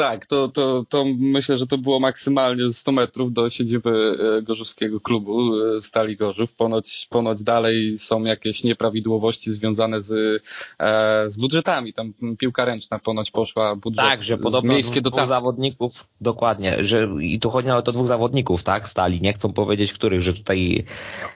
Tak, 0.00 0.26
to, 0.26 0.48
to, 0.48 0.84
to 0.88 1.04
myślę, 1.18 1.56
że 1.56 1.66
to 1.66 1.78
było 1.78 2.00
maksymalnie 2.00 2.70
100 2.72 2.92
metrów 2.92 3.32
do 3.32 3.50
siedziby 3.50 4.18
e, 4.38 4.42
gorzowskiego 4.42 5.00
klubu 5.00 5.60
e, 5.60 5.82
Stali 5.82 6.16
Gorzów. 6.16 6.54
Ponoć, 6.54 7.06
ponoć 7.10 7.42
dalej 7.42 7.98
są 7.98 8.24
jakieś 8.24 8.64
nieprawidłowości 8.64 9.50
związane 9.50 10.02
z, 10.02 10.42
e, 10.80 11.30
z 11.30 11.36
budżetami. 11.36 11.92
Tam 11.92 12.12
piłka 12.38 12.64
ręczna 12.64 12.98
ponoć 12.98 13.30
poszła 13.30 13.76
budżet 13.76 14.04
Tak, 14.04 14.22
że 14.22 14.38
podobno 14.38 14.72
miejskie 14.72 15.00
dwóch, 15.00 15.12
dwóch 15.12 15.28
zawodników, 15.28 16.06
dokładnie, 16.20 16.84
że 16.84 17.08
i 17.20 17.40
tu 17.40 17.50
chodzi 17.50 17.68
nawet 17.68 17.88
o 17.88 17.92
dwóch 17.92 18.08
zawodników, 18.08 18.62
tak, 18.62 18.88
Stali. 18.88 19.20
Nie 19.20 19.32
chcą 19.32 19.52
powiedzieć 19.52 19.92
których, 19.92 20.22
że 20.22 20.32
tutaj 20.32 20.84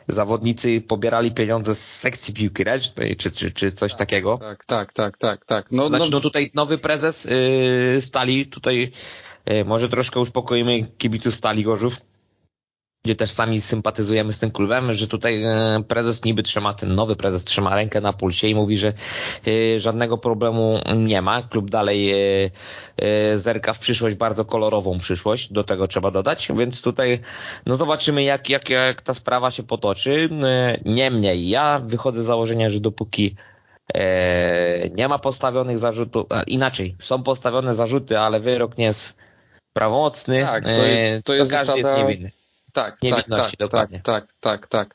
zawodnicy 0.08 0.80
pobierali 0.80 1.32
pieniądze 1.32 1.74
z 1.74 1.98
sekcji 1.98 2.34
piłki 2.34 2.64
ręcznej, 2.64 3.16
czy, 3.16 3.30
czy, 3.30 3.50
czy 3.50 3.72
coś 3.72 3.92
tak, 3.92 3.98
takiego. 3.98 4.38
Tak, 4.38 4.64
tak, 4.64 4.92
tak, 4.92 5.18
tak, 5.18 5.44
tak. 5.44 5.72
No, 5.72 5.88
znaczy, 5.88 6.10
no, 6.10 6.16
no 6.16 6.20
tutaj 6.20 6.50
nowy 6.54 6.78
prezes 6.78 7.24
yy, 7.24 8.02
Stali 8.02 8.53
tutaj 8.54 8.90
e, 9.44 9.64
może 9.64 9.88
troszkę 9.88 10.20
uspokoimy 10.20 10.86
kibiców 10.98 11.34
Stali 11.34 11.64
Gorzów. 11.64 12.00
gdzie 13.04 13.16
też 13.16 13.30
sami 13.30 13.60
sympatyzujemy 13.60 14.32
z 14.32 14.38
tym 14.38 14.50
klubem, 14.50 14.92
że 14.92 15.08
tutaj 15.08 15.42
e, 15.42 15.82
prezes 15.88 16.24
niby 16.24 16.42
trzyma, 16.42 16.74
ten 16.74 16.94
nowy 16.94 17.16
prezes 17.16 17.44
trzyma 17.44 17.74
rękę 17.74 18.00
na 18.00 18.12
pulsie 18.12 18.48
i 18.48 18.54
mówi, 18.54 18.78
że 18.78 18.92
e, 19.46 19.80
żadnego 19.80 20.18
problemu 20.18 20.80
nie 20.96 21.22
ma. 21.22 21.42
Klub 21.42 21.70
dalej 21.70 22.14
zerka 23.36 23.72
w 23.72 23.78
przyszłość, 23.78 24.16
bardzo 24.16 24.44
kolorową 24.44 24.98
przyszłość, 24.98 25.52
do 25.52 25.64
tego 25.64 25.88
trzeba 25.88 26.10
dodać, 26.10 26.48
więc 26.56 26.82
tutaj 26.82 27.20
no 27.66 27.76
zobaczymy 27.76 28.22
jak, 28.22 28.50
jak, 28.50 28.70
jak 28.70 29.02
ta 29.02 29.14
sprawa 29.14 29.50
się 29.50 29.62
potoczy. 29.62 30.28
Niemniej 30.84 31.48
ja 31.48 31.80
wychodzę 31.84 32.22
z 32.22 32.26
założenia, 32.26 32.70
że 32.70 32.80
dopóki 32.80 33.36
nie 34.96 35.08
ma 35.08 35.18
postawionych 35.18 35.78
zarzutów, 35.78 36.26
inaczej, 36.46 36.96
są 37.02 37.22
postawione 37.22 37.74
zarzuty, 37.74 38.18
ale 38.18 38.40
wyrok 38.40 38.78
nie 38.78 38.84
jest 38.84 39.16
prawomocny, 39.72 40.42
tak, 40.42 40.64
to, 40.64 40.70
jest, 40.70 41.24
to, 41.24 41.34
jest 41.34 41.50
to 41.50 41.56
każdy 41.56 41.82
zasada... 41.82 41.98
jest 41.98 42.02
niewinny. 42.02 42.30
Tak, 42.74 42.98
tak, 43.10 43.28
tak, 43.28 43.52
dokładnie. 43.58 44.00
tak, 44.04 44.34
tak, 44.40 44.66
tak, 44.66 44.94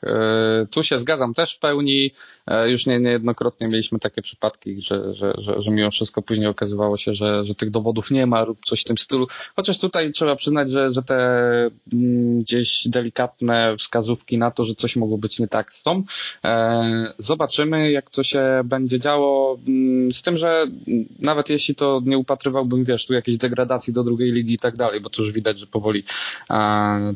tu 0.70 0.82
się 0.82 0.98
zgadzam 0.98 1.34
też 1.34 1.54
w 1.54 1.58
pełni. 1.58 2.10
E, 2.46 2.70
już 2.70 2.86
nie, 2.86 3.00
niejednokrotnie 3.00 3.68
mieliśmy 3.68 3.98
takie 3.98 4.22
przypadki, 4.22 4.80
że, 4.80 5.14
że, 5.14 5.34
że, 5.38 5.54
że 5.60 5.70
mimo 5.70 5.90
wszystko 5.90 6.22
później 6.22 6.48
okazywało 6.48 6.96
się, 6.96 7.14
że, 7.14 7.44
że 7.44 7.54
tych 7.54 7.70
dowodów 7.70 8.10
nie 8.10 8.26
ma 8.26 8.44
lub 8.44 8.64
coś 8.66 8.80
w 8.80 8.84
tym 8.84 8.98
stylu. 8.98 9.26
Chociaż 9.56 9.78
tutaj 9.78 10.12
trzeba 10.12 10.36
przyznać, 10.36 10.70
że, 10.70 10.90
że 10.90 11.02
te 11.02 11.16
mm, 11.92 12.38
gdzieś 12.38 12.88
delikatne 12.88 13.76
wskazówki 13.78 14.38
na 14.38 14.50
to, 14.50 14.64
że 14.64 14.74
coś 14.74 14.96
mogło 14.96 15.18
być 15.18 15.38
nie 15.38 15.48
tak 15.48 15.72
są. 15.72 16.02
E, 16.44 17.12
zobaczymy, 17.18 17.90
jak 17.90 18.10
to 18.10 18.22
się 18.22 18.60
będzie 18.64 19.00
działo. 19.00 19.58
Mm, 19.68 20.12
z 20.12 20.22
tym, 20.22 20.36
że 20.36 20.66
nawet 21.18 21.48
jeśli 21.50 21.74
to 21.74 22.00
nie 22.04 22.18
upatrywałbym, 22.18 22.84
wiesz, 22.84 23.06
tu 23.06 23.14
jakiejś 23.14 23.38
degradacji 23.38 23.92
do 23.92 24.04
drugiej 24.04 24.32
ligi 24.32 24.54
i 24.54 24.58
tak 24.58 24.76
dalej, 24.76 25.00
bo 25.00 25.10
to 25.10 25.22
już 25.22 25.32
widać, 25.32 25.58
że 25.58 25.66
powoli 25.66 26.04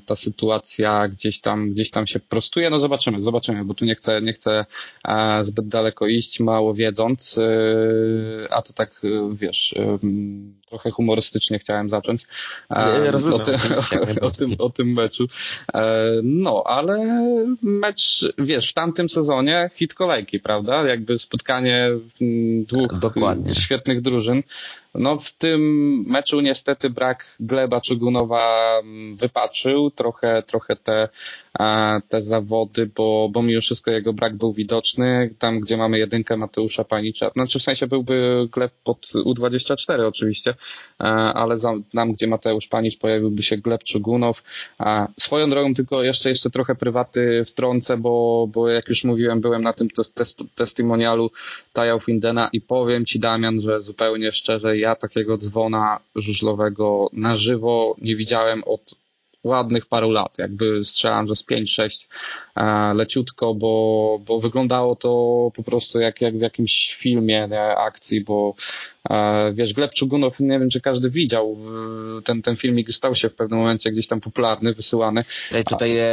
ta 0.06 0.16
sytuacja 0.16 0.53
sytuacja 0.54 1.08
gdzieś 1.08 1.40
tam, 1.40 1.70
gdzieś 1.70 1.90
tam 1.90 2.06
się 2.06 2.20
prostuje. 2.20 2.70
No 2.70 2.80
zobaczymy, 2.80 3.22
zobaczymy, 3.22 3.64
bo 3.64 3.74
tu 3.74 3.84
nie 3.84 3.94
chcę, 3.94 4.22
nie 4.22 4.32
chcę 4.32 4.66
e, 5.08 5.44
zbyt 5.44 5.68
daleko 5.68 6.06
iść, 6.06 6.40
mało 6.40 6.74
wiedząc, 6.74 7.38
e, 7.38 8.52
a 8.52 8.62
to 8.62 8.72
tak, 8.72 9.00
e, 9.04 9.34
wiesz, 9.34 9.74
trochę 10.68 10.90
humorystycznie 10.90 11.58
chciałem 11.58 11.90
zacząć 11.90 12.26
Rozumiem, 13.10 13.34
o, 13.34 13.38
tym, 13.38 13.54
o, 14.28 14.30
tym, 14.30 14.54
o 14.58 14.70
tym 14.70 14.92
meczu. 14.92 15.26
No, 16.22 16.62
ale 16.66 16.98
mecz, 17.62 18.32
wiesz, 18.38 18.70
w 18.70 18.72
tamtym 18.72 19.08
sezonie 19.08 19.70
hit 19.74 19.94
kolejki, 19.94 20.40
prawda? 20.40 20.88
Jakby 20.88 21.18
spotkanie 21.18 21.90
dwóch 22.66 22.98
Dokładnie. 22.98 23.54
świetnych 23.54 24.00
drużyn. 24.00 24.42
No 24.94 25.16
w 25.16 25.32
tym 25.32 25.60
meczu 26.06 26.40
niestety 26.40 26.90
brak 26.90 27.36
Gleba 27.40 27.80
Czugunowa 27.80 28.78
mm, 28.78 29.16
wypaczył 29.16 29.90
trochę, 29.90 30.42
trochę 30.44 30.76
te, 30.76 31.08
te 32.08 32.22
zawody, 32.22 32.90
bo, 32.96 33.28
bo 33.32 33.42
mimo 33.42 33.60
wszystko 33.60 33.90
jego 33.90 34.12
brak 34.12 34.36
był 34.36 34.52
widoczny. 34.52 35.34
Tam, 35.38 35.60
gdzie 35.60 35.76
mamy 35.76 35.98
jedynkę 35.98 36.36
Mateusza 36.36 36.84
Panicza, 36.84 37.30
znaczy 37.30 37.58
w 37.58 37.62
sensie 37.62 37.86
byłby 37.86 38.48
Gleb 38.52 38.72
pod 38.84 39.06
U24 39.06 40.06
oczywiście, 40.06 40.54
ale 41.34 41.56
tam, 41.94 42.12
gdzie 42.12 42.26
Mateusz 42.26 42.68
Panicz 42.68 42.98
pojawiłby 42.98 43.42
się 43.42 43.56
Gleb 43.56 43.84
Czugunow. 43.84 44.42
Swoją 45.20 45.50
drogą 45.50 45.74
tylko 45.74 46.02
jeszcze, 46.02 46.28
jeszcze 46.28 46.50
trochę 46.50 46.74
prywaty 46.74 47.44
wtrącę, 47.44 47.96
bo, 47.96 48.46
bo 48.52 48.68
jak 48.68 48.88
już 48.88 49.04
mówiłem, 49.04 49.40
byłem 49.40 49.62
na 49.62 49.72
tym 49.72 49.88
testimonialu 50.54 51.30
Taja 51.72 51.98
Findena 51.98 52.48
i 52.52 52.60
powiem 52.60 53.06
Ci 53.06 53.20
Damian, 53.20 53.60
że 53.60 53.82
zupełnie 53.82 54.32
szczerze 54.32 54.78
ja 54.78 54.96
takiego 54.96 55.38
dzwona 55.38 56.00
żużlowego 56.14 57.08
na 57.12 57.36
żywo 57.36 57.96
nie 58.00 58.16
widziałem 58.16 58.64
od 58.64 58.94
ładnych 59.44 59.86
paru 59.86 60.10
lat. 60.10 60.38
Jakby 60.38 60.84
strzelam, 60.84 61.28
że 61.28 61.36
z 61.36 61.44
5-6 61.46 62.06
e, 62.56 62.94
leciutko, 62.94 63.54
bo, 63.54 64.18
bo 64.26 64.40
wyglądało 64.40 64.96
to 64.96 65.08
po 65.54 65.62
prostu 65.62 66.00
jak, 66.00 66.20
jak 66.20 66.38
w 66.38 66.40
jakimś 66.40 66.94
filmie 66.94 67.48
nie, 67.50 67.76
akcji, 67.76 68.20
bo 68.20 68.54
e, 69.10 69.52
wiesz, 69.52 69.74
Gleb 69.74 69.94
Czugunow, 69.94 70.40
nie 70.40 70.58
wiem, 70.58 70.70
czy 70.70 70.80
każdy 70.80 71.10
widział, 71.10 71.56
ten, 72.24 72.42
ten 72.42 72.56
filmik 72.56 72.92
stał 72.92 73.14
się 73.14 73.28
w 73.28 73.34
pewnym 73.34 73.58
momencie 73.58 73.90
gdzieś 73.90 74.08
tam 74.08 74.20
popularny, 74.20 74.72
wysyłany. 74.72 75.24
Tutaj, 75.48 75.64
tutaj 75.64 75.98
e, 75.98 76.06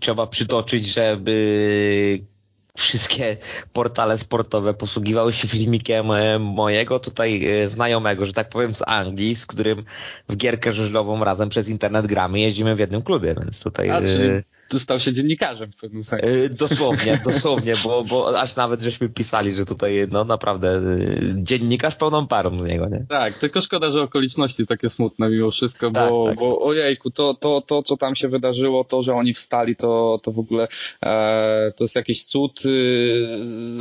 trzeba 0.00 0.26
przytoczyć, 0.26 0.86
żeby 0.86 2.31
wszystkie 2.76 3.36
portale 3.72 4.18
sportowe 4.18 4.74
posługiwały 4.74 5.32
się 5.32 5.48
filmikiem 5.48 6.10
e, 6.10 6.38
mojego 6.38 7.00
tutaj 7.00 7.44
e, 7.44 7.68
znajomego, 7.68 8.26
że 8.26 8.32
tak 8.32 8.48
powiem 8.48 8.74
z 8.74 8.82
Anglii, 8.86 9.36
z 9.36 9.46
którym 9.46 9.84
w 10.28 10.36
gierkę 10.36 10.72
żużlową 10.72 11.24
razem 11.24 11.48
przez 11.48 11.68
internet 11.68 12.06
gramy, 12.06 12.40
jeździmy 12.40 12.74
w 12.74 12.78
jednym 12.78 13.02
klubie, 13.02 13.34
więc 13.34 13.62
tutaj... 13.62 13.90
A, 13.90 14.00
czyli 14.00 14.28
e, 14.28 14.42
stał 14.78 15.00
się 15.00 15.12
dziennikarzem 15.12 15.72
w 15.72 15.76
pewnym 15.76 16.04
sensie. 16.04 16.28
Y, 16.28 16.48
dosłownie, 16.48 17.20
dosłownie, 17.24 17.72
bo, 17.84 18.04
bo 18.04 18.40
aż 18.40 18.56
nawet 18.56 18.82
żeśmy 18.82 19.08
pisali, 19.08 19.54
że 19.54 19.64
tutaj 19.64 20.06
no 20.10 20.24
naprawdę 20.24 20.76
y, 20.76 21.34
dziennikarz 21.36 21.96
pełną 21.96 22.26
parą 22.26 22.58
do 22.58 22.66
niego, 22.66 22.88
nie? 22.88 23.06
Tak, 23.08 23.38
tylko 23.38 23.60
szkoda, 23.60 23.90
że 23.90 24.02
okoliczności 24.02 24.66
takie 24.66 24.88
smutne 24.88 25.30
mimo 25.30 25.50
wszystko, 25.50 25.90
tak, 25.90 26.10
bo, 26.10 26.24
tak. 26.26 26.38
bo 26.38 26.60
ojejku, 26.60 27.10
to, 27.10 27.34
to, 27.34 27.60
to, 27.60 27.82
co 27.82 27.96
tam 27.96 28.14
się 28.14 28.28
wydarzyło, 28.28 28.84
to, 28.84 29.02
że 29.02 29.14
oni 29.14 29.34
wstali, 29.34 29.76
to, 29.76 30.20
to 30.22 30.32
w 30.32 30.38
ogóle 30.38 30.68
e, 31.02 31.72
to 31.76 31.84
jest 31.84 31.96
jakiś 31.96 32.24
cud. 32.24 32.62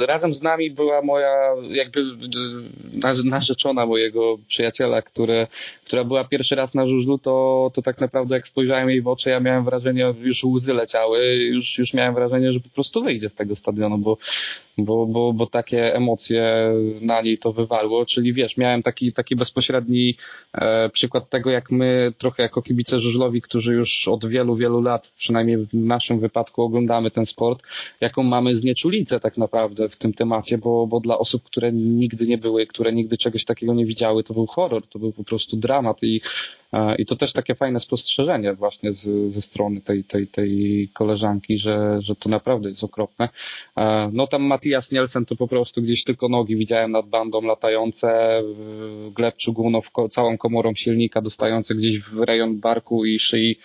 E, 0.02 0.06
razem 0.06 0.34
z 0.34 0.42
nami 0.42 0.72
była 0.72 1.02
moja 1.02 1.56
jakby 1.70 2.04
narzeczona 3.24 3.86
mojego 3.86 4.38
przyjaciela, 4.48 5.02
które, 5.02 5.48
która 5.86 6.04
była 6.04 6.24
pierwszy 6.24 6.56
raz 6.56 6.74
na 6.74 6.88
żużlu, 6.88 7.18
to, 7.18 7.72
to 7.74 7.82
tak 7.82 8.02
naprawdę 8.02 8.36
jak 8.36 8.48
spojrzałem 8.48 8.89
jej 8.89 9.02
w 9.02 9.08
oczy, 9.08 9.30
ja 9.30 9.39
miałem 9.39 9.64
wrażenie, 9.64 10.14
już 10.22 10.44
łzy 10.44 10.74
leciały, 10.82 11.36
już, 11.36 11.78
już 11.78 11.94
miałem 11.94 12.14
wrażenie, 12.14 12.52
że 12.52 12.60
po 12.60 12.70
prostu 12.70 13.04
wyjdzie 13.04 13.30
z 13.30 13.36
tego 13.36 13.56
stadionu, 13.56 13.98
bo, 13.98 14.18
bo, 14.78 15.06
bo, 15.06 15.34
bo 15.34 15.46
takie 15.46 15.96
emocje 15.96 16.74
na 17.02 17.22
niej 17.22 17.38
to 17.38 17.52
wywarło, 17.52 18.06
czyli 18.06 18.34
wiesz, 18.34 18.58
miałem 18.58 18.84
taki, 18.84 19.14
taki 19.14 19.36
bezpośredni 19.36 20.16
e, 20.54 20.90
przykład 20.90 21.30
tego, 21.30 21.50
jak 21.50 21.72
my 21.72 22.14
trochę 22.18 22.44
jako 22.44 22.62
kibice 22.62 23.00
żużlowi, 23.00 23.42
którzy 23.42 23.74
już 23.74 24.08
od 24.08 24.26
wielu, 24.26 24.56
wielu 24.56 24.82
lat, 24.82 25.14
przynajmniej 25.18 25.58
w 25.58 25.74
naszym 25.74 26.20
wypadku 26.20 26.62
oglądamy 26.62 27.12
ten 27.12 27.26
sport, 27.26 27.64
jaką 28.02 28.24
mamy 28.24 28.56
znieczulicę 28.56 29.20
tak 29.20 29.38
naprawdę 29.38 29.90
w 29.90 29.98
tym 29.98 30.14
temacie, 30.14 30.58
bo, 30.58 30.88
bo 30.88 31.00
dla 31.00 31.18
osób, 31.18 31.44
które 31.44 31.72
nigdy 31.72 32.28
nie 32.28 32.38
były, 32.38 32.66
które 32.66 32.94
nigdy 32.94 33.18
czegoś 33.18 33.46
takiego 33.46 33.74
nie 33.74 33.86
widziały, 33.86 34.24
to 34.24 34.34
był 34.34 34.48
horror, 34.48 34.88
to 34.88 35.00
był 35.00 35.12
po 35.12 35.24
prostu 35.24 35.58
dramat 35.58 36.04
i 36.04 36.22
I 36.97 37.05
to 37.05 37.15
też 37.15 37.34
takie 37.34 37.55
fajne 37.55 37.80
spostrzeżenie 37.80 38.53
właśnie 38.53 38.93
z, 38.93 39.32
ze 39.34 39.41
strony 39.41 39.82
tej, 39.82 40.03
tej, 40.03 40.28
tej 40.28 40.89
koleżanki, 40.93 41.57
że, 41.57 42.01
że 42.01 42.15
to 42.15 42.30
naprawdę 42.30 42.69
jest 42.69 42.84
okropne. 42.84 43.30
E, 43.78 44.09
no 44.13 44.28
tam 44.28 44.43
Matias 44.43 44.91
Nielsen 44.91 45.26
to 45.26 45.36
po 45.36 45.47
prostu 45.47 45.82
gdzieś 45.82 46.03
tylko 46.03 46.30
nogi 46.30 46.55
widziałem 46.55 46.91
nad 46.91 47.09
bandą 47.09 47.41
latające, 47.41 48.41
Gleb 49.15 49.36
Czugunow 49.36 49.91
całą 50.09 50.38
komorą 50.38 50.76
silnika 50.76 51.22
dostający 51.22 51.76
gdzieś 51.76 51.99
w 51.99 52.19
rejon 52.19 52.59
barku 52.59 53.05
i 53.05 53.19
szyi. 53.19 53.57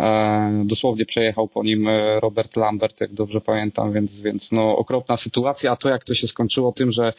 E, 0.00 0.62
dosłownie 0.66 1.06
przejechał 1.06 1.48
po 1.48 1.62
nim 1.62 1.88
Robert 2.20 2.56
Lambert, 2.56 3.00
jak 3.00 3.14
dobrze 3.14 3.40
pamiętam, 3.40 3.92
więc, 3.92 4.20
więc 4.20 4.52
no 4.52 4.76
okropna 4.76 5.16
sytuacja, 5.16 5.72
a 5.72 5.76
to 5.76 5.88
jak 5.88 6.04
to 6.04 6.14
się 6.14 6.26
skończyło 6.26 6.72
tym, 6.72 6.92
że 6.92 7.12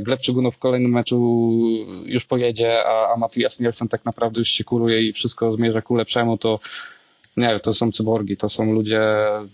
Gleb 0.00 0.20
Czugunow 0.20 0.54
w 0.54 0.58
kolejnym 0.58 0.90
meczu 0.90 1.18
już 2.06 2.24
pojedzie, 2.24 2.84
a, 2.84 3.12
a 3.14 3.16
Matias 3.16 3.60
Nielsen 3.60 3.88
tak 3.88 4.04
naprawdę 4.04 4.38
już 4.38 4.48
się 4.48 4.61
kuruje 4.64 5.02
i 5.08 5.12
wszystko 5.12 5.52
zmierza 5.52 5.82
ku 5.82 5.94
lepszemu, 5.94 6.38
to 6.38 6.60
nie, 7.36 7.60
to 7.60 7.74
są 7.74 7.92
cyborgi, 7.92 8.36
to 8.36 8.48
są 8.48 8.72
ludzie 8.72 9.00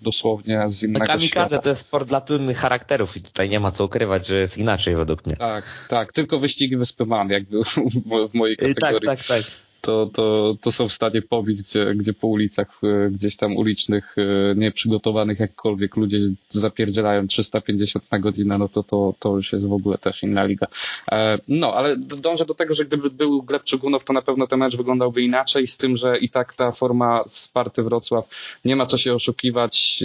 dosłownie 0.03 0.65
z 0.69 0.83
innego 0.83 1.07
kamikadze 1.07 1.29
świata. 1.29 1.63
to 1.63 1.69
jest 1.69 1.81
sport 1.81 2.09
dla 2.09 2.21
trudnych 2.21 2.59
charakterów 2.59 3.17
i 3.17 3.23
tutaj 3.23 3.49
nie 3.49 3.61
ma 3.61 3.71
co 3.71 3.85
ukrywać, 3.85 4.27
że 4.27 4.39
jest 4.39 4.59
inaczej 4.59 4.97
według 4.97 5.27
mnie. 5.27 5.37
Tak, 5.37 5.65
tak, 5.89 6.13
tylko 6.13 6.39
wyścigi 6.39 6.77
Wyspy 6.77 7.07
Man 7.07 7.31
jakby 7.31 7.65
w 8.31 8.35
mojej 8.35 8.57
tak, 8.57 8.75
kategorii. 8.75 9.07
Tak, 9.07 9.19
tak, 9.19 9.27
tak 9.27 9.68
to, 9.81 10.07
to, 10.07 10.57
to 10.61 10.73
są 10.73 10.89
w 10.89 10.93
stanie 10.93 11.23
pobić, 11.23 11.63
gdzie, 11.63 11.95
gdzie 11.95 12.13
po 12.13 12.27
ulicach, 12.27 12.81
e, 12.83 13.11
gdzieś 13.11 13.37
tam 13.37 13.57
ulicznych, 13.57 14.17
e, 14.19 14.55
nieprzygotowanych 14.55 15.41
jakkolwiek 15.41 15.97
ludzie 15.97 16.19
zapierdzielają 16.49 17.27
350 17.27 18.13
na 18.13 18.19
godzinę, 18.19 18.59
no 18.59 18.69
to, 18.69 18.83
to, 18.83 19.15
to 19.19 19.37
już 19.37 19.53
jest 19.53 19.69
w 19.69 19.73
ogóle 19.73 19.99
też 19.99 20.23
inna 20.23 20.45
liga. 20.45 20.67
E, 21.13 21.39
no, 21.49 21.75
ale 21.75 21.97
dążę 21.97 22.45
do 22.45 22.55
tego, 22.55 22.75
że 22.75 22.85
gdyby 22.85 23.11
był 23.11 23.43
Gleb 23.43 23.65
Czugunow, 23.65 24.05
to 24.05 24.13
na 24.13 24.23
pewno 24.23 24.47
ten 24.47 24.59
mecz 24.59 24.77
wyglądałby 24.77 25.23
inaczej, 25.23 25.67
z 25.67 25.77
tym, 25.77 25.97
że 25.97 26.19
i 26.19 26.31
tak 26.31 26.53
ta 26.53 26.73
forma 26.73 27.23
Sparty 27.27 27.83
Wrocław, 27.83 28.29
nie 28.65 28.77
ma 28.77 28.87
co 28.87 28.99
się 28.99 29.15
oszukiwać, 29.15 30.05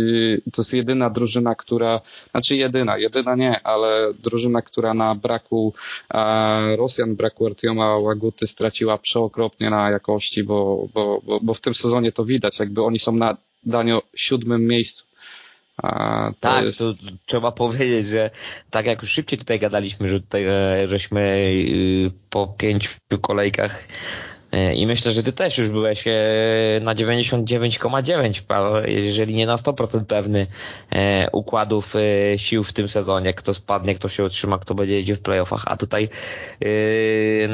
to 0.53 0.61
jest 0.61 0.73
jedyna 0.73 1.09
drużyna, 1.09 1.55
która, 1.55 2.01
znaczy 2.31 2.55
jedyna, 2.55 2.97
jedyna 2.97 3.35
nie, 3.35 3.63
ale 3.63 4.13
drużyna, 4.23 4.61
która 4.61 4.93
na 4.93 5.15
braku 5.15 5.73
Rosjan, 6.75 7.15
braku 7.15 7.45
Artioma 7.45 7.97
Łaguty 7.97 8.47
straciła 8.47 8.97
przeokropnie 8.97 9.62
na 9.69 9.89
jakości, 9.89 10.43
bo, 10.43 10.87
bo, 10.93 11.21
bo, 11.25 11.39
bo 11.39 11.53
w 11.53 11.61
tym 11.61 11.73
sezonie 11.73 12.11
to 12.11 12.25
widać, 12.25 12.59
jakby 12.59 12.83
oni 12.83 12.99
są 12.99 13.11
na 13.11 13.37
Danio 13.65 14.01
siódmym 14.15 14.67
miejscu. 14.67 15.05
A, 15.77 16.31
to 16.39 16.49
tak, 16.49 16.65
jest... 16.65 16.79
to 16.79 16.93
trzeba 17.25 17.51
powiedzieć, 17.51 18.07
że 18.07 18.29
tak 18.69 18.85
jak 18.85 19.01
już 19.01 19.11
szybciej 19.11 19.39
tutaj 19.39 19.59
gadaliśmy, 19.59 20.09
że 20.09 20.19
tutaj 20.21 20.43
e, 20.43 20.87
żeśmy 20.87 21.21
y, 21.21 22.11
po 22.29 22.47
pięciu 22.47 22.89
kolejkach 23.21 23.87
E, 23.87 24.32
I 24.75 24.87
myślę, 24.87 25.11
że 25.11 25.23
ty 25.23 25.33
też 25.33 25.57
już 25.57 25.69
byłeś 25.69 26.07
e, 26.07 26.13
na 26.81 26.95
99,9, 26.95 28.87
jeżeli 28.87 29.33
nie 29.33 29.45
na 29.45 29.55
100% 29.55 30.05
pewny 30.05 30.47
e, 30.91 31.29
układów 31.31 31.93
sił 32.37 32.63
w 32.63 32.73
tym 32.73 32.87
sezonie. 32.87 33.33
Kto 33.33 33.53
spadnie, 33.53 33.95
kto 33.95 34.09
się 34.09 34.23
utrzyma, 34.23 34.59
kto 34.59 34.75
będzie 34.75 34.95
jeździł 34.95 35.15
w 35.15 35.19
playoffach. 35.19 35.63
A 35.65 35.77
tutaj 35.77 36.09
yy, 36.61 37.49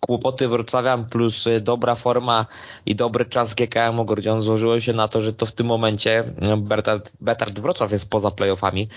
kłopoty 0.00 0.48
Wrocławian 0.48 1.04
plus 1.04 1.44
dobra 1.60 1.94
forma 1.94 2.46
i 2.86 2.94
dobry 2.94 3.24
czas 3.24 3.54
GKM 3.54 4.04
Gordion 4.04 4.42
złożyło 4.42 4.80
się 4.80 4.92
na 4.92 5.08
to, 5.08 5.20
że 5.20 5.32
to 5.32 5.46
w 5.46 5.52
tym 5.52 5.66
momencie 5.66 6.24
Betard, 6.58 7.12
Betard 7.20 7.60
Wrocław 7.60 7.92
jest 7.92 8.10
poza 8.10 8.30
playoffami. 8.30 8.88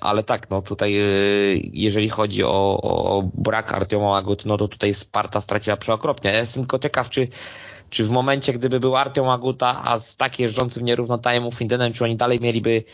Ale 0.00 0.22
tak, 0.22 0.50
no 0.50 0.62
tutaj 0.62 0.94
jeżeli 1.72 2.08
chodzi 2.08 2.44
o, 2.44 2.80
o 2.82 3.22
brak 3.34 3.72
Artioma 3.72 4.08
Łagut, 4.08 4.44
no 4.44 4.56
to 4.56 4.68
tutaj 4.68 4.94
Sparta 4.94 5.35
Sparta 5.40 5.40
straciła 5.40 5.76
przeokropnie. 5.76 6.30
Ja 6.30 6.38
jestem 6.38 6.62
tylko 6.62 6.78
ciekaw, 6.78 7.10
czy, 7.10 7.28
czy 7.90 8.04
w 8.04 8.10
momencie, 8.10 8.52
gdyby 8.52 8.80
był 8.80 8.96
Artyom 8.96 9.28
Aguta, 9.28 9.82
a 9.84 9.98
z 9.98 10.16
tak 10.16 10.38
jeżdżącym 10.38 10.84
nierówno 10.84 11.18
Tajem 11.18 11.52
Findenem, 11.52 11.92
czy 11.92 12.04
oni 12.04 12.16
dalej 12.16 12.40
mieliby 12.40 12.84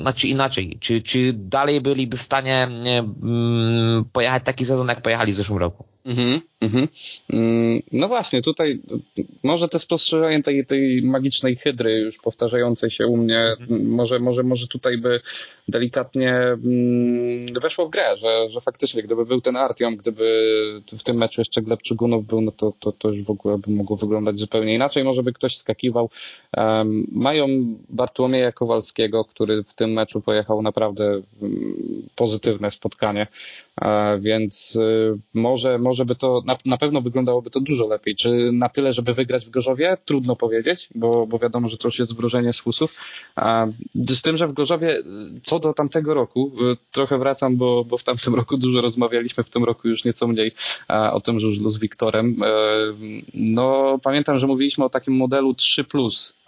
znaczy 0.00 0.28
inaczej, 0.28 0.78
czy, 0.80 1.02
czy 1.02 1.32
dalej 1.36 1.80
byliby 1.80 2.16
w 2.16 2.22
stanie 2.22 2.54
e, 2.54 2.98
mm, 3.22 4.04
pojechać 4.12 4.42
taki 4.44 4.64
sezon, 4.64 4.88
jak 4.88 5.02
pojechali 5.02 5.32
w 5.32 5.36
zeszłym 5.36 5.58
roku? 5.58 5.84
Mhm, 6.04 6.40
mhm. 6.60 6.88
Mm, 7.32 7.82
no 7.92 8.08
właśnie, 8.08 8.42
tutaj 8.42 8.80
może 9.42 9.68
te 9.68 9.78
spostrzeżenie 9.78 10.42
tej, 10.42 10.66
tej 10.66 11.02
magicznej 11.02 11.56
hydry 11.56 11.98
już 11.98 12.18
powtarzającej 12.18 12.90
się 12.90 13.06
u 13.06 13.16
mnie, 13.16 13.56
mhm. 13.60 13.86
może, 13.86 14.18
może, 14.18 14.42
może 14.42 14.66
tutaj 14.66 14.98
by 14.98 15.20
delikatnie 15.68 16.32
mm, 16.34 17.46
weszło 17.62 17.86
w 17.86 17.90
grę, 17.90 18.16
że, 18.16 18.48
że 18.48 18.60
faktycznie 18.60 19.02
gdyby 19.02 19.26
był 19.26 19.40
ten 19.40 19.56
Artiom, 19.56 19.96
gdyby 19.96 20.52
w 20.92 21.02
tym 21.02 21.16
meczu 21.16 21.40
jeszcze 21.40 21.62
Gleb 21.62 21.82
Czugunów 21.82 22.26
był, 22.26 22.40
no 22.40 22.52
to, 22.52 22.72
to, 22.80 22.92
to 22.92 23.08
już 23.08 23.22
w 23.22 23.30
ogóle 23.30 23.58
by 23.58 23.70
mogło 23.70 23.96
wyglądać 23.96 24.38
zupełnie 24.38 24.74
inaczej. 24.74 25.04
Może 25.04 25.22
by 25.22 25.32
ktoś 25.32 25.56
skakiwał. 25.56 26.10
Um, 26.56 27.06
mają 27.12 27.48
Bartłomieja 27.88 28.52
Kowalskiego, 28.52 29.24
który 29.24 29.51
w 29.66 29.74
tym 29.74 29.92
meczu 29.92 30.20
pojechał 30.20 30.62
naprawdę 30.62 31.22
pozytywne 32.14 32.70
spotkanie, 32.70 33.26
e, 33.80 34.18
więc 34.20 34.76
y, 34.76 35.18
może, 35.34 35.78
może 35.78 36.04
by 36.04 36.14
to, 36.14 36.42
na, 36.46 36.56
na 36.66 36.76
pewno 36.76 37.00
wyglądałoby 37.00 37.50
to 37.50 37.60
dużo 37.60 37.86
lepiej. 37.88 38.14
Czy 38.14 38.50
na 38.52 38.68
tyle, 38.68 38.92
żeby 38.92 39.14
wygrać 39.14 39.46
w 39.46 39.50
Gorzowie? 39.50 39.96
Trudno 40.04 40.36
powiedzieć, 40.36 40.88
bo, 40.94 41.26
bo 41.26 41.38
wiadomo, 41.38 41.68
że 41.68 41.76
to 41.78 41.88
już 41.88 41.98
jest 41.98 42.16
wróżenie 42.16 42.52
z 42.52 42.60
fusów. 42.60 42.94
A, 43.36 43.66
z 44.08 44.22
tym, 44.22 44.36
że 44.36 44.46
w 44.46 44.52
Gorzowie, 44.52 45.02
co 45.42 45.58
do 45.58 45.74
tamtego 45.74 46.14
roku, 46.14 46.52
y, 46.72 46.76
trochę 46.90 47.18
wracam, 47.18 47.56
bo, 47.56 47.84
bo 47.84 47.98
w 47.98 48.04
tamtym 48.04 48.34
roku 48.34 48.56
dużo 48.56 48.80
rozmawialiśmy, 48.80 49.44
w 49.44 49.50
tym 49.50 49.64
roku 49.64 49.88
już 49.88 50.04
nieco 50.04 50.26
mniej 50.26 50.52
a, 50.88 51.12
o 51.12 51.20
tym 51.20 51.40
żużlu 51.40 51.70
z 51.70 51.78
Wiktorem. 51.78 52.42
E, 52.42 52.48
no, 53.34 53.98
pamiętam, 54.02 54.38
że 54.38 54.46
mówiliśmy 54.46 54.84
o 54.84 54.90
takim 54.90 55.16
modelu 55.16 55.54
3, 55.54 55.84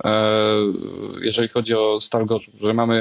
e, 0.05 0.13
jeżeli 1.21 1.49
chodzi 1.49 1.75
o 1.75 2.01
Stal 2.01 2.27
Gorzów, 2.27 2.55
że 2.61 2.75
mamy 2.75 2.94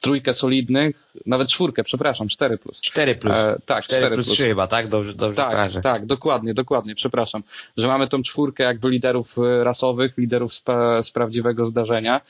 trójkę 0.00 0.34
solidnych, 0.34 1.10
nawet 1.26 1.48
czwórkę, 1.48 1.84
przepraszam, 1.84 2.28
4 2.28 2.58
plus. 2.58 2.80
4 2.80 3.14
plus. 3.14 3.34
E, 3.34 3.56
tak, 3.66 3.84
4, 3.84 4.00
4 4.02 4.14
plus 4.14 4.28
3 4.28 4.46
chyba, 4.46 4.66
tak? 4.66 4.88
Dobrze, 4.88 5.14
dobrze 5.14 5.36
tak, 5.36 5.50
kojarzę. 5.50 5.80
Tak, 5.80 6.06
dokładnie, 6.06 6.54
dokładnie, 6.54 6.94
przepraszam. 6.94 7.42
Że 7.76 7.86
mamy 7.86 8.08
tą 8.08 8.22
czwórkę 8.22 8.64
jakby 8.64 8.90
liderów 8.90 9.38
e, 9.38 9.64
rasowych, 9.64 10.18
liderów 10.18 10.54
z, 10.54 10.64
z 11.02 11.10
prawdziwego 11.10 11.66
zdarzenia 11.66 12.20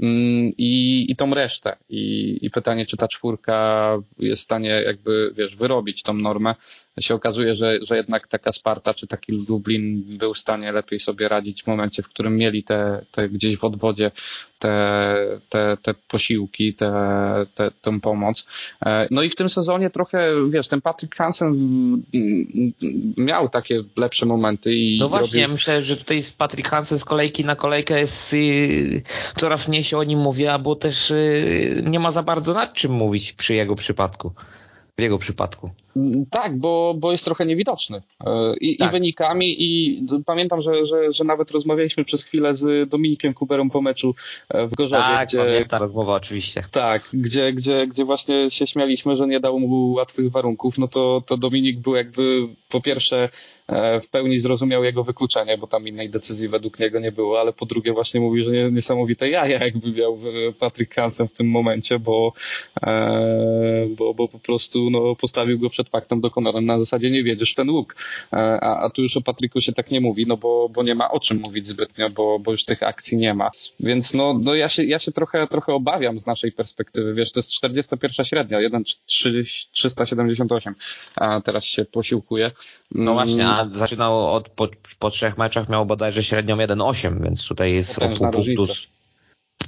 mm, 0.00 0.52
i, 0.58 1.06
i 1.08 1.16
tą 1.16 1.34
resztę. 1.34 1.76
I, 1.88 2.38
I 2.42 2.50
pytanie, 2.50 2.86
czy 2.86 2.96
ta 2.96 3.08
czwórka 3.08 3.90
jest 4.18 4.42
w 4.42 4.44
stanie 4.44 4.70
jakby, 4.70 5.32
wiesz, 5.34 5.56
wyrobić 5.56 6.02
tą 6.02 6.14
normę 6.14 6.54
się 7.00 7.14
okazuje, 7.14 7.54
że, 7.54 7.78
że 7.82 7.96
jednak 7.96 8.28
taka 8.28 8.52
Sparta 8.52 8.94
czy 8.94 9.06
taki 9.06 9.32
Lublin 9.48 10.18
był 10.18 10.34
w 10.34 10.38
stanie 10.38 10.72
lepiej 10.72 11.00
sobie 11.00 11.28
radzić 11.28 11.62
w 11.62 11.66
momencie, 11.66 12.02
w 12.02 12.08
którym 12.08 12.36
mieli 12.36 12.64
te, 12.64 13.04
te 13.10 13.28
gdzieś 13.28 13.56
w 13.56 13.64
odwodzie 13.64 14.10
te, 14.58 15.40
te, 15.48 15.76
te 15.82 15.94
posiłki, 15.94 16.74
te, 16.74 16.92
te, 17.54 17.70
tę 17.70 18.00
pomoc. 18.00 18.46
E, 18.86 19.08
no 19.10 19.22
i 19.22 19.28
w 19.28 19.36
tym 19.36 19.48
sezonie 19.48 19.90
trochę, 19.90 20.30
wiesz, 20.48 20.68
ten 20.68 20.80
Patrick 20.80 21.16
Hansen 21.16 21.54
miał 23.16 23.48
takie 23.48 23.82
lepsze 23.96 24.26
momenty. 24.26 24.74
I 24.74 24.98
no 25.00 25.08
właśnie, 25.08 25.26
robił... 25.26 25.40
ja 25.40 25.48
myślę, 25.48 25.82
że 25.82 25.96
tutaj 25.96 26.22
z 26.22 26.30
Patrick 26.30 26.68
Hansen 26.68 26.98
z 26.98 27.04
kolejki 27.04 27.44
na 27.44 27.56
kolejkę 27.56 28.00
jest 28.00 28.34
y, 28.34 29.02
coraz 29.36 29.68
mniej 29.68 29.84
się 29.84 29.98
o 29.98 30.04
nim 30.04 30.18
mówi, 30.18 30.44
bo 30.62 30.76
też 30.76 31.10
y, 31.10 31.82
nie 31.86 32.00
ma 32.00 32.10
za 32.10 32.22
bardzo 32.22 32.54
nad 32.54 32.72
czym 32.72 32.92
mówić 32.92 33.32
przy 33.32 33.54
jego 33.54 33.74
przypadku 33.74 34.32
w 34.98 35.02
jego 35.02 35.18
przypadku. 35.18 35.70
Tak, 36.30 36.58
bo, 36.58 36.94
bo 36.98 37.12
jest 37.12 37.24
trochę 37.24 37.46
niewidoczny. 37.46 38.02
E, 38.26 38.54
I, 38.60 38.76
tak. 38.76 38.88
i 38.88 38.92
wynikami, 38.92 39.62
i 39.62 40.00
pamiętam, 40.26 40.60
że, 40.60 40.86
że, 40.86 41.12
że 41.12 41.24
nawet 41.24 41.50
rozmawialiśmy 41.50 42.04
przez 42.04 42.24
chwilę 42.24 42.54
z 42.54 42.88
Dominikiem 42.88 43.34
Kuberą 43.34 43.70
po 43.70 43.82
meczu 43.82 44.14
e, 44.48 44.66
w 44.66 44.74
Gorzowie. 44.74 45.02
Tak, 45.02 45.28
gdzie, 45.28 45.38
pamiętam 45.38 45.80
rozmowa 45.80 46.14
oczywiście. 46.14 46.62
Tak, 46.70 47.08
gdzie, 47.12 47.52
gdzie, 47.52 47.86
gdzie 47.86 48.04
właśnie 48.04 48.50
się 48.50 48.66
śmialiśmy, 48.66 49.16
że 49.16 49.26
nie 49.26 49.40
dał 49.40 49.60
mu 49.60 49.92
łatwych 49.92 50.30
warunków, 50.30 50.78
no 50.78 50.88
to, 50.88 51.22
to 51.26 51.36
Dominik 51.36 51.80
był 51.80 51.94
jakby 51.94 52.48
po 52.68 52.80
pierwsze 52.80 53.28
e, 53.66 54.00
w 54.00 54.08
pełni 54.08 54.38
zrozumiał 54.38 54.84
jego 54.84 55.04
wykluczenie, 55.04 55.58
bo 55.58 55.66
tam 55.66 55.88
innej 55.88 56.10
decyzji 56.10 56.48
według 56.48 56.78
niego 56.78 57.00
nie 57.00 57.12
było, 57.12 57.40
ale 57.40 57.52
po 57.52 57.66
drugie 57.66 57.92
właśnie 57.92 58.20
mówi, 58.20 58.44
że 58.44 58.70
niesamowite 58.70 59.30
jaja 59.30 59.64
jakby 59.64 59.92
miał 59.92 60.18
Patrick 60.58 60.94
Hansen 60.94 61.28
w 61.28 61.32
tym 61.32 61.50
momencie, 61.50 61.98
bo, 61.98 62.32
bo, 63.96 64.14
bo 64.14 64.28
po 64.28 64.38
prostu 64.38 64.85
no, 64.90 65.16
postawił 65.16 65.58
go 65.58 65.70
przed 65.70 65.88
faktem 65.88 66.20
dokonanym 66.20 66.66
na 66.66 66.78
zasadzie 66.78 67.10
nie 67.10 67.24
wiedziesz 67.24 67.54
ten 67.54 67.70
łuk. 67.70 67.96
E, 68.32 68.36
a, 68.36 68.84
a 68.84 68.90
tu 68.90 69.02
już 69.02 69.16
o 69.16 69.20
Patryku 69.20 69.60
się 69.60 69.72
tak 69.72 69.90
nie 69.90 70.00
mówi, 70.00 70.26
no 70.26 70.36
bo, 70.36 70.68
bo 70.68 70.82
nie 70.82 70.94
ma 70.94 71.10
o 71.10 71.20
czym 71.20 71.40
mówić 71.40 71.66
zbytnio, 71.66 72.10
bo, 72.10 72.38
bo 72.38 72.52
już 72.52 72.64
tych 72.64 72.82
akcji 72.82 73.18
nie 73.18 73.34
ma. 73.34 73.50
Więc 73.80 74.14
no, 74.14 74.38
no 74.42 74.54
ja 74.54 74.68
się, 74.68 74.84
ja 74.84 74.98
się 74.98 75.12
trochę, 75.12 75.46
trochę 75.46 75.72
obawiam 75.72 76.18
z 76.18 76.26
naszej 76.26 76.52
perspektywy. 76.52 77.14
Wiesz, 77.14 77.32
to 77.32 77.38
jest 77.38 77.50
41 77.50 78.26
średnia, 78.26 78.60
1,378, 78.60 80.74
a 81.16 81.40
teraz 81.40 81.64
się 81.64 81.84
posiłkuje. 81.84 82.50
No 82.90 83.12
właśnie, 83.12 83.48
a 83.48 83.68
zaczynał 83.72 84.34
od, 84.34 84.48
po, 84.48 84.68
po 84.98 85.10
trzech 85.10 85.38
meczach 85.38 85.68
miał 85.68 85.86
bodajże 85.86 86.22
średnią 86.22 86.56
1,8, 86.56 87.22
więc 87.22 87.48
tutaj 87.48 87.74
jest 87.74 88.02
o 88.02 88.08
pół 88.08 88.30
punktu 88.30 88.66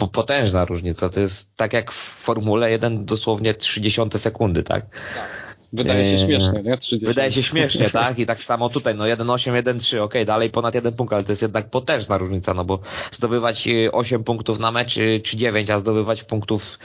potężna 0.07 0.65
różnica. 0.65 1.09
To 1.09 1.21
jest 1.21 1.57
tak 1.57 1.73
jak 1.73 1.93
w 1.93 1.95
Formule 1.95 2.71
1 2.71 3.05
dosłownie 3.05 3.55
30 3.55 4.01
sekundy, 4.17 4.63
tak? 4.63 4.87
Tak. 5.15 5.49
Wydaje 5.73 6.05
się 6.05 6.27
śmiesznie, 6.27 6.63
nie? 6.63 6.77
30. 6.77 7.07
Wydaje 7.07 7.33
się 7.33 7.43
śmiesznie, 7.43 7.91
tak? 7.91 8.19
I 8.19 8.27
tak 8.27 8.39
samo 8.39 8.69
tutaj, 8.69 8.95
no 8.95 9.05
1,8, 9.05 9.63
1,3, 9.63 9.99
ok, 10.01 10.15
dalej 10.27 10.51
ponad 10.51 10.75
jeden 10.75 10.93
punkt, 10.93 11.13
ale 11.13 11.25
to 11.25 11.33
jest 11.33 11.43
jednak 11.43 11.71
potężna 11.71 12.19
różnica, 12.19 12.55
no 12.55 12.65
bo 12.65 12.81
zdobywać 13.11 13.69
8 13.93 14.21
y, 14.21 14.25
punktów 14.25 14.59
na 14.59 14.71
mecz 14.71 14.97
y, 14.97 15.21
czy 15.25 15.37
9, 15.37 15.71
a 15.71 15.79
zdobywać 15.79 16.25
punktów 16.25 16.79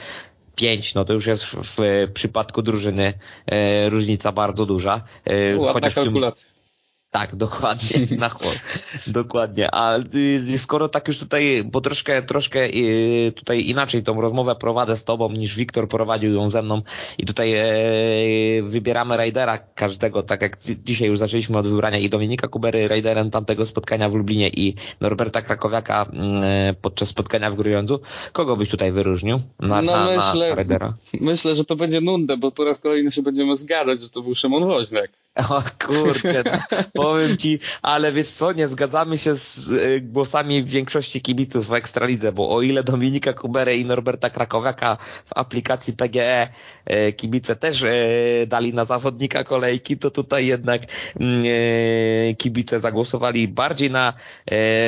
5, 0.54 0.94
no 0.94 1.04
to 1.04 1.12
już 1.12 1.26
jest 1.26 1.44
w, 1.44 1.56
w 1.76 2.12
przypadku 2.14 2.62
drużyny 2.62 3.12
e, 3.46 3.90
różnica 3.90 4.32
bardzo 4.32 4.66
duża. 4.66 5.04
E, 5.24 5.56
Ładna 5.56 5.72
chociaż 5.72 5.94
kalkulacja. 5.94 6.53
Tak, 7.14 7.36
dokładnie. 7.46 8.06
Na 8.18 8.30
dokładnie. 9.06 9.74
A 9.74 9.98
y, 9.98 10.58
skoro 10.58 10.88
tak 10.88 11.08
już 11.08 11.18
tutaj, 11.18 11.64
bo 11.64 11.80
troszkę, 11.80 12.22
troszkę 12.22 12.66
y, 12.66 13.32
tutaj 13.36 13.66
inaczej 13.66 14.02
tą 14.02 14.20
rozmowę 14.20 14.56
prowadzę 14.56 14.96
z 14.96 15.04
tobą 15.04 15.32
niż 15.32 15.56
Wiktor 15.56 15.88
prowadził 15.88 16.34
ją 16.34 16.50
ze 16.50 16.62
mną 16.62 16.82
i 17.18 17.24
tutaj 17.24 17.54
e, 17.54 17.64
wybieramy 18.62 19.16
rajdera 19.16 19.58
każdego, 19.58 20.22
tak 20.22 20.42
jak 20.42 20.58
dzisiaj 20.84 21.08
już 21.08 21.18
zaczęliśmy 21.18 21.58
od 21.58 21.66
wybrania 21.66 21.98
i 21.98 22.08
Dominika 22.08 22.48
Kubery 22.48 22.88
rajderem 22.88 23.30
tamtego 23.30 23.66
spotkania 23.66 24.08
w 24.08 24.14
Lublinie 24.14 24.48
i 24.48 24.74
Norberta 25.00 25.42
Krakowiaka 25.42 26.06
mm, 26.12 26.44
e, 26.44 26.74
podczas 26.74 27.08
spotkania 27.08 27.50
w 27.50 27.54
Grujądzu. 27.54 28.00
Kogo 28.32 28.56
byś 28.56 28.68
tutaj 28.68 28.92
wyróżnił 28.92 29.40
na, 29.60 29.82
no, 29.82 29.92
na, 29.92 30.04
myślę, 30.04 30.48
na 30.48 30.54
rajdera? 30.54 30.94
Myślę, 31.20 31.56
że 31.56 31.64
to 31.64 31.76
będzie 31.76 32.00
nudne, 32.00 32.36
bo 32.36 32.50
po 32.50 32.64
raz 32.64 32.78
kolejny 32.78 33.12
się 33.12 33.22
będziemy 33.22 33.56
zgadzać, 33.56 34.00
że 34.00 34.08
to 34.08 34.22
był 34.22 34.34
Szymon 34.34 34.64
Woźniak. 34.64 35.23
O 35.50 35.62
kurczę, 35.86 36.42
powiem 36.92 37.36
ci, 37.36 37.58
ale 37.82 38.12
wiesz 38.12 38.28
co, 38.28 38.52
nie 38.52 38.68
zgadzamy 38.68 39.18
się 39.18 39.34
z 39.34 39.72
y, 39.72 40.00
głosami 40.00 40.64
większości 40.64 41.20
kibiców 41.20 41.66
w 41.66 41.72
Ekstralidze, 41.72 42.32
bo 42.32 42.50
o 42.50 42.62
ile 42.62 42.84
Dominika 42.84 43.32
Kuberę 43.32 43.76
i 43.76 43.84
Norberta 43.84 44.30
Krakowiaka 44.30 44.96
w 45.26 45.38
aplikacji 45.38 45.92
PGE 45.92 46.48
y, 47.08 47.12
kibice 47.12 47.56
też 47.56 47.82
y, 47.82 48.46
dali 48.48 48.74
na 48.74 48.84
zawodnika 48.84 49.44
kolejki, 49.44 49.98
to 49.98 50.10
tutaj 50.10 50.46
jednak 50.46 50.82
mm, 51.20 51.44
kibice 52.36 52.80
zagłosowali 52.80 53.48
bardziej 53.48 53.90
na 53.90 54.12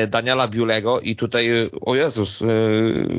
Daniela 0.08 0.48
Biulego 0.48 1.00
i 1.00 1.16
tutaj, 1.16 1.70
o 1.80 1.94
Jezus, 1.94 2.42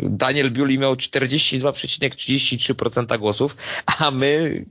Daniel 0.03 0.51
Biuli 0.51 0.79
miał 0.79 0.93
42,33% 0.93 3.19
głosów, 3.19 3.55
a 3.99 4.11
my 4.11 4.65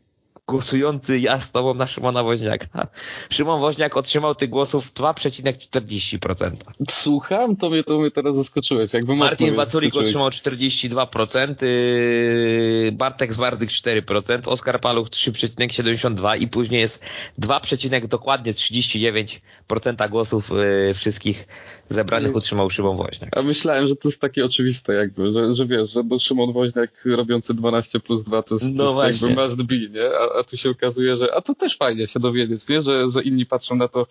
głosujący 0.49 1.19
ja 1.19 1.41
z 1.41 1.51
tobą 1.51 1.75
na 1.75 1.87
Szymona 1.87 2.23
Woźniaka. 2.23 2.87
Szymon 3.31 3.61
Woźniak 3.61 3.97
otrzymał 3.97 4.35
tych 4.35 4.51
głosów 4.51 4.93
2,40%. 4.95 6.51
Słucham? 6.91 7.57
To 7.57 7.71
mnie, 7.71 7.85
to 7.85 7.99
mnie 7.99 8.11
teraz 8.11 8.37
zaskoczyłeś. 8.37 8.93
Jakby 8.93 9.17
Martin 9.17 9.55
Waculik 9.55 9.97
otrzymał 9.97 10.29
42%, 10.29 11.63
yy, 11.63 12.93
Bartek 12.93 13.33
Zwardyk 13.33 13.71
4%, 13.71 14.49
Oskar 14.49 14.81
Paluch 14.81 15.09
3,72% 15.09 16.41
i 16.41 16.49
później 16.49 16.81
jest 16.81 17.01
2, 17.39 17.61
dokładnie 18.09 18.53
39% 18.53 20.11
głosów 20.11 20.51
yy, 20.51 20.95
wszystkich 20.95 21.47
zebranych 21.89 22.35
utrzymał 22.35 22.71
Szymon 22.71 22.97
Woźniak. 22.97 23.37
A 23.37 23.43
myślałem, 23.43 23.89
że 23.89 23.97
to 23.97 24.09
jest 24.09 24.21
takie 24.21 24.45
oczywiste 24.45 24.95
jakby, 24.95 25.33
że, 25.33 25.55
że 25.55 25.67
wiesz, 25.67 25.93
że 25.93 26.03
Szymon 26.19 26.53
Woźniak 26.53 27.05
robiący 27.05 27.55
12 27.55 28.01
plus 28.01 28.25
2 28.25 28.43
to 28.43 28.55
jest, 28.55 28.75
no 28.75 28.95
to 28.95 29.07
jest 29.07 29.23
jakby 29.23 29.43
must 29.43 29.63
be, 29.63 29.77
nie? 29.77 30.11
A, 30.19 30.36
a, 30.39 30.43
tu 30.43 30.57
się 30.57 30.71
okazuje, 30.71 31.17
że 31.17 31.35
a 31.35 31.41
to 31.41 31.55
też 31.55 31.77
fajnie 31.77 32.07
się 32.07 32.21
dowiedzieć, 32.21 32.69
nie? 32.69 32.83
Że, 32.83 33.11
że 33.11 33.23
inni 33.23 33.47
patrzą 33.47 33.77
na 33.77 33.89
to 33.89 34.07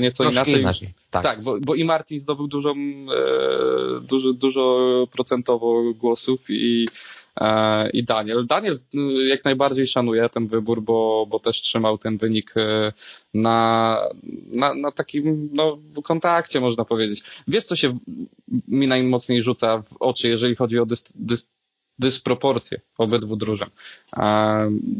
nieco 0.00 0.22
Troszkę 0.22 0.40
inaczej. 0.40 0.60
inaczej. 0.60 0.94
Tak, 1.10 1.22
tak 1.22 1.42
bo, 1.42 1.60
bo 1.60 1.74
i 1.74 1.84
Martin 1.84 2.20
zdobył 2.20 2.48
dużą, 2.48 2.70
e, 2.70 4.00
dużo, 4.00 4.32
dużo 4.32 5.06
procentowo 5.10 5.82
głosów 5.94 6.40
i 6.48 6.86
E, 7.40 7.90
i 7.90 8.04
Daniel. 8.04 8.46
Daniel 8.46 8.78
y, 8.94 9.26
jak 9.26 9.44
najbardziej 9.44 9.86
szanuje 9.86 10.28
ten 10.28 10.46
wybór, 10.46 10.82
bo, 10.82 11.26
bo 11.30 11.38
też 11.38 11.60
trzymał 11.60 11.98
ten 11.98 12.16
wynik 12.16 12.56
y, 12.56 12.92
na, 13.34 13.98
na, 14.46 14.74
na 14.74 14.92
takim 14.92 15.50
no, 15.52 15.78
kontakcie, 16.04 16.60
można 16.60 16.84
powiedzieć. 16.84 17.22
Wiesz, 17.48 17.64
co 17.64 17.76
się 17.76 17.98
mi 18.68 18.86
najmocniej 18.86 19.42
rzuca 19.42 19.82
w 19.82 19.96
oczy, 20.00 20.28
jeżeli 20.28 20.56
chodzi 20.56 20.78
o 20.78 20.86
dys, 20.86 21.12
dys, 21.14 21.48
dysproporcje 21.98 22.80
obydwu 22.98 23.36
drużyn. 23.36 23.68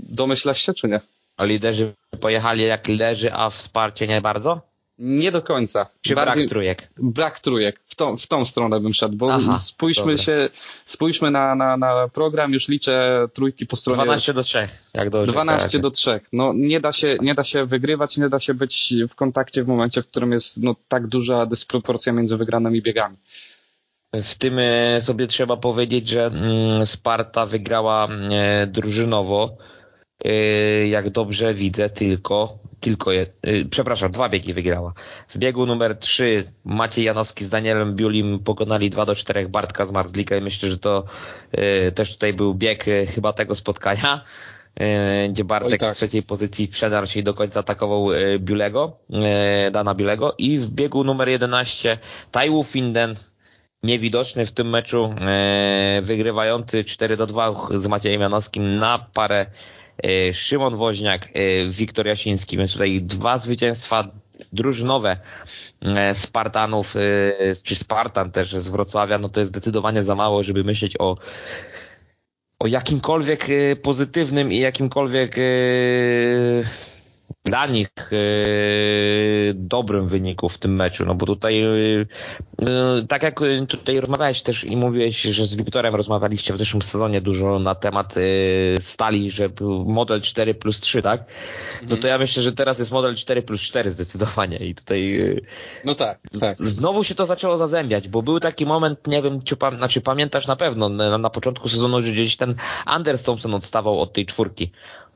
Domyślasz 0.08 0.62
się, 0.62 0.74
czy 0.74 0.88
nie? 0.88 1.00
A 1.36 1.44
liderzy 1.44 1.94
pojechali 2.20 2.62
jak 2.62 2.88
liderzy, 2.88 3.32
a 3.32 3.50
wsparcie 3.50 4.06
nie 4.06 4.20
bardzo? 4.20 4.74
Nie 4.98 5.32
do 5.32 5.42
końca. 5.42 5.86
Czy 6.00 6.14
Bardziej, 6.14 6.44
brak 6.44 6.50
trójek? 6.50 6.88
Brak 6.96 7.40
trójek. 7.40 7.80
W 7.86 7.94
tą, 7.94 8.16
w 8.16 8.26
tą 8.26 8.44
stronę 8.44 8.80
bym 8.80 8.94
szedł, 8.94 9.16
bo 9.16 9.32
Aha, 9.32 9.58
spójrzmy 9.58 10.18
się, 10.18 10.48
spójrzmy 10.86 11.30
na, 11.30 11.54
na, 11.54 11.76
na 11.76 12.08
program, 12.08 12.52
już 12.52 12.68
liczę 12.68 13.26
trójki 13.32 13.66
po 13.66 13.76
stronie. 13.76 14.04
12 14.04 14.34
do 14.34 14.42
3, 14.42 14.68
jak 14.94 15.10
dobrze 15.10 15.32
12 15.32 15.78
do 15.78 15.90
3. 15.90 16.20
No 16.32 16.52
nie 16.54 16.80
da 16.80 16.92
się, 16.92 17.16
nie 17.20 17.34
da 17.34 17.44
się 17.44 17.66
wygrywać, 17.66 18.16
nie 18.16 18.28
da 18.28 18.40
się 18.40 18.54
być 18.54 18.94
w 19.08 19.14
kontakcie 19.14 19.64
w 19.64 19.68
momencie, 19.68 20.02
w 20.02 20.08
którym 20.08 20.32
jest 20.32 20.62
no, 20.62 20.76
tak 20.88 21.06
duża 21.06 21.46
dysproporcja 21.46 22.12
między 22.12 22.36
wygranymi 22.36 22.82
biegami. 22.82 23.16
W 24.22 24.34
tym 24.34 24.58
e, 24.58 25.00
sobie 25.00 25.26
trzeba 25.26 25.56
powiedzieć, 25.56 26.08
że 26.08 26.26
mm, 26.26 26.86
Sparta 26.86 27.46
wygrała 27.46 28.08
e, 28.08 28.66
drużynowo 28.66 29.56
Y, 30.26 30.88
jak 30.88 31.10
dobrze 31.10 31.54
widzę, 31.54 31.90
tylko, 31.90 32.58
tylko 32.80 33.12
je, 33.12 33.26
przepraszam, 33.70 34.12
dwa 34.12 34.28
biegi 34.28 34.54
wygrała. 34.54 34.92
W 35.28 35.38
biegu 35.38 35.66
numer 35.66 35.98
3 35.98 36.52
Maciej 36.64 37.04
Janowski 37.04 37.44
z 37.44 37.48
Danielem 37.48 37.96
Biulim 37.96 38.38
pokonali 38.38 38.90
2 38.90 39.06
do 39.06 39.14
4 39.14 39.48
Bartka 39.48 39.86
z 39.86 39.90
Marzlika 39.90 40.36
i 40.36 40.40
myślę, 40.40 40.70
że 40.70 40.78
to 40.78 41.04
też 41.94 42.12
tutaj 42.12 42.32
był 42.32 42.54
bieg 42.54 42.84
chyba 43.14 43.32
tego 43.32 43.54
spotkania 43.54 44.24
gdzie 45.28 45.44
Bartek 45.44 45.80
tak. 45.80 45.94
z 45.94 45.96
trzeciej 45.96 46.22
pozycji 46.22 46.68
przedarł 46.68 47.06
się 47.06 47.20
i 47.20 47.22
do 47.22 47.34
końca 47.34 47.60
atakował 47.60 48.06
Biulego, 48.38 48.96
Dana 49.72 49.94
Biulego 49.94 50.34
i 50.38 50.58
w 50.58 50.70
biegu 50.70 51.04
numer 51.04 51.28
11 51.28 51.98
Taiwu 52.30 52.64
Finden 52.64 53.16
niewidoczny 53.84 54.46
w 54.46 54.52
tym 54.52 54.70
meczu, 54.70 55.14
wygrywający 56.02 56.84
4 56.84 57.16
do 57.16 57.26
2 57.26 57.52
z 57.74 57.86
Maciejem 57.86 58.20
Janowskim 58.20 58.76
na 58.76 58.98
parę 58.98 59.46
E, 60.02 60.34
Szymon 60.34 60.76
Woźniak, 60.76 61.28
e, 61.34 61.68
Wiktor 61.68 62.06
Jasiński, 62.06 62.56
więc 62.56 62.72
tutaj 62.72 63.02
dwa 63.02 63.38
zwycięstwa 63.38 64.08
drużynowe 64.52 65.16
e, 65.82 66.14
Spartanów, 66.14 66.94
czy 67.62 67.76
Spartan 67.76 68.30
też 68.30 68.52
z 68.52 68.68
Wrocławia, 68.68 69.18
no 69.18 69.28
to 69.28 69.40
jest 69.40 69.52
zdecydowanie 69.52 70.04
za 70.04 70.14
mało, 70.14 70.42
żeby 70.42 70.64
myśleć 70.64 70.96
o 70.98 71.16
o 72.58 72.66
jakimkolwiek 72.66 73.46
pozytywnym 73.82 74.52
i 74.52 74.58
jakimkolwiek 74.58 75.36
dla 77.44 77.66
nich 77.66 77.88
yy, 78.10 79.54
dobrym 79.54 80.06
wyniku 80.06 80.48
w 80.48 80.58
tym 80.58 80.76
meczu, 80.76 81.04
no 81.04 81.14
bo 81.14 81.26
tutaj 81.26 81.60
yy, 81.60 82.06
tak 83.08 83.22
jak 83.22 83.40
tutaj 83.68 84.00
rozmawiałeś 84.00 84.42
też 84.42 84.64
i 84.64 84.76
mówiłeś, 84.76 85.22
że 85.22 85.46
z 85.46 85.54
Wiktorem 85.54 85.94
rozmawialiście 85.94 86.54
w 86.54 86.58
zeszłym 86.58 86.82
sezonie 86.82 87.20
dużo 87.20 87.58
na 87.58 87.74
temat 87.74 88.16
yy, 88.16 88.22
stali, 88.80 89.30
że 89.30 89.48
był 89.48 89.84
model 89.84 90.20
4 90.20 90.54
plus 90.54 90.80
3, 90.80 91.02
tak? 91.02 91.20
Mhm. 91.20 91.88
No 91.90 91.96
to 91.96 92.08
ja 92.08 92.18
myślę, 92.18 92.42
że 92.42 92.52
teraz 92.52 92.78
jest 92.78 92.90
model 92.90 93.14
4 93.14 93.42
plus 93.42 93.60
4 93.60 93.90
zdecydowanie 93.90 94.56
i 94.56 94.74
tutaj 94.74 95.18
no 95.84 95.94
tak, 95.94 96.18
tak. 96.40 96.56
znowu 96.58 97.04
się 97.04 97.14
to 97.14 97.26
zaczęło 97.26 97.56
zazębiać, 97.56 98.08
bo 98.08 98.22
był 98.22 98.40
taki 98.40 98.66
moment, 98.66 99.06
nie 99.06 99.22
wiem, 99.22 99.42
czy, 99.42 99.56
znaczy 99.76 100.00
pamiętasz 100.00 100.46
na 100.46 100.56
pewno 100.56 100.88
na, 100.88 101.18
na 101.18 101.30
początku 101.30 101.68
sezonu, 101.68 102.02
że 102.02 102.12
gdzieś 102.12 102.36
ten 102.36 102.54
Anders 102.86 103.22
Thompson 103.22 103.54
odstawał 103.54 104.00
od 104.00 104.12
tej 104.12 104.26
czwórki. 104.26 104.70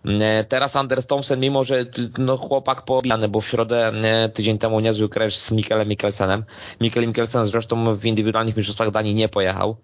E, 0.04 0.44
teraz 0.44 0.76
Anders 0.76 1.06
Thompson, 1.06 1.40
mimo 1.40 1.64
że 1.64 1.84
no, 2.18 2.36
chłopak 2.36 2.84
poobijany, 2.84 3.28
bo 3.28 3.40
w 3.40 3.46
środę 3.46 3.92
nie, 4.02 4.28
tydzień 4.28 4.58
temu 4.58 4.80
niezły 4.80 5.08
crash 5.08 5.36
z 5.36 5.52
Mikkelem 5.52 5.88
Mikkelsenem. 5.88 6.44
Mikkel 6.80 7.06
Mikkelsen 7.06 7.46
zresztą 7.46 7.96
w 7.96 8.04
indywidualnych 8.04 8.56
mistrzostwach 8.56 8.90
Danii 8.90 9.14
nie 9.14 9.28
pojechał. 9.28 9.76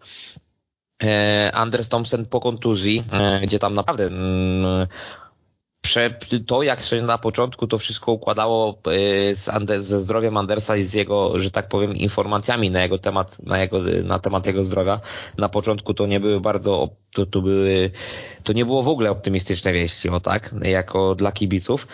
E, 1.02 1.50
Anders 1.54 1.88
Thompson 1.88 2.26
po 2.26 2.40
kontuzji, 2.40 3.04
e, 3.12 3.40
gdzie 3.40 3.58
tam 3.58 3.74
naprawdę 3.74 4.08
mm, 5.96 6.44
to, 6.46 6.62
jak 6.62 6.82
się 6.82 7.02
na 7.02 7.18
początku 7.18 7.66
to 7.66 7.78
wszystko 7.78 8.12
układało 8.12 8.78
y, 8.88 9.36
z 9.36 9.48
Anders, 9.48 9.84
ze 9.84 10.00
zdrowiem 10.00 10.36
Andersa 10.36 10.76
i 10.76 10.82
z 10.82 10.94
jego, 10.94 11.38
że 11.38 11.50
tak 11.50 11.68
powiem, 11.68 11.96
informacjami 11.96 12.70
na 12.70 12.82
jego 12.82 12.98
temat, 12.98 13.42
na 13.42 13.58
jego, 13.58 13.78
na 14.04 14.18
temat 14.18 14.46
jego 14.46 14.64
zdrowia, 14.64 15.00
na 15.38 15.48
początku 15.48 15.94
to 15.94 16.06
nie 16.06 16.20
były 16.20 16.40
bardzo, 16.40 16.88
to, 17.12 17.26
to 17.26 17.42
były, 17.42 17.90
to 18.44 18.52
nie 18.52 18.64
było 18.64 18.82
w 18.82 18.88
ogóle 18.88 19.10
optymistyczne 19.10 19.72
wieści, 19.72 20.08
o 20.08 20.20
tak, 20.20 20.54
jako 20.62 21.14
dla 21.14 21.32
kibiców. 21.32 21.86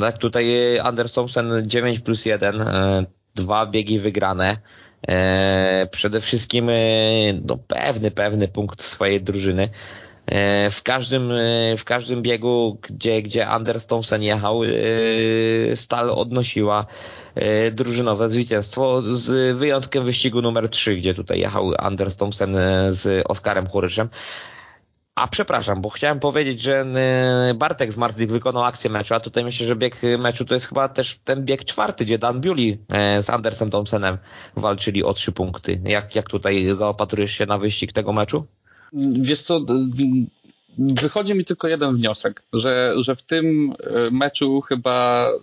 Tak, 0.00 0.18
tutaj 0.18 0.74
y, 0.76 0.82
Anders 0.82 1.12
Thompson 1.12 1.52
9 1.66 2.00
plus 2.00 2.26
1, 2.26 2.60
y, 2.60 3.06
dwa 3.34 3.66
biegi 3.66 3.98
wygrane, 3.98 4.56
przede 5.90 6.20
wszystkim 6.20 6.70
no, 7.44 7.56
pewny, 7.56 8.10
pewny 8.10 8.48
punkt 8.48 8.82
swojej 8.82 9.22
drużyny. 9.22 9.68
E, 10.28 10.70
w 10.70 10.82
każdym, 10.82 11.32
e, 11.32 11.76
w 11.76 11.84
każdym 11.84 12.22
biegu, 12.22 12.78
gdzie, 12.82 13.22
gdzie 13.22 13.46
Anders 13.46 13.86
Thompson 13.86 14.22
jechał, 14.22 14.62
e, 14.64 14.68
Stal 15.76 16.10
odnosiła 16.10 16.86
drużynowe 17.72 18.30
zwycięstwo 18.30 19.02
z 19.02 19.56
wyjątkiem 19.56 20.04
wyścigu 20.04 20.42
numer 20.42 20.68
3, 20.68 20.96
gdzie 20.96 21.14
tutaj 21.14 21.40
jechał 21.40 21.72
Anders 21.78 22.16
Thompson 22.16 22.56
z 22.90 23.24
Oskarem 23.28 23.66
Churyszem. 23.66 24.08
A 25.14 25.28
przepraszam, 25.28 25.80
bo 25.80 25.88
chciałem 25.88 26.20
powiedzieć, 26.20 26.60
że 26.62 26.86
Bartek 27.54 27.92
z 27.92 27.96
Martlik 27.96 28.30
wykonał 28.30 28.64
akcję 28.64 28.90
meczu, 28.90 29.14
a 29.14 29.20
tutaj 29.20 29.44
myślę, 29.44 29.66
że 29.66 29.76
bieg 29.76 30.00
meczu 30.18 30.44
to 30.44 30.54
jest 30.54 30.66
chyba 30.66 30.88
też 30.88 31.18
ten 31.24 31.44
bieg 31.44 31.64
czwarty, 31.64 32.04
gdzie 32.04 32.18
Dan 32.18 32.40
Bewley 32.40 32.78
z 33.20 33.30
Andersem 33.30 33.70
Thompsonem 33.70 34.18
walczyli 34.56 35.04
o 35.04 35.14
trzy 35.14 35.32
punkty. 35.32 35.80
Jak, 35.84 36.14
jak 36.14 36.28
tutaj 36.28 36.66
zaopatrujesz 36.74 37.32
się 37.32 37.46
na 37.46 37.58
wyścig 37.58 37.92
tego 37.92 38.12
meczu? 38.12 38.46
Wiesz 38.92 39.40
co, 39.40 39.60
wychodzi 40.78 41.34
mi 41.34 41.44
tylko 41.44 41.68
jeden 41.68 41.94
wniosek, 41.94 42.42
że, 42.52 42.94
że 42.96 43.16
w 43.16 43.22
tym 43.22 43.72
e, 43.80 44.10
meczu 44.10 44.60
chyba 44.60 45.28
e, 45.28 45.38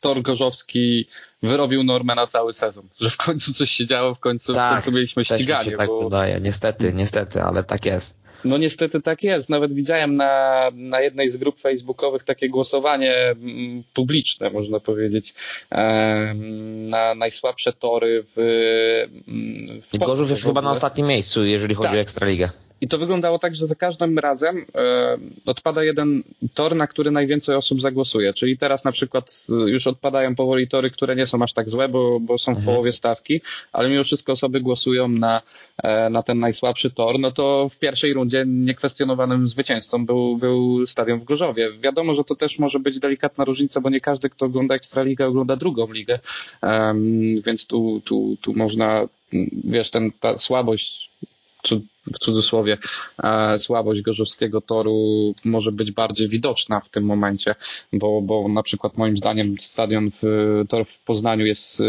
Tor 0.00 0.22
Gorzowski 0.22 1.06
wyrobił 1.42 1.84
normę 1.84 2.14
na 2.14 2.26
cały 2.26 2.52
sezon, 2.52 2.88
że 3.00 3.10
w 3.10 3.16
końcu 3.16 3.52
coś 3.52 3.70
się 3.70 3.86
działo, 3.86 4.14
w 4.14 4.18
końcu, 4.18 4.52
tak, 4.52 4.72
w 4.72 4.74
końcu 4.74 4.92
mieliśmy 4.92 5.24
ściganie. 5.24 5.70
Się 5.70 5.76
tak 5.76 5.88
bo... 5.88 6.04
wydaje, 6.04 6.40
niestety, 6.40 6.92
niestety, 6.92 7.42
ale 7.42 7.64
tak 7.64 7.84
jest. 7.84 8.21
No 8.44 8.58
niestety 8.58 9.00
tak 9.00 9.22
jest. 9.22 9.50
Nawet 9.50 9.72
widziałem 9.72 10.16
na, 10.16 10.70
na 10.74 11.00
jednej 11.00 11.28
z 11.28 11.36
grup 11.36 11.60
facebookowych 11.60 12.24
takie 12.24 12.48
głosowanie 12.48 13.14
mm, 13.14 13.82
publiczne, 13.94 14.50
można 14.50 14.80
powiedzieć, 14.80 15.34
na 16.88 17.14
najsłabsze 17.14 17.72
tory 17.72 18.24
w, 18.26 18.38
mm, 19.28 19.80
w 19.80 19.98
Gorzów 19.98 20.30
jest 20.30 20.44
chyba 20.44 20.62
na 20.62 20.70
ostatnim 20.70 21.06
miejscu, 21.06 21.44
jeżeli 21.44 21.74
chodzi 21.74 21.88
tak. 21.88 21.96
o 21.96 22.00
Ekstraligę. 22.00 22.50
I 22.82 22.88
to 22.88 22.98
wyglądało 22.98 23.38
tak, 23.38 23.54
że 23.54 23.66
za 23.66 23.74
każdym 23.74 24.18
razem 24.18 24.66
e, 24.74 25.18
odpada 25.46 25.84
jeden 25.84 26.22
tor, 26.54 26.76
na 26.76 26.86
który 26.86 27.10
najwięcej 27.10 27.56
osób 27.56 27.80
zagłosuje. 27.80 28.32
Czyli 28.32 28.58
teraz 28.58 28.84
na 28.84 28.92
przykład 28.92 29.46
e, 29.50 29.70
już 29.70 29.86
odpadają 29.86 30.34
powoli 30.34 30.68
tory, 30.68 30.90
które 30.90 31.16
nie 31.16 31.26
są 31.26 31.42
aż 31.42 31.52
tak 31.52 31.68
złe, 31.68 31.88
bo, 31.88 32.20
bo 32.20 32.38
są 32.38 32.54
w 32.54 32.58
mhm. 32.58 32.66
połowie 32.66 32.92
stawki, 32.92 33.40
ale 33.72 33.88
mimo 33.88 34.04
wszystko 34.04 34.32
osoby 34.32 34.60
głosują 34.60 35.08
na, 35.08 35.42
e, 35.82 36.10
na 36.10 36.22
ten 36.22 36.38
najsłabszy 36.38 36.90
tor. 36.90 37.18
No 37.18 37.30
to 37.30 37.68
w 37.68 37.78
pierwszej 37.78 38.12
rundzie 38.12 38.44
niekwestionowanym 38.46 39.48
zwycięzcą 39.48 40.06
był, 40.06 40.36
był 40.36 40.86
stadion 40.86 41.18
w 41.18 41.24
Gorzowie. 41.24 41.72
Wiadomo, 41.78 42.14
że 42.14 42.24
to 42.24 42.34
też 42.34 42.58
może 42.58 42.78
być 42.78 42.98
delikatna 42.98 43.44
różnica, 43.44 43.80
bo 43.80 43.90
nie 43.90 44.00
każdy, 44.00 44.30
kto 44.30 44.46
ogląda 44.46 44.74
Ekstraligę, 44.74 45.26
ogląda 45.26 45.56
drugą 45.56 45.92
ligę, 45.92 46.18
um, 46.62 47.40
więc 47.46 47.66
tu, 47.66 48.02
tu, 48.04 48.36
tu 48.40 48.54
można, 48.54 49.08
wiesz, 49.64 49.90
ten, 49.90 50.10
ta 50.20 50.38
słabość 50.38 51.12
w 52.14 52.18
cudzysłowie 52.18 52.78
e, 53.22 53.58
słabość 53.58 54.02
gorzowskiego 54.02 54.60
toru 54.60 55.34
może 55.44 55.72
być 55.72 55.92
bardziej 55.92 56.28
widoczna 56.28 56.80
w 56.80 56.88
tym 56.88 57.04
momencie, 57.04 57.54
bo, 57.92 58.22
bo 58.22 58.48
na 58.48 58.62
przykład 58.62 58.96
moim 58.96 59.16
zdaniem 59.16 59.56
stadion 59.60 60.10
w, 60.10 60.22
tor 60.68 60.84
w 60.84 61.00
Poznaniu 61.00 61.46
jest 61.46 61.80
e, 61.80 61.84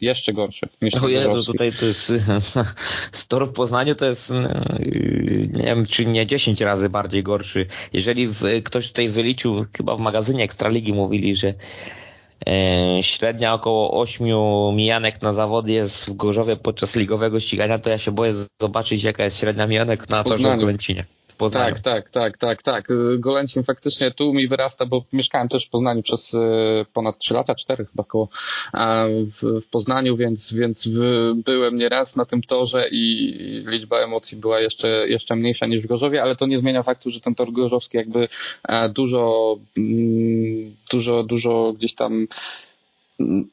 jeszcze 0.00 0.32
gorszy 0.32 0.68
niż 0.82 0.94
O 0.94 1.08
Jezu, 1.08 1.52
tutaj 1.52 1.72
to 1.72 1.86
jest 1.86 2.12
tor 3.28 3.48
w 3.48 3.52
Poznaniu 3.52 3.94
to 3.94 4.06
jest 4.06 4.30
nie 5.52 5.64
wiem, 5.64 5.86
czy 5.86 6.06
nie 6.06 6.26
10 6.26 6.60
razy 6.60 6.88
bardziej 6.88 7.22
gorszy. 7.22 7.66
Jeżeli 7.92 8.26
w, 8.26 8.42
ktoś 8.64 8.88
tutaj 8.88 9.08
wyliczył, 9.08 9.66
chyba 9.76 9.96
w 9.96 10.00
magazynie 10.00 10.44
Ekstraligi 10.44 10.92
mówili, 10.92 11.36
że 11.36 11.48
E, 11.48 12.03
średnia 13.00 13.54
około 13.54 14.00
8 14.00 14.26
mijanek 14.76 15.22
na 15.22 15.32
zawody 15.32 15.72
jest 15.72 16.06
w 16.06 16.16
Gorzowie 16.16 16.56
podczas 16.56 16.96
ligowego 16.96 17.40
ścigania, 17.40 17.78
to 17.78 17.90
ja 17.90 17.98
się 17.98 18.12
boję 18.12 18.32
zobaczyć 18.62 19.02
jaka 19.02 19.24
jest 19.24 19.38
średnia 19.38 19.66
mijanek 19.66 20.08
na 20.08 20.24
torze 20.24 20.56
w 20.56 20.60
Golęcinie. 20.60 21.04
Poznaniu. 21.34 21.74
Tak, 21.74 21.80
tak, 21.80 22.10
tak, 22.10 22.38
tak, 22.38 22.62
tak. 22.62 22.88
Golęcin 23.18 23.62
faktycznie 23.62 24.10
tu 24.10 24.34
mi 24.34 24.48
wyrasta, 24.48 24.86
bo 24.86 25.04
mieszkałem 25.12 25.48
też 25.48 25.66
w 25.66 25.70
Poznaniu 25.70 26.02
przez 26.02 26.34
e, 26.34 26.38
ponad 26.92 27.18
3 27.18 27.34
lata, 27.34 27.54
4 27.54 27.86
chyba 27.86 28.04
koło 28.04 28.28
w, 29.16 29.60
w 29.62 29.66
Poznaniu, 29.66 30.16
więc, 30.16 30.52
więc 30.52 30.88
byłem 31.34 31.76
nieraz 31.76 32.16
na 32.16 32.24
tym 32.24 32.42
torze 32.42 32.88
i 32.90 33.64
liczba 33.66 33.98
emocji 33.98 34.38
była 34.38 34.60
jeszcze, 34.60 35.08
jeszcze 35.08 35.36
mniejsza 35.36 35.66
niż 35.66 35.82
w 35.82 35.86
Gorzowie, 35.86 36.22
ale 36.22 36.36
to 36.36 36.46
nie 36.46 36.58
zmienia 36.58 36.82
faktu, 36.82 37.10
że 37.10 37.20
ten 37.20 37.34
tor 37.34 37.52
gorzowski 37.52 37.96
jakby 37.96 38.28
e, 38.68 38.88
dużo, 38.88 39.56
mm, 39.76 40.76
dużo, 40.90 41.22
dużo 41.22 41.72
gdzieś 41.76 41.94
tam 41.94 42.26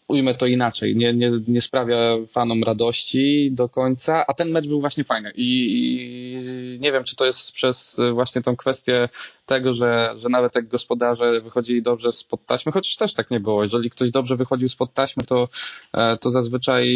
ujmę 0.07 0.33
to 0.33 0.45
inaczej, 0.45 0.95
nie, 0.95 1.13
nie, 1.13 1.31
nie 1.47 1.61
sprawia 1.61 2.17
fanom 2.27 2.63
radości 2.63 3.49
do 3.51 3.69
końca, 3.69 4.25
a 4.27 4.33
ten 4.33 4.51
mecz 4.51 4.67
był 4.67 4.81
właśnie 4.81 5.03
fajny 5.03 5.31
I, 5.35 5.45
i, 5.45 6.79
nie 6.79 6.91
wiem, 6.91 7.03
czy 7.03 7.15
to 7.15 7.25
jest 7.25 7.51
przez 7.51 7.99
właśnie 8.13 8.41
tą 8.41 8.55
kwestię 8.55 9.09
tego, 9.45 9.73
że, 9.73 10.13
że 10.15 10.29
nawet 10.29 10.55
jak 10.55 10.67
gospodarze 10.67 11.41
wychodzili 11.41 11.81
dobrze 11.81 12.11
spod 12.11 12.45
taśmy, 12.45 12.71
chociaż 12.71 12.95
też 12.95 13.13
tak 13.13 13.31
nie 13.31 13.39
było, 13.39 13.63
jeżeli 13.63 13.89
ktoś 13.89 14.11
dobrze 14.11 14.37
wychodził 14.37 14.69
spod 14.69 14.93
taśmy, 14.93 15.23
to, 15.23 15.47
e, 15.93 16.17
to 16.17 16.31
zazwyczaj 16.31 16.87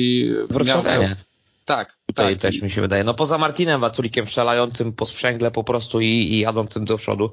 miał... 0.66 0.84
Tak, 1.66 1.98
Tutaj 2.06 2.34
tak. 2.34 2.42
też 2.42 2.62
mi 2.62 2.72
się 2.72 2.82
wydaje. 2.82 3.04
No 3.04 3.14
poza 3.14 3.38
Martinem 3.38 3.82
Waculikiem 3.82 4.28
strzelającym 4.28 4.94
po 4.94 5.06
sprzęgle 5.06 5.52
po 5.52 5.64
prostu 5.64 6.02
i, 6.02 6.06
i 6.06 6.40
jadącym 6.40 6.86
do 6.86 6.98
przodu, 6.98 7.32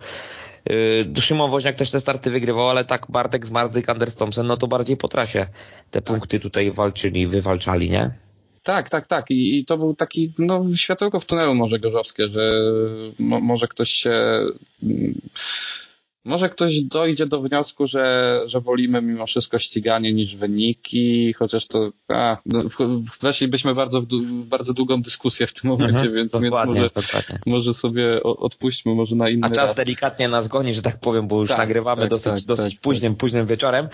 Szymon 1.20 1.50
Woźniak 1.50 1.76
też 1.76 1.90
te 1.90 2.00
starty 2.00 2.30
wygrywał, 2.30 2.70
ale 2.70 2.84
tak 2.84 3.06
Bartek 3.08 3.46
z 3.46 3.50
Mardyk, 3.50 3.88
Anders 3.88 4.16
Thompson, 4.16 4.46
no 4.46 4.56
to 4.56 4.68
bardziej 4.68 4.96
po 4.96 5.08
trasie 5.08 5.46
te 5.90 6.02
tak. 6.02 6.04
punkty 6.04 6.40
tutaj 6.40 6.70
walczyli, 6.70 7.26
wywalczali, 7.26 7.90
nie? 7.90 8.10
Tak, 8.62 8.90
tak, 8.90 9.06
tak. 9.06 9.30
I, 9.30 9.58
I, 9.58 9.64
to 9.64 9.78
był 9.78 9.94
taki, 9.94 10.32
no, 10.38 10.64
światełko 10.74 11.20
w 11.20 11.26
tunelu 11.26 11.54
może 11.54 11.78
gorzowskie, 11.78 12.28
że 12.28 12.52
mo, 13.18 13.40
może 13.40 13.68
ktoś 13.68 13.90
się 13.90 14.40
może 16.24 16.48
ktoś 16.48 16.80
dojdzie 16.80 17.26
do 17.26 17.40
wniosku, 17.40 17.86
że, 17.86 18.40
że 18.44 18.60
wolimy 18.60 19.02
mimo 19.02 19.26
wszystko 19.26 19.58
ściganie 19.58 20.12
niż 20.12 20.36
wyniki, 20.36 21.32
chociaż 21.32 21.66
to 21.66 21.92
a, 22.08 22.36
no, 22.46 22.60
weszlibyśmy 23.22 23.74
bardzo 23.74 24.00
w, 24.00 24.06
w, 24.06 24.44
bardzo 24.44 24.74
długą 24.74 25.02
dyskusję 25.02 25.46
w 25.46 25.52
tym 25.52 25.70
momencie, 25.70 25.96
mhm, 25.96 26.14
więc, 26.14 26.32
więc 26.36 26.54
może, 26.66 26.90
może 27.46 27.74
sobie 27.74 28.22
odpuśćmy, 28.22 28.94
może 28.94 29.16
na 29.16 29.28
inny 29.28 29.46
A 29.46 29.50
czas 29.50 29.68
raz. 29.68 29.76
delikatnie 29.76 30.28
nas 30.28 30.48
goni, 30.48 30.74
że 30.74 30.82
tak 30.82 31.00
powiem, 31.00 31.28
bo 31.28 31.40
już 31.40 31.48
tak, 31.48 31.58
nagrywamy 31.58 32.02
tak, 32.02 32.10
dosyć, 32.10 32.32
tak, 32.32 32.42
dosyć 32.42 32.74
tak, 32.74 32.82
późnym, 32.82 33.12
tak. 33.12 33.20
późnym 33.20 33.46
wieczorem. 33.46 33.88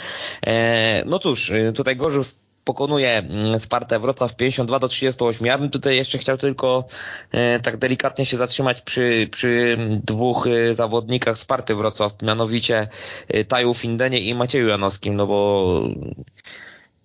E, 0.46 1.02
no 1.06 1.18
cóż, 1.18 1.52
tutaj 1.74 1.96
Gorzów 1.96 2.34
pokonuje 2.68 3.18
mm, 3.18 3.60
Spartę 3.60 3.98
Wrocław 3.98 4.36
52 4.36 4.78
do 4.78 4.88
38. 4.88 5.46
Ja 5.46 5.58
bym 5.58 5.70
tutaj 5.70 5.96
jeszcze 5.96 6.18
chciał 6.18 6.36
tylko 6.36 6.84
e, 7.32 7.60
tak 7.60 7.76
delikatnie 7.76 8.26
się 8.26 8.36
zatrzymać 8.36 8.82
przy, 8.82 9.28
przy 9.30 9.76
dwóch 10.04 10.46
e, 10.46 10.74
zawodnikach 10.74 11.38
Sparty 11.38 11.74
Wrocław, 11.74 12.22
mianowicie 12.22 12.88
e, 13.28 13.44
Taju 13.44 13.74
Findenie 13.74 14.20
i 14.20 14.34
Macieju 14.34 14.68
Janowskim, 14.68 15.16
no 15.16 15.26
bo 15.26 15.82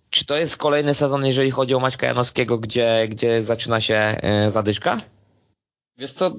czy 0.10 0.26
to 0.26 0.38
jest 0.38 0.58
kolejny 0.58 0.94
sezon, 0.94 1.26
jeżeli 1.26 1.52
chodzi 1.52 1.76
o 1.76 1.80
Maćka 1.80 2.08
Janowskiego, 2.08 2.58
gdzie, 2.58 3.08
gdzie 3.10 3.44
zaczyna 3.44 3.82
się 3.82 4.16
zadyszka? 4.48 4.98
Wiesz 5.98 6.12
co, 6.12 6.32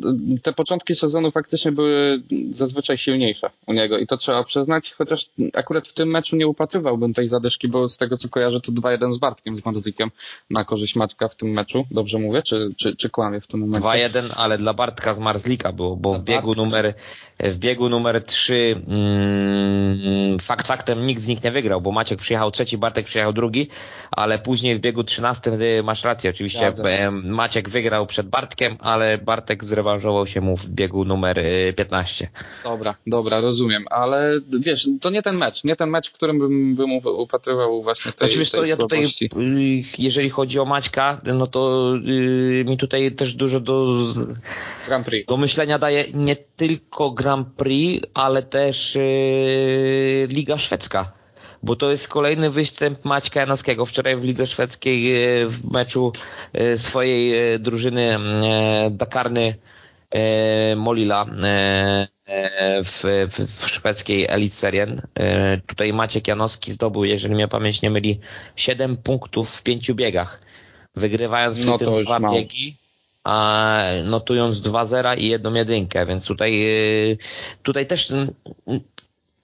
te 0.42 0.52
początki 0.52 0.94
sezonu 0.94 1.30
faktycznie 1.30 1.72
były 1.72 2.22
zazwyczaj 2.50 2.98
silniejsze 2.98 3.50
u 3.66 3.72
niego 3.72 3.98
i 3.98 4.06
to 4.06 4.16
trzeba 4.16 4.44
przyznać, 4.44 4.92
chociaż 4.92 5.30
akurat 5.54 5.88
w 5.88 5.94
tym 5.94 6.08
meczu 6.08 6.36
nie 6.36 6.48
upatrywałbym 6.48 7.14
tej 7.14 7.28
zadyszki, 7.28 7.68
bo 7.68 7.88
z 7.88 7.96
tego 7.96 8.16
co 8.16 8.28
kojarzę 8.28 8.60
to 8.60 8.72
2-1 8.72 9.12
z 9.12 9.18
Bartkiem, 9.18 9.56
z 9.56 9.64
Marzlikiem 9.64 10.10
na 10.50 10.64
korzyść 10.64 10.96
Maćka 10.96 11.28
w 11.28 11.36
tym 11.36 11.48
meczu. 11.50 11.86
Dobrze 11.90 12.18
mówię, 12.18 12.42
czy, 12.42 12.74
czy, 12.76 12.96
czy 12.96 13.10
kłamię 13.10 13.40
w 13.40 13.46
tym 13.46 13.60
momencie? 13.60 13.88
2-1, 13.88 14.32
ale 14.36 14.58
dla 14.58 14.74
Bartka 14.74 15.14
z 15.14 15.18
Marzlika 15.18 15.72
było, 15.72 15.96
bo 15.96 16.14
w 16.14 16.24
biegu 16.24 16.54
numer 16.54 16.94
w 17.40 17.56
biegu 17.56 17.88
numer 17.88 18.24
3 18.24 18.82
mm, 18.88 20.38
fakt 20.38 20.66
faktem 20.66 21.06
nikt 21.06 21.22
z 21.22 21.26
nich 21.26 21.44
nie 21.44 21.50
wygrał, 21.50 21.80
bo 21.80 21.92
Maciek 21.92 22.20
przyjechał 22.20 22.50
trzeci, 22.50 22.78
Bartek 22.78 23.06
przyjechał 23.06 23.32
drugi, 23.32 23.68
ale 24.10 24.38
później 24.38 24.76
w 24.76 24.80
biegu 24.80 25.04
13 25.04 25.50
masz 25.84 26.04
rację, 26.04 26.30
oczywiście 26.30 26.72
Maciek 27.12 27.68
wygrał 27.68 28.06
przed 28.06 28.28
Bartkiem, 28.28 28.76
ale 28.80 29.18
Bartek 29.18 29.43
zrewanżował 29.62 30.26
się 30.26 30.40
mu 30.40 30.56
w 30.56 30.68
biegu 30.68 31.04
numer 31.04 31.42
15. 31.76 32.24
Y, 32.24 32.28
dobra, 32.64 32.94
dobra, 33.06 33.40
rozumiem, 33.40 33.84
ale 33.90 34.40
wiesz, 34.60 34.88
to 35.00 35.10
nie 35.10 35.22
ten 35.22 35.36
mecz, 35.36 35.64
nie 35.64 35.76
ten 35.76 35.90
mecz, 35.90 36.10
w 36.10 36.12
którym 36.12 36.38
bym, 36.38 36.74
bym 36.74 36.90
upatrywał 37.06 37.82
właśnie 37.82 38.12
tej, 38.12 38.28
znaczy, 38.28 38.38
wiesz 38.38 38.50
co, 38.50 38.64
ja 38.64 38.76
tutaj, 38.76 39.04
y, 39.04 39.84
jeżeli 39.98 40.30
chodzi 40.30 40.58
o 40.58 40.64
Maćka, 40.64 41.20
no 41.24 41.46
to 41.46 41.92
yy, 42.02 42.64
mi 42.64 42.76
tutaj 42.76 43.12
też 43.12 43.34
dużo 43.34 43.60
do, 43.60 43.86
Grand 44.86 45.06
Prix. 45.06 45.28
do 45.28 45.36
myślenia 45.36 45.78
daje 45.78 46.04
nie 46.14 46.36
tylko 46.36 47.10
Grand 47.10 47.48
Prix, 47.48 48.06
ale 48.14 48.42
też 48.42 48.94
yy, 48.94 50.26
Liga 50.26 50.58
Szwedzka. 50.58 51.23
Bo 51.64 51.76
to 51.76 51.90
jest 51.90 52.08
kolejny 52.08 52.50
występ 52.50 53.04
Maćka 53.04 53.40
Janowskiego. 53.40 53.86
Wczoraj 53.86 54.16
w 54.16 54.24
Lidze 54.24 54.46
Szwedzkiej 54.46 55.02
yy, 55.04 55.48
w 55.48 55.72
meczu 55.72 56.12
yy, 56.52 56.78
swojej 56.78 57.34
drużyny 57.60 58.18
Dakarny 58.90 59.54
Molila 60.76 61.26
w, 62.84 63.26
w, 63.30 63.62
w 63.62 63.68
szwedzkiej 63.68 64.26
Elite 64.28 64.54
Serien. 64.54 65.02
Tutaj 65.66 65.92
Maciek 65.92 66.28
Janowski 66.28 66.72
zdobył, 66.72 67.04
jeżeli 67.04 67.34
mnie 67.34 67.48
pamięć 67.48 67.82
nie 67.82 67.90
myli, 67.90 68.20
7 68.56 68.96
punktów 68.96 69.50
w 69.50 69.62
pięciu 69.62 69.94
biegach. 69.94 70.40
Wygrywając 70.96 71.58
przy 71.58 71.66
no 71.66 71.78
tym 71.78 72.04
dwa 72.04 72.18
mało. 72.18 72.34
biegi 72.36 72.76
notując 74.04 74.56
2-0 74.56 75.18
i 75.18 75.28
jedną 75.28 75.54
jedynkę, 75.54 76.06
więc 76.06 76.26
tutaj, 76.26 76.64
tutaj 77.62 77.86
też 77.86 78.12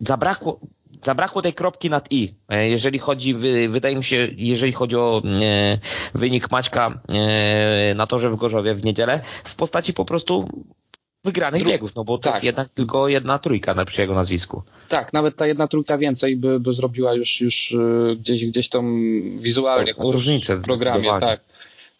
zabrakło, 0.00 0.60
zabrakło 1.02 1.42
tej 1.42 1.54
kropki 1.54 1.90
nad 1.90 2.12
i. 2.12 2.34
E, 2.48 2.68
jeżeli 2.68 2.98
chodzi, 2.98 3.34
wydaje 3.68 3.96
mi 3.96 4.04
się, 4.04 4.28
jeżeli 4.36 4.72
chodzi 4.72 4.96
o 4.96 5.22
e, 5.24 5.78
wynik 6.14 6.50
Maćka 6.50 7.00
e, 7.08 7.94
na 7.94 8.06
torze 8.06 8.30
w 8.30 8.36
Gorzowie 8.36 8.74
w 8.74 8.84
niedzielę, 8.84 9.20
w 9.44 9.54
postaci 9.54 9.92
po 9.92 10.04
prostu 10.04 10.48
wygranych 11.24 11.64
biegów, 11.64 11.94
no 11.94 12.04
bo 12.04 12.18
to 12.18 12.24
tak. 12.24 12.32
jest 12.34 12.44
jednak 12.44 12.68
tylko 12.68 13.08
jedna 13.08 13.38
trójka 13.38 13.74
na 13.74 13.84
przy 13.84 14.00
jego 14.00 14.14
nazwisku. 14.14 14.62
Tak, 14.88 15.12
nawet 15.12 15.36
ta 15.36 15.46
jedna 15.46 15.68
trójka 15.68 15.98
więcej 15.98 16.36
by, 16.36 16.60
by 16.60 16.72
zrobiła 16.72 17.14
już, 17.14 17.40
już 17.40 17.76
gdzieś, 18.16 18.46
gdzieś 18.46 18.68
tą 18.68 19.00
wizualnie 19.36 19.94
różnicę 19.98 20.56
w 20.56 20.62
programie, 20.62 21.10
tak. 21.20 21.40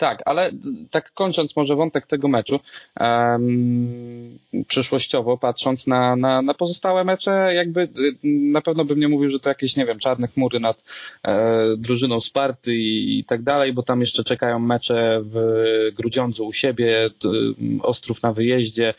Tak, 0.01 0.23
ale 0.25 0.51
tak 0.91 1.13
kończąc 1.13 1.57
może 1.57 1.77
wątek 1.77 2.07
tego 2.07 2.29
meczu, 2.29 2.61
um, 3.01 4.39
przyszłościowo 4.67 5.39
patrząc 5.39 5.87
na, 5.87 6.17
na, 6.17 6.43
na 6.43 6.55
pozostałe 6.55 7.05
mecze, 7.05 7.51
jakby 7.55 7.89
na 8.25 8.61
pewno 8.61 8.85
bym 8.85 9.01
nie 9.01 9.09
mówił, 9.09 9.31
że 9.31 9.41
to 9.41 9.49
jakieś, 9.49 9.77
nie 9.77 9.87
wiem, 9.87 9.99
czarne 9.99 10.29
chmury 10.29 10.61
nad 10.61 10.85
e, 11.23 11.77
drużyną 11.77 12.21
Sparty 12.21 12.77
i, 12.77 13.19
i 13.19 13.25
tak 13.25 13.43
dalej, 13.43 13.73
bo 13.73 13.83
tam 13.83 14.01
jeszcze 14.01 14.25
czekają 14.25 14.59
mecze 14.59 15.21
w 15.25 15.37
Grudziądzu 15.97 16.47
u 16.47 16.53
siebie, 16.53 17.11
Ostrów 17.83 18.23
na 18.23 18.33
wyjeździe, 18.33 18.95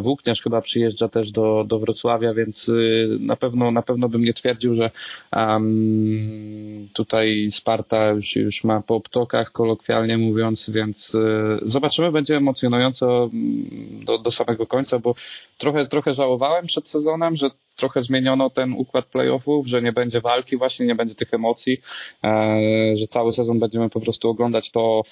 Włókniarz 0.00 0.42
chyba 0.42 0.60
przyjeżdża 0.60 1.08
też 1.08 1.32
do, 1.32 1.64
do 1.64 1.78
Wrocławia, 1.78 2.34
więc 2.34 2.68
y, 2.68 3.16
na 3.20 3.36
pewno, 3.36 3.70
na 3.70 3.82
pewno 3.82 4.08
bym 4.08 4.24
nie 4.24 4.34
twierdził, 4.34 4.74
że 4.74 4.90
um, 5.36 6.88
tutaj 6.94 7.48
Sparta 7.50 8.10
już, 8.10 8.36
już 8.36 8.64
ma 8.64 8.80
po 8.80 9.00
ptokach, 9.00 9.52
kolokwialnie 9.52 10.18
mówiąc, 10.18 10.70
więc 10.70 11.14
y, 11.14 11.58
zobaczymy, 11.62 12.12
będzie 12.12 12.36
emocjonująco 12.36 13.30
mm, 13.32 14.04
do, 14.04 14.18
do 14.18 14.30
samego 14.30 14.66
końca, 14.66 14.98
bo 14.98 15.14
trochę, 15.58 15.86
trochę 15.86 16.14
żałowałem 16.14 16.66
przed 16.66 16.88
sezonem, 16.88 17.36
że 17.36 17.50
trochę 17.76 18.02
zmieniono 18.02 18.50
ten 18.50 18.72
układ 18.72 19.06
playoffów, 19.06 19.66
że 19.66 19.82
nie 19.82 19.92
będzie 19.92 20.20
walki, 20.20 20.56
właśnie 20.56 20.86
nie 20.86 20.94
będzie 20.94 21.14
tych 21.14 21.34
emocji, 21.34 21.80
e, 22.24 22.60
że 22.96 23.06
cały 23.06 23.32
sezon 23.32 23.58
będziemy 23.58 23.90
po 23.90 24.00
prostu 24.00 24.28
oglądać 24.28 24.70
to, 24.70 25.02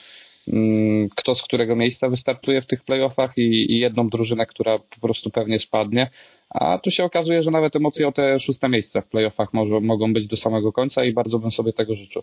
kto 1.16 1.34
z 1.34 1.42
którego 1.42 1.76
miejsca 1.76 2.08
wystartuje 2.08 2.60
w 2.60 2.66
tych 2.66 2.84
playoffach 2.84 3.38
i, 3.38 3.72
i 3.72 3.78
jedną 3.78 4.08
drużynę, 4.08 4.46
która 4.46 4.78
po 4.78 5.00
prostu 5.00 5.30
pewnie 5.30 5.58
spadnie. 5.58 6.10
A 6.50 6.78
tu 6.78 6.90
się 6.90 7.04
okazuje, 7.04 7.42
że 7.42 7.50
nawet 7.50 7.76
emocje 7.76 8.08
o 8.08 8.12
te 8.12 8.40
szóste 8.40 8.68
miejsca 8.68 9.00
w 9.00 9.06
playoffach 9.06 9.54
może, 9.54 9.80
mogą 9.80 10.12
być 10.12 10.26
do 10.26 10.36
samego 10.36 10.72
końca 10.72 11.04
i 11.04 11.12
bardzo 11.12 11.38
bym 11.38 11.50
sobie 11.50 11.72
tego 11.72 11.94
życzył. 11.94 12.22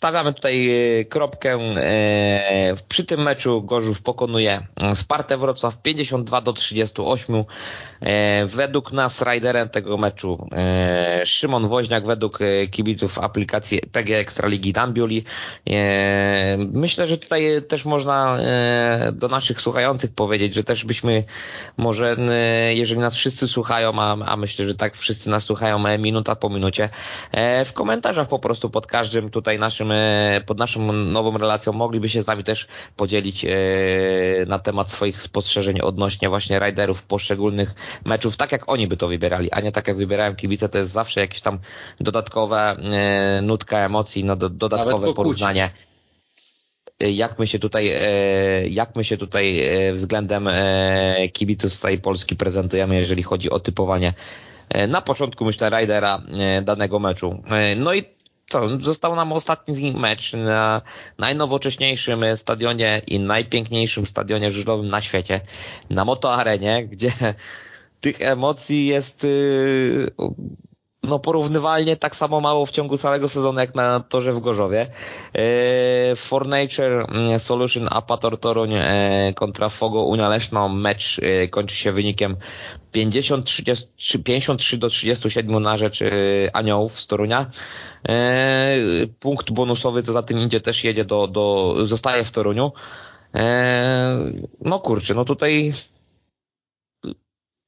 Stawiamy 0.00 0.34
tutaj 0.34 0.68
kropkę. 1.08 1.58
Przy 2.88 3.04
tym 3.04 3.22
meczu 3.22 3.62
Gorzów 3.62 4.02
pokonuje 4.02 4.66
Spartę 4.94 5.38
Wrocław 5.38 5.82
52 5.82 6.40
do 6.40 6.52
38. 6.52 7.44
Według 8.46 8.92
nas 8.92 9.22
riderem 9.22 9.68
tego 9.68 9.96
meczu 9.96 10.48
Szymon 11.24 11.68
Woźniak, 11.68 12.06
według 12.06 12.38
kibiców 12.70 13.18
aplikacji 13.18 13.80
PG 13.92 14.18
Ekstraligi 14.18 14.72
Dambiuli. 14.72 15.24
Myślę, 16.72 17.06
że 17.06 17.18
tutaj 17.18 17.42
też 17.68 17.84
można 17.84 18.38
do 19.12 19.28
naszych 19.28 19.60
słuchających 19.60 20.14
powiedzieć, 20.14 20.54
że 20.54 20.64
też 20.64 20.84
byśmy 20.84 21.24
może, 21.76 22.16
jeżeli 22.70 23.00
nas 23.00 23.14
wszyscy 23.16 23.48
słuchają, 23.48 24.00
a, 24.00 24.16
a 24.26 24.36
myślę, 24.36 24.68
że 24.68 24.74
tak 24.74 24.96
wszyscy 24.96 25.30
nas 25.30 25.44
słuchają 25.44 25.86
e, 25.86 25.98
minuta 25.98 26.36
po 26.36 26.48
minucie, 26.48 26.88
e, 27.32 27.64
w 27.64 27.72
komentarzach 27.72 28.28
po 28.28 28.38
prostu 28.38 28.70
pod 28.70 28.86
każdym 28.86 29.30
tutaj 29.30 29.58
naszym, 29.58 29.89
e, 29.92 30.40
pod 30.46 30.58
naszą 30.58 30.92
nową 30.92 31.38
relacją 31.38 31.72
mogliby 31.72 32.08
się 32.08 32.22
z 32.22 32.26
nami 32.26 32.44
też 32.44 32.68
podzielić 32.96 33.46
na 34.46 34.58
temat 34.58 34.90
swoich 34.90 35.22
spostrzeżeń 35.22 35.80
odnośnie 35.80 36.28
właśnie 36.28 36.58
riderów 36.58 37.02
poszczególnych 37.02 37.74
meczów, 38.04 38.36
tak 38.36 38.52
jak 38.52 38.68
oni 38.68 38.86
by 38.86 38.96
to 38.96 39.08
wybierali, 39.08 39.52
a 39.52 39.60
nie 39.60 39.72
tak 39.72 39.88
jak 39.88 39.96
wybierają 39.96 40.36
kibice, 40.36 40.68
to 40.68 40.78
jest 40.78 40.90
zawsze 40.90 41.20
jakieś 41.20 41.40
tam 41.40 41.58
dodatkowe 42.00 42.76
nutka 43.42 43.78
emocji, 43.78 44.24
no 44.24 44.36
dodatkowe 44.36 45.14
porównanie 45.14 45.70
jak 47.00 47.38
my 47.38 47.46
się 47.46 47.58
tutaj, 47.58 47.88
e, 47.88 48.68
jak 48.68 48.96
my 48.96 49.04
się 49.04 49.16
tutaj 49.16 49.60
e, 49.60 49.92
względem 49.92 50.48
e, 50.48 51.28
kibiców 51.32 51.72
z 51.72 51.80
całej 51.80 51.98
Polski 51.98 52.36
prezentujemy, 52.36 52.96
jeżeli 52.96 53.22
chodzi 53.22 53.50
o 53.50 53.60
typowanie 53.60 54.14
na 54.88 55.02
początku, 55.02 55.44
myślę, 55.44 55.70
Raidera 55.70 56.22
danego 56.62 56.98
meczu. 56.98 57.42
No 57.76 57.94
i 57.94 58.04
co, 58.50 58.80
został 58.80 59.16
nam 59.16 59.32
ostatni 59.32 59.92
mecz 59.92 60.32
na 60.32 60.82
najnowocześniejszym 61.18 62.22
stadionie 62.36 63.02
i 63.06 63.20
najpiękniejszym 63.20 64.06
stadionie 64.06 64.50
żużlowym 64.50 64.86
na 64.86 65.00
świecie, 65.00 65.40
na 65.90 66.04
Moto 66.04 66.34
Arenie, 66.34 66.86
gdzie 66.86 67.12
tych 68.00 68.20
emocji 68.20 68.86
jest 68.86 69.26
no 71.02 71.18
porównywalnie 71.18 71.96
tak 71.96 72.16
samo 72.16 72.40
mało 72.40 72.66
w 72.66 72.70
ciągu 72.70 72.98
całego 72.98 73.28
sezonu 73.28 73.60
jak 73.60 73.74
na 73.74 74.00
torze 74.00 74.32
w 74.32 74.40
Gorzowie. 74.40 74.86
E, 75.34 76.16
For 76.16 76.46
Nature 76.46 77.06
mm, 77.08 77.40
Solution 77.40 77.88
Apator 77.90 78.40
Toruń 78.40 78.74
e, 78.74 79.32
kontra 79.36 79.68
Fogo 79.68 80.04
Unia 80.04 80.28
Leszno 80.28 80.68
mecz 80.68 81.20
e, 81.22 81.48
kończy 81.48 81.74
się 81.76 81.92
wynikiem 81.92 82.36
50, 82.92 83.46
30, 83.46 84.18
53 84.24 84.78
do 84.78 84.88
37 84.88 85.62
na 85.62 85.76
rzecz 85.76 86.00
Aniołów 86.52 87.00
z 87.00 87.06
Torunia. 87.06 87.50
Punkt 89.20 89.50
bonusowy, 89.50 90.02
co 90.02 90.12
za 90.12 90.22
tym 90.22 90.38
idzie, 90.38 90.60
też 90.60 90.84
jedzie 90.84 91.04
do, 91.04 91.26
do 91.26 91.74
zostaje 91.82 92.24
w 92.24 92.30
Toruniu. 92.30 92.72
No 94.60 94.80
kurczę, 94.80 95.14
no 95.14 95.24
tutaj 95.24 95.72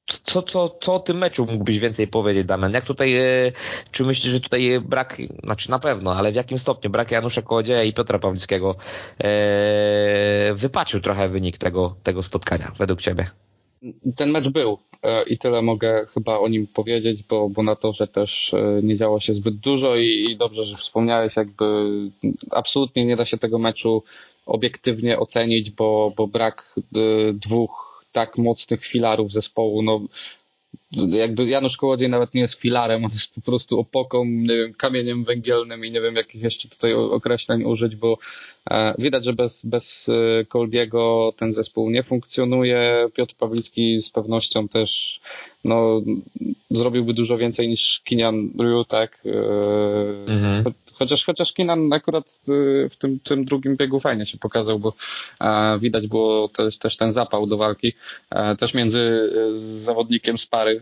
co, 0.05 0.41
co, 0.41 0.69
co 0.69 0.93
o 0.93 0.99
tym 0.99 1.17
meczu 1.17 1.45
mógłbyś 1.45 1.79
więcej 1.79 2.07
powiedzieć, 2.07 2.45
Damian? 2.45 2.73
Jak 2.73 2.85
tutaj, 2.85 3.17
e, 3.17 3.51
czy 3.91 4.03
myślisz, 4.03 4.31
że 4.31 4.41
tutaj 4.41 4.79
brak, 4.81 5.17
znaczy 5.43 5.71
na 5.71 5.79
pewno, 5.79 6.15
ale 6.15 6.31
w 6.31 6.35
jakim 6.35 6.59
stopniu 6.59 6.89
brak 6.89 7.11
Janusza 7.11 7.41
Kołodzieja 7.41 7.83
i 7.83 7.93
Piotra 7.93 8.19
Pawlickiego 8.19 8.75
e, 9.19 10.53
wypaczył 10.53 11.01
trochę 11.01 11.29
wynik 11.29 11.57
tego, 11.57 11.95
tego 12.03 12.23
spotkania, 12.23 12.71
według 12.77 13.01
Ciebie? 13.01 13.29
Ten 14.15 14.31
mecz 14.31 14.49
był 14.49 14.77
e, 15.03 15.23
i 15.23 15.37
tyle 15.37 15.61
mogę 15.61 16.05
chyba 16.13 16.39
o 16.39 16.47
nim 16.47 16.67
powiedzieć, 16.67 17.23
bo, 17.23 17.49
bo 17.49 17.63
na 17.63 17.75
to, 17.75 17.91
że 17.91 18.07
też 18.07 18.55
nie 18.83 18.95
działo 18.95 19.19
się 19.19 19.33
zbyt 19.33 19.55
dużo 19.55 19.95
i, 19.95 20.27
i 20.31 20.37
dobrze, 20.37 20.65
że 20.65 20.77
wspomniałeś, 20.77 21.35
jakby 21.35 21.65
absolutnie 22.51 23.05
nie 23.05 23.15
da 23.15 23.25
się 23.25 23.37
tego 23.37 23.59
meczu 23.59 24.03
obiektywnie 24.45 25.19
ocenić, 25.19 25.71
bo, 25.71 26.13
bo 26.17 26.27
brak 26.27 26.75
dwóch 27.33 27.92
tak 28.13 28.37
mocnych 28.37 28.85
filarów 28.85 29.31
zespołu. 29.31 29.81
No, 29.81 30.01
jakby 30.95 31.45
Janusz 31.45 31.77
Kołodziej 31.77 32.09
nawet 32.09 32.33
nie 32.33 32.41
jest 32.41 32.53
filarem, 32.53 33.05
on 33.05 33.11
jest 33.11 33.35
po 33.35 33.41
prostu 33.41 33.79
opoką, 33.79 34.25
nie 34.25 34.57
wiem, 34.57 34.73
kamieniem 34.73 35.23
węgielnym 35.23 35.85
i 35.85 35.91
nie 35.91 36.01
wiem 36.01 36.15
jakich 36.15 36.41
jeszcze 36.41 36.69
tutaj 36.69 36.93
określeń 36.93 37.63
użyć, 37.63 37.95
bo 37.95 38.17
e, 38.69 38.95
widać, 38.97 39.23
że 39.23 39.33
bez, 39.33 39.65
bez 39.65 40.09
e, 40.09 40.45
Koldiego 40.45 41.33
ten 41.37 41.53
zespół 41.53 41.89
nie 41.89 42.03
funkcjonuje. 42.03 43.09
Piotr 43.15 43.35
Pawlicki 43.35 44.01
z 44.01 44.09
pewnością 44.09 44.67
też 44.67 45.19
no, 45.63 46.01
zrobiłby 46.71 47.13
dużo 47.13 47.37
więcej 47.37 47.67
niż 47.67 48.01
Kinian 48.03 48.49
Ryu, 48.59 48.85
tak? 48.85 49.23
E, 49.25 50.31
mhm. 50.31 50.73
Chociaż, 50.93 51.25
chociaż 51.25 51.53
Kinan 51.53 51.93
akurat 51.93 52.41
w 52.89 52.95
tym, 52.95 53.19
tym 53.19 53.45
drugim 53.45 53.75
biegu 53.75 53.99
fajnie 53.99 54.25
się 54.25 54.37
pokazał, 54.37 54.79
bo 54.79 54.93
widać 55.79 56.07
było 56.07 56.47
też, 56.47 56.77
też 56.77 56.97
ten 56.97 57.11
zapał 57.11 57.47
do 57.47 57.57
walki. 57.57 57.93
Też 58.57 58.73
między 58.73 59.29
zawodnikiem 59.55 60.37
z 60.37 60.45
pary, 60.45 60.81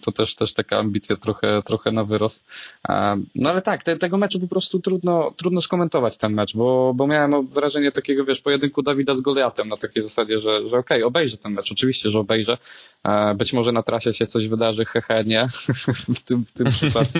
to 0.00 0.12
też, 0.12 0.34
też 0.34 0.52
taka 0.52 0.78
ambicja 0.78 1.16
trochę, 1.16 1.62
trochę 1.64 1.92
na 1.92 2.04
wyrost. 2.04 2.46
No 3.34 3.50
ale 3.50 3.62
tak, 3.62 3.82
te, 3.82 3.96
tego 3.96 4.18
meczu 4.18 4.40
po 4.40 4.48
prostu 4.48 4.80
trudno, 4.80 5.32
trudno 5.36 5.62
skomentować 5.62 6.18
ten 6.18 6.32
mecz, 6.32 6.56
bo, 6.56 6.92
bo 6.94 7.06
miałem 7.06 7.46
wrażenie 7.46 7.92
takiego, 7.92 8.24
wiesz, 8.24 8.40
pojedynku 8.40 8.82
Dawida 8.82 9.14
z 9.14 9.20
Goliatem 9.20 9.68
na 9.68 9.76
takiej 9.76 10.02
zasadzie, 10.02 10.38
że, 10.38 10.66
że 10.66 10.78
okej, 10.78 10.98
okay, 10.98 11.04
obejrzę 11.04 11.36
ten 11.36 11.52
mecz, 11.52 11.72
oczywiście, 11.72 12.10
że 12.10 12.20
obejrzę. 12.20 12.58
Być 13.36 13.52
może 13.52 13.72
na 13.72 13.82
trasie 13.82 14.12
się 14.12 14.26
coś 14.26 14.48
wydarzy, 14.48 14.84
hehe, 14.84 15.24
nie, 15.24 15.48
w 16.16 16.20
tym, 16.20 16.44
w 16.44 16.52
tym 16.52 16.66
przypadku. 16.66 17.18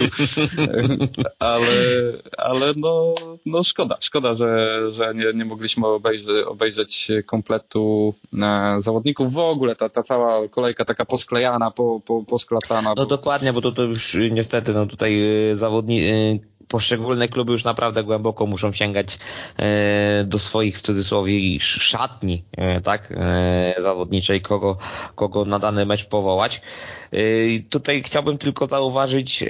ale, 1.38 1.66
ale 2.38 2.74
no, 2.76 3.14
no 3.46 3.64
szkoda, 3.64 3.96
szkoda, 4.00 4.34
że, 4.34 4.80
że 4.90 5.14
nie, 5.14 5.32
nie 5.34 5.44
mogliśmy 5.44 5.86
obejrzeć, 5.86 6.46
obejrzeć 6.46 7.08
kompletu 7.26 8.14
e, 8.42 8.76
zawodników. 8.78 9.32
W 9.32 9.38
ogóle 9.38 9.76
ta, 9.76 9.88
ta 9.88 10.02
cała 10.02 10.48
kolejka 10.48 10.84
taka 10.84 11.04
posklejana, 11.04 11.70
po, 11.70 12.00
po, 12.05 12.24
posklacana. 12.24 12.94
No 12.96 13.07
dokładnie, 13.07 13.53
bo 13.53 13.61
to, 13.61 13.72
to 13.72 13.82
już 13.82 14.16
niestety, 14.30 14.72
no 14.72 14.86
tutaj 14.86 15.22
e, 15.50 15.57
zawodni, 15.57 16.03
e, 16.05 16.12
poszczególne 16.68 17.28
kluby 17.28 17.53
już 17.53 17.64
naprawdę 17.64 18.05
głęboko 18.05 18.46
muszą 18.46 18.72
sięgać 18.72 19.18
do 20.24 20.38
swoich 20.38 20.78
w 20.78 20.82
cudzysłowie 20.82 21.61
szatni, 21.61 22.44
tak, 22.84 23.14
zawodniczej, 23.78 24.40
kogo, 24.40 24.76
kogo 25.14 25.44
na 25.44 25.59
dany 25.59 25.86
mecz 25.86 26.05
powołać. 26.05 26.62
Tutaj 27.70 28.03
chciałbym 28.03 28.38
tylko 28.38 28.66
zauważyć 28.66 29.44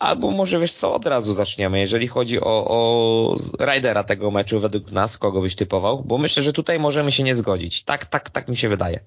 Albo 0.00 0.30
może 0.30 0.58
wiesz 0.58 0.72
co, 0.72 0.94
od 0.94 1.06
razu 1.06 1.34
zaczniemy, 1.34 1.78
jeżeli 1.78 2.08
chodzi 2.08 2.40
o, 2.40 2.64
o 2.68 3.36
Ridera 3.72 4.04
tego 4.04 4.30
meczu 4.30 4.60
według 4.60 4.90
nas, 4.90 5.18
kogo 5.18 5.40
byś 5.40 5.54
typował, 5.54 6.02
bo 6.04 6.18
myślę, 6.18 6.42
że 6.42 6.52
tutaj 6.52 6.78
możemy 6.78 7.12
się 7.12 7.22
nie 7.22 7.36
zgodzić. 7.36 7.82
Tak, 7.82 8.06
tak, 8.06 8.30
tak 8.30 8.48
mi 8.48 8.56
się 8.56 8.68
wydaje. 8.68 9.00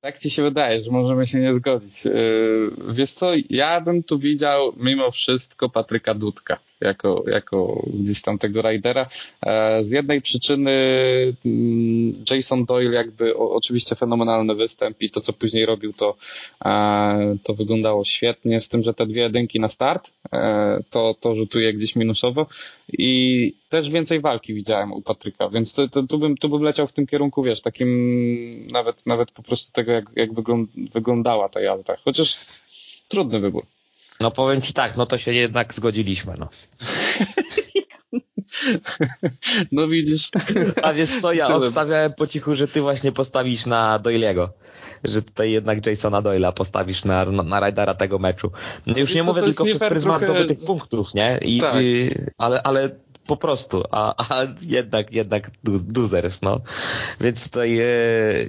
Tak 0.00 0.18
ci 0.18 0.30
się 0.30 0.42
wydaje, 0.42 0.80
że 0.80 0.90
możemy 0.90 1.26
się 1.26 1.38
nie 1.38 1.54
zgodzić. 1.54 2.04
Yy, 2.04 2.72
wiesz 2.88 3.12
co, 3.12 3.30
ja 3.50 3.80
bym 3.80 4.02
tu 4.02 4.18
widział 4.18 4.72
mimo 4.76 5.10
wszystko 5.10 5.68
Patryka 5.68 6.14
Dudka 6.14 6.58
jako, 6.80 7.24
jako 7.26 7.84
gdzieś 7.94 8.22
tam 8.22 8.38
tego 8.38 8.62
Ridera. 8.62 9.06
E, 9.46 9.84
z 9.84 9.90
jednej 9.90 10.20
przyczyny 10.20 10.72
mm, 11.46 12.12
Jason 12.30 12.64
Doyle 12.64 12.94
jakby 12.94 13.36
oczywiście 13.36 13.96
fenomenalny 13.96 14.54
występ 14.54 15.02
i 15.02 15.10
to, 15.10 15.20
co 15.20 15.32
później 15.32 15.66
robił, 15.66 15.92
to, 15.92 16.16
e, 16.64 17.36
to 17.42 17.54
wyglądało 17.54 18.04
świetnie, 18.04 18.60
z 18.60 18.68
tym, 18.68 18.82
że 18.82 18.94
te 18.94 19.06
dwie 19.06 19.22
jedynki 19.22 19.60
na 19.60 19.68
start, 19.68 20.12
e, 20.32 20.82
to, 20.90 21.14
to 21.20 21.34
rzutuje 21.34 21.74
gdzieś 21.74 21.96
minusowo 21.96 22.46
i 22.92 23.52
też 23.68 23.90
więcej 23.90 24.20
walki 24.20 24.54
widziałem 24.54 24.92
u 24.92 25.02
Patryka, 25.02 25.48
więc 25.48 25.74
to, 25.74 25.88
to, 25.88 26.02
tu, 26.02 26.18
bym, 26.18 26.36
tu 26.36 26.48
bym 26.48 26.62
leciał 26.62 26.86
w 26.86 26.92
tym 26.92 27.06
kierunku, 27.06 27.42
wiesz, 27.42 27.60
takim 27.60 28.66
nawet, 28.72 29.06
nawet 29.06 29.30
po 29.30 29.42
prostu 29.42 29.72
tego, 29.72 29.92
jak, 29.92 30.04
jak 30.16 30.30
wyglądała 30.94 31.48
ta 31.48 31.60
jazda. 31.60 31.96
Chociaż 32.04 32.38
trudny 33.08 33.40
wybór. 33.40 33.66
No 34.20 34.30
powiem 34.30 34.60
ci 34.60 34.72
tak, 34.72 34.96
no 34.96 35.06
to 35.06 35.18
się 35.18 35.32
jednak 35.32 35.74
zgodziliśmy, 35.74 36.34
no. 36.38 36.48
No 39.72 39.88
widzisz. 39.88 40.30
A 40.82 40.92
wiesz 40.92 41.20
co, 41.20 41.32
ja 41.32 41.56
obstawiałem 41.56 42.12
po 42.12 42.26
cichu, 42.26 42.54
że 42.54 42.68
ty 42.68 42.82
właśnie 42.82 43.12
postawisz 43.12 43.66
na 43.66 43.98
Doylego. 43.98 44.52
Że 45.04 45.22
tutaj 45.22 45.50
jednak 45.50 45.86
Jasona 45.86 46.22
Doyla 46.22 46.52
postawisz 46.52 47.04
na, 47.04 47.24
na, 47.24 47.42
na 47.42 47.60
rajdara 47.60 47.94
tego 47.94 48.18
meczu. 48.18 48.50
No 48.86 48.98
już 48.98 49.14
nie 49.14 49.22
mówię 49.22 49.42
tylko 49.42 49.64
przez 49.64 49.78
pryzmat 49.78 50.22
trochę... 50.22 50.44
tych 50.44 50.64
punktów, 50.64 51.14
nie? 51.14 51.38
I, 51.42 51.60
tak. 51.60 51.82
i, 51.82 52.10
ale, 52.38 52.62
ale 52.62 52.90
po 53.26 53.36
prostu, 53.36 53.82
a, 53.90 54.14
a 54.28 54.46
jednak, 54.62 55.12
jednak 55.12 55.50
duzers, 55.64 56.42
no. 56.42 56.60
Więc 57.20 57.50
tutaj, 57.50 57.78
e, 57.78 57.84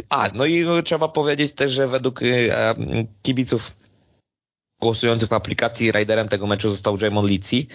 a, 0.09 0.29
no 0.33 0.45
i 0.45 0.65
trzeba 0.83 1.07
powiedzieć 1.07 1.53
też, 1.53 1.71
że 1.71 1.87
według 1.87 2.21
e, 2.23 2.75
kibiców 3.21 3.71
głosujących 4.81 5.29
w 5.29 5.33
aplikacji 5.33 5.91
riderem 5.91 6.27
tego 6.27 6.47
meczu 6.47 6.69
został 6.69 6.97
Jamon 7.01 7.27
Lici. 7.27 7.67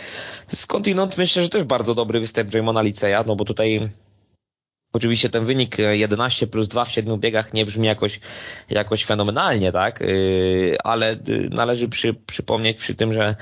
Skądinąd 0.48 1.18
myślę, 1.18 1.42
że 1.42 1.48
też 1.48 1.64
bardzo 1.64 1.94
dobry 1.94 2.20
występ 2.20 2.54
Jamona 2.54 2.82
Liceja, 2.82 3.24
no 3.26 3.36
bo 3.36 3.44
tutaj 3.44 3.90
Oczywiście 4.92 5.30
ten 5.30 5.44
wynik 5.44 5.76
11 5.78 6.46
plus 6.46 6.68
2 6.68 6.84
w 6.84 6.92
7 6.92 7.20
biegach 7.20 7.54
nie 7.54 7.66
brzmi 7.66 7.86
jakoś, 7.86 8.20
jakoś 8.70 9.04
fenomenalnie, 9.04 9.72
tak? 9.72 10.00
Yy, 10.00 10.76
ale 10.84 11.16
yy, 11.26 11.48
należy 11.50 11.88
przy, 11.88 12.14
przypomnieć 12.14 12.78
przy 12.78 12.94
tym, 12.94 13.14
że 13.14 13.36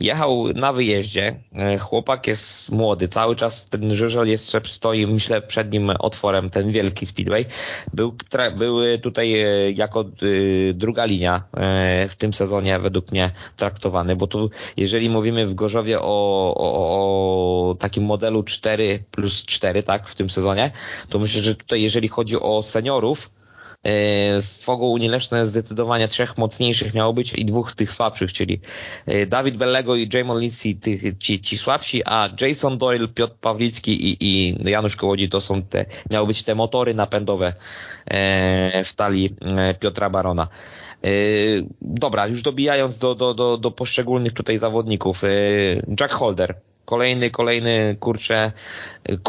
jechał 0.00 0.48
na 0.54 0.72
wyjeździe. 0.72 1.40
Chłopak 1.80 2.26
jest 2.26 2.72
młody, 2.72 3.08
cały 3.08 3.36
czas 3.36 3.68
ten 3.68 3.94
żużel 3.94 4.28
jeszcze 4.28 4.60
stoi, 4.66 5.06
myślę, 5.06 5.42
przed 5.42 5.72
nim 5.72 5.90
otworem, 5.98 6.50
ten 6.50 6.70
wielki 6.70 7.06
speedway. 7.06 7.46
Był, 7.94 8.16
był 8.58 8.98
tutaj 9.02 9.34
jako 9.74 10.04
druga 10.74 11.04
linia 11.04 11.42
w 12.08 12.14
tym 12.18 12.32
sezonie 12.32 12.78
według 12.78 13.12
mnie 13.12 13.30
traktowany, 13.56 14.16
bo 14.16 14.26
tu 14.26 14.50
jeżeli 14.76 15.10
mówimy 15.10 15.46
w 15.46 15.54
Gorzowie 15.54 16.00
o, 16.00 16.54
o, 16.56 17.70
o 17.70 17.74
takim 17.74 18.04
modelu 18.04 18.42
4 18.42 19.04
plus 19.10 19.44
4, 19.44 19.82
tak, 19.82 20.08
w 20.08 20.14
tym 20.14 20.30
sezonie, 20.30 20.70
to 21.08 21.18
myślę, 21.18 21.42
że 21.42 21.54
tutaj 21.54 21.82
jeżeli 21.82 22.08
chodzi 22.08 22.40
o 22.40 22.62
seniorów, 22.62 23.30
e, 23.82 23.90
w 24.40 24.58
Fogo 24.60 24.86
Unileszne 24.86 25.46
zdecydowanie 25.46 26.08
trzech 26.08 26.38
mocniejszych 26.38 26.94
miało 26.94 27.12
być 27.12 27.34
i 27.34 27.44
dwóch 27.44 27.70
z 27.70 27.74
tych 27.74 27.92
słabszych, 27.92 28.32
czyli 28.32 28.60
e, 29.06 29.26
Dawid 29.26 29.56
Bellego 29.56 29.96
i 29.96 30.08
Jamon 30.14 30.40
Lindsay 30.40 30.78
ci, 31.18 31.40
ci 31.40 31.58
słabsi, 31.58 32.02
a 32.04 32.28
Jason 32.40 32.78
Doyle, 32.78 33.08
Piotr 33.08 33.34
Pawlicki 33.40 34.10
i, 34.10 34.16
i 34.20 34.56
Janusz 34.70 34.96
Kołodzi 34.96 35.28
to 35.28 35.40
są 35.40 35.62
te, 35.62 35.86
miały 36.10 36.26
być 36.26 36.42
te 36.42 36.54
motory 36.54 36.94
napędowe 36.94 37.52
e, 38.06 38.84
w 38.84 38.94
talii 38.94 39.36
Piotra 39.80 40.10
Barona. 40.10 40.48
Dobra, 41.80 42.26
już 42.26 42.42
dobijając 42.42 42.98
do, 42.98 43.14
do, 43.14 43.34
do, 43.34 43.58
do 43.58 43.70
poszczególnych 43.70 44.32
tutaj 44.32 44.58
zawodników. 44.58 45.22
Jack 46.00 46.12
Holder, 46.12 46.54
kolejny, 46.86 47.30
kolejny, 47.30 47.96
kurczę, 48.00 48.52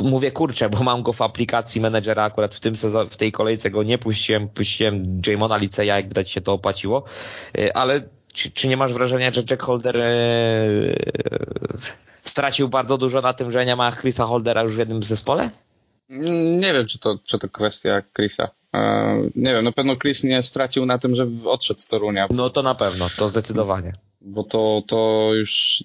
mówię 0.01 0.31
kurczę, 0.31 0.69
bo 0.69 0.83
mam 0.83 1.03
go 1.03 1.13
w 1.13 1.21
aplikacji 1.21 1.81
menedżera 1.81 2.23
akurat 2.23 2.55
w 2.55 2.59
tym 2.59 2.75
sezonie, 2.75 3.09
w 3.09 3.17
tej 3.17 3.31
kolejce 3.31 3.71
go 3.71 3.83
nie 3.83 3.97
puściłem, 3.97 4.49
puściłem 4.49 5.03
Jamona 5.27 5.57
Liceja, 5.57 5.95
jak 5.95 6.07
widać 6.07 6.31
się 6.31 6.41
to 6.41 6.53
opłaciło, 6.53 7.03
y, 7.57 7.73
ale 7.73 8.01
czy, 8.33 8.51
czy 8.51 8.67
nie 8.67 8.77
masz 8.77 8.93
wrażenia, 8.93 9.31
że 9.31 9.43
Jack 9.49 9.63
Holder 9.63 10.01
e, 10.01 10.07
stracił 12.21 12.69
bardzo 12.69 12.97
dużo 12.97 13.21
na 13.21 13.33
tym, 13.33 13.51
że 13.51 13.65
nie 13.65 13.75
ma 13.75 13.91
Chrisa 13.91 14.25
Holdera 14.25 14.63
już 14.63 14.75
w 14.75 14.79
jednym 14.79 15.03
zespole? 15.03 15.49
Nie 16.09 16.73
wiem, 16.73 16.85
czy 16.85 16.99
to, 16.99 17.19
czy 17.23 17.39
to 17.39 17.49
kwestia 17.49 18.01
Chrisa. 18.15 18.49
E, 18.75 19.15
nie 19.35 19.53
wiem, 19.53 19.63
na 19.63 19.71
pewno 19.71 19.95
Chris 19.95 20.23
nie 20.23 20.43
stracił 20.43 20.85
na 20.85 20.97
tym, 20.97 21.15
że 21.15 21.27
odszedł 21.45 21.79
z 21.79 21.87
Torunia. 21.87 22.27
No 22.31 22.49
to 22.49 22.63
na 22.63 22.75
pewno, 22.75 23.05
to 23.17 23.29
zdecydowanie. 23.29 23.93
Bo 24.21 24.43
to, 24.43 24.83
to 24.87 25.29
już 25.33 25.83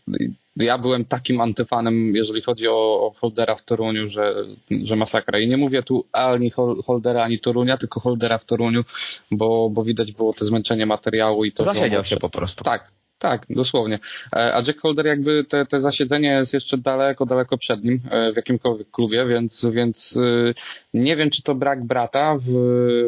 ja 0.57 0.79
byłem 0.79 1.05
takim 1.05 1.41
antyfanem, 1.41 2.17
jeżeli 2.17 2.43
chodzi 2.43 2.69
o, 2.69 3.07
o 3.07 3.13
Holdera 3.17 3.55
w 3.55 3.65
Toruniu, 3.65 4.09
że, 4.09 4.35
że 4.71 4.97
masakra. 4.97 5.39
I 5.39 5.49
nie 5.49 5.57
mówię 5.57 5.83
tu 5.83 6.05
ani 6.13 6.51
Holdera, 6.87 7.23
ani 7.23 7.39
Torunia, 7.39 7.77
tylko 7.77 8.01
Holdera 8.01 8.39
w 8.39 8.45
Toruniu, 8.45 8.85
bo, 9.31 9.71
bo 9.71 9.85
widać 9.85 10.13
było 10.13 10.33
to 10.33 10.45
zmęczenie 10.45 10.87
materiału 10.87 11.45
i 11.45 11.53
to. 11.53 11.65
Zasiedział 11.65 12.05
się 12.05 12.17
po 12.17 12.31
prostu. 12.31 12.65
Tak, 12.65 12.91
tak, 13.23 13.47
dosłownie. 13.51 13.99
E, 14.33 14.55
a 14.55 14.63
Jack 14.67 14.81
Holder 14.81 15.07
jakby 15.07 15.45
te, 15.45 15.67
te 15.67 15.81
zasiedzenie 15.81 16.29
jest 16.29 16.55
jeszcze 16.55 16.79
daleko, 16.79 17.27
daleko 17.27 17.59
przed 17.59 17.85
nim 17.85 18.01
e, 18.11 18.33
w 18.33 18.37
jakimkolwiek 18.37 18.91
klubie, 18.91 19.27
więc, 19.27 19.67
więc 19.73 20.17
e, 20.17 20.55
nie 20.95 21.17
wiem, 21.17 21.31
czy 21.31 21.43
to 21.43 21.55
brak 21.55 21.85
brata 21.85 22.37
w, 22.41 22.47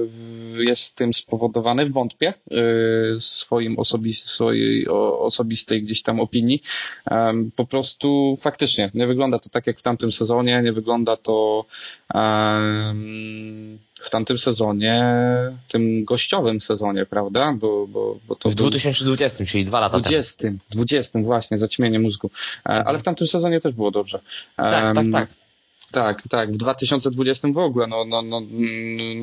w 0.07 0.59
jest 0.59 0.97
tym 0.97 1.15
spowodowany, 1.15 1.91
wątpię 1.91 2.35
swoim 3.19 3.79
osobis, 3.79 4.25
swojej 4.25 4.89
osobistej 4.89 5.83
gdzieś 5.83 6.03
tam 6.03 6.21
opinii. 6.21 6.63
Po 7.57 7.67
prostu 7.67 8.35
faktycznie 8.41 8.91
nie 8.95 9.07
wygląda 9.07 9.39
to 9.39 9.49
tak 9.49 9.67
jak 9.67 9.79
w 9.79 9.83
tamtym 9.83 10.13
sezonie, 10.13 10.63
nie 10.63 10.73
wygląda 10.73 11.17
to 11.17 11.65
um, 12.15 13.79
w 14.01 14.11
tamtym 14.11 14.39
sezonie, 14.39 15.05
tym 15.69 16.05
gościowym 16.05 16.61
sezonie, 16.61 17.07
prawda? 17.07 17.53
Bo, 17.53 17.87
bo, 17.87 18.19
bo 18.29 18.37
to 18.37 18.51
w 18.51 18.55
2020, 18.55 19.45
czyli 19.47 19.65
dwa 19.65 19.81
lata 19.81 20.01
20, 20.01 20.43
temu. 20.43 20.59
20, 20.71 21.19
właśnie, 21.21 21.59
zaćmienie 21.59 21.99
mózgu. 21.99 22.31
E, 22.67 22.69
ale 22.69 22.99
w 22.99 23.03
tamtym 23.03 23.27
sezonie 23.27 23.61
też 23.61 23.73
było 23.73 23.91
dobrze. 23.91 24.21
Tak, 24.57 24.95
tak, 24.95 25.07
tak. 25.13 25.29
Tak, 25.93 26.23
tak. 26.29 26.53
W 26.53 26.57
2020 26.57 27.49
w 27.53 27.59
ogóle, 27.59 27.87
no, 27.87 28.05
no, 28.05 28.23
no, 28.23 28.41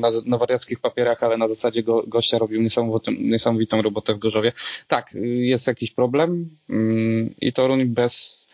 na, 0.00 0.08
na 0.26 0.38
wariackich 0.38 0.80
papierach, 0.80 1.22
ale 1.22 1.36
na 1.36 1.48
zasadzie 1.48 1.82
go, 1.82 2.04
gościa 2.06 2.38
robił 2.38 2.62
niesamowitą, 2.62 3.12
niesamowitą 3.12 3.82
robotę 3.82 4.14
w 4.14 4.18
Gorzowie. 4.18 4.52
Tak, 4.88 5.10
jest 5.22 5.66
jakiś 5.66 5.90
problem 5.90 6.56
mm, 6.70 7.34
i 7.40 7.52
Toruń 7.52 7.84
bez... 7.84 8.46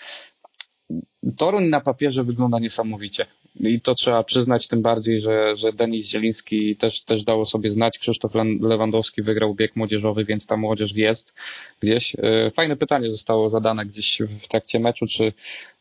Toruń 1.36 1.64
na 1.64 1.80
papierze 1.80 2.24
wygląda 2.24 2.58
niesamowicie 2.58 3.26
i 3.60 3.80
to 3.80 3.94
trzeba 3.94 4.24
przyznać 4.24 4.68
tym 4.68 4.82
bardziej, 4.82 5.20
że, 5.20 5.56
że 5.56 5.72
Denis 5.72 6.06
Zieliński 6.06 6.76
też, 6.76 7.00
też 7.00 7.24
dało 7.24 7.46
sobie 7.46 7.70
znać. 7.70 7.98
Krzysztof 7.98 8.32
Lewandowski 8.60 9.22
wygrał 9.22 9.54
bieg 9.54 9.76
młodzieżowy, 9.76 10.24
więc 10.24 10.46
ta 10.46 10.56
młodzież 10.56 10.96
jest 10.96 11.34
gdzieś. 11.80 12.16
E, 12.22 12.50
fajne 12.50 12.76
pytanie 12.76 13.12
zostało 13.12 13.50
zadane 13.50 13.86
gdzieś 13.86 14.22
w 14.22 14.48
trakcie 14.48 14.80
meczu, 14.80 15.06
czy, 15.06 15.32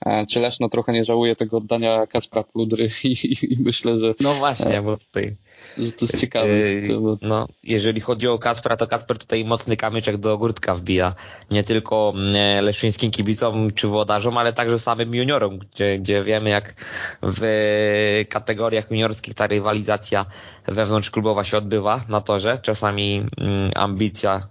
e, 0.05 0.25
czy 0.25 0.39
Leszno 0.39 0.69
trochę 0.69 0.91
nie 0.91 1.05
żałuje 1.05 1.35
tego 1.35 1.57
oddania 1.57 2.07
Kaspra 2.07 2.43
Pludry 2.43 2.89
i, 3.03 3.07
i, 3.07 3.53
i 3.53 3.63
myślę, 3.63 3.97
że... 3.97 4.13
No 4.19 4.33
właśnie, 4.33 4.81
bo 4.81 4.97
tutaj 4.97 5.35
że 5.77 5.91
to 5.91 6.05
jest 6.05 6.21
ciekawe. 6.21 6.47
Yy, 6.47 6.87
no, 7.21 7.47
jeżeli 7.63 8.01
chodzi 8.01 8.27
o 8.27 8.39
Kaspra, 8.39 8.77
to 8.77 8.87
Kasper 8.87 9.17
tutaj 9.17 9.45
mocny 9.45 9.77
kamyczek 9.77 10.17
do 10.17 10.33
ogródka 10.33 10.75
wbija. 10.75 11.15
Nie 11.51 11.63
tylko 11.63 12.13
mm, 12.15 12.65
leszyńskim 12.65 13.11
kibicom 13.11 13.71
czy 13.71 13.87
włodarzom, 13.87 14.37
ale 14.37 14.53
także 14.53 14.79
samym 14.79 15.15
juniorom, 15.15 15.57
gdzie, 15.57 15.99
gdzie 15.99 16.23
wiemy 16.23 16.49
jak 16.49 16.73
w 17.23 17.41
kategoriach 18.29 18.91
juniorskich 18.91 19.33
ta 19.33 19.47
rywalizacja 19.47 20.25
wewnątrzklubowa 20.67 21.43
się 21.43 21.57
odbywa 21.57 22.01
na 22.09 22.21
torze. 22.21 22.59
Czasami 22.61 23.25
mm, 23.37 23.69
ambicja 23.75 24.47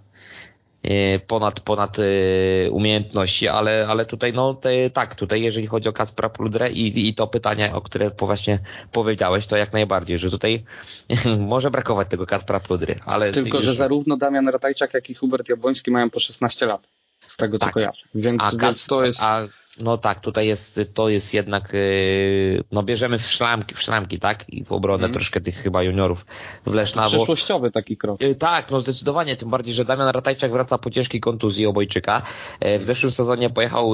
Y, 0.85 1.19
ponad, 1.27 1.59
ponad 1.59 1.99
y, 1.99 2.69
umiejętności, 2.71 3.47
ale, 3.47 3.87
ale 3.89 4.05
tutaj 4.05 4.33
no 4.33 4.53
te, 4.53 4.89
tak, 4.89 5.15
tutaj 5.15 5.41
jeżeli 5.41 5.67
chodzi 5.67 5.89
o 5.89 5.93
Kaspra 5.93 6.29
Pludrę 6.29 6.71
i, 6.71 7.07
i 7.07 7.13
to 7.13 7.27
pytanie, 7.27 7.73
o 7.73 7.81
które 7.81 8.11
właśnie 8.19 8.59
powiedziałeś, 8.91 9.47
to 9.47 9.57
jak 9.57 9.73
najbardziej, 9.73 10.17
że 10.17 10.29
tutaj 10.29 10.63
może 11.39 11.71
brakować 11.71 12.07
tego 12.09 12.25
Kaspra 12.25 12.59
Pludry, 12.59 12.95
ale... 13.05 13.31
Tylko, 13.31 13.57
już... 13.57 13.65
że 13.65 13.73
zarówno 13.73 14.17
Damian 14.17 14.47
Ratajczak, 14.47 14.93
jak 14.93 15.09
i 15.09 15.13
Hubert 15.13 15.49
Jabłoński 15.49 15.91
mają 15.91 16.09
po 16.09 16.19
16 16.19 16.65
lat, 16.65 16.89
z 17.27 17.37
tego 17.37 17.57
co 17.57 17.65
tak. 17.65 17.73
kojarzę, 17.73 18.05
więc, 18.15 18.43
a 18.43 18.51
więc 18.57 18.85
to 18.85 19.05
jest... 19.05 19.19
A 19.23 19.43
no 19.81 19.97
tak, 19.97 20.19
tutaj 20.19 20.47
jest, 20.47 20.79
to 20.93 21.09
jest 21.09 21.33
jednak, 21.33 21.73
yy, 21.73 22.63
no 22.71 22.83
bierzemy 22.83 23.19
w 23.19 23.25
szlamki, 23.25 23.75
w 23.75 23.81
szlamki, 23.81 24.19
tak? 24.19 24.49
I 24.49 24.63
w 24.63 24.71
obronę 24.71 25.03
mm. 25.03 25.13
troszkę 25.13 25.41
tych 25.41 25.55
chyba 25.55 25.83
juniorów 25.83 26.25
w 26.65 26.73
Leszna. 26.73 27.05
Przeszłościowy 27.05 27.71
taki 27.71 27.97
krok. 27.97 28.21
Yy, 28.21 28.35
tak, 28.35 28.71
no 28.71 28.79
zdecydowanie, 28.79 29.35
tym 29.35 29.49
bardziej, 29.49 29.73
że 29.73 29.85
Damian 29.85 30.09
Ratajczak 30.09 30.51
wraca 30.51 30.77
po 30.77 30.89
ciężkiej 30.89 31.21
kontuzji 31.21 31.65
obojczyka. 31.65 32.21
Yy, 32.61 32.79
w 32.79 32.83
zeszłym 32.83 33.11
sezonie 33.11 33.49
pojechał 33.49 33.91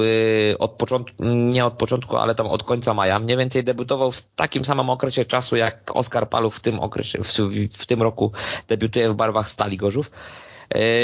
od 0.59 0.71
początku, 0.71 1.23
nie 1.23 1.65
od 1.65 1.73
początku, 1.73 2.17
ale 2.17 2.35
tam 2.35 2.47
od 2.47 2.63
końca 2.63 2.93
maja. 2.93 3.19
Mniej 3.19 3.37
więcej 3.37 3.63
debiutował 3.63 4.11
w 4.11 4.21
takim 4.35 4.65
samym 4.65 4.89
okresie 4.89 5.25
czasu, 5.25 5.55
jak 5.55 5.91
Oskar 5.95 6.29
Paluch 6.29 6.55
w 6.55 6.59
tym 6.59 6.79
okresie, 6.79 7.23
w, 7.23 7.33
w 7.77 7.85
tym 7.85 8.01
roku 8.01 8.31
debiutuje 8.67 9.09
w 9.09 9.13
barwach 9.13 9.49
Stali 9.49 9.77
Gorzów. 9.77 10.11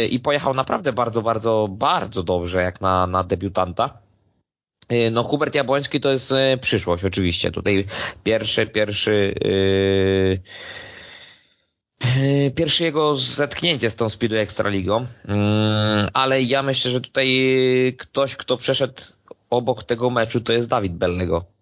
I 0.09 0.19
pojechał 0.19 0.53
naprawdę 0.53 0.93
bardzo, 0.93 1.21
bardzo, 1.21 1.67
bardzo 1.71 2.23
dobrze, 2.23 2.61
jak 2.61 2.81
na, 2.81 3.07
na 3.07 3.23
debiutanta. 3.23 3.97
Y, 4.93 5.11
no 5.11 5.23
Hubert 5.23 5.55
Jabłoński 5.55 5.99
to 5.99 6.11
jest 6.11 6.31
y, 6.31 6.57
przyszłość 6.61 7.03
oczywiście. 7.03 7.51
Tutaj 7.51 7.85
pierwszy, 8.23 8.67
pierwszy 8.67 9.35
yy, 9.41 10.41
Pierwsze 12.55 12.83
jego 12.83 13.15
zetknięcie 13.15 13.89
z 13.89 13.95
tą 13.95 14.09
Speedway 14.09 14.41
Ekstraligą, 14.41 15.01
yy, 15.01 15.35
ale 16.13 16.41
ja 16.41 16.63
myślę, 16.63 16.91
że 16.91 17.01
tutaj 17.01 17.29
ktoś, 17.97 18.35
kto 18.35 18.57
przeszedł 18.57 19.01
obok 19.49 19.83
tego 19.83 20.09
meczu, 20.09 20.41
to 20.41 20.53
jest 20.53 20.69
Dawid 20.69 20.93
Belnego. 20.93 21.58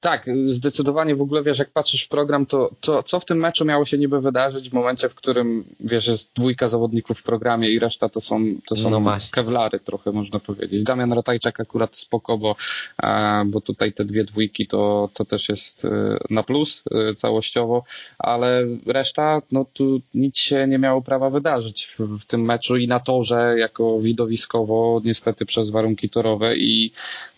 Tak, 0.00 0.26
zdecydowanie 0.46 1.16
w 1.16 1.22
ogóle 1.22 1.42
wiesz, 1.42 1.58
jak 1.58 1.70
patrzysz 1.70 2.04
w 2.04 2.08
program, 2.08 2.46
to, 2.46 2.70
to 2.80 3.02
co 3.02 3.20
w 3.20 3.24
tym 3.24 3.38
meczu 3.38 3.64
miało 3.64 3.84
się 3.84 3.98
niby 3.98 4.20
wydarzyć 4.20 4.70
w 4.70 4.74
momencie, 4.74 5.08
w 5.08 5.14
którym 5.14 5.64
wiesz, 5.80 6.06
jest 6.06 6.32
dwójka 6.34 6.68
zawodników 6.68 7.18
w 7.18 7.22
programie 7.22 7.68
i 7.68 7.78
reszta 7.78 8.08
to 8.08 8.20
są, 8.20 8.44
to 8.66 8.76
są 8.76 8.90
no 8.90 9.18
kewlary 9.30 9.80
trochę 9.80 10.12
można 10.12 10.40
powiedzieć. 10.40 10.84
Damian 10.84 11.12
Ratajczak 11.12 11.60
akurat 11.60 11.96
spoko, 11.96 12.38
bo, 12.38 12.56
e, 13.02 13.44
bo 13.46 13.60
tutaj 13.60 13.92
te 13.92 14.04
dwie 14.04 14.24
dwójki 14.24 14.66
to, 14.66 15.10
to 15.14 15.24
też 15.24 15.48
jest 15.48 15.84
e, 15.84 16.18
na 16.30 16.42
plus 16.42 16.84
e, 16.90 17.14
całościowo, 17.14 17.84
ale 18.18 18.66
reszta, 18.86 19.42
no 19.52 19.64
tu 19.72 20.00
nic 20.14 20.38
się 20.38 20.66
nie 20.66 20.78
miało 20.78 21.02
prawa 21.02 21.30
wydarzyć 21.30 21.84
w, 21.86 22.00
w 22.00 22.24
tym 22.24 22.42
meczu 22.42 22.76
i 22.76 22.88
na 22.88 23.00
torze 23.00 23.54
jako 23.58 24.00
widowiskowo 24.00 25.00
niestety 25.04 25.46
przez 25.46 25.70
warunki 25.70 26.08
torowe 26.08 26.56
i, 26.56 26.92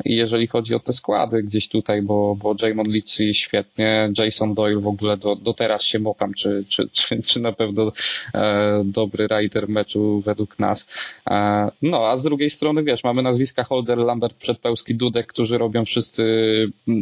i 0.04 0.16
jeżeli 0.16 0.46
chodzi 0.46 0.74
o 0.74 0.80
te 0.80 0.92
składy 0.92 1.42
gdzieś 1.42 1.68
tutaj, 1.68 2.02
bo, 2.02 2.36
bo 2.36 2.49
Jamon 2.62 2.86
Litzy 2.86 3.34
świetnie, 3.34 4.12
Jason 4.18 4.54
Doyle 4.54 4.80
w 4.80 4.86
ogóle 4.86 5.16
do, 5.16 5.36
do 5.36 5.54
teraz 5.54 5.82
się 5.82 5.98
mopam, 5.98 6.34
czy, 6.34 6.64
czy, 6.68 6.88
czy, 6.92 7.22
czy 7.22 7.40
na 7.40 7.52
pewno 7.52 7.92
e, 8.34 8.82
dobry 8.84 9.26
rider 9.26 9.68
meczu 9.68 10.20
według 10.20 10.58
nas. 10.58 10.88
E, 11.30 11.68
no, 11.82 12.08
a 12.08 12.16
z 12.16 12.22
drugiej 12.22 12.50
strony, 12.50 12.82
wiesz, 12.82 13.04
mamy 13.04 13.22
nazwiska 13.22 13.64
Holder, 13.64 13.98
Lambert, 13.98 14.36
Przedpełski, 14.36 14.94
Dudek, 14.94 15.26
którzy 15.26 15.58
robią 15.58 15.84
wszyscy 15.84 16.24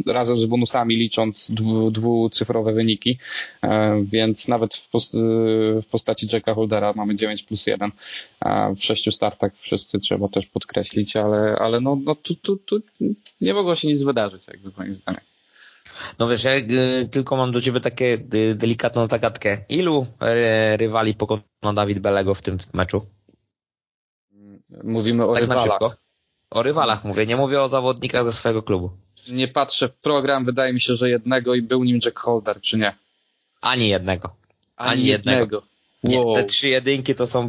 razem 0.07 0.39
z 0.39 0.45
bonusami, 0.45 0.95
licząc 0.95 1.51
dwu, 1.51 1.91
dwucyfrowe 1.91 2.73
wyniki, 2.73 3.17
e, 3.63 4.03
więc 4.11 4.47
nawet 4.47 4.75
w, 4.75 4.89
post, 4.89 5.15
w 5.81 5.85
postaci 5.91 6.27
Jacka 6.33 6.53
Holdera 6.53 6.93
mamy 6.93 7.15
9 7.15 7.43
plus 7.43 7.67
1 7.67 7.91
w 8.75 8.83
sześciu 8.83 9.11
startach 9.11 9.51
wszyscy 9.55 9.99
trzeba 9.99 10.27
też 10.27 10.45
podkreślić, 10.45 11.15
ale, 11.15 11.55
ale 11.59 11.81
no, 11.81 11.97
no 12.05 12.15
tu, 12.15 12.35
tu, 12.35 12.57
tu 12.57 12.81
nie 13.41 13.53
mogło 13.53 13.75
się 13.75 13.87
nic 13.87 14.03
wydarzyć, 14.03 14.47
jakby 14.47 14.71
moim 14.77 14.95
zdaniem. 14.95 15.21
No 16.19 16.27
wiesz, 16.27 16.43
ja 16.43 16.55
y, 16.55 17.09
tylko 17.11 17.37
mam 17.37 17.51
do 17.51 17.61
ciebie 17.61 17.79
takie 17.79 18.17
y, 18.33 18.55
delikatną 18.55 19.07
zagadkę. 19.07 19.65
Ilu 19.69 20.07
y, 20.73 20.77
rywali 20.77 21.13
pokonał 21.13 21.73
Dawid 21.75 21.99
Belego 21.99 22.35
w 22.35 22.41
tym 22.41 22.57
meczu? 22.73 23.05
Mówimy 24.83 25.25
o 25.25 25.33
tak 25.33 25.41
rywalach. 25.41 25.97
O 26.49 26.63
rywalach 26.63 27.03
mówię, 27.03 27.25
nie 27.25 27.35
mówię 27.35 27.61
o 27.61 27.67
zawodnikach 27.67 28.25
ze 28.25 28.33
swojego 28.33 28.63
klubu. 28.63 28.91
Nie 29.27 29.47
patrzę 29.47 29.87
w 29.87 29.97
program, 29.97 30.45
wydaje 30.45 30.73
mi 30.73 30.81
się, 30.81 30.95
że 30.95 31.09
jednego 31.09 31.55
i 31.55 31.61
był 31.61 31.83
nim 31.83 31.99
Jack 32.05 32.19
Holder, 32.19 32.61
czy 32.61 32.77
nie? 32.77 32.95
Ani 33.61 33.89
jednego. 33.89 34.35
Ani, 34.75 34.91
Ani 34.91 35.05
jednego. 35.05 35.39
jednego. 35.39 35.68
Nie, 36.03 36.21
wow. 36.21 36.35
te 36.35 36.43
trzy 36.43 36.67
jedynki 36.67 37.15
to 37.15 37.27
są, 37.27 37.47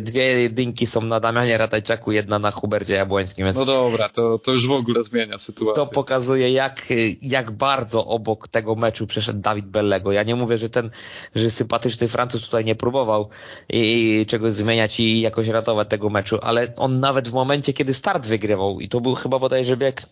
dwie 0.00 0.40
jedynki 0.40 0.86
są 0.86 1.00
na 1.00 1.20
Damianie 1.20 1.58
Ratajczaku, 1.58 2.12
jedna 2.12 2.38
na 2.38 2.50
Hubercie 2.50 2.94
Jabłońskim. 2.94 3.44
Więc 3.44 3.56
no 3.56 3.64
dobra, 3.64 4.08
to, 4.08 4.38
to 4.38 4.52
już 4.52 4.66
w 4.66 4.72
ogóle 4.72 5.02
zmienia 5.02 5.38
sytuację. 5.38 5.84
To 5.84 5.90
pokazuje, 5.90 6.50
jak, 6.50 6.86
jak 7.22 7.50
bardzo 7.50 8.06
obok 8.06 8.48
tego 8.48 8.74
meczu 8.74 9.06
przeszedł 9.06 9.40
Dawid 9.40 9.66
Bellego. 9.66 10.12
Ja 10.12 10.22
nie 10.22 10.34
mówię, 10.34 10.56
że 10.56 10.70
ten, 10.70 10.90
że 11.34 11.50
sympatyczny 11.50 12.08
Francuz 12.08 12.44
tutaj 12.44 12.64
nie 12.64 12.74
próbował 12.74 13.28
i, 13.68 14.20
i 14.20 14.26
czegoś 14.26 14.52
zmieniać 14.52 15.00
i 15.00 15.20
jakoś 15.20 15.48
ratować 15.48 15.88
tego 15.88 16.10
meczu, 16.10 16.38
ale 16.42 16.76
on 16.76 17.00
nawet 17.00 17.28
w 17.28 17.32
momencie, 17.32 17.72
kiedy 17.72 17.94
start 17.94 18.26
wygrywał 18.26 18.80
i 18.80 18.88
to 18.88 19.00
był 19.00 19.14
chyba 19.14 19.38
bodajże 19.38 19.76
bieg, 19.76 20.02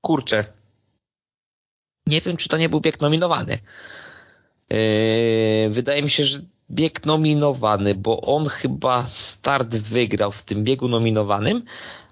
kurczę, 0.00 0.44
nie 2.06 2.20
wiem, 2.20 2.36
czy 2.36 2.48
to 2.48 2.56
nie 2.56 2.68
był 2.68 2.80
bieg 2.80 3.00
nominowany 3.00 3.58
wydaje 5.70 6.02
mi 6.02 6.10
się, 6.10 6.24
że 6.24 6.38
bieg 6.70 7.06
nominowany, 7.06 7.94
bo 7.94 8.20
on 8.20 8.48
chyba 8.48 9.06
start 9.06 9.76
wygrał 9.76 10.32
w 10.32 10.42
tym 10.42 10.64
biegu 10.64 10.88
nominowanym, 10.88 11.62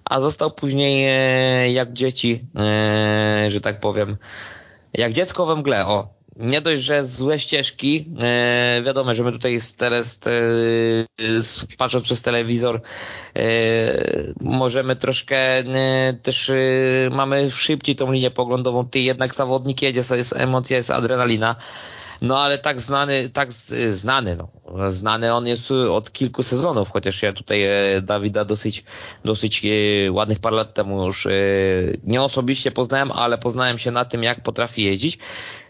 a 0.04 0.20
został 0.20 0.50
później 0.50 1.06
e, 1.08 1.72
jak 1.72 1.92
dzieci, 1.92 2.44
e, 2.56 3.46
że 3.48 3.60
tak 3.60 3.80
powiem, 3.80 4.16
jak 4.94 5.12
dziecko 5.12 5.46
we 5.46 5.56
mgle, 5.56 5.86
o. 5.86 6.14
Nie 6.36 6.60
dość, 6.60 6.82
że 6.82 7.04
złe 7.04 7.38
ścieżki, 7.38 8.08
e, 8.18 8.82
wiadomo, 8.82 9.14
że 9.14 9.24
my 9.24 9.32
tutaj 9.32 9.58
teraz, 9.76 10.20
patrząc 11.78 12.04
przez 12.04 12.22
telewizor, 12.22 12.82
możemy 14.40 14.96
troszkę 14.96 15.64
też, 16.22 16.52
mamy 17.10 17.50
szybciej 17.50 17.96
tą 17.96 18.12
linię 18.12 18.30
poglądową, 18.30 18.88
ty 18.88 19.00
jednak 19.00 19.34
zawodnik 19.34 19.82
jedzie, 19.82 20.02
jest 20.10 20.32
emocja, 20.36 20.76
jest 20.76 20.90
adrenalina, 20.90 21.56
no 22.22 22.38
ale 22.38 22.58
tak 22.58 22.80
znany, 22.80 23.28
tak 23.28 23.52
znany, 23.90 24.36
no. 24.36 24.48
Znany 24.90 25.34
on 25.34 25.46
jest 25.46 25.70
od 25.70 26.12
kilku 26.12 26.42
sezonów, 26.42 26.90
chociaż 26.90 27.22
ja 27.22 27.32
tutaj 27.32 27.62
e, 27.62 28.00
Dawida 28.02 28.44
dosyć, 28.44 28.84
dosyć 29.24 29.64
e, 29.64 30.12
ładnych 30.12 30.38
parę 30.38 30.56
lat 30.56 30.74
temu 30.74 31.06
już 31.06 31.26
e, 31.26 31.30
nie 32.04 32.22
osobiście 32.22 32.70
poznałem, 32.70 33.12
ale 33.12 33.38
poznałem 33.38 33.78
się 33.78 33.90
na 33.90 34.04
tym, 34.04 34.22
jak 34.22 34.42
potrafi 34.42 34.82
jeździć 34.82 35.18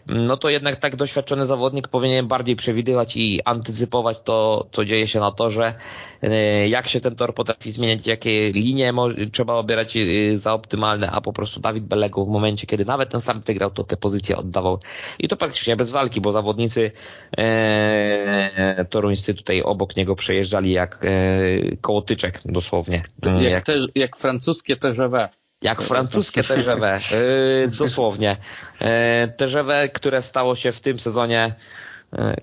no 0.07 0.37
to 0.37 0.49
jednak 0.49 0.75
tak 0.75 0.95
doświadczony 0.95 1.45
zawodnik 1.45 1.87
powinien 1.87 2.27
bardziej 2.27 2.55
przewidywać 2.55 3.17
i 3.17 3.41
antycypować 3.45 4.21
to, 4.21 4.67
co 4.71 4.85
dzieje 4.85 5.07
się 5.07 5.19
na 5.19 5.31
torze, 5.31 5.73
e, 6.21 6.67
jak 6.67 6.87
się 6.87 7.01
ten 7.01 7.15
tor 7.15 7.33
potrafi 7.33 7.71
zmieniać, 7.71 8.07
jakie 8.07 8.51
linie 8.51 8.93
trzeba 9.31 9.53
obierać 9.53 9.97
e, 9.97 10.37
za 10.37 10.53
optymalne, 10.53 11.11
a 11.11 11.21
po 11.21 11.33
prostu 11.33 11.59
Dawid 11.59 11.83
Belego 11.83 12.25
w 12.25 12.29
momencie, 12.29 12.67
kiedy 12.67 12.85
nawet 12.85 13.09
ten 13.09 13.21
start 13.21 13.45
wygrał, 13.45 13.71
to 13.71 13.83
te 13.83 13.97
pozycje 13.97 14.37
oddawał 14.37 14.79
i 15.19 15.27
to 15.27 15.37
praktycznie 15.37 15.75
bez 15.75 15.89
walki, 15.89 16.21
bo 16.21 16.31
zawodnicy 16.31 16.91
e, 17.37 18.85
toruńscy 18.89 19.33
tutaj 19.33 19.61
obok 19.61 19.97
niego 19.97 20.15
przejeżdżali 20.15 20.71
jak 20.71 21.05
e, 21.05 21.75
kołotyczek 21.81 22.41
dosłownie. 22.45 23.03
Jak, 23.25 23.41
jak, 23.41 23.65
te, 23.65 23.73
jak 23.95 24.15
francuskie 24.15 24.75
TGV. 24.75 25.29
Jak 25.65 25.81
francuskie 25.81 26.43
TGV, 26.43 26.99
yy, 27.61 27.67
dosłownie. 27.67 28.37
Yy, 28.81 28.87
TGV, 29.37 29.89
które 29.89 30.21
stało 30.21 30.55
się 30.55 30.71
w 30.71 30.81
tym 30.81 30.99
sezonie 30.99 31.55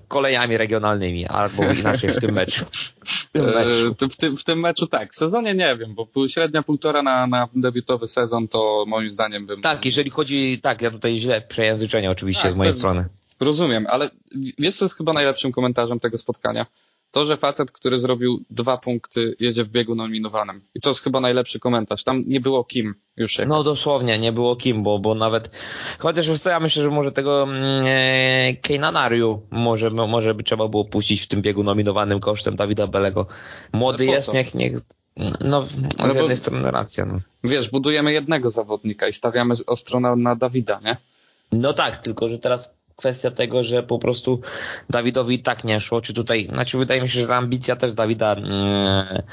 kolejami 0.07 0.57
regionalnymi, 0.57 1.25
albo 1.27 1.63
inaczej 1.79 2.11
w 2.11 2.19
tym 2.19 2.31
meczu. 2.31 2.65
W 3.05 3.31
tym 3.31 3.45
meczu, 3.45 3.95
w 4.09 4.17
tym, 4.17 4.37
w 4.37 4.43
tym 4.43 4.59
meczu 4.59 4.87
tak. 4.87 5.13
W 5.13 5.15
sezonie 5.15 5.53
nie 5.53 5.77
wiem, 5.77 5.95
bo 5.95 6.27
średnia 6.27 6.63
półtora 6.63 7.03
na, 7.03 7.27
na 7.27 7.47
debiutowy 7.55 8.07
sezon 8.07 8.47
to 8.47 8.85
moim 8.87 9.11
zdaniem 9.11 9.45
bym... 9.45 9.61
Tak, 9.61 9.85
jeżeli 9.85 10.09
chodzi, 10.09 10.59
tak, 10.61 10.81
ja 10.81 10.91
tutaj 10.91 11.17
źle 11.17 11.41
przejęzyczenie 11.41 12.11
oczywiście 12.11 12.43
tak, 12.43 12.51
z 12.51 12.55
mojej 12.55 12.73
strony. 12.73 13.05
Rozumiem, 13.39 13.85
ale 13.89 14.09
wiesz 14.59 14.75
co 14.75 14.85
jest 14.85 14.97
chyba 14.97 15.13
najlepszym 15.13 15.51
komentarzem 15.51 15.99
tego 15.99 16.17
spotkania? 16.17 16.65
To, 17.13 17.25
że 17.25 17.37
facet, 17.37 17.71
który 17.71 17.99
zrobił 17.99 18.43
dwa 18.49 18.77
punkty, 18.77 19.35
jedzie 19.39 19.63
w 19.63 19.69
biegu 19.69 19.95
nominowanym. 19.95 20.61
I 20.75 20.81
to 20.81 20.89
jest 20.89 21.03
chyba 21.03 21.19
najlepszy 21.19 21.59
komentarz. 21.59 22.03
Tam 22.03 22.23
nie 22.27 22.39
było 22.39 22.63
kim 22.63 22.95
już. 23.17 23.37
Jak... 23.37 23.47
No 23.47 23.63
dosłownie, 23.63 24.19
nie 24.19 24.31
było 24.31 24.55
kim, 24.55 24.83
bo, 24.83 24.99
bo 24.99 25.15
nawet, 25.15 25.51
chociaż 25.99 26.29
wiesz 26.29 26.39
co, 26.39 26.49
ja 26.49 26.59
myślę, 26.59 26.83
że 26.83 26.89
może 26.89 27.11
tego 27.11 27.43
mm, 27.43 27.83
e, 27.85 28.53
Kejnanariu 28.53 29.41
może, 29.51 29.89
może 29.89 30.33
by 30.33 30.43
trzeba 30.43 30.67
było 30.67 30.85
puścić 30.85 31.21
w 31.21 31.27
tym 31.27 31.41
biegu 31.41 31.63
nominowanym 31.63 32.19
kosztem 32.19 32.55
Dawida 32.55 32.87
Belego. 32.87 33.25
Młody 33.73 34.05
jest, 34.05 34.33
niech, 34.33 34.53
niech, 34.53 34.73
no, 35.41 35.65
z 36.11 36.15
jednej 36.15 36.37
strony 36.37 36.71
racja. 36.71 37.05
No. 37.05 37.19
Wiesz, 37.43 37.69
budujemy 37.69 38.13
jednego 38.13 38.49
zawodnika 38.49 39.07
i 39.07 39.13
stawiamy 39.13 39.55
ostro 39.67 39.99
na, 39.99 40.15
na 40.15 40.35
Dawida, 40.35 40.79
nie? 40.83 40.97
No 41.51 41.73
tak, 41.73 41.97
tylko 41.97 42.29
że 42.29 42.39
teraz 42.39 42.73
kwestia 42.95 43.31
tego, 43.31 43.63
że 43.63 43.83
po 43.83 43.99
prostu 43.99 44.41
Dawidowi 44.89 45.39
tak 45.39 45.63
nie 45.63 45.79
szło, 45.79 46.01
czy 46.01 46.13
tutaj, 46.13 46.47
znaczy 46.53 46.77
wydaje 46.77 47.01
mi 47.01 47.09
się, 47.09 47.25
że 47.25 47.35
ambicja 47.35 47.75
też 47.75 47.93
Dawida 47.93 48.33
yy, 48.33 49.23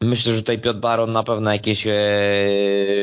Myślę, 0.00 0.32
że 0.32 0.38
tutaj 0.38 0.58
Piotr 0.58 0.80
Baron 0.80 1.12
na 1.12 1.22
pewno 1.22 1.52
jakieś 1.52 1.86
e, 1.86 1.96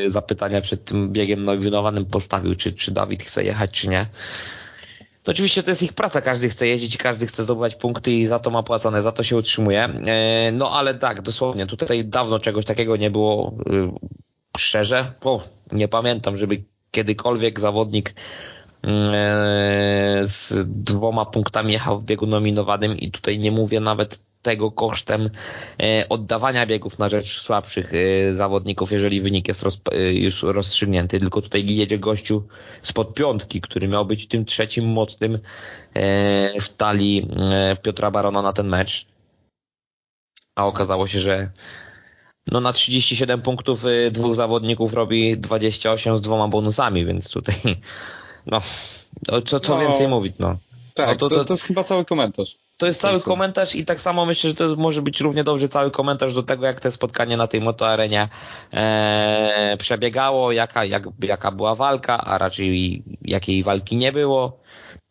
zapytania 0.08 0.62
przed 0.62 0.86
tym 0.86 1.12
biegiem 1.12 1.46
nominowanym 1.46 2.06
postawił, 2.06 2.56
czy, 2.56 2.74
czy 2.74 2.92
Dawid 2.92 3.24
chce 3.24 3.44
jechać, 3.44 3.72
czy 3.72 3.88
nie. 3.88 4.06
To 5.24 5.32
oczywiście 5.32 5.64
to 5.64 5.70
jest 5.70 5.84
ich 5.84 5.94
praca, 5.94 6.22
każdy 6.22 6.50
chce 6.50 6.68
jeździć, 6.68 6.98
każdy 6.98 7.28
chce 7.28 7.44
zdobywać 7.44 7.76
punkty 7.76 8.12
i 8.12 8.26
za 8.26 8.40
to 8.40 8.50
ma 8.50 8.64
płacone, 8.64 9.02
za 9.02 9.12
to 9.12 9.24
się 9.24 9.38
utrzymuje. 9.38 9.84
E, 9.84 10.52
no 10.52 10.72
ale 10.72 10.94
tak, 10.94 11.22
dosłownie, 11.22 11.68
tutaj 11.68 12.06
dawno 12.06 12.40
czegoś 12.40 12.66
takiego 12.66 12.98
nie 12.98 13.12
było. 13.12 13.54
E, 13.70 13.92
szczerze, 14.58 15.14
bo 15.22 15.44
nie 15.72 15.88
pamiętam, 15.88 16.38
żeby 16.38 16.64
kiedykolwiek 16.92 17.60
zawodnik 17.60 18.14
z 20.24 20.54
dwoma 20.68 21.26
punktami 21.26 21.74
jechał 21.74 22.00
w 22.00 22.06
biegu 22.06 22.26
nominowanym 22.26 22.98
i 22.98 23.12
tutaj 23.12 23.40
nie 23.40 23.52
mówię 23.52 23.80
nawet 23.80 24.20
tego 24.42 24.72
kosztem 24.72 25.30
e, 25.82 26.10
oddawania 26.10 26.66
biegów 26.66 27.00
na 27.00 27.10
rzecz 27.10 27.42
słabszych 27.42 27.94
e, 27.94 28.34
zawodników, 28.34 28.92
jeżeli 28.92 29.22
wynik 29.22 29.48
jest 29.48 29.66
już 30.12 30.44
rozstrzygnięty, 30.44 31.20
tylko 31.20 31.42
tutaj 31.42 31.76
jedzie 31.76 32.00
gościu 32.00 32.48
spod 32.82 33.14
piątki, 33.14 33.62
który 33.62 33.88
miał 33.88 34.06
być 34.06 34.28
tym 34.28 34.46
trzecim 34.46 34.88
mocnym 34.88 35.40
w 36.62 36.70
talii 36.78 37.30
Piotra 37.82 38.12
Barona 38.12 38.42
na 38.42 38.54
ten 38.54 38.68
mecz. 38.68 39.06
A 40.56 40.66
okazało 40.66 41.08
się, 41.08 41.20
że 41.20 41.52
no 42.52 42.62
na 42.62 42.74
37 42.74 43.42
punktów 43.42 43.84
dwóch 44.12 44.36
zawodników 44.36 44.94
robi 44.94 45.38
28 45.38 46.18
z 46.18 46.22
dwoma 46.22 46.48
bonusami, 46.48 47.06
więc 47.06 47.32
tutaj 47.32 47.56
no, 48.48 48.62
co, 49.46 49.60
co 49.60 49.76
no, 49.76 49.82
więcej 49.82 50.08
mówić, 50.08 50.34
no. 50.40 50.58
Tak, 50.94 51.08
no 51.08 51.16
to, 51.16 51.30
to, 51.30 51.46
to, 51.46 51.54
jest 51.54 51.64
chyba 51.64 51.84
cały 51.84 52.06
komentarz. 52.06 52.58
To 52.78 52.86
jest 52.86 53.02
cały 53.02 53.22
komentarz 53.22 53.76
i 53.76 53.86
tak 53.86 54.02
samo 54.02 54.26
myślę, 54.26 54.50
że 54.50 54.56
to 54.56 54.76
może 54.76 55.02
być 55.02 55.22
równie 55.22 55.44
dobrze 55.44 55.68
cały 55.68 55.92
komentarz 55.92 56.34
do 56.34 56.44
tego, 56.44 56.66
jak 56.66 56.80
te 56.80 56.92
spotkanie 56.92 57.38
na 57.38 57.48
tej 57.48 57.62
motoarenie 57.62 58.30
e, 58.74 59.78
przebiegało, 59.80 60.52
jaka, 60.52 60.86
jak, 60.86 61.04
jaka 61.24 61.52
była 61.52 61.76
walka, 61.76 62.18
a 62.18 62.38
raczej 62.38 63.04
jakiej 63.22 63.64
walki 63.64 63.98
nie 63.98 64.12
było. 64.12 64.60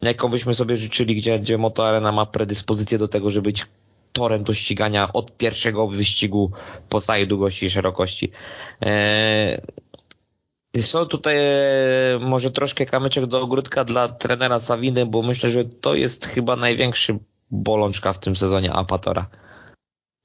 Jaką 0.03 0.29
byśmy 0.29 0.55
sobie 0.55 0.77
życzyli, 0.77 1.17
gdzie, 1.17 1.39
gdzie 1.39 1.59
motoarena 1.59 2.13
ma 2.13 2.27
predyspozycję 2.27 2.99
do 2.99 3.09
tego, 3.09 3.31
żeby 3.31 3.43
być 3.43 3.67
torem 4.13 4.45
do 4.45 4.55
ścigania 4.55 5.13
od 5.13 5.37
pierwszego 5.37 5.89
wyścigu 5.89 6.51
po 6.89 7.01
całej 7.01 7.29
długości 7.29 7.67
i 7.67 7.71
szerokości. 7.71 8.31
E, 8.87 9.61
są 10.83 11.07
tutaj 11.07 11.37
e, 11.39 12.19
może 12.21 12.51
troszkę 12.51 12.87
kamyczek 12.87 13.27
do 13.27 13.41
ogródka 13.43 13.85
dla 13.85 14.09
trenera 14.09 14.61
Sawiny, 14.61 15.07
bo 15.07 15.23
myślę, 15.23 15.51
że 15.51 15.65
to 15.65 15.95
jest 15.95 16.27
chyba 16.27 16.57
największy 16.57 17.19
bolączka 17.51 18.13
w 18.13 18.19
tym 18.19 18.37
sezonie 18.37 18.73
Apatora. 18.73 19.27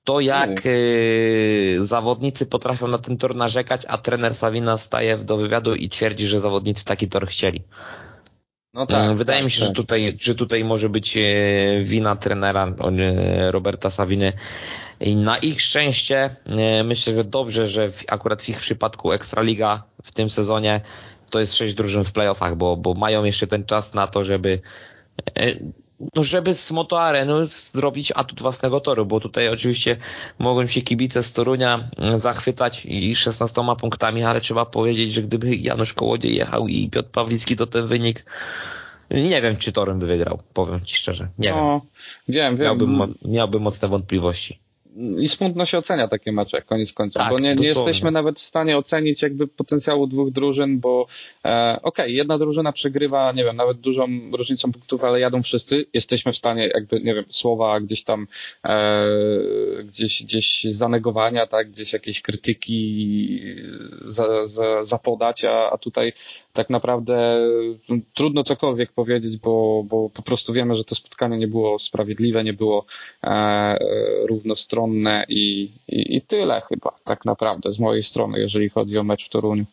to 0.04 0.20
jak 0.20 0.66
y, 0.66 1.78
zawodnicy 1.82 2.46
potrafią 2.46 2.88
na 2.88 2.98
ten 2.98 3.18
tor 3.18 3.36
narzekać, 3.36 3.82
a 3.88 3.98
trener 3.98 4.36
Savina 4.36 4.78
staje 4.78 5.18
do 5.18 5.38
wywiadu 5.38 5.76
i 5.76 5.90
twierdzi, 5.90 6.28
że 6.28 6.40
zawodnicy 6.40 6.86
taki 6.86 7.08
tor 7.08 7.28
chcieli. 7.28 7.64
No 8.74 8.88
tak, 8.88 9.04
mm, 9.04 9.18
Wydaje 9.18 9.38
tak, 9.40 9.46
mi 9.46 9.52
się, 9.52 9.60
tak. 9.60 9.68
że, 9.68 9.74
tutaj, 9.74 10.18
że 10.22 10.36
tutaj 10.36 10.64
może 10.64 10.90
być 10.90 11.18
e, 11.18 11.22
wina 11.84 12.16
trenera 12.16 12.68
e, 12.68 13.52
Roberta 13.52 13.90
Saviny. 13.90 14.34
I 15.00 15.16
na 15.16 15.38
ich 15.38 15.62
szczęście 15.62 16.36
e, 16.46 16.84
myślę, 16.84 17.16
że 17.16 17.24
dobrze, 17.24 17.68
że 17.68 17.90
akurat 18.08 18.42
w 18.42 18.50
ich 18.50 18.58
przypadku 18.58 19.12
Ekstraliga 19.12 19.84
w 20.04 20.12
tym 20.12 20.30
sezonie 20.30 20.82
to 21.30 21.40
jest 21.40 21.56
sześć 21.56 21.76
drużyn 21.76 22.04
w 22.04 22.12
playoffach, 22.12 22.56
bo, 22.56 22.78
bo 22.78 22.94
mają 22.94 23.24
jeszcze 23.24 23.48
ten 23.48 23.66
czas 23.66 23.94
na 23.94 24.08
to, 24.08 24.24
żeby 24.24 24.60
no 26.16 26.24
żeby 26.24 26.54
z 26.54 26.72
Moto 26.72 27.02
Arenu 27.02 27.46
zrobić 27.46 28.12
atut 28.16 28.42
własnego 28.42 28.80
toru, 28.80 29.06
bo 29.06 29.20
tutaj 29.20 29.50
oczywiście 29.50 29.98
mogą 30.40 30.68
się 30.68 30.82
kibice 30.82 31.24
z 31.24 31.34
Torunia 31.34 31.90
mm, 31.98 32.18
zachwycać 32.18 32.86
i 32.86 33.16
16 33.16 33.62
punktami, 33.80 34.24
ale 34.24 34.42
trzeba 34.42 34.66
powiedzieć, 34.66 35.14
że 35.14 35.22
gdyby 35.22 35.56
Janusz 35.56 35.94
Kołodziej 35.94 36.36
jechał 36.36 36.68
i 36.68 36.90
Piotr 36.90 37.10
Pawlicki, 37.10 37.56
to 37.56 37.68
ten 37.68 37.88
wynik 37.88 38.26
nie 39.12 39.42
wiem, 39.42 39.58
czy 39.58 39.72
Torun 39.72 40.00
by 40.00 40.06
wygrał, 40.06 40.40
powiem 40.54 40.86
Ci 40.86 40.96
szczerze. 40.96 41.28
Nie 41.38 41.52
no, 41.52 41.82
wiem. 42.28 42.36
wiem, 42.36 42.56
wiem. 42.56 42.66
Miałbym, 42.66 43.16
miałbym 43.26 43.62
mocne 43.62 43.88
wątpliwości 43.88 44.60
i 45.20 45.30
smutno 45.30 45.66
się 45.66 45.78
ocenia 45.78 46.08
takie 46.08 46.32
mecze, 46.32 46.62
koniec 46.62 46.94
końców, 46.94 47.22
tak, 47.22 47.30
bo 47.30 47.40
nie, 47.40 47.56
nie 47.56 47.68
jesteśmy 47.68 48.12
nawet 48.12 48.40
w 48.40 48.42
stanie 48.42 48.78
ocenić 48.78 49.22
jakby 49.22 49.48
potencjału 49.48 50.08
dwóch 50.08 50.32
drużyn, 50.32 50.80
bo 50.80 51.06
e, 51.46 51.80
okej, 51.84 52.06
okay, 52.06 52.12
jedna 52.12 52.38
drużyna 52.38 52.72
przegrywa, 52.72 53.32
nie 53.32 53.44
wiem, 53.44 53.56
nawet 53.56 53.80
dużą 53.80 54.08
różnicą 54.34 54.72
punktów, 54.72 55.04
ale 55.04 55.20
jadą 55.20 55.44
wszyscy, 55.44 55.86
jesteśmy 55.94 56.32
w 56.32 56.38
stanie 56.38 56.68
jakby, 56.68 57.00
nie 57.00 57.16
wiem, 57.16 57.26
słowa 57.30 57.80
gdzieś 57.80 58.04
tam 58.04 58.28
e, 58.66 59.06
gdzieś, 59.84 60.24
gdzieś 60.24 60.64
zanegowania, 60.64 61.48
tak, 61.48 61.72
gdzieś 61.72 61.94
jakieś 61.94 62.22
krytyki 62.22 63.42
za, 64.06 64.48
za, 64.48 64.86
zapodać, 64.86 65.46
a, 65.46 65.70
a 65.72 65.78
tutaj 65.78 66.14
tak 66.54 66.70
naprawdę 66.70 67.40
no, 67.90 67.98
trudno 68.14 68.44
cokolwiek 68.44 68.92
powiedzieć, 68.92 69.38
bo, 69.38 69.84
bo 69.88 70.10
po 70.10 70.22
prostu 70.22 70.54
wiemy, 70.54 70.76
że 70.76 70.84
to 70.84 70.96
spotkanie 70.96 71.38
nie 71.38 71.48
było 71.48 71.80
sprawiedliwe, 71.80 72.44
nie 72.44 72.54
było 72.54 72.86
e, 73.24 73.78
równostronne 74.28 74.89
i, 75.28 75.72
i, 75.88 76.16
i 76.18 76.22
tyle 76.22 76.62
chyba 76.70 76.96
tak 77.06 77.26
naprawdę 77.26 77.72
z 77.72 77.80
mojej 77.80 78.04
strony, 78.04 78.40
jeżeli 78.40 78.70
chodzi 78.70 78.98
o 78.98 79.04
mecz 79.04 79.26
w 79.26 79.30
Toruniu. 79.30 79.66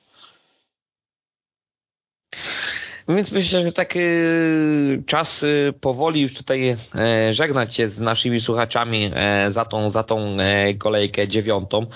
Więc 3.09 3.33
myślę, 3.33 3.63
że 3.63 3.73
taki 3.73 3.99
y, 3.99 5.03
czas 5.07 5.45
powoli 5.81 6.21
już 6.21 6.35
tutaj 6.35 6.77
e, 6.95 7.33
żegnać 7.33 7.75
się 7.75 7.89
z 7.89 8.01
naszymi 8.01 8.41
słuchaczami 8.41 9.11
e, 9.15 9.51
za 9.51 9.65
tą, 9.65 9.91
za 9.91 10.03
tą 10.03 10.37
e, 10.41 10.75
kolejkę 10.75 11.29
dziewiątą. 11.29 11.87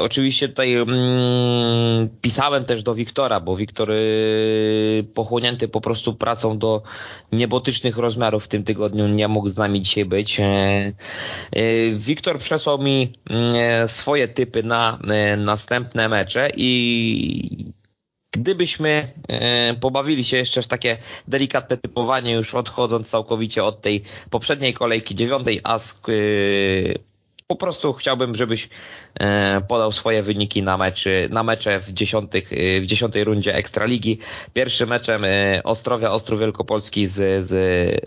Oczywiście 0.00 0.48
tutaj 0.48 0.74
mm, 0.74 2.08
pisałem 2.20 2.64
też 2.64 2.82
do 2.82 2.94
Wiktora, 2.94 3.40
bo 3.40 3.56
Wiktor 3.56 3.90
y, 3.90 5.04
pochłonięty 5.14 5.68
po 5.68 5.80
prostu 5.80 6.14
pracą 6.14 6.58
do 6.58 6.82
niebotycznych 7.32 7.96
rozmiarów 7.96 8.44
w 8.44 8.48
tym 8.48 8.64
tygodniu 8.64 9.08
nie 9.08 9.28
mógł 9.28 9.48
z 9.48 9.56
nami 9.56 9.82
dzisiaj 9.82 10.04
być. 10.04 10.40
Wiktor 11.94 12.38
przesłał 12.38 12.78
mi 12.78 13.12
mm, 13.30 13.88
swoje 13.88 14.28
typy 14.28 14.62
na 14.62 14.98
następne 15.36 16.08
mecze 16.08 16.48
i 16.56 17.72
Gdybyśmy 18.32 19.12
e, 19.28 19.74
pobawili 19.74 20.24
się 20.24 20.36
jeszcze 20.36 20.62
w 20.62 20.66
takie 20.66 20.96
delikatne 21.28 21.76
typowanie, 21.76 22.32
już 22.32 22.54
odchodząc 22.54 23.10
całkowicie 23.10 23.64
od 23.64 23.82
tej 23.82 24.02
poprzedniej 24.30 24.74
kolejki 24.74 25.14
dziewiątej, 25.14 25.60
a 25.64 25.76
e, 25.76 25.80
po 27.46 27.56
prostu 27.56 27.92
chciałbym, 27.92 28.34
żebyś 28.34 28.68
e, 29.20 29.60
podał 29.68 29.92
swoje 29.92 30.22
wyniki 30.22 30.62
na, 30.62 30.76
meczy, 30.76 31.28
na 31.30 31.42
mecze 31.42 31.80
w, 31.80 31.92
dziesiątych, 31.92 32.50
w 32.80 32.86
dziesiątej 32.86 33.24
rundzie 33.24 33.54
Ekstraligi. 33.54 34.18
Pierwszym 34.52 34.88
meczem 34.88 35.22
Ostrowia 35.64 36.10
Ostrów 36.10 36.40
Wielkopolski 36.40 37.06
z, 37.06 37.48
z 37.48 37.52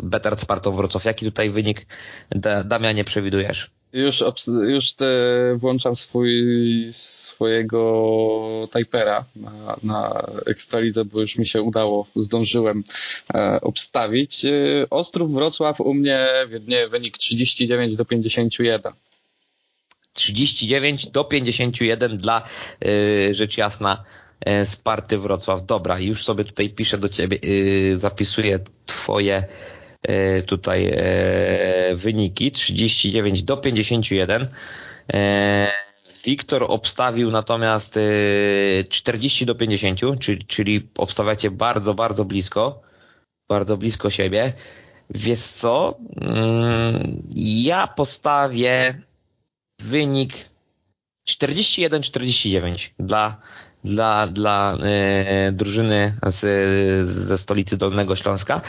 Better 0.04 0.38
Spartą 0.38 0.72
Wrocław. 0.72 1.06
Jaki 1.06 1.26
tutaj 1.26 1.50
wynik, 1.50 1.86
Damianie, 2.66 3.04
przewidujesz? 3.04 3.72
Już, 3.94 4.24
już 4.48 4.94
te 4.94 5.06
włączam 5.58 5.96
swój, 5.96 6.88
swojego 7.34 8.68
Typera 8.72 9.26
na, 9.36 9.78
na 9.84 10.28
Ekstralidze, 10.46 11.06
bo 11.06 11.22
już 11.22 11.38
mi 11.38 11.48
się 11.48 11.62
udało, 11.62 12.08
zdążyłem 12.16 12.84
e, 13.34 13.62
obstawić. 13.62 14.46
E, 14.46 14.52
Ostrów 14.90 15.34
Wrocław 15.34 15.82
u 15.82 15.94
mnie 15.94 16.28
nie, 16.68 16.88
wynik 16.88 17.18
39 17.18 17.96
do 17.96 18.06
51. 18.06 18.94
39 20.14 21.08
do 21.08 21.24
51 21.24 22.18
dla 22.18 22.42
e, 22.42 23.34
rzecz 23.34 23.58
jasna 23.58 24.04
e, 24.40 24.66
Sparty 24.66 25.18
Wrocław. 25.18 25.66
Dobra, 25.66 26.00
już 26.00 26.24
sobie 26.24 26.44
tutaj 26.44 26.70
piszę 26.70 26.98
do 26.98 27.10
ciebie, 27.10 27.40
zapisuję 27.96 28.60
twoje 28.86 29.44
tutaj 30.46 30.98
wyniki 31.96 32.52
39 32.52 33.44
do 33.44 33.58
51. 33.58 34.48
Wiktor 36.26 36.66
obstawił 36.68 37.32
natomiast 37.32 38.00
40 38.90 39.46
do 39.46 39.56
50, 39.56 40.00
czyli, 40.20 40.46
czyli 40.46 40.90
obstawiacie 40.98 41.52
bardzo, 41.52 41.94
bardzo 41.94 42.26
blisko, 42.26 42.82
bardzo 43.50 43.78
blisko 43.78 44.10
siebie. 44.10 44.54
Wiesz 45.10 45.42
co? 45.42 45.98
Mm, 46.22 47.24
ja 47.36 47.88
postawię 47.88 49.02
wynik 49.80 50.34
41-49 51.30 52.90
dla 53.00 53.42
dla, 53.84 54.28
dla 54.28 54.78
e, 54.84 55.52
drużyny 55.52 56.18
z, 56.28 56.40
ze 57.10 57.38
stolicy 57.38 57.78
Dolnego 57.78 58.16
Śląska. 58.16 58.62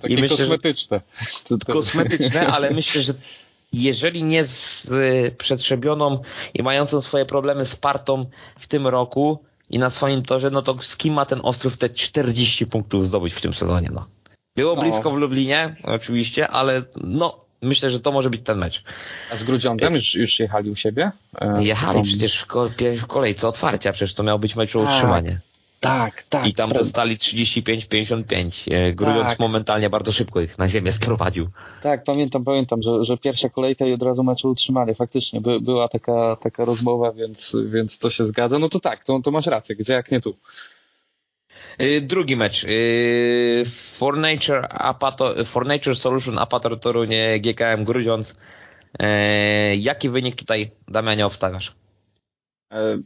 Takie 0.00 0.14
I 0.14 0.20
myślę, 0.20 0.36
kosmetyczne. 0.36 1.00
Że, 1.50 1.58
kosmetyczne, 1.72 2.46
ale 2.46 2.70
myślę, 2.70 3.02
że 3.02 3.14
jeżeli 3.72 4.22
nie 4.22 4.44
z 4.44 4.86
e, 4.90 5.30
przetrzebioną 5.30 6.22
i 6.54 6.62
mającą 6.62 7.00
swoje 7.00 7.26
problemy 7.26 7.64
z 7.64 7.76
partą 7.76 8.26
w 8.58 8.66
tym 8.66 8.86
roku 8.86 9.44
i 9.70 9.78
na 9.78 9.90
swoim 9.90 10.22
torze, 10.22 10.50
no 10.50 10.62
to 10.62 10.76
z 10.80 10.96
kim 10.96 11.14
ma 11.14 11.24
ten 11.24 11.40
Ostrów 11.42 11.76
te 11.76 11.90
40 11.90 12.66
punktów 12.66 13.06
zdobyć 13.06 13.34
w 13.34 13.40
tym 13.40 13.52
sezonie? 13.52 13.90
No. 13.92 14.06
Było 14.56 14.74
no. 14.74 14.82
blisko 14.82 15.10
w 15.10 15.16
Lublinie, 15.16 15.76
oczywiście, 15.82 16.48
ale 16.48 16.82
no 16.96 17.44
myślę, 17.62 17.90
że 17.90 18.00
to 18.00 18.12
może 18.12 18.30
być 18.30 18.40
ten 18.44 18.58
mecz. 18.58 18.84
A 19.32 19.36
z 19.36 19.44
Grudziądzem 19.44 19.94
już, 19.94 20.14
już 20.14 20.40
jechali 20.40 20.70
u 20.70 20.76
siebie? 20.76 21.10
E, 21.40 21.64
jechali 21.64 22.02
przecież 22.02 22.40
w, 22.40 22.46
ko 22.46 22.70
w 22.98 23.06
kolejce 23.06 23.48
otwarcia, 23.48 23.92
przecież 23.92 24.14
to 24.14 24.22
miał 24.22 24.38
być 24.38 24.56
mecz 24.56 24.76
o 24.76 24.80
tak, 24.80 24.88
utrzymanie. 24.88 25.40
Tak, 25.80 26.22
tak. 26.22 26.46
I 26.46 26.54
tam 26.54 26.70
dostali 26.70 27.16
35-55. 27.16 28.72
E, 28.74 28.92
Grudziądz 28.92 29.28
tak. 29.28 29.38
momentalnie 29.38 29.90
bardzo 29.90 30.12
szybko 30.12 30.40
ich 30.40 30.58
na 30.58 30.68
ziemię 30.68 30.92
sprowadził. 30.92 31.48
Tak, 31.82 32.04
pamiętam, 32.04 32.44
pamiętam, 32.44 32.82
że, 32.82 33.04
że 33.04 33.16
pierwsza 33.16 33.48
kolejka 33.48 33.86
i 33.86 33.92
od 33.92 34.02
razu 34.02 34.24
mecz 34.24 34.44
o 34.44 34.48
utrzymanie. 34.48 34.94
Faktycznie 34.94 35.40
by, 35.40 35.60
była 35.60 35.88
taka, 35.88 36.36
taka 36.42 36.64
rozmowa, 36.64 37.12
więc, 37.12 37.56
więc 37.70 37.98
to 37.98 38.10
się 38.10 38.26
zgadza. 38.26 38.58
No 38.58 38.68
to 38.68 38.80
tak, 38.80 39.04
to, 39.04 39.20
to 39.20 39.30
masz 39.30 39.46
rację, 39.46 39.76
gdzie 39.76 39.92
jak 39.92 40.10
nie 40.10 40.20
tu. 40.20 40.34
Y, 41.82 42.00
drugi 42.00 42.36
mecz. 42.36 42.64
Y, 42.64 43.64
For 43.66 44.16
Nature, 44.16 44.66
Apato, 44.70 45.44
For 45.44 45.66
Nature 45.66 45.96
Solution 45.96 46.38
Apator 46.38 46.80
Torunie 46.80 47.40
GKM 47.40 47.84
Grudziądz. 47.84 48.34
Jaki 49.78 50.08
wynik 50.08 50.36
tutaj, 50.36 50.70
Damianie, 50.88 51.26
obstawiasz? 51.26 51.72
E, 52.72 52.98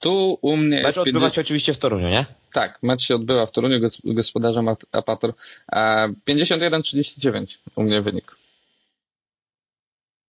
tu 0.00 0.38
u 0.42 0.56
mnie. 0.56 0.82
Mecz 0.82 0.98
odbywa 0.98 1.18
50... 1.18 1.34
się 1.34 1.40
oczywiście 1.40 1.72
w 1.72 1.78
Toruniu, 1.78 2.08
nie? 2.08 2.26
Tak, 2.52 2.78
mecz 2.82 3.02
się 3.02 3.14
odbywa 3.14 3.46
w 3.46 3.50
Toruniu, 3.50 3.88
gospodarzem 4.04 4.68
Apator. 4.92 5.34
51-39 5.72 7.34
e, 7.36 7.46
u 7.76 7.82
mnie 7.82 8.02
wynik 8.02 8.36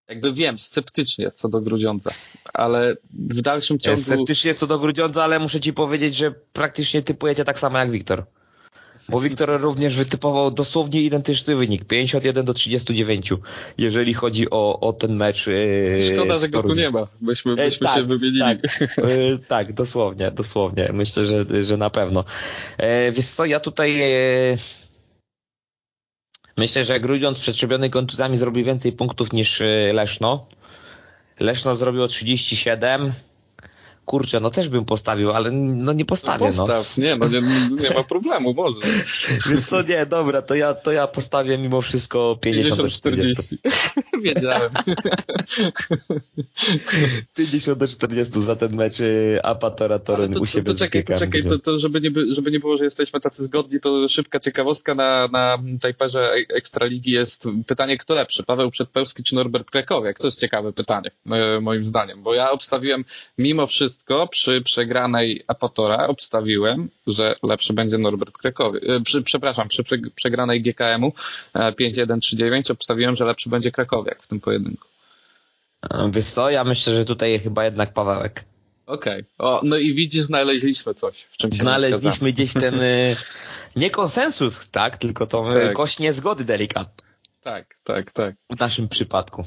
jakby 0.07 0.33
wiem, 0.33 0.59
sceptycznie 0.59 1.31
co 1.31 1.49
do 1.49 1.61
Grudziądza, 1.61 2.11
ale 2.53 2.97
w 3.13 3.41
dalszym 3.41 3.79
ciągu... 3.79 4.01
Sceptycznie 4.01 4.55
co 4.55 4.67
do 4.67 4.79
Grudziądza, 4.79 5.23
ale 5.23 5.39
muszę 5.39 5.59
ci 5.59 5.73
powiedzieć, 5.73 6.15
że 6.15 6.31
praktycznie 6.31 7.01
typujecie 7.01 7.45
tak 7.45 7.59
samo 7.59 7.77
jak 7.77 7.91
Wiktor. 7.91 8.25
Bo 9.09 9.21
Wiktor 9.21 9.61
również 9.61 9.95
wytypował 9.95 10.51
dosłownie 10.51 11.01
identyczny 11.01 11.55
wynik, 11.55 11.85
51 11.85 12.45
do 12.45 12.53
39, 12.53 13.34
jeżeli 13.77 14.13
chodzi 14.13 14.49
o, 14.49 14.79
o 14.79 14.93
ten 14.93 15.15
mecz. 15.15 15.47
Yy, 15.47 16.13
Szkoda, 16.13 16.39
że 16.39 16.49
go 16.49 16.63
tu 16.63 16.75
nie 16.75 16.89
ma, 16.89 17.07
byśmy, 17.21 17.55
byśmy 17.55 17.88
e, 17.88 17.89
tak, 17.89 17.99
się 17.99 18.05
wymienili. 18.05 18.39
Tak, 18.39 18.59
e, 18.97 19.38
tak, 19.47 19.73
dosłownie, 19.73 20.31
dosłownie. 20.31 20.89
Myślę, 20.93 21.25
że, 21.25 21.45
że 21.63 21.77
na 21.77 21.89
pewno. 21.89 22.25
E, 22.77 23.11
wiesz 23.11 23.27
co, 23.27 23.45
ja 23.45 23.59
tutaj 23.59 24.01
e, 24.01 24.57
Myślę, 26.57 26.84
że 26.84 26.99
Grudziądz 26.99 27.39
przetrzebiony 27.39 27.89
kontuzjami 27.89 28.38
zrobił 28.38 28.65
więcej 28.65 28.91
punktów 28.91 29.34
niż 29.34 29.61
y, 29.61 29.91
Leszno. 29.93 30.47
Leszno 31.39 31.75
zrobiło 31.75 32.07
37, 32.07 33.13
kurczę, 34.07 34.39
no 34.39 34.49
też 34.49 34.69
bym 34.69 34.85
postawił, 34.85 35.31
ale 35.31 35.51
no 35.51 35.93
nie 35.93 36.05
postawię. 36.05 36.45
No 36.45 36.45
postaw, 36.45 36.97
no. 36.97 37.03
nie, 37.03 37.15
no 37.15 37.27
nie, 37.27 37.41
nie 37.81 37.89
ma 37.89 38.03
problemu, 38.03 38.53
może. 38.53 38.79
Wiesz 39.49 39.65
co, 39.65 39.81
nie, 39.81 40.05
dobra, 40.05 40.41
to 40.41 40.55
ja, 40.55 40.73
to 40.73 40.91
ja 40.91 41.07
postawię 41.07 41.57
mimo 41.57 41.81
wszystko 41.81 42.38
50, 42.41 42.75
50 42.75 42.89
do 42.89 42.97
40. 42.97 43.57
40. 43.57 43.57
Wiedziałem. 44.23 44.71
50 47.35 47.79
do 47.79 47.88
40 47.88 48.41
za 48.41 48.55
ten 48.55 48.75
mecz 48.75 48.99
y, 48.99 49.39
Apatora 49.43 49.99
Torun 49.99 50.34
to, 50.34 50.39
u 50.39 50.45
siebie 50.45 50.73
to, 50.73 50.79
czekaj, 50.79 51.03
to 51.03 51.17
czekaj, 51.17 51.43
to, 51.43 51.59
to 51.59 51.79
żeby, 51.79 52.01
nie, 52.01 52.11
żeby 52.29 52.51
nie 52.51 52.59
było, 52.59 52.77
że 52.77 52.84
jesteśmy 52.84 53.19
tacy 53.19 53.43
zgodni, 53.43 53.79
to 53.79 54.09
szybka 54.09 54.39
ciekawostka 54.39 54.95
na, 54.95 55.27
na 55.27 55.57
Tajperze 55.81 56.31
Ekstraligi 56.49 57.11
jest 57.11 57.47
pytanie, 57.67 57.97
kto 57.97 58.13
lepszy, 58.13 58.43
Paweł 58.43 58.71
Przedpełski 58.71 59.23
czy 59.23 59.35
Norbert 59.35 59.71
Krakowiak? 59.71 60.19
To 60.19 60.27
jest 60.27 60.39
ciekawe 60.39 60.73
pytanie, 60.73 61.11
moim 61.61 61.84
zdaniem, 61.84 62.23
bo 62.23 62.34
ja 62.34 62.51
obstawiłem 62.51 63.05
mimo 63.38 63.67
wszystko 63.67 63.97
przy 64.30 64.61
przegranej 64.61 65.44
Apatora, 65.48 66.07
obstawiłem, 66.07 66.90
że 67.07 67.36
lepszy 67.44 67.74
będzie 67.74 67.98
Norbert 67.98 68.38
Krakowiak. 68.38 68.84
Y, 68.84 69.02
przy, 69.02 69.22
przepraszam, 69.22 69.68
przy 69.68 69.84
przegranej 70.15 70.61
GKM-u 70.61 71.14
5-1-3-9 71.56 72.72
obstawiłem, 72.72 73.15
że 73.15 73.26
lepszy 73.26 73.49
będzie 73.49 73.72
Krakowiak 73.72 74.24
w 74.24 74.28
tym 74.28 74.40
pojedynku. 74.40 74.88
Wiesz 76.11 76.26
co, 76.26 76.49
ja 76.49 76.64
myślę, 76.64 76.94
że 76.94 77.06
tutaj 77.06 77.40
chyba 77.40 77.65
jednak 77.65 77.94
Pawełek. 77.94 78.44
Okej. 78.86 79.24
Okay. 79.38 79.69
no 79.69 79.78
i 79.78 79.94
widzisz, 79.94 80.22
znaleźliśmy 80.22 80.94
coś, 80.94 81.22
w 81.22 81.38
czym 81.38 81.52
się 81.52 81.64
Znaleźliśmy 81.64 82.34
gdzieś 82.34 82.53
ten 82.53 82.80
nie 83.76 83.90
konsensus, 83.90 84.69
tak, 84.69 84.98
tylko 84.98 85.28
tą 85.28 85.53
tak. 85.53 85.74
kość 85.74 85.99
niezgody 85.99 86.45
delikatną. 86.45 87.07
Tak, 87.44 87.76
tak, 87.84 88.11
tak. 88.11 88.36
W 88.49 88.60
naszym 88.60 88.88
przypadku. 88.88 89.45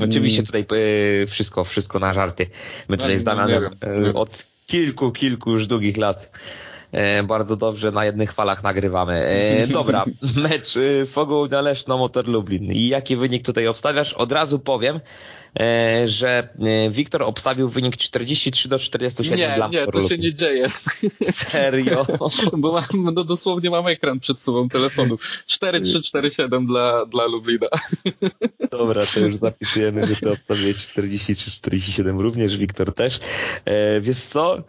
Oczywiście 0.00 0.38
mm. 0.38 0.46
tutaj 0.46 0.66
y, 1.22 1.26
wszystko, 1.26 1.64
wszystko 1.64 1.98
na 1.98 2.12
żarty. 2.12 2.46
My 2.88 2.96
tutaj 2.96 3.12
no, 3.12 3.20
z 3.20 3.24
Damianem 3.24 3.70
od 4.14 4.46
kilku, 4.66 5.12
kilku 5.12 5.50
już 5.50 5.66
długich 5.66 5.96
lat 5.96 6.38
bardzo 7.24 7.56
dobrze 7.56 7.90
na 7.90 8.04
jednych 8.04 8.32
falach 8.32 8.62
nagrywamy. 8.62 9.26
Dobra, 9.72 10.04
mecz 10.48 10.74
Fogoł 11.10 11.48
Leszno 11.62 11.98
Motor 11.98 12.28
Lublin. 12.28 12.72
I 12.72 12.88
jaki 12.88 13.16
wynik 13.16 13.44
tutaj 13.44 13.66
obstawiasz? 13.66 14.12
Od 14.12 14.32
razu 14.32 14.58
powiem, 14.58 15.00
E, 15.60 16.08
że 16.08 16.48
e, 16.58 16.90
Wiktor 16.90 17.22
obstawił 17.22 17.68
wynik 17.68 17.96
43 17.96 18.68
do 18.68 18.78
47 18.78 19.38
nie, 19.38 19.54
dla 19.56 19.68
Nie, 19.68 19.86
to 19.86 20.08
się 20.08 20.18
nie 20.18 20.32
dzieje. 20.32 20.68
Serio? 21.22 22.06
Bo 22.56 22.72
mam, 22.72 23.14
no 23.14 23.24
dosłownie 23.24 23.70
mam 23.70 23.86
ekran 23.86 24.20
przed 24.20 24.40
sobą 24.40 24.68
telefonu. 24.68 25.18
4347 25.46 26.66
dla, 26.66 27.06
dla 27.06 27.26
Lublina. 27.26 27.66
Dobra, 28.70 29.02
to 29.14 29.20
już 29.20 29.36
zapisujemy, 29.36 30.06
że 30.06 30.16
ty 30.16 30.32
obstawiłeś 30.32 30.76
43-47 30.76 32.20
również, 32.20 32.56
Wiktor 32.56 32.94
też. 32.94 33.20
E, 33.64 34.00
wiesz 34.00 34.18
co? 34.18 34.62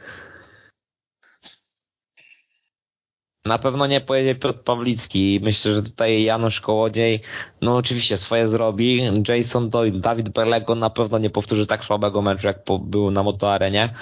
Na 3.45 3.57
pewno 3.57 3.87
nie 3.87 4.01
pojedzie 4.01 4.35
Piotr 4.35 4.59
Pawlicki. 4.59 5.39
Myślę, 5.43 5.75
że 5.75 5.83
tutaj 5.83 6.23
Janusz 6.23 6.61
Kołodziej, 6.61 7.21
no 7.61 7.75
oczywiście 7.75 8.17
swoje 8.17 8.49
zrobi. 8.49 9.01
Jason 9.27 9.69
Doyle, 9.69 9.99
Dawid 9.99 10.29
Berlego 10.29 10.75
na 10.75 10.89
pewno 10.89 11.17
nie 11.17 11.29
powtórzy 11.29 11.67
tak 11.67 11.83
słabego 11.83 12.21
meczu, 12.21 12.47
jak 12.47 12.59
był 12.81 13.11
na 13.11 13.23
motoarenie. 13.23 13.93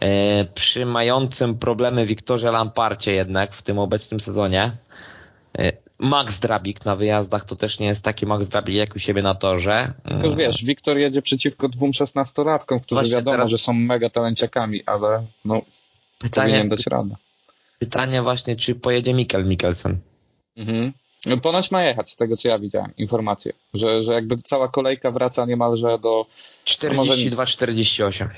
E, 0.00 0.44
przy 0.44 0.86
mającym 0.86 1.58
problemy 1.58 2.06
Wiktorze 2.06 2.50
Lamparcie 2.50 3.12
jednak 3.12 3.54
w 3.54 3.62
tym 3.62 3.78
obecnym 3.78 4.20
sezonie. 4.20 4.76
E, 5.58 5.72
Max 5.98 6.38
Drabik 6.38 6.84
na 6.84 6.96
wyjazdach 6.96 7.44
to 7.44 7.56
też 7.56 7.78
nie 7.78 7.86
jest 7.86 8.04
taki 8.04 8.26
Max 8.26 8.48
Drabik 8.48 8.76
jak 8.76 8.96
u 8.96 8.98
siebie 8.98 9.22
na 9.22 9.34
torze. 9.34 9.92
Tylko 10.08 10.36
wiesz, 10.36 10.64
Wiktor 10.64 10.98
jedzie 10.98 11.22
przeciwko 11.22 11.68
dwóm 11.68 11.92
szesnastolatkom, 11.92 12.80
którzy 12.80 13.00
Właśnie 13.00 13.16
wiadomo, 13.16 13.36
teraz... 13.36 13.50
że 13.50 13.58
są 13.58 13.72
mega 13.72 14.10
talenciakami, 14.10 14.82
ale 14.86 15.26
no, 15.44 15.62
Pytanie... 16.18 16.48
powinien 16.48 16.68
dać 16.68 16.86
radę. 16.86 17.16
Pytanie 17.78 18.22
właśnie, 18.22 18.56
czy 18.56 18.74
pojedzie 18.74 19.14
Mikkel 19.14 19.46
Mikkelsen. 19.46 19.98
Mhm. 20.56 20.92
No, 21.26 21.36
ponoć 21.36 21.70
ma 21.70 21.84
jechać, 21.84 22.10
z 22.10 22.16
tego 22.16 22.36
co 22.36 22.48
ja 22.48 22.58
widziałem, 22.58 22.92
informację, 22.96 23.52
że, 23.74 24.02
że 24.02 24.12
jakby 24.12 24.36
cała 24.38 24.68
kolejka 24.68 25.10
wraca 25.10 25.46
niemalże 25.46 25.98
do... 25.98 26.26
42-48. 26.64 28.28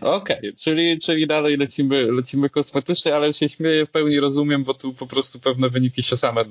Okej, 0.00 0.38
okay, 0.38 0.52
czyli, 0.52 0.98
czyli 0.98 1.26
dalej 1.26 1.56
lecimy, 1.56 2.12
lecimy 2.12 2.50
kosmetycznie, 2.50 3.16
ale 3.16 3.32
się 3.32 3.48
śmieję, 3.48 3.86
w 3.86 3.90
pełni 3.90 4.20
rozumiem, 4.20 4.64
bo 4.64 4.74
tu 4.74 4.94
po 4.94 5.06
prostu 5.06 5.38
pewne 5.38 5.70
wyniki 5.70 6.02
się 6.02 6.16
same 6.16 6.44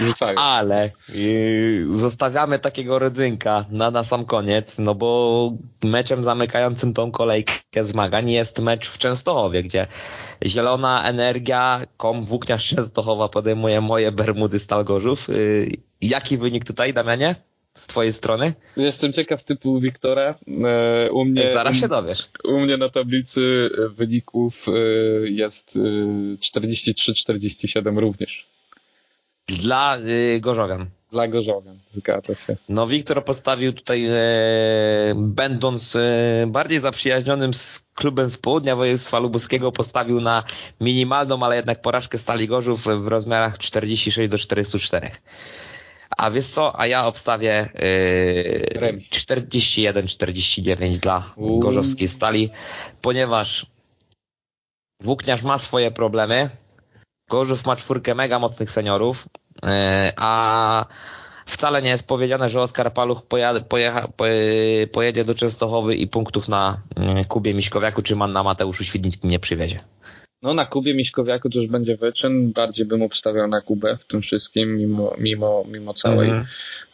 rzucają. 0.00 0.38
Ale 0.38 0.90
yy, 1.14 1.86
zostawiamy 1.96 2.58
takiego 2.58 2.98
rodzynka 2.98 3.64
na, 3.70 3.90
na 3.90 4.04
sam 4.04 4.24
koniec, 4.24 4.78
no 4.78 4.94
bo 4.94 5.52
meczem 5.84 6.24
zamykającym 6.24 6.94
tą 6.94 7.10
kolejkę 7.10 7.84
zmagań 7.84 8.30
jest 8.30 8.58
mecz 8.58 8.88
w 8.88 8.98
Częstochowie, 8.98 9.62
gdzie 9.62 9.86
Zielona 10.46 11.04
Energia, 11.04 11.86
kom 11.96 12.24
Włókniarz 12.24 12.68
Częstochowa 12.68 13.28
podejmuje 13.28 13.80
moje 13.80 14.12
Bermudy 14.12 14.58
Stalgorzów. 14.58 15.28
Yy, 15.28 15.68
jaki 16.00 16.38
wynik 16.38 16.64
tutaj, 16.64 16.92
Damianie? 16.92 17.34
z 17.78 17.86
twojej 17.86 18.12
strony? 18.12 18.54
Jestem 18.76 19.12
ciekaw 19.12 19.44
typu 19.44 19.80
Wiktora. 19.80 20.34
E, 20.64 21.10
u 21.10 21.24
mnie, 21.24 21.52
Zaraz 21.52 21.76
się 21.76 21.88
dowiesz. 21.88 22.28
U 22.44 22.60
mnie 22.60 22.76
na 22.76 22.88
tablicy 22.88 23.70
wyników 23.90 24.66
e, 24.68 24.72
jest 25.28 25.78
43-47 26.38 27.98
również. 27.98 28.46
Dla 29.48 29.96
Gorzowian. 30.40 30.86
Dla 31.12 31.28
Gorzowian, 31.28 31.78
zgadza 31.90 32.34
się. 32.34 32.56
No 32.68 32.86
Wiktor 32.86 33.24
postawił 33.24 33.72
tutaj, 33.72 34.06
e, 34.06 34.12
będąc 35.16 35.96
e, 35.96 36.00
bardziej 36.46 36.80
zaprzyjaźnionym 36.80 37.54
z 37.54 37.84
klubem 37.94 38.30
z 38.30 38.38
południa 38.38 38.76
województwa 38.76 39.18
lubuskiego, 39.18 39.72
postawił 39.72 40.20
na 40.20 40.44
minimalną, 40.80 41.42
ale 41.42 41.56
jednak 41.56 41.82
porażkę 41.82 42.18
Stali 42.18 42.48
Gorzów 42.48 42.84
w 42.84 43.06
rozmiarach 43.06 43.58
46 43.58 44.28
do 44.28 44.38
44. 44.38 45.10
A 46.16 46.30
wiesz 46.30 46.46
co, 46.46 46.80
a 46.80 46.86
ja 46.86 47.06
obstawię 47.06 47.68
yy, 48.80 48.98
41-49 48.98 50.98
dla 50.98 51.32
Uuu. 51.36 51.60
gorzowskiej 51.60 52.08
stali, 52.08 52.50
ponieważ 53.00 53.66
Włókniarz 55.02 55.42
ma 55.42 55.58
swoje 55.58 55.90
problemy, 55.90 56.50
Gorzów 57.28 57.66
ma 57.66 57.76
czwórkę 57.76 58.14
mega 58.14 58.38
mocnych 58.38 58.70
seniorów, 58.70 59.28
yy, 59.62 59.68
a 60.16 60.86
wcale 61.46 61.82
nie 61.82 61.90
jest 61.90 62.06
powiedziane, 62.06 62.48
że 62.48 62.62
Oskar 62.62 62.92
Paluch 62.92 63.26
pojecha, 63.26 63.60
pojecha, 63.60 64.08
pojedzie 64.92 65.24
do 65.24 65.34
Częstochowy 65.34 65.96
i 65.96 66.06
punktów 66.06 66.48
na 66.48 66.80
yy, 66.96 67.24
Kubie 67.24 67.54
Miśkowiaku 67.54 68.02
czy 68.02 68.16
na 68.16 68.42
Mateuszu 68.42 68.84
Świdnickim 68.84 69.30
nie 69.30 69.38
przywiezie. 69.38 69.84
No 70.44 70.54
na 70.54 70.66
Kubie 70.66 70.94
Miśkowiaku 70.94 71.50
to 71.50 71.58
już 71.58 71.68
będzie 71.68 71.96
wyczyn. 71.96 72.52
Bardziej 72.52 72.86
bym 72.86 73.02
obstawiał 73.02 73.48
na 73.48 73.60
Kubę 73.60 73.96
w 73.96 74.06
tym 74.06 74.22
wszystkim, 74.22 74.76
mimo, 74.76 75.14
mimo, 75.18 75.64
mimo 75.68 75.94
całej 75.94 76.30
mm. 76.30 76.46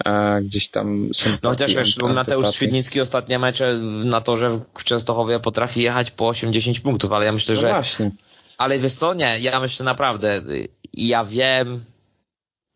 e, 0.05 0.43
gdzieś 0.43 0.69
tam 0.69 1.09
sympatii. 1.15 1.41
No 1.43 1.51
chociaż 1.51 1.75
wiesz, 1.75 1.97
Mateusz 2.15 2.55
Świdnicki 2.55 3.01
ostatnie 3.01 3.39
mecze 3.39 3.79
na 4.05 4.21
to, 4.21 4.37
że 4.37 4.61
w 4.79 4.85
Częstochowie 4.85 5.41
potrafi 5.41 5.83
jechać 5.83 6.11
po 6.11 6.25
8-10 6.25 6.81
punktów, 6.81 7.13
ale 7.13 7.27
ja 7.27 7.33
myślę, 7.33 7.55
no 7.55 7.61
że... 7.61 7.69
właśnie. 7.69 8.11
Ale 8.61 8.79
wiesz 8.79 8.95
co, 8.95 9.15
nie, 9.15 9.39
ja 9.39 9.61
myślę 9.61 9.85
naprawdę, 9.85 10.43
ja 10.93 11.25
wiem, 11.25 11.85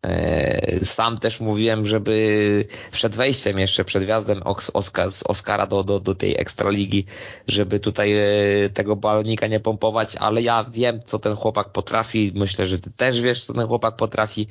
E, 0.05 0.85
sam 0.85 1.17
też 1.17 1.39
mówiłem, 1.39 1.85
żeby 1.85 2.65
przed 2.91 3.15
wejściem 3.15 3.59
jeszcze, 3.59 3.85
przed 3.85 4.03
wjazdem 4.03 4.41
Oskar, 4.73 5.11
z 5.11 5.23
Oscara 5.23 5.67
do, 5.67 5.83
do, 5.83 5.99
do 5.99 6.15
tej 6.15 6.35
Ekstraligi, 6.41 7.05
żeby 7.47 7.79
tutaj 7.79 8.13
e, 8.13 8.69
tego 8.69 8.95
balonika 8.95 9.47
nie 9.47 9.59
pompować, 9.59 10.15
ale 10.15 10.41
ja 10.41 10.63
wiem, 10.63 11.01
co 11.05 11.19
ten 11.19 11.35
chłopak 11.35 11.71
potrafi. 11.71 12.31
Myślę, 12.35 12.67
że 12.67 12.79
ty 12.79 12.91
też 12.91 13.21
wiesz, 13.21 13.45
co 13.45 13.53
ten 13.53 13.67
chłopak 13.67 13.95
potrafi. 13.95 14.47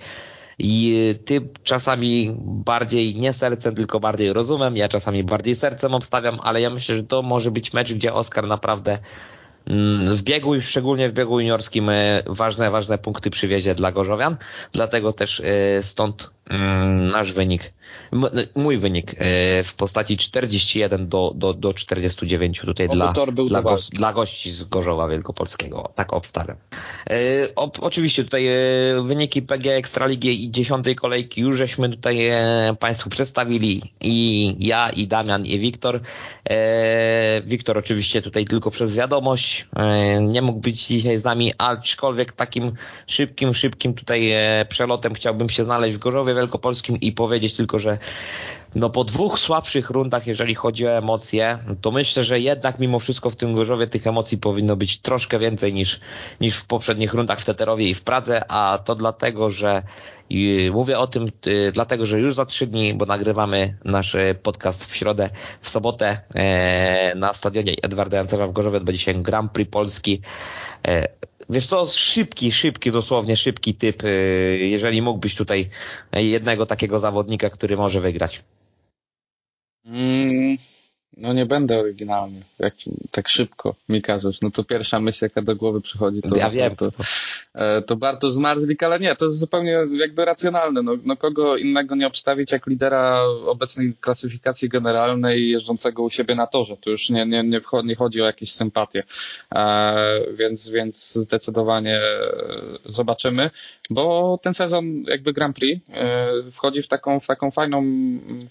I 0.59 0.97
e, 1.11 1.15
ty 1.15 1.49
czasami 1.63 2.37
bardziej 2.39 3.17
nie 3.17 3.33
sercem, 3.33 3.75
tylko 3.75 4.01
bardziej 4.01 4.33
rozumem, 4.33 4.77
ja 4.77 4.89
czasami 4.89 5.25
bardziej 5.25 5.57
sercem 5.57 5.95
obstawiam, 5.95 6.41
ale 6.43 6.61
ja 6.61 6.71
myślę, 6.71 6.95
że 6.95 7.03
to 7.03 7.23
może 7.23 7.51
być 7.51 7.73
mecz, 7.73 7.95
gdzie 7.95 8.15
Oskar 8.15 8.47
naprawdę 8.47 8.99
w 10.15 10.23
biegu, 10.23 10.61
szczególnie 10.61 11.09
w 11.09 11.13
biegu 11.13 11.41
juniorskim, 11.41 11.89
e, 11.91 12.23
ważne, 12.27 12.71
ważne 12.71 12.99
punkty 12.99 13.31
przywiezie 13.31 13.75
dla 13.75 13.93
Gorzowian, 13.93 14.37
dlatego 14.73 15.13
też 15.13 15.41
e, 15.41 15.83
stąd 15.83 16.23
mm, 16.23 16.44
nasz 17.13 17.33
wynik 17.33 17.73
mój 18.55 18.79
wynik 18.79 19.15
e, 19.19 19.65
w 19.65 19.75
postaci 19.75 20.17
41 20.17 21.09
do, 21.09 21.33
do, 21.35 21.55
do 21.55 21.75
49 21.75 22.61
tutaj 22.61 22.89
dla, 22.89 23.13
dla, 23.47 23.63
go, 23.63 23.77
dla 23.93 24.13
gości 24.13 24.51
z 24.51 24.65
Gorzowa 24.65 25.09
Wielkopolskiego. 25.09 25.93
Tak 25.95 26.13
obstawiam. 26.13 26.57
E, 27.11 27.15
o, 27.57 27.71
oczywiście 27.81 28.25
tutaj 28.25 28.47
e, 28.47 28.53
wyniki 29.03 29.43
PG 29.43 29.77
Ekstraligi 29.77 30.45
i 30.45 30.51
dziesiątej 30.51 30.95
kolejki 30.97 31.41
już 31.41 31.57
żeśmy 31.57 31.89
tutaj 31.89 32.31
Państwu 32.79 33.11
przedstawili 33.11 33.83
i 34.01 34.57
ja, 34.59 34.91
i 34.91 35.07
Damian, 35.07 35.47
i 35.47 35.59
Wiktor. 35.59 36.01
Wiktor 37.45 37.79
oczywiście 37.79 38.23
tutaj 38.23 38.45
tylko 38.45 38.71
przez 38.71 38.97
wiadomość 38.97 39.69
nie 40.21 40.43
mógł 40.43 40.61
być 40.61 40.87
dzisiaj 40.87 41.19
z 41.19 41.25
nami, 41.25 41.53
aczkolwiek 41.59 42.33
takim 42.33 42.73
szybkim, 43.07 43.55
szybkim 43.55 43.95
tutaj 43.95 44.33
przelotem 44.69 45.15
chciałbym 45.15 45.49
się 45.49 45.65
znaleźć 45.65 45.97
w 45.97 45.99
Gorzowie 45.99 46.34
Wielkopolskim 46.35 47.01
i 47.01 47.13
powiedzieć 47.13 47.57
tylko, 47.57 47.79
że 47.79 47.99
no 48.75 48.91
po 48.91 49.05
dwóch 49.05 49.39
słabszych 49.39 49.91
rundach, 49.91 50.27
jeżeli 50.27 50.55
chodzi 50.55 50.87
o 50.87 50.91
emocje, 50.91 51.59
to 51.81 51.91
myślę, 51.91 52.25
że 52.25 52.41
jednak 52.41 52.79
mimo 52.79 52.99
wszystko 52.99 53.31
w 53.31 53.37
tym 53.37 53.55
Gorzowie 53.55 53.87
tych 53.87 54.07
emocji 54.07 54.39
powinno 54.39 54.77
być 54.77 54.99
troszkę 54.99 55.39
więcej 55.39 55.75
niż, 55.75 56.01
niż 56.41 56.57
w 56.57 56.67
poprzednich 56.67 57.15
rundach 57.15 57.41
w 57.41 57.45
Teterowie 57.45 57.89
i 57.89 57.95
w 57.95 58.03
Pradze, 58.03 58.51
a 58.51 58.79
to 58.85 58.95
dlatego, 58.95 59.51
że 59.51 59.83
i 60.31 60.71
mówię 60.73 60.99
o 60.99 61.07
tym 61.07 61.27
y, 61.47 61.73
dlatego, 61.73 62.07
że 62.07 62.21
już 62.21 62.35
za 62.35 62.45
trzy 62.45 62.67
dni, 62.67 62.95
bo 62.95 63.07
nagrywamy 63.07 63.79
nasz 63.85 64.17
podcast 64.43 64.85
w 64.85 64.97
środę, 64.97 65.31
w 65.61 65.69
sobotę 65.69 66.21
e, 66.35 67.15
na 67.15 67.33
stadionie 67.33 67.75
Edwarda 67.83 68.17
Jancerza 68.17 68.47
w 68.47 68.53
Gorzowie 68.53 68.81
będzie 68.81 69.03
się 69.03 69.23
Grand 69.23 69.53
Prix 69.53 69.71
Polski. 69.71 70.21
E, 70.89 71.09
wiesz 71.51 71.67
co, 71.67 71.87
szybki, 71.87 72.53
szybki, 72.53 72.93
dosłownie 72.93 73.37
szybki 73.37 73.75
typ, 73.75 74.05
y, 74.05 74.59
jeżeli 74.61 75.03
mógłbyś 75.03 75.35
tutaj 75.35 75.71
jednego 76.13 76.67
takiego 76.67 76.99
zawodnika, 76.99 77.51
który 77.51 77.77
może 77.77 78.01
wygrać. 78.01 78.43
Mm, 79.85 80.57
no 81.17 81.33
nie 81.33 81.47
będę 81.47 81.79
oryginalny, 81.81 82.41
jak 82.59 82.75
tak 83.11 83.29
szybko 83.29 83.75
mi 83.89 84.03
każesz. 84.03 84.41
No 84.41 84.51
to 84.51 84.65
pierwsza 84.65 85.01
myśl, 85.01 85.25
jaka 85.25 85.43
do 85.43 85.57
głowy 85.57 85.81
przychodzi, 85.81 86.23
to, 86.23 86.37
ja 86.37 86.51
wiem. 86.51 86.77
to, 86.77 86.87
e, 86.87 86.91
to 87.87 87.97
Bartosz 87.97 88.33
Zmarzlik, 88.33 88.83
ale 88.83 89.01
nie, 89.01 89.17
to 89.17 89.25
jest 89.25 89.39
zupełnie 89.39 89.79
jakby 89.93 90.25
racjonalne. 90.25 90.83
No, 90.83 90.93
no 91.05 91.17
kogo 91.17 91.57
innego 91.57 91.95
nie 91.95 92.07
obstawić 92.07 92.53
jak 92.53 92.67
lidera 92.67 93.21
obecnej 93.47 93.95
klasyfikacji 94.01 94.69
generalnej 94.69 95.51
jeżdżącego 95.51 96.03
u 96.03 96.11
siebie 96.11 96.35
na 96.35 96.47
torze. 96.47 96.77
To 96.77 96.91
już 96.91 97.11
nie, 97.11 97.27
nie, 97.27 97.43
nie, 97.43 97.61
wchodzi, 97.61 97.89
nie 97.89 97.95
chodzi 97.95 98.23
o 98.23 98.27
jakieś 98.27 98.53
sympatie. 98.53 99.03
E, 99.55 100.19
więc, 100.35 100.69
więc 100.69 101.15
zdecydowanie 101.15 102.01
zobaczymy, 102.87 103.51
bo 103.91 104.39
ten 104.43 104.55
sezon 104.55 105.05
jakby 105.07 105.33
Grand 105.33 105.57
Prix 105.57 105.91
e, 105.91 106.29
wchodzi 106.53 106.83
w 106.83 106.89
taką, 106.89 107.21
w 107.21 107.27
taką 107.27 107.51
fajną 107.51 107.83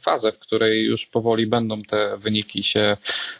fazę, 0.01 0.31
w 0.31 0.39
której 0.39 0.85
już 0.85 1.05
powoli 1.05 1.47
będą 1.47 1.81
te 1.81 2.17
wyniki 2.17 2.33
wyniki 2.33 2.63
się 2.63 2.97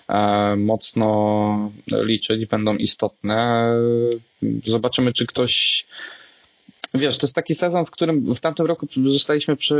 e, 0.10 0.56
mocno 0.56 1.72
liczyć, 1.91 2.45
będą 2.45 2.76
istotne. 2.76 3.69
Zobaczymy, 4.65 5.14
czy 5.14 5.26
ktoś 5.26 5.86
Wiesz, 6.94 7.18
to 7.18 7.26
jest 7.26 7.36
taki 7.36 7.56
sezon, 7.56 7.86
w 7.86 7.91
którym 7.91 8.36
w 8.36 8.40
tamtym 8.40 8.65
roku 8.65 8.88
zostaliśmy 9.06 9.56
przy, 9.56 9.76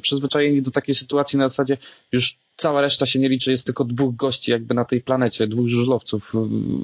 przyzwyczajeni 0.00 0.62
do 0.62 0.70
takiej 0.70 0.94
sytuacji 0.94 1.38
na 1.38 1.48
zasadzie 1.48 1.76
już 2.12 2.36
cała 2.56 2.80
reszta 2.80 3.06
się 3.06 3.18
nie 3.18 3.28
liczy, 3.28 3.50
jest 3.50 3.66
tylko 3.66 3.84
dwóch 3.84 4.16
gości 4.16 4.50
jakby 4.50 4.74
na 4.74 4.84
tej 4.84 5.00
planecie, 5.00 5.46
dwóch 5.46 5.68
żużlowców, 5.68 6.32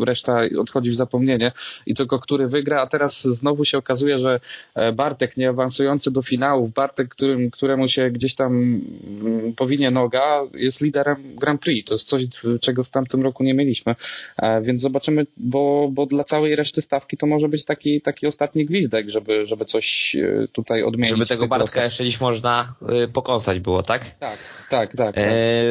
reszta 0.07 0.40
odchodzi 0.59 0.90
w 0.90 0.95
zapomnienie 0.95 1.53
i 1.86 1.95
tylko 1.95 2.19
który 2.19 2.47
wygra, 2.47 2.82
a 2.82 2.86
teraz 2.86 3.23
znowu 3.23 3.65
się 3.65 3.78
okazuje, 3.78 4.19
że 4.19 4.40
e, 4.74 4.93
Bartek 4.93 5.36
nie 5.36 5.49
awansujący 5.49 6.11
do 6.11 6.23
finałów, 6.23 6.73
Bartek, 6.73 7.09
którym, 7.09 7.51
któremu 7.51 7.89
się 7.89 8.11
gdzieś 8.11 8.35
tam 8.35 8.53
mm, 8.53 9.55
powinie 9.55 9.90
noga, 9.90 10.40
jest 10.55 10.81
liderem 10.81 11.36
Grand 11.36 11.61
Prix. 11.61 11.89
To 11.89 11.95
jest 11.95 12.09
coś, 12.09 12.23
czego 12.61 12.85
w 12.85 12.90
tamtym 12.90 13.23
roku 13.23 13.45
nie 13.45 13.55
mieliśmy, 13.55 13.95
e, 14.36 14.62
więc 14.62 14.81
zobaczymy, 14.81 15.27
bo, 15.36 15.89
bo 15.93 16.07
dla 16.07 16.24
całej 16.24 16.57
reszty 16.57 16.82
stawki 16.82 17.16
to 17.16 17.27
może 17.27 17.49
być 17.49 17.65
taki, 17.65 18.01
taki 18.01 18.27
ostatni 18.27 18.66
gwizdek, 18.66 19.09
żeby, 19.09 19.47
żeby 19.47 19.65
coś 19.65 20.16
e, 20.16 20.49
tutaj 20.53 20.82
odmienić. 20.82 21.11
Żeby 21.11 21.27
tego 21.27 21.49
Bartka 21.49 21.85
jeszcze 21.85 22.05
dziś 22.05 22.20
można 22.20 22.74
pokąsać 23.12 23.61
było, 23.61 23.82
tak? 23.82 24.19
Tak, 24.19 24.39
tak, 24.70 24.97
tak. 24.97 25.15
tak. 25.15 25.24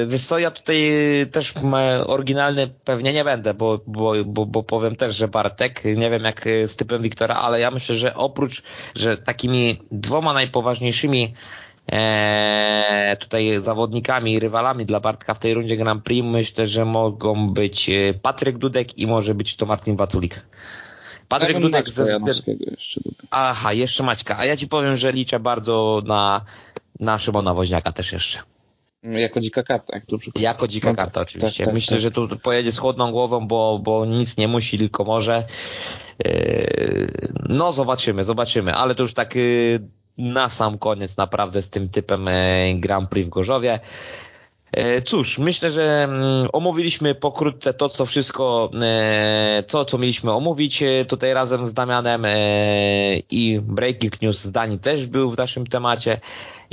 Wiesz 0.08 0.26
co, 0.26 0.40
ja 0.40 0.52
tutaj 0.52 0.78
też 1.32 1.54
oryginalny 2.06 2.68
pewnie 2.68 3.14
nie 3.14 3.24
będę, 3.24 3.54
bo, 3.54 3.80
bo, 3.88 4.14
bo, 4.26 4.46
bo 4.46 4.64
powiem 4.64 4.96
też, 4.96 5.16
że 5.16 5.28
Bartek, 5.28 5.82
nie 5.96 6.10
wiem 6.10 6.24
jak 6.24 6.46
z 6.68 6.76
typem 6.76 7.02
Wiktora, 7.02 7.36
ale 7.36 7.60
ja 7.60 7.72
myślę, 7.72 7.96
że 7.96 8.16
oprócz, 8.16 8.64
że 8.96 9.18
takimi 9.18 9.80
dwoma 9.92 10.34
najpoważniejszymi 10.34 11.34
e, 11.92 13.18
tutaj 13.20 13.62
zawodnikami, 13.62 14.40
rywalami 14.40 14.86
dla 14.86 15.00
Bartka 15.00 15.34
w 15.34 15.40
tej 15.40 15.54
rundzie 15.54 15.78
Grand 15.78 16.04
Prix, 16.04 16.28
myślę, 16.28 16.68
że 16.68 16.86
mogą 16.86 17.50
być 17.54 17.90
e, 17.90 18.14
Patryk 18.14 18.58
Dudek 18.58 18.98
i 18.98 19.08
może 19.08 19.36
być 19.36 19.56
to 19.56 19.66
Martin 19.66 19.96
Waculik. 19.96 20.42
Patryk 21.28 21.60
Dudek 21.60 21.90
ze 21.90 22.20
jeszcze 22.28 23.02
Aha, 23.32 23.74
jeszcze 23.74 24.04
Maćka. 24.04 24.38
A 24.38 24.46
ja 24.46 24.58
ci 24.58 24.68
powiem, 24.68 24.96
że 24.96 25.12
liczę 25.12 25.40
bardzo 25.40 26.02
na, 26.06 26.42
na 27.00 27.20
Szymona 27.20 27.54
Woźniaka 27.54 27.92
też 27.92 28.12
jeszcze. 28.12 28.40
Jako 29.12 29.40
dzika 29.40 29.64
karta, 29.64 29.96
jak 29.96 30.06
dobrze 30.06 30.32
Jako 30.40 30.68
dzika 30.68 30.96
karta, 30.96 31.12
tak, 31.12 31.24
oczywiście. 31.24 31.58
Tak, 31.58 31.66
tak, 31.66 31.74
Myślę, 31.74 31.98
tak. 31.98 32.02
że 32.02 32.12
tu 32.12 32.28
pojedzie 32.44 32.72
z 32.72 32.78
chłodną 32.78 33.12
głową, 33.12 33.48
bo, 33.48 33.80
bo 33.84 34.06
nic 34.06 34.38
nie 34.38 34.48
musi, 34.48 34.78
tylko 34.78 35.04
może. 35.04 35.44
Yy, 36.26 37.12
no, 37.50 37.72
zobaczymy, 37.72 38.24
zobaczymy, 38.24 38.76
ale 38.76 38.96
to 38.96 39.04
już 39.04 39.14
tak 39.14 39.36
yy, 39.36 39.80
na 40.18 40.50
sam 40.50 40.78
koniec 40.78 41.18
naprawdę 41.18 41.62
z 41.62 41.70
tym 41.70 41.90
typem 41.90 42.26
yy, 42.26 42.80
Grand 42.80 43.10
Prix 43.10 43.28
w 43.28 43.30
Gorzowie. 43.30 43.80
Cóż, 45.06 45.38
myślę, 45.38 45.72
że 45.72 46.04
mm, 46.04 46.48
omówiliśmy 46.54 47.16
pokrótce 47.16 47.74
to, 47.74 47.90
co 47.90 48.06
wszystko, 48.06 48.72
to, 49.68 49.86
co 49.86 49.98
mieliśmy 49.98 50.32
omówić 50.32 50.84
tutaj 51.08 51.34
razem 51.34 51.68
z 51.68 51.74
Damianem 51.74 52.26
i 53.32 53.60
Breaking 53.62 54.22
News 54.22 54.42
z 54.42 54.52
Dani 54.52 54.80
też 54.80 55.06
był 55.06 55.32
w 55.32 55.38
naszym 55.38 55.68
temacie 55.68 56.20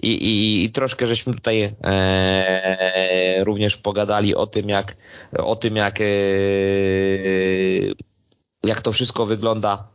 i, 0.02 0.08
i, 0.08 0.64
i 0.64 0.70
troszkę 0.70 1.06
żeśmy 1.06 1.34
tutaj 1.34 1.74
e, 1.84 3.44
również 3.44 3.76
pogadali 3.76 4.34
o 4.34 4.46
tym, 4.46 4.68
jak 4.68 4.96
o 5.38 5.56
tym, 5.56 5.76
jak, 5.76 6.00
e, 6.00 6.04
jak 8.64 8.82
to 8.82 8.92
wszystko 8.92 9.26
wygląda 9.26 9.88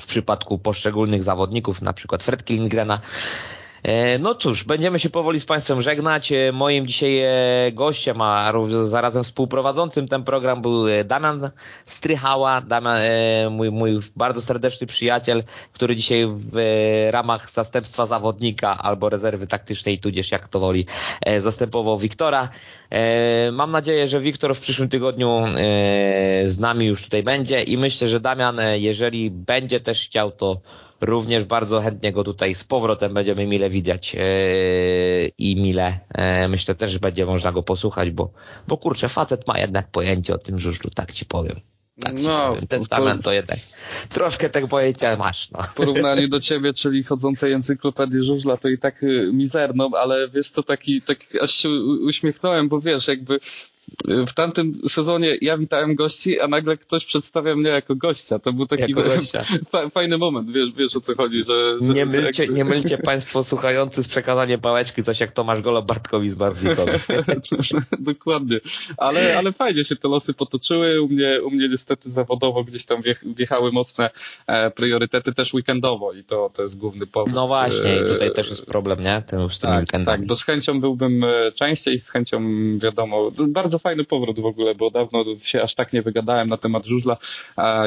w 0.00 0.06
przypadku 0.06 0.58
poszczególnych 0.58 1.22
zawodników, 1.22 1.82
na 1.82 1.92
przykład 1.92 2.22
Fred 2.22 2.50
Lindgrena. 2.50 3.00
E, 3.82 4.18
no 4.18 4.34
cóż, 4.34 4.64
będziemy 4.64 4.98
się 4.98 5.10
powoli 5.10 5.40
z 5.40 5.44
Państwem 5.44 5.82
żegnać. 5.82 6.32
E, 6.32 6.52
moim 6.52 6.86
dzisiaj 6.86 7.18
e, 7.18 7.72
gościem, 7.72 8.22
a 8.22 8.52
zarazem 8.84 9.24
współprowadzącym 9.24 10.08
ten 10.08 10.24
program 10.24 10.62
był 10.62 10.84
Damian 11.04 11.50
Strychała, 11.86 12.60
Damian, 12.60 13.00
mój, 13.50 13.70
mój 13.70 14.00
bardzo 14.16 14.42
serdeczny 14.42 14.86
przyjaciel, 14.86 15.42
który 15.72 15.96
dzisiaj 15.96 16.26
w 16.28 16.58
ramach 17.10 17.50
zastępstwa 17.50 18.06
zawodnika 18.06 18.78
albo 18.78 19.08
rezerwy 19.08 19.46
taktycznej, 19.46 19.98
tudzież 19.98 20.30
jak 20.32 20.48
to 20.48 20.60
woli, 20.60 20.86
zastępował 21.38 21.96
Wiktora. 21.96 22.48
Mam 23.52 23.70
nadzieję, 23.70 24.08
że 24.08 24.20
Wiktor 24.20 24.54
w 24.54 24.60
przyszłym 24.60 24.88
tygodniu 24.88 25.42
z 26.44 26.58
nami 26.58 26.86
już 26.86 27.02
tutaj 27.02 27.22
będzie 27.22 27.62
i 27.62 27.78
myślę, 27.78 28.08
że 28.08 28.20
Damian, 28.20 28.60
jeżeli 28.74 29.30
będzie 29.30 29.80
też 29.80 30.06
chciał, 30.06 30.32
to 30.32 30.60
również 31.00 31.44
bardzo 31.44 31.80
chętnie 31.80 32.12
go 32.12 32.24
tutaj 32.24 32.54
z 32.54 32.64
powrotem 32.64 33.14
będziemy 33.14 33.46
mile 33.46 33.70
widzieć 33.70 34.16
e, 34.16 34.20
i 35.38 35.62
mile 35.62 36.00
e, 36.08 36.48
myślę 36.48 36.74
też, 36.74 36.92
że 36.92 36.98
będzie 36.98 37.26
można 37.26 37.52
go 37.52 37.62
posłuchać, 37.62 38.10
bo, 38.10 38.32
bo 38.68 38.76
kurczę, 38.76 39.08
facet 39.08 39.46
ma 39.46 39.58
jednak 39.58 39.90
pojęcie 39.90 40.34
o 40.34 40.38
tym 40.38 40.58
żużlu, 40.58 40.90
tak 40.94 41.12
ci 41.12 41.24
powiem. 41.24 41.60
Tak 42.00 42.18
no, 42.22 42.54
testament 42.68 43.24
to 43.24 43.32
jednak 43.32 43.58
troszkę 44.08 44.50
tego 44.50 44.68
pojęcia 44.68 45.16
masz. 45.16 45.50
No. 45.50 45.62
W 45.62 45.74
porównaniu 45.74 46.28
do 46.28 46.40
ciebie, 46.40 46.72
czyli 46.72 47.04
chodzącej 47.04 47.52
encyklopedii 47.52 48.22
żużla, 48.22 48.56
to 48.56 48.68
i 48.68 48.78
tak 48.78 49.02
y, 49.02 49.30
mizerną, 49.32 49.90
ale 49.98 50.28
wiesz 50.28 50.52
to 50.52 50.62
taki, 50.62 51.02
tak 51.02 51.18
aż 51.42 51.50
się 51.54 51.70
uśmiechnąłem, 52.04 52.68
bo 52.68 52.80
wiesz, 52.80 53.08
jakby 53.08 53.40
w 54.26 54.32
tamtym 54.34 54.72
sezonie 54.88 55.36
ja 55.40 55.58
witałem 55.58 55.94
gości, 55.94 56.40
a 56.40 56.48
nagle 56.48 56.76
ktoś 56.76 57.04
przedstawia 57.04 57.56
mnie 57.56 57.70
jako 57.70 57.96
gościa. 57.96 58.38
To 58.38 58.52
był 58.52 58.66
taki 58.66 58.94
fajny 59.92 60.18
moment, 60.18 60.52
wiesz, 60.52 60.72
wiesz 60.76 60.96
o 60.96 61.00
co 61.00 61.14
chodzi, 61.14 61.44
że... 61.44 61.76
że 61.80 61.92
nie, 61.92 62.06
mylcie, 62.06 62.42
jakby... 62.42 62.58
nie 62.58 62.64
mylcie 62.64 62.98
państwo 63.10 63.44
słuchający 63.44 64.04
z 64.04 64.08
przekazaniem 64.08 64.60
pałeczki 64.60 65.04
coś 65.04 65.20
jak 65.20 65.32
Tomasz 65.32 65.60
Golo 65.60 65.82
Bartkowi 65.82 66.30
z 66.30 66.34
Bartnikowi. 66.34 66.92
Dokładnie. 67.98 68.60
Ale, 68.96 69.38
ale 69.38 69.52
fajnie 69.52 69.84
się 69.84 69.96
te 69.96 70.08
losy 70.08 70.34
potoczyły. 70.34 71.02
U 71.02 71.08
mnie, 71.08 71.42
u 71.42 71.50
mnie 71.50 71.68
niestety 71.68 72.10
zawodowo 72.10 72.64
gdzieś 72.64 72.84
tam 72.84 73.02
wjechały 73.24 73.72
mocne 73.72 74.10
e, 74.46 74.70
priorytety 74.70 75.32
też 75.32 75.54
weekendowo 75.54 76.12
i 76.12 76.24
to, 76.24 76.50
to 76.54 76.62
jest 76.62 76.78
główny 76.78 77.06
powód. 77.06 77.34
No 77.34 77.46
właśnie 77.46 77.96
i 77.96 78.08
tutaj 78.08 78.28
e, 78.28 78.30
też 78.30 78.50
jest 78.50 78.66
problem, 78.66 79.02
nie? 79.02 79.22
Ten, 79.26 79.50
z 79.50 79.58
tymi 79.58 79.72
tak, 79.72 79.80
weekendami. 79.80 80.18
Tak, 80.18 80.26
bo 80.26 80.36
z 80.36 80.44
chęcią 80.44 80.80
byłbym 80.80 81.24
e, 81.24 81.52
częściej, 81.52 82.00
z 82.00 82.10
chęcią 82.10 82.40
wiadomo, 82.78 83.30
bardzo 83.48 83.69
fajny 83.78 84.04
powrót 84.04 84.40
w 84.40 84.46
ogóle, 84.46 84.74
bo 84.74 84.90
dawno 84.90 85.24
się 85.42 85.62
aż 85.62 85.74
tak 85.74 85.92
nie 85.92 86.02
wygadałem 86.02 86.48
na 86.48 86.56
temat 86.56 86.86
żużla 86.86 87.16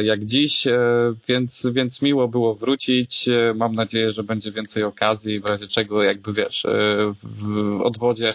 jak 0.02 0.26
dziś, 0.26 0.68
e, 0.68 0.80
więc, 1.28 1.68
więc 1.72 2.02
miło 2.02 2.28
było 2.28 2.56
wrócić. 2.56 3.28
E, 3.30 3.54
mam 3.56 3.76
nadzieję, 3.76 4.12
że 4.12 4.24
będzie 4.24 4.52
więcej 4.52 4.84
okazji, 4.84 5.40
w 5.40 5.46
razie 5.46 5.68
czego 5.68 6.04
jakby 6.04 6.34
wiesz, 6.34 6.66
e, 6.66 7.14
w 7.24 7.82
odwodzie 7.82 8.34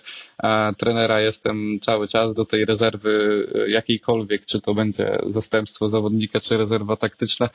trenera 0.78 1.20
jestem 1.20 1.78
cały 1.82 2.08
czas 2.08 2.34
do 2.34 2.44
tej 2.44 2.64
rezerwy 2.64 3.46
jakiejkolwiek, 3.68 4.46
czy 4.46 4.60
to 4.60 4.74
będzie 4.74 5.18
zastępstwo 5.26 5.88
zawodnika, 5.88 6.40
czy 6.40 6.56
rezerwa 6.56 6.96
taktyczna. 6.96 7.50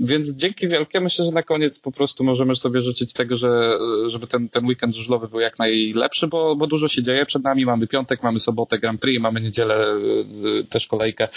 Więc 0.00 0.36
dzięki 0.36 0.68
wielkie. 0.68 1.00
Myślę, 1.00 1.24
że 1.24 1.32
na 1.32 1.42
koniec 1.42 1.78
po 1.78 1.92
prostu 1.92 2.24
możemy 2.24 2.56
sobie 2.56 2.80
życzyć 2.80 3.12
tego, 3.12 3.36
że, 3.36 3.78
żeby 4.06 4.26
ten, 4.26 4.48
ten 4.48 4.66
weekend 4.66 4.96
żużlowy 4.96 5.28
był 5.28 5.40
jak 5.40 5.58
najlepszy, 5.58 6.26
bo, 6.26 6.56
bo 6.56 6.66
dużo 6.66 6.88
się 6.88 7.02
dzieje 7.02 7.26
przed 7.26 7.44
nami. 7.44 7.66
Mamy 7.66 7.86
piątek, 7.86 8.22
mamy 8.22 8.40
sobotę, 8.40 8.77
sobotę 8.78 8.80
Grand 8.80 9.00
Prix, 9.00 9.22
mamy 9.22 9.40
niedzielę 9.40 9.94
też 10.70 10.86
kolejkę, 10.86 11.28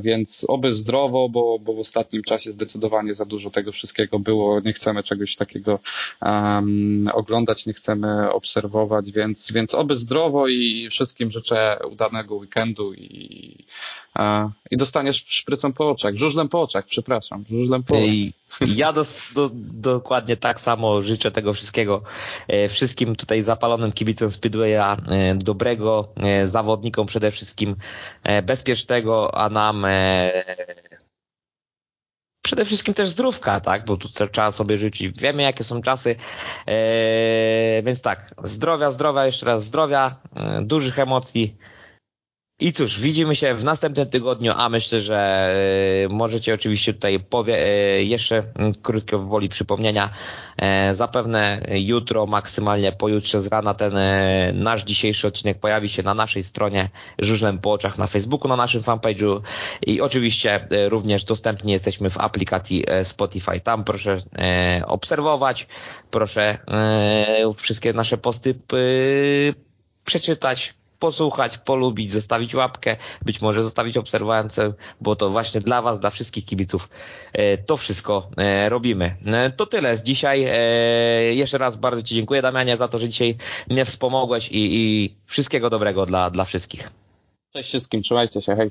więc 0.00 0.46
oby 0.48 0.74
zdrowo, 0.74 1.28
bo, 1.28 1.58
bo 1.58 1.74
w 1.74 1.78
ostatnim 1.78 2.22
czasie 2.22 2.52
zdecydowanie 2.52 3.14
za 3.14 3.24
dużo 3.24 3.50
tego 3.50 3.72
wszystkiego 3.72 4.18
było. 4.18 4.60
Nie 4.60 4.72
chcemy 4.72 5.02
czegoś 5.02 5.36
takiego 5.36 5.78
um, 6.22 7.08
oglądać, 7.12 7.66
nie 7.66 7.72
chcemy 7.72 8.32
obserwować, 8.32 9.12
więc, 9.12 9.52
więc 9.52 9.74
oby 9.74 9.96
zdrowo 9.96 10.48
i 10.48 10.88
wszystkim 10.90 11.30
życzę 11.30 11.78
udanego 11.90 12.34
weekendu 12.34 12.94
i, 12.94 13.56
i 14.70 14.76
dostaniesz 14.76 15.24
szprycą 15.28 15.72
po 15.72 15.90
oczach, 15.90 16.14
żużlem 16.14 16.48
po 16.48 16.62
oczach, 16.62 16.86
przepraszam, 16.86 17.44
żużlem 17.50 17.82
po 17.82 17.94
oczach. 17.94 18.39
Ja 18.76 18.92
do, 18.92 19.04
do, 19.34 19.50
dokładnie 19.72 20.36
tak 20.36 20.60
samo 20.60 21.02
życzę 21.02 21.30
tego 21.30 21.54
wszystkiego 21.54 22.02
e, 22.48 22.68
wszystkim 22.68 23.16
tutaj 23.16 23.42
zapalonym 23.42 23.92
kibicom 23.92 24.30
Speedwaya, 24.30 24.96
e, 25.08 25.34
dobrego, 25.34 26.12
e, 26.16 26.46
zawodnikom 26.46 27.06
przede 27.06 27.30
wszystkim 27.30 27.76
bezpiecznego, 28.42 29.34
a 29.34 29.48
nam 29.48 29.86
przede 32.42 32.64
wszystkim 32.64 32.94
też 32.94 33.08
zdrówka, 33.08 33.60
tak, 33.60 33.84
bo 33.84 33.96
tu 33.96 34.08
trzeba 34.08 34.52
sobie 34.52 34.78
życzyć. 34.78 35.20
Wiemy, 35.20 35.42
jakie 35.42 35.64
są 35.64 35.82
czasy, 35.82 36.16
więc 37.84 38.02
tak, 38.02 38.34
zdrowia, 38.42 38.90
zdrowia, 38.90 39.26
jeszcze 39.26 39.46
raz 39.46 39.64
zdrowia, 39.64 40.16
dużych 40.62 40.98
emocji, 40.98 41.56
i 42.60 42.72
cóż, 42.72 43.00
widzimy 43.00 43.34
się 43.34 43.54
w 43.54 43.64
następnym 43.64 44.10
tygodniu, 44.10 44.52
a 44.56 44.68
myślę, 44.68 45.00
że 45.00 45.18
e, 46.04 46.08
możecie 46.08 46.54
oczywiście 46.54 46.94
tutaj 46.94 47.20
powie, 47.20 47.58
e, 47.58 48.02
jeszcze 48.02 48.42
krótko 48.82 49.18
woli 49.18 49.48
przypomnienia. 49.48 50.10
E, 50.56 50.94
zapewne 50.94 51.62
jutro, 51.70 52.26
maksymalnie 52.26 52.92
pojutrze 52.92 53.40
z 53.40 53.46
rana 53.46 53.74
ten 53.74 53.94
nasz 54.54 54.84
dzisiejszy 54.84 55.26
odcinek 55.26 55.60
pojawi 55.60 55.88
się 55.88 56.02
na 56.02 56.14
naszej 56.14 56.44
stronie 56.44 56.88
Żużlem 57.18 57.58
po 57.58 57.72
oczach 57.72 57.98
na 57.98 58.06
Facebooku, 58.06 58.48
na 58.48 58.56
naszym 58.56 58.82
fanpage'u 58.82 59.40
i 59.86 60.00
oczywiście 60.00 60.68
również 60.88 61.24
dostępni 61.24 61.72
jesteśmy 61.72 62.10
w 62.10 62.18
aplikacji 62.18 62.84
Spotify. 63.04 63.60
Tam 63.60 63.84
proszę 63.84 64.22
obserwować, 64.86 65.66
proszę 66.10 66.58
wszystkie 67.56 67.92
nasze 67.92 68.18
posty 68.18 68.54
przeczytać, 70.04 70.74
posłuchać, 71.00 71.58
polubić, 71.58 72.12
zostawić 72.12 72.54
łapkę, 72.54 72.96
być 73.22 73.40
może 73.40 73.62
zostawić 73.62 73.96
obserwację, 73.96 74.72
bo 75.00 75.16
to 75.16 75.30
właśnie 75.30 75.60
dla 75.60 75.82
Was, 75.82 76.00
dla 76.00 76.10
wszystkich 76.10 76.44
kibiców 76.44 76.88
e, 77.32 77.58
to 77.58 77.76
wszystko 77.76 78.28
e, 78.36 78.68
robimy. 78.68 79.16
E, 79.26 79.50
to 79.50 79.66
tyle 79.66 79.98
z 79.98 80.02
dzisiaj. 80.02 80.46
Jeszcze 81.36 81.58
raz 81.58 81.76
bardzo 81.76 82.02
Ci 82.02 82.14
dziękuję 82.14 82.42
Damianie 82.42 82.76
za 82.76 82.88
to, 82.88 82.98
że 82.98 83.08
dzisiaj 83.08 83.36
mnie 83.68 83.84
wspomogłeś 83.84 84.48
i, 84.48 84.76
i 84.76 85.14
wszystkiego 85.26 85.70
dobrego 85.70 86.06
dla, 86.06 86.30
dla 86.30 86.44
wszystkich. 86.44 86.90
Cześć 87.52 87.68
wszystkim, 87.68 88.02
trzymajcie 88.02 88.40
się, 88.40 88.56
hej. 88.56 88.70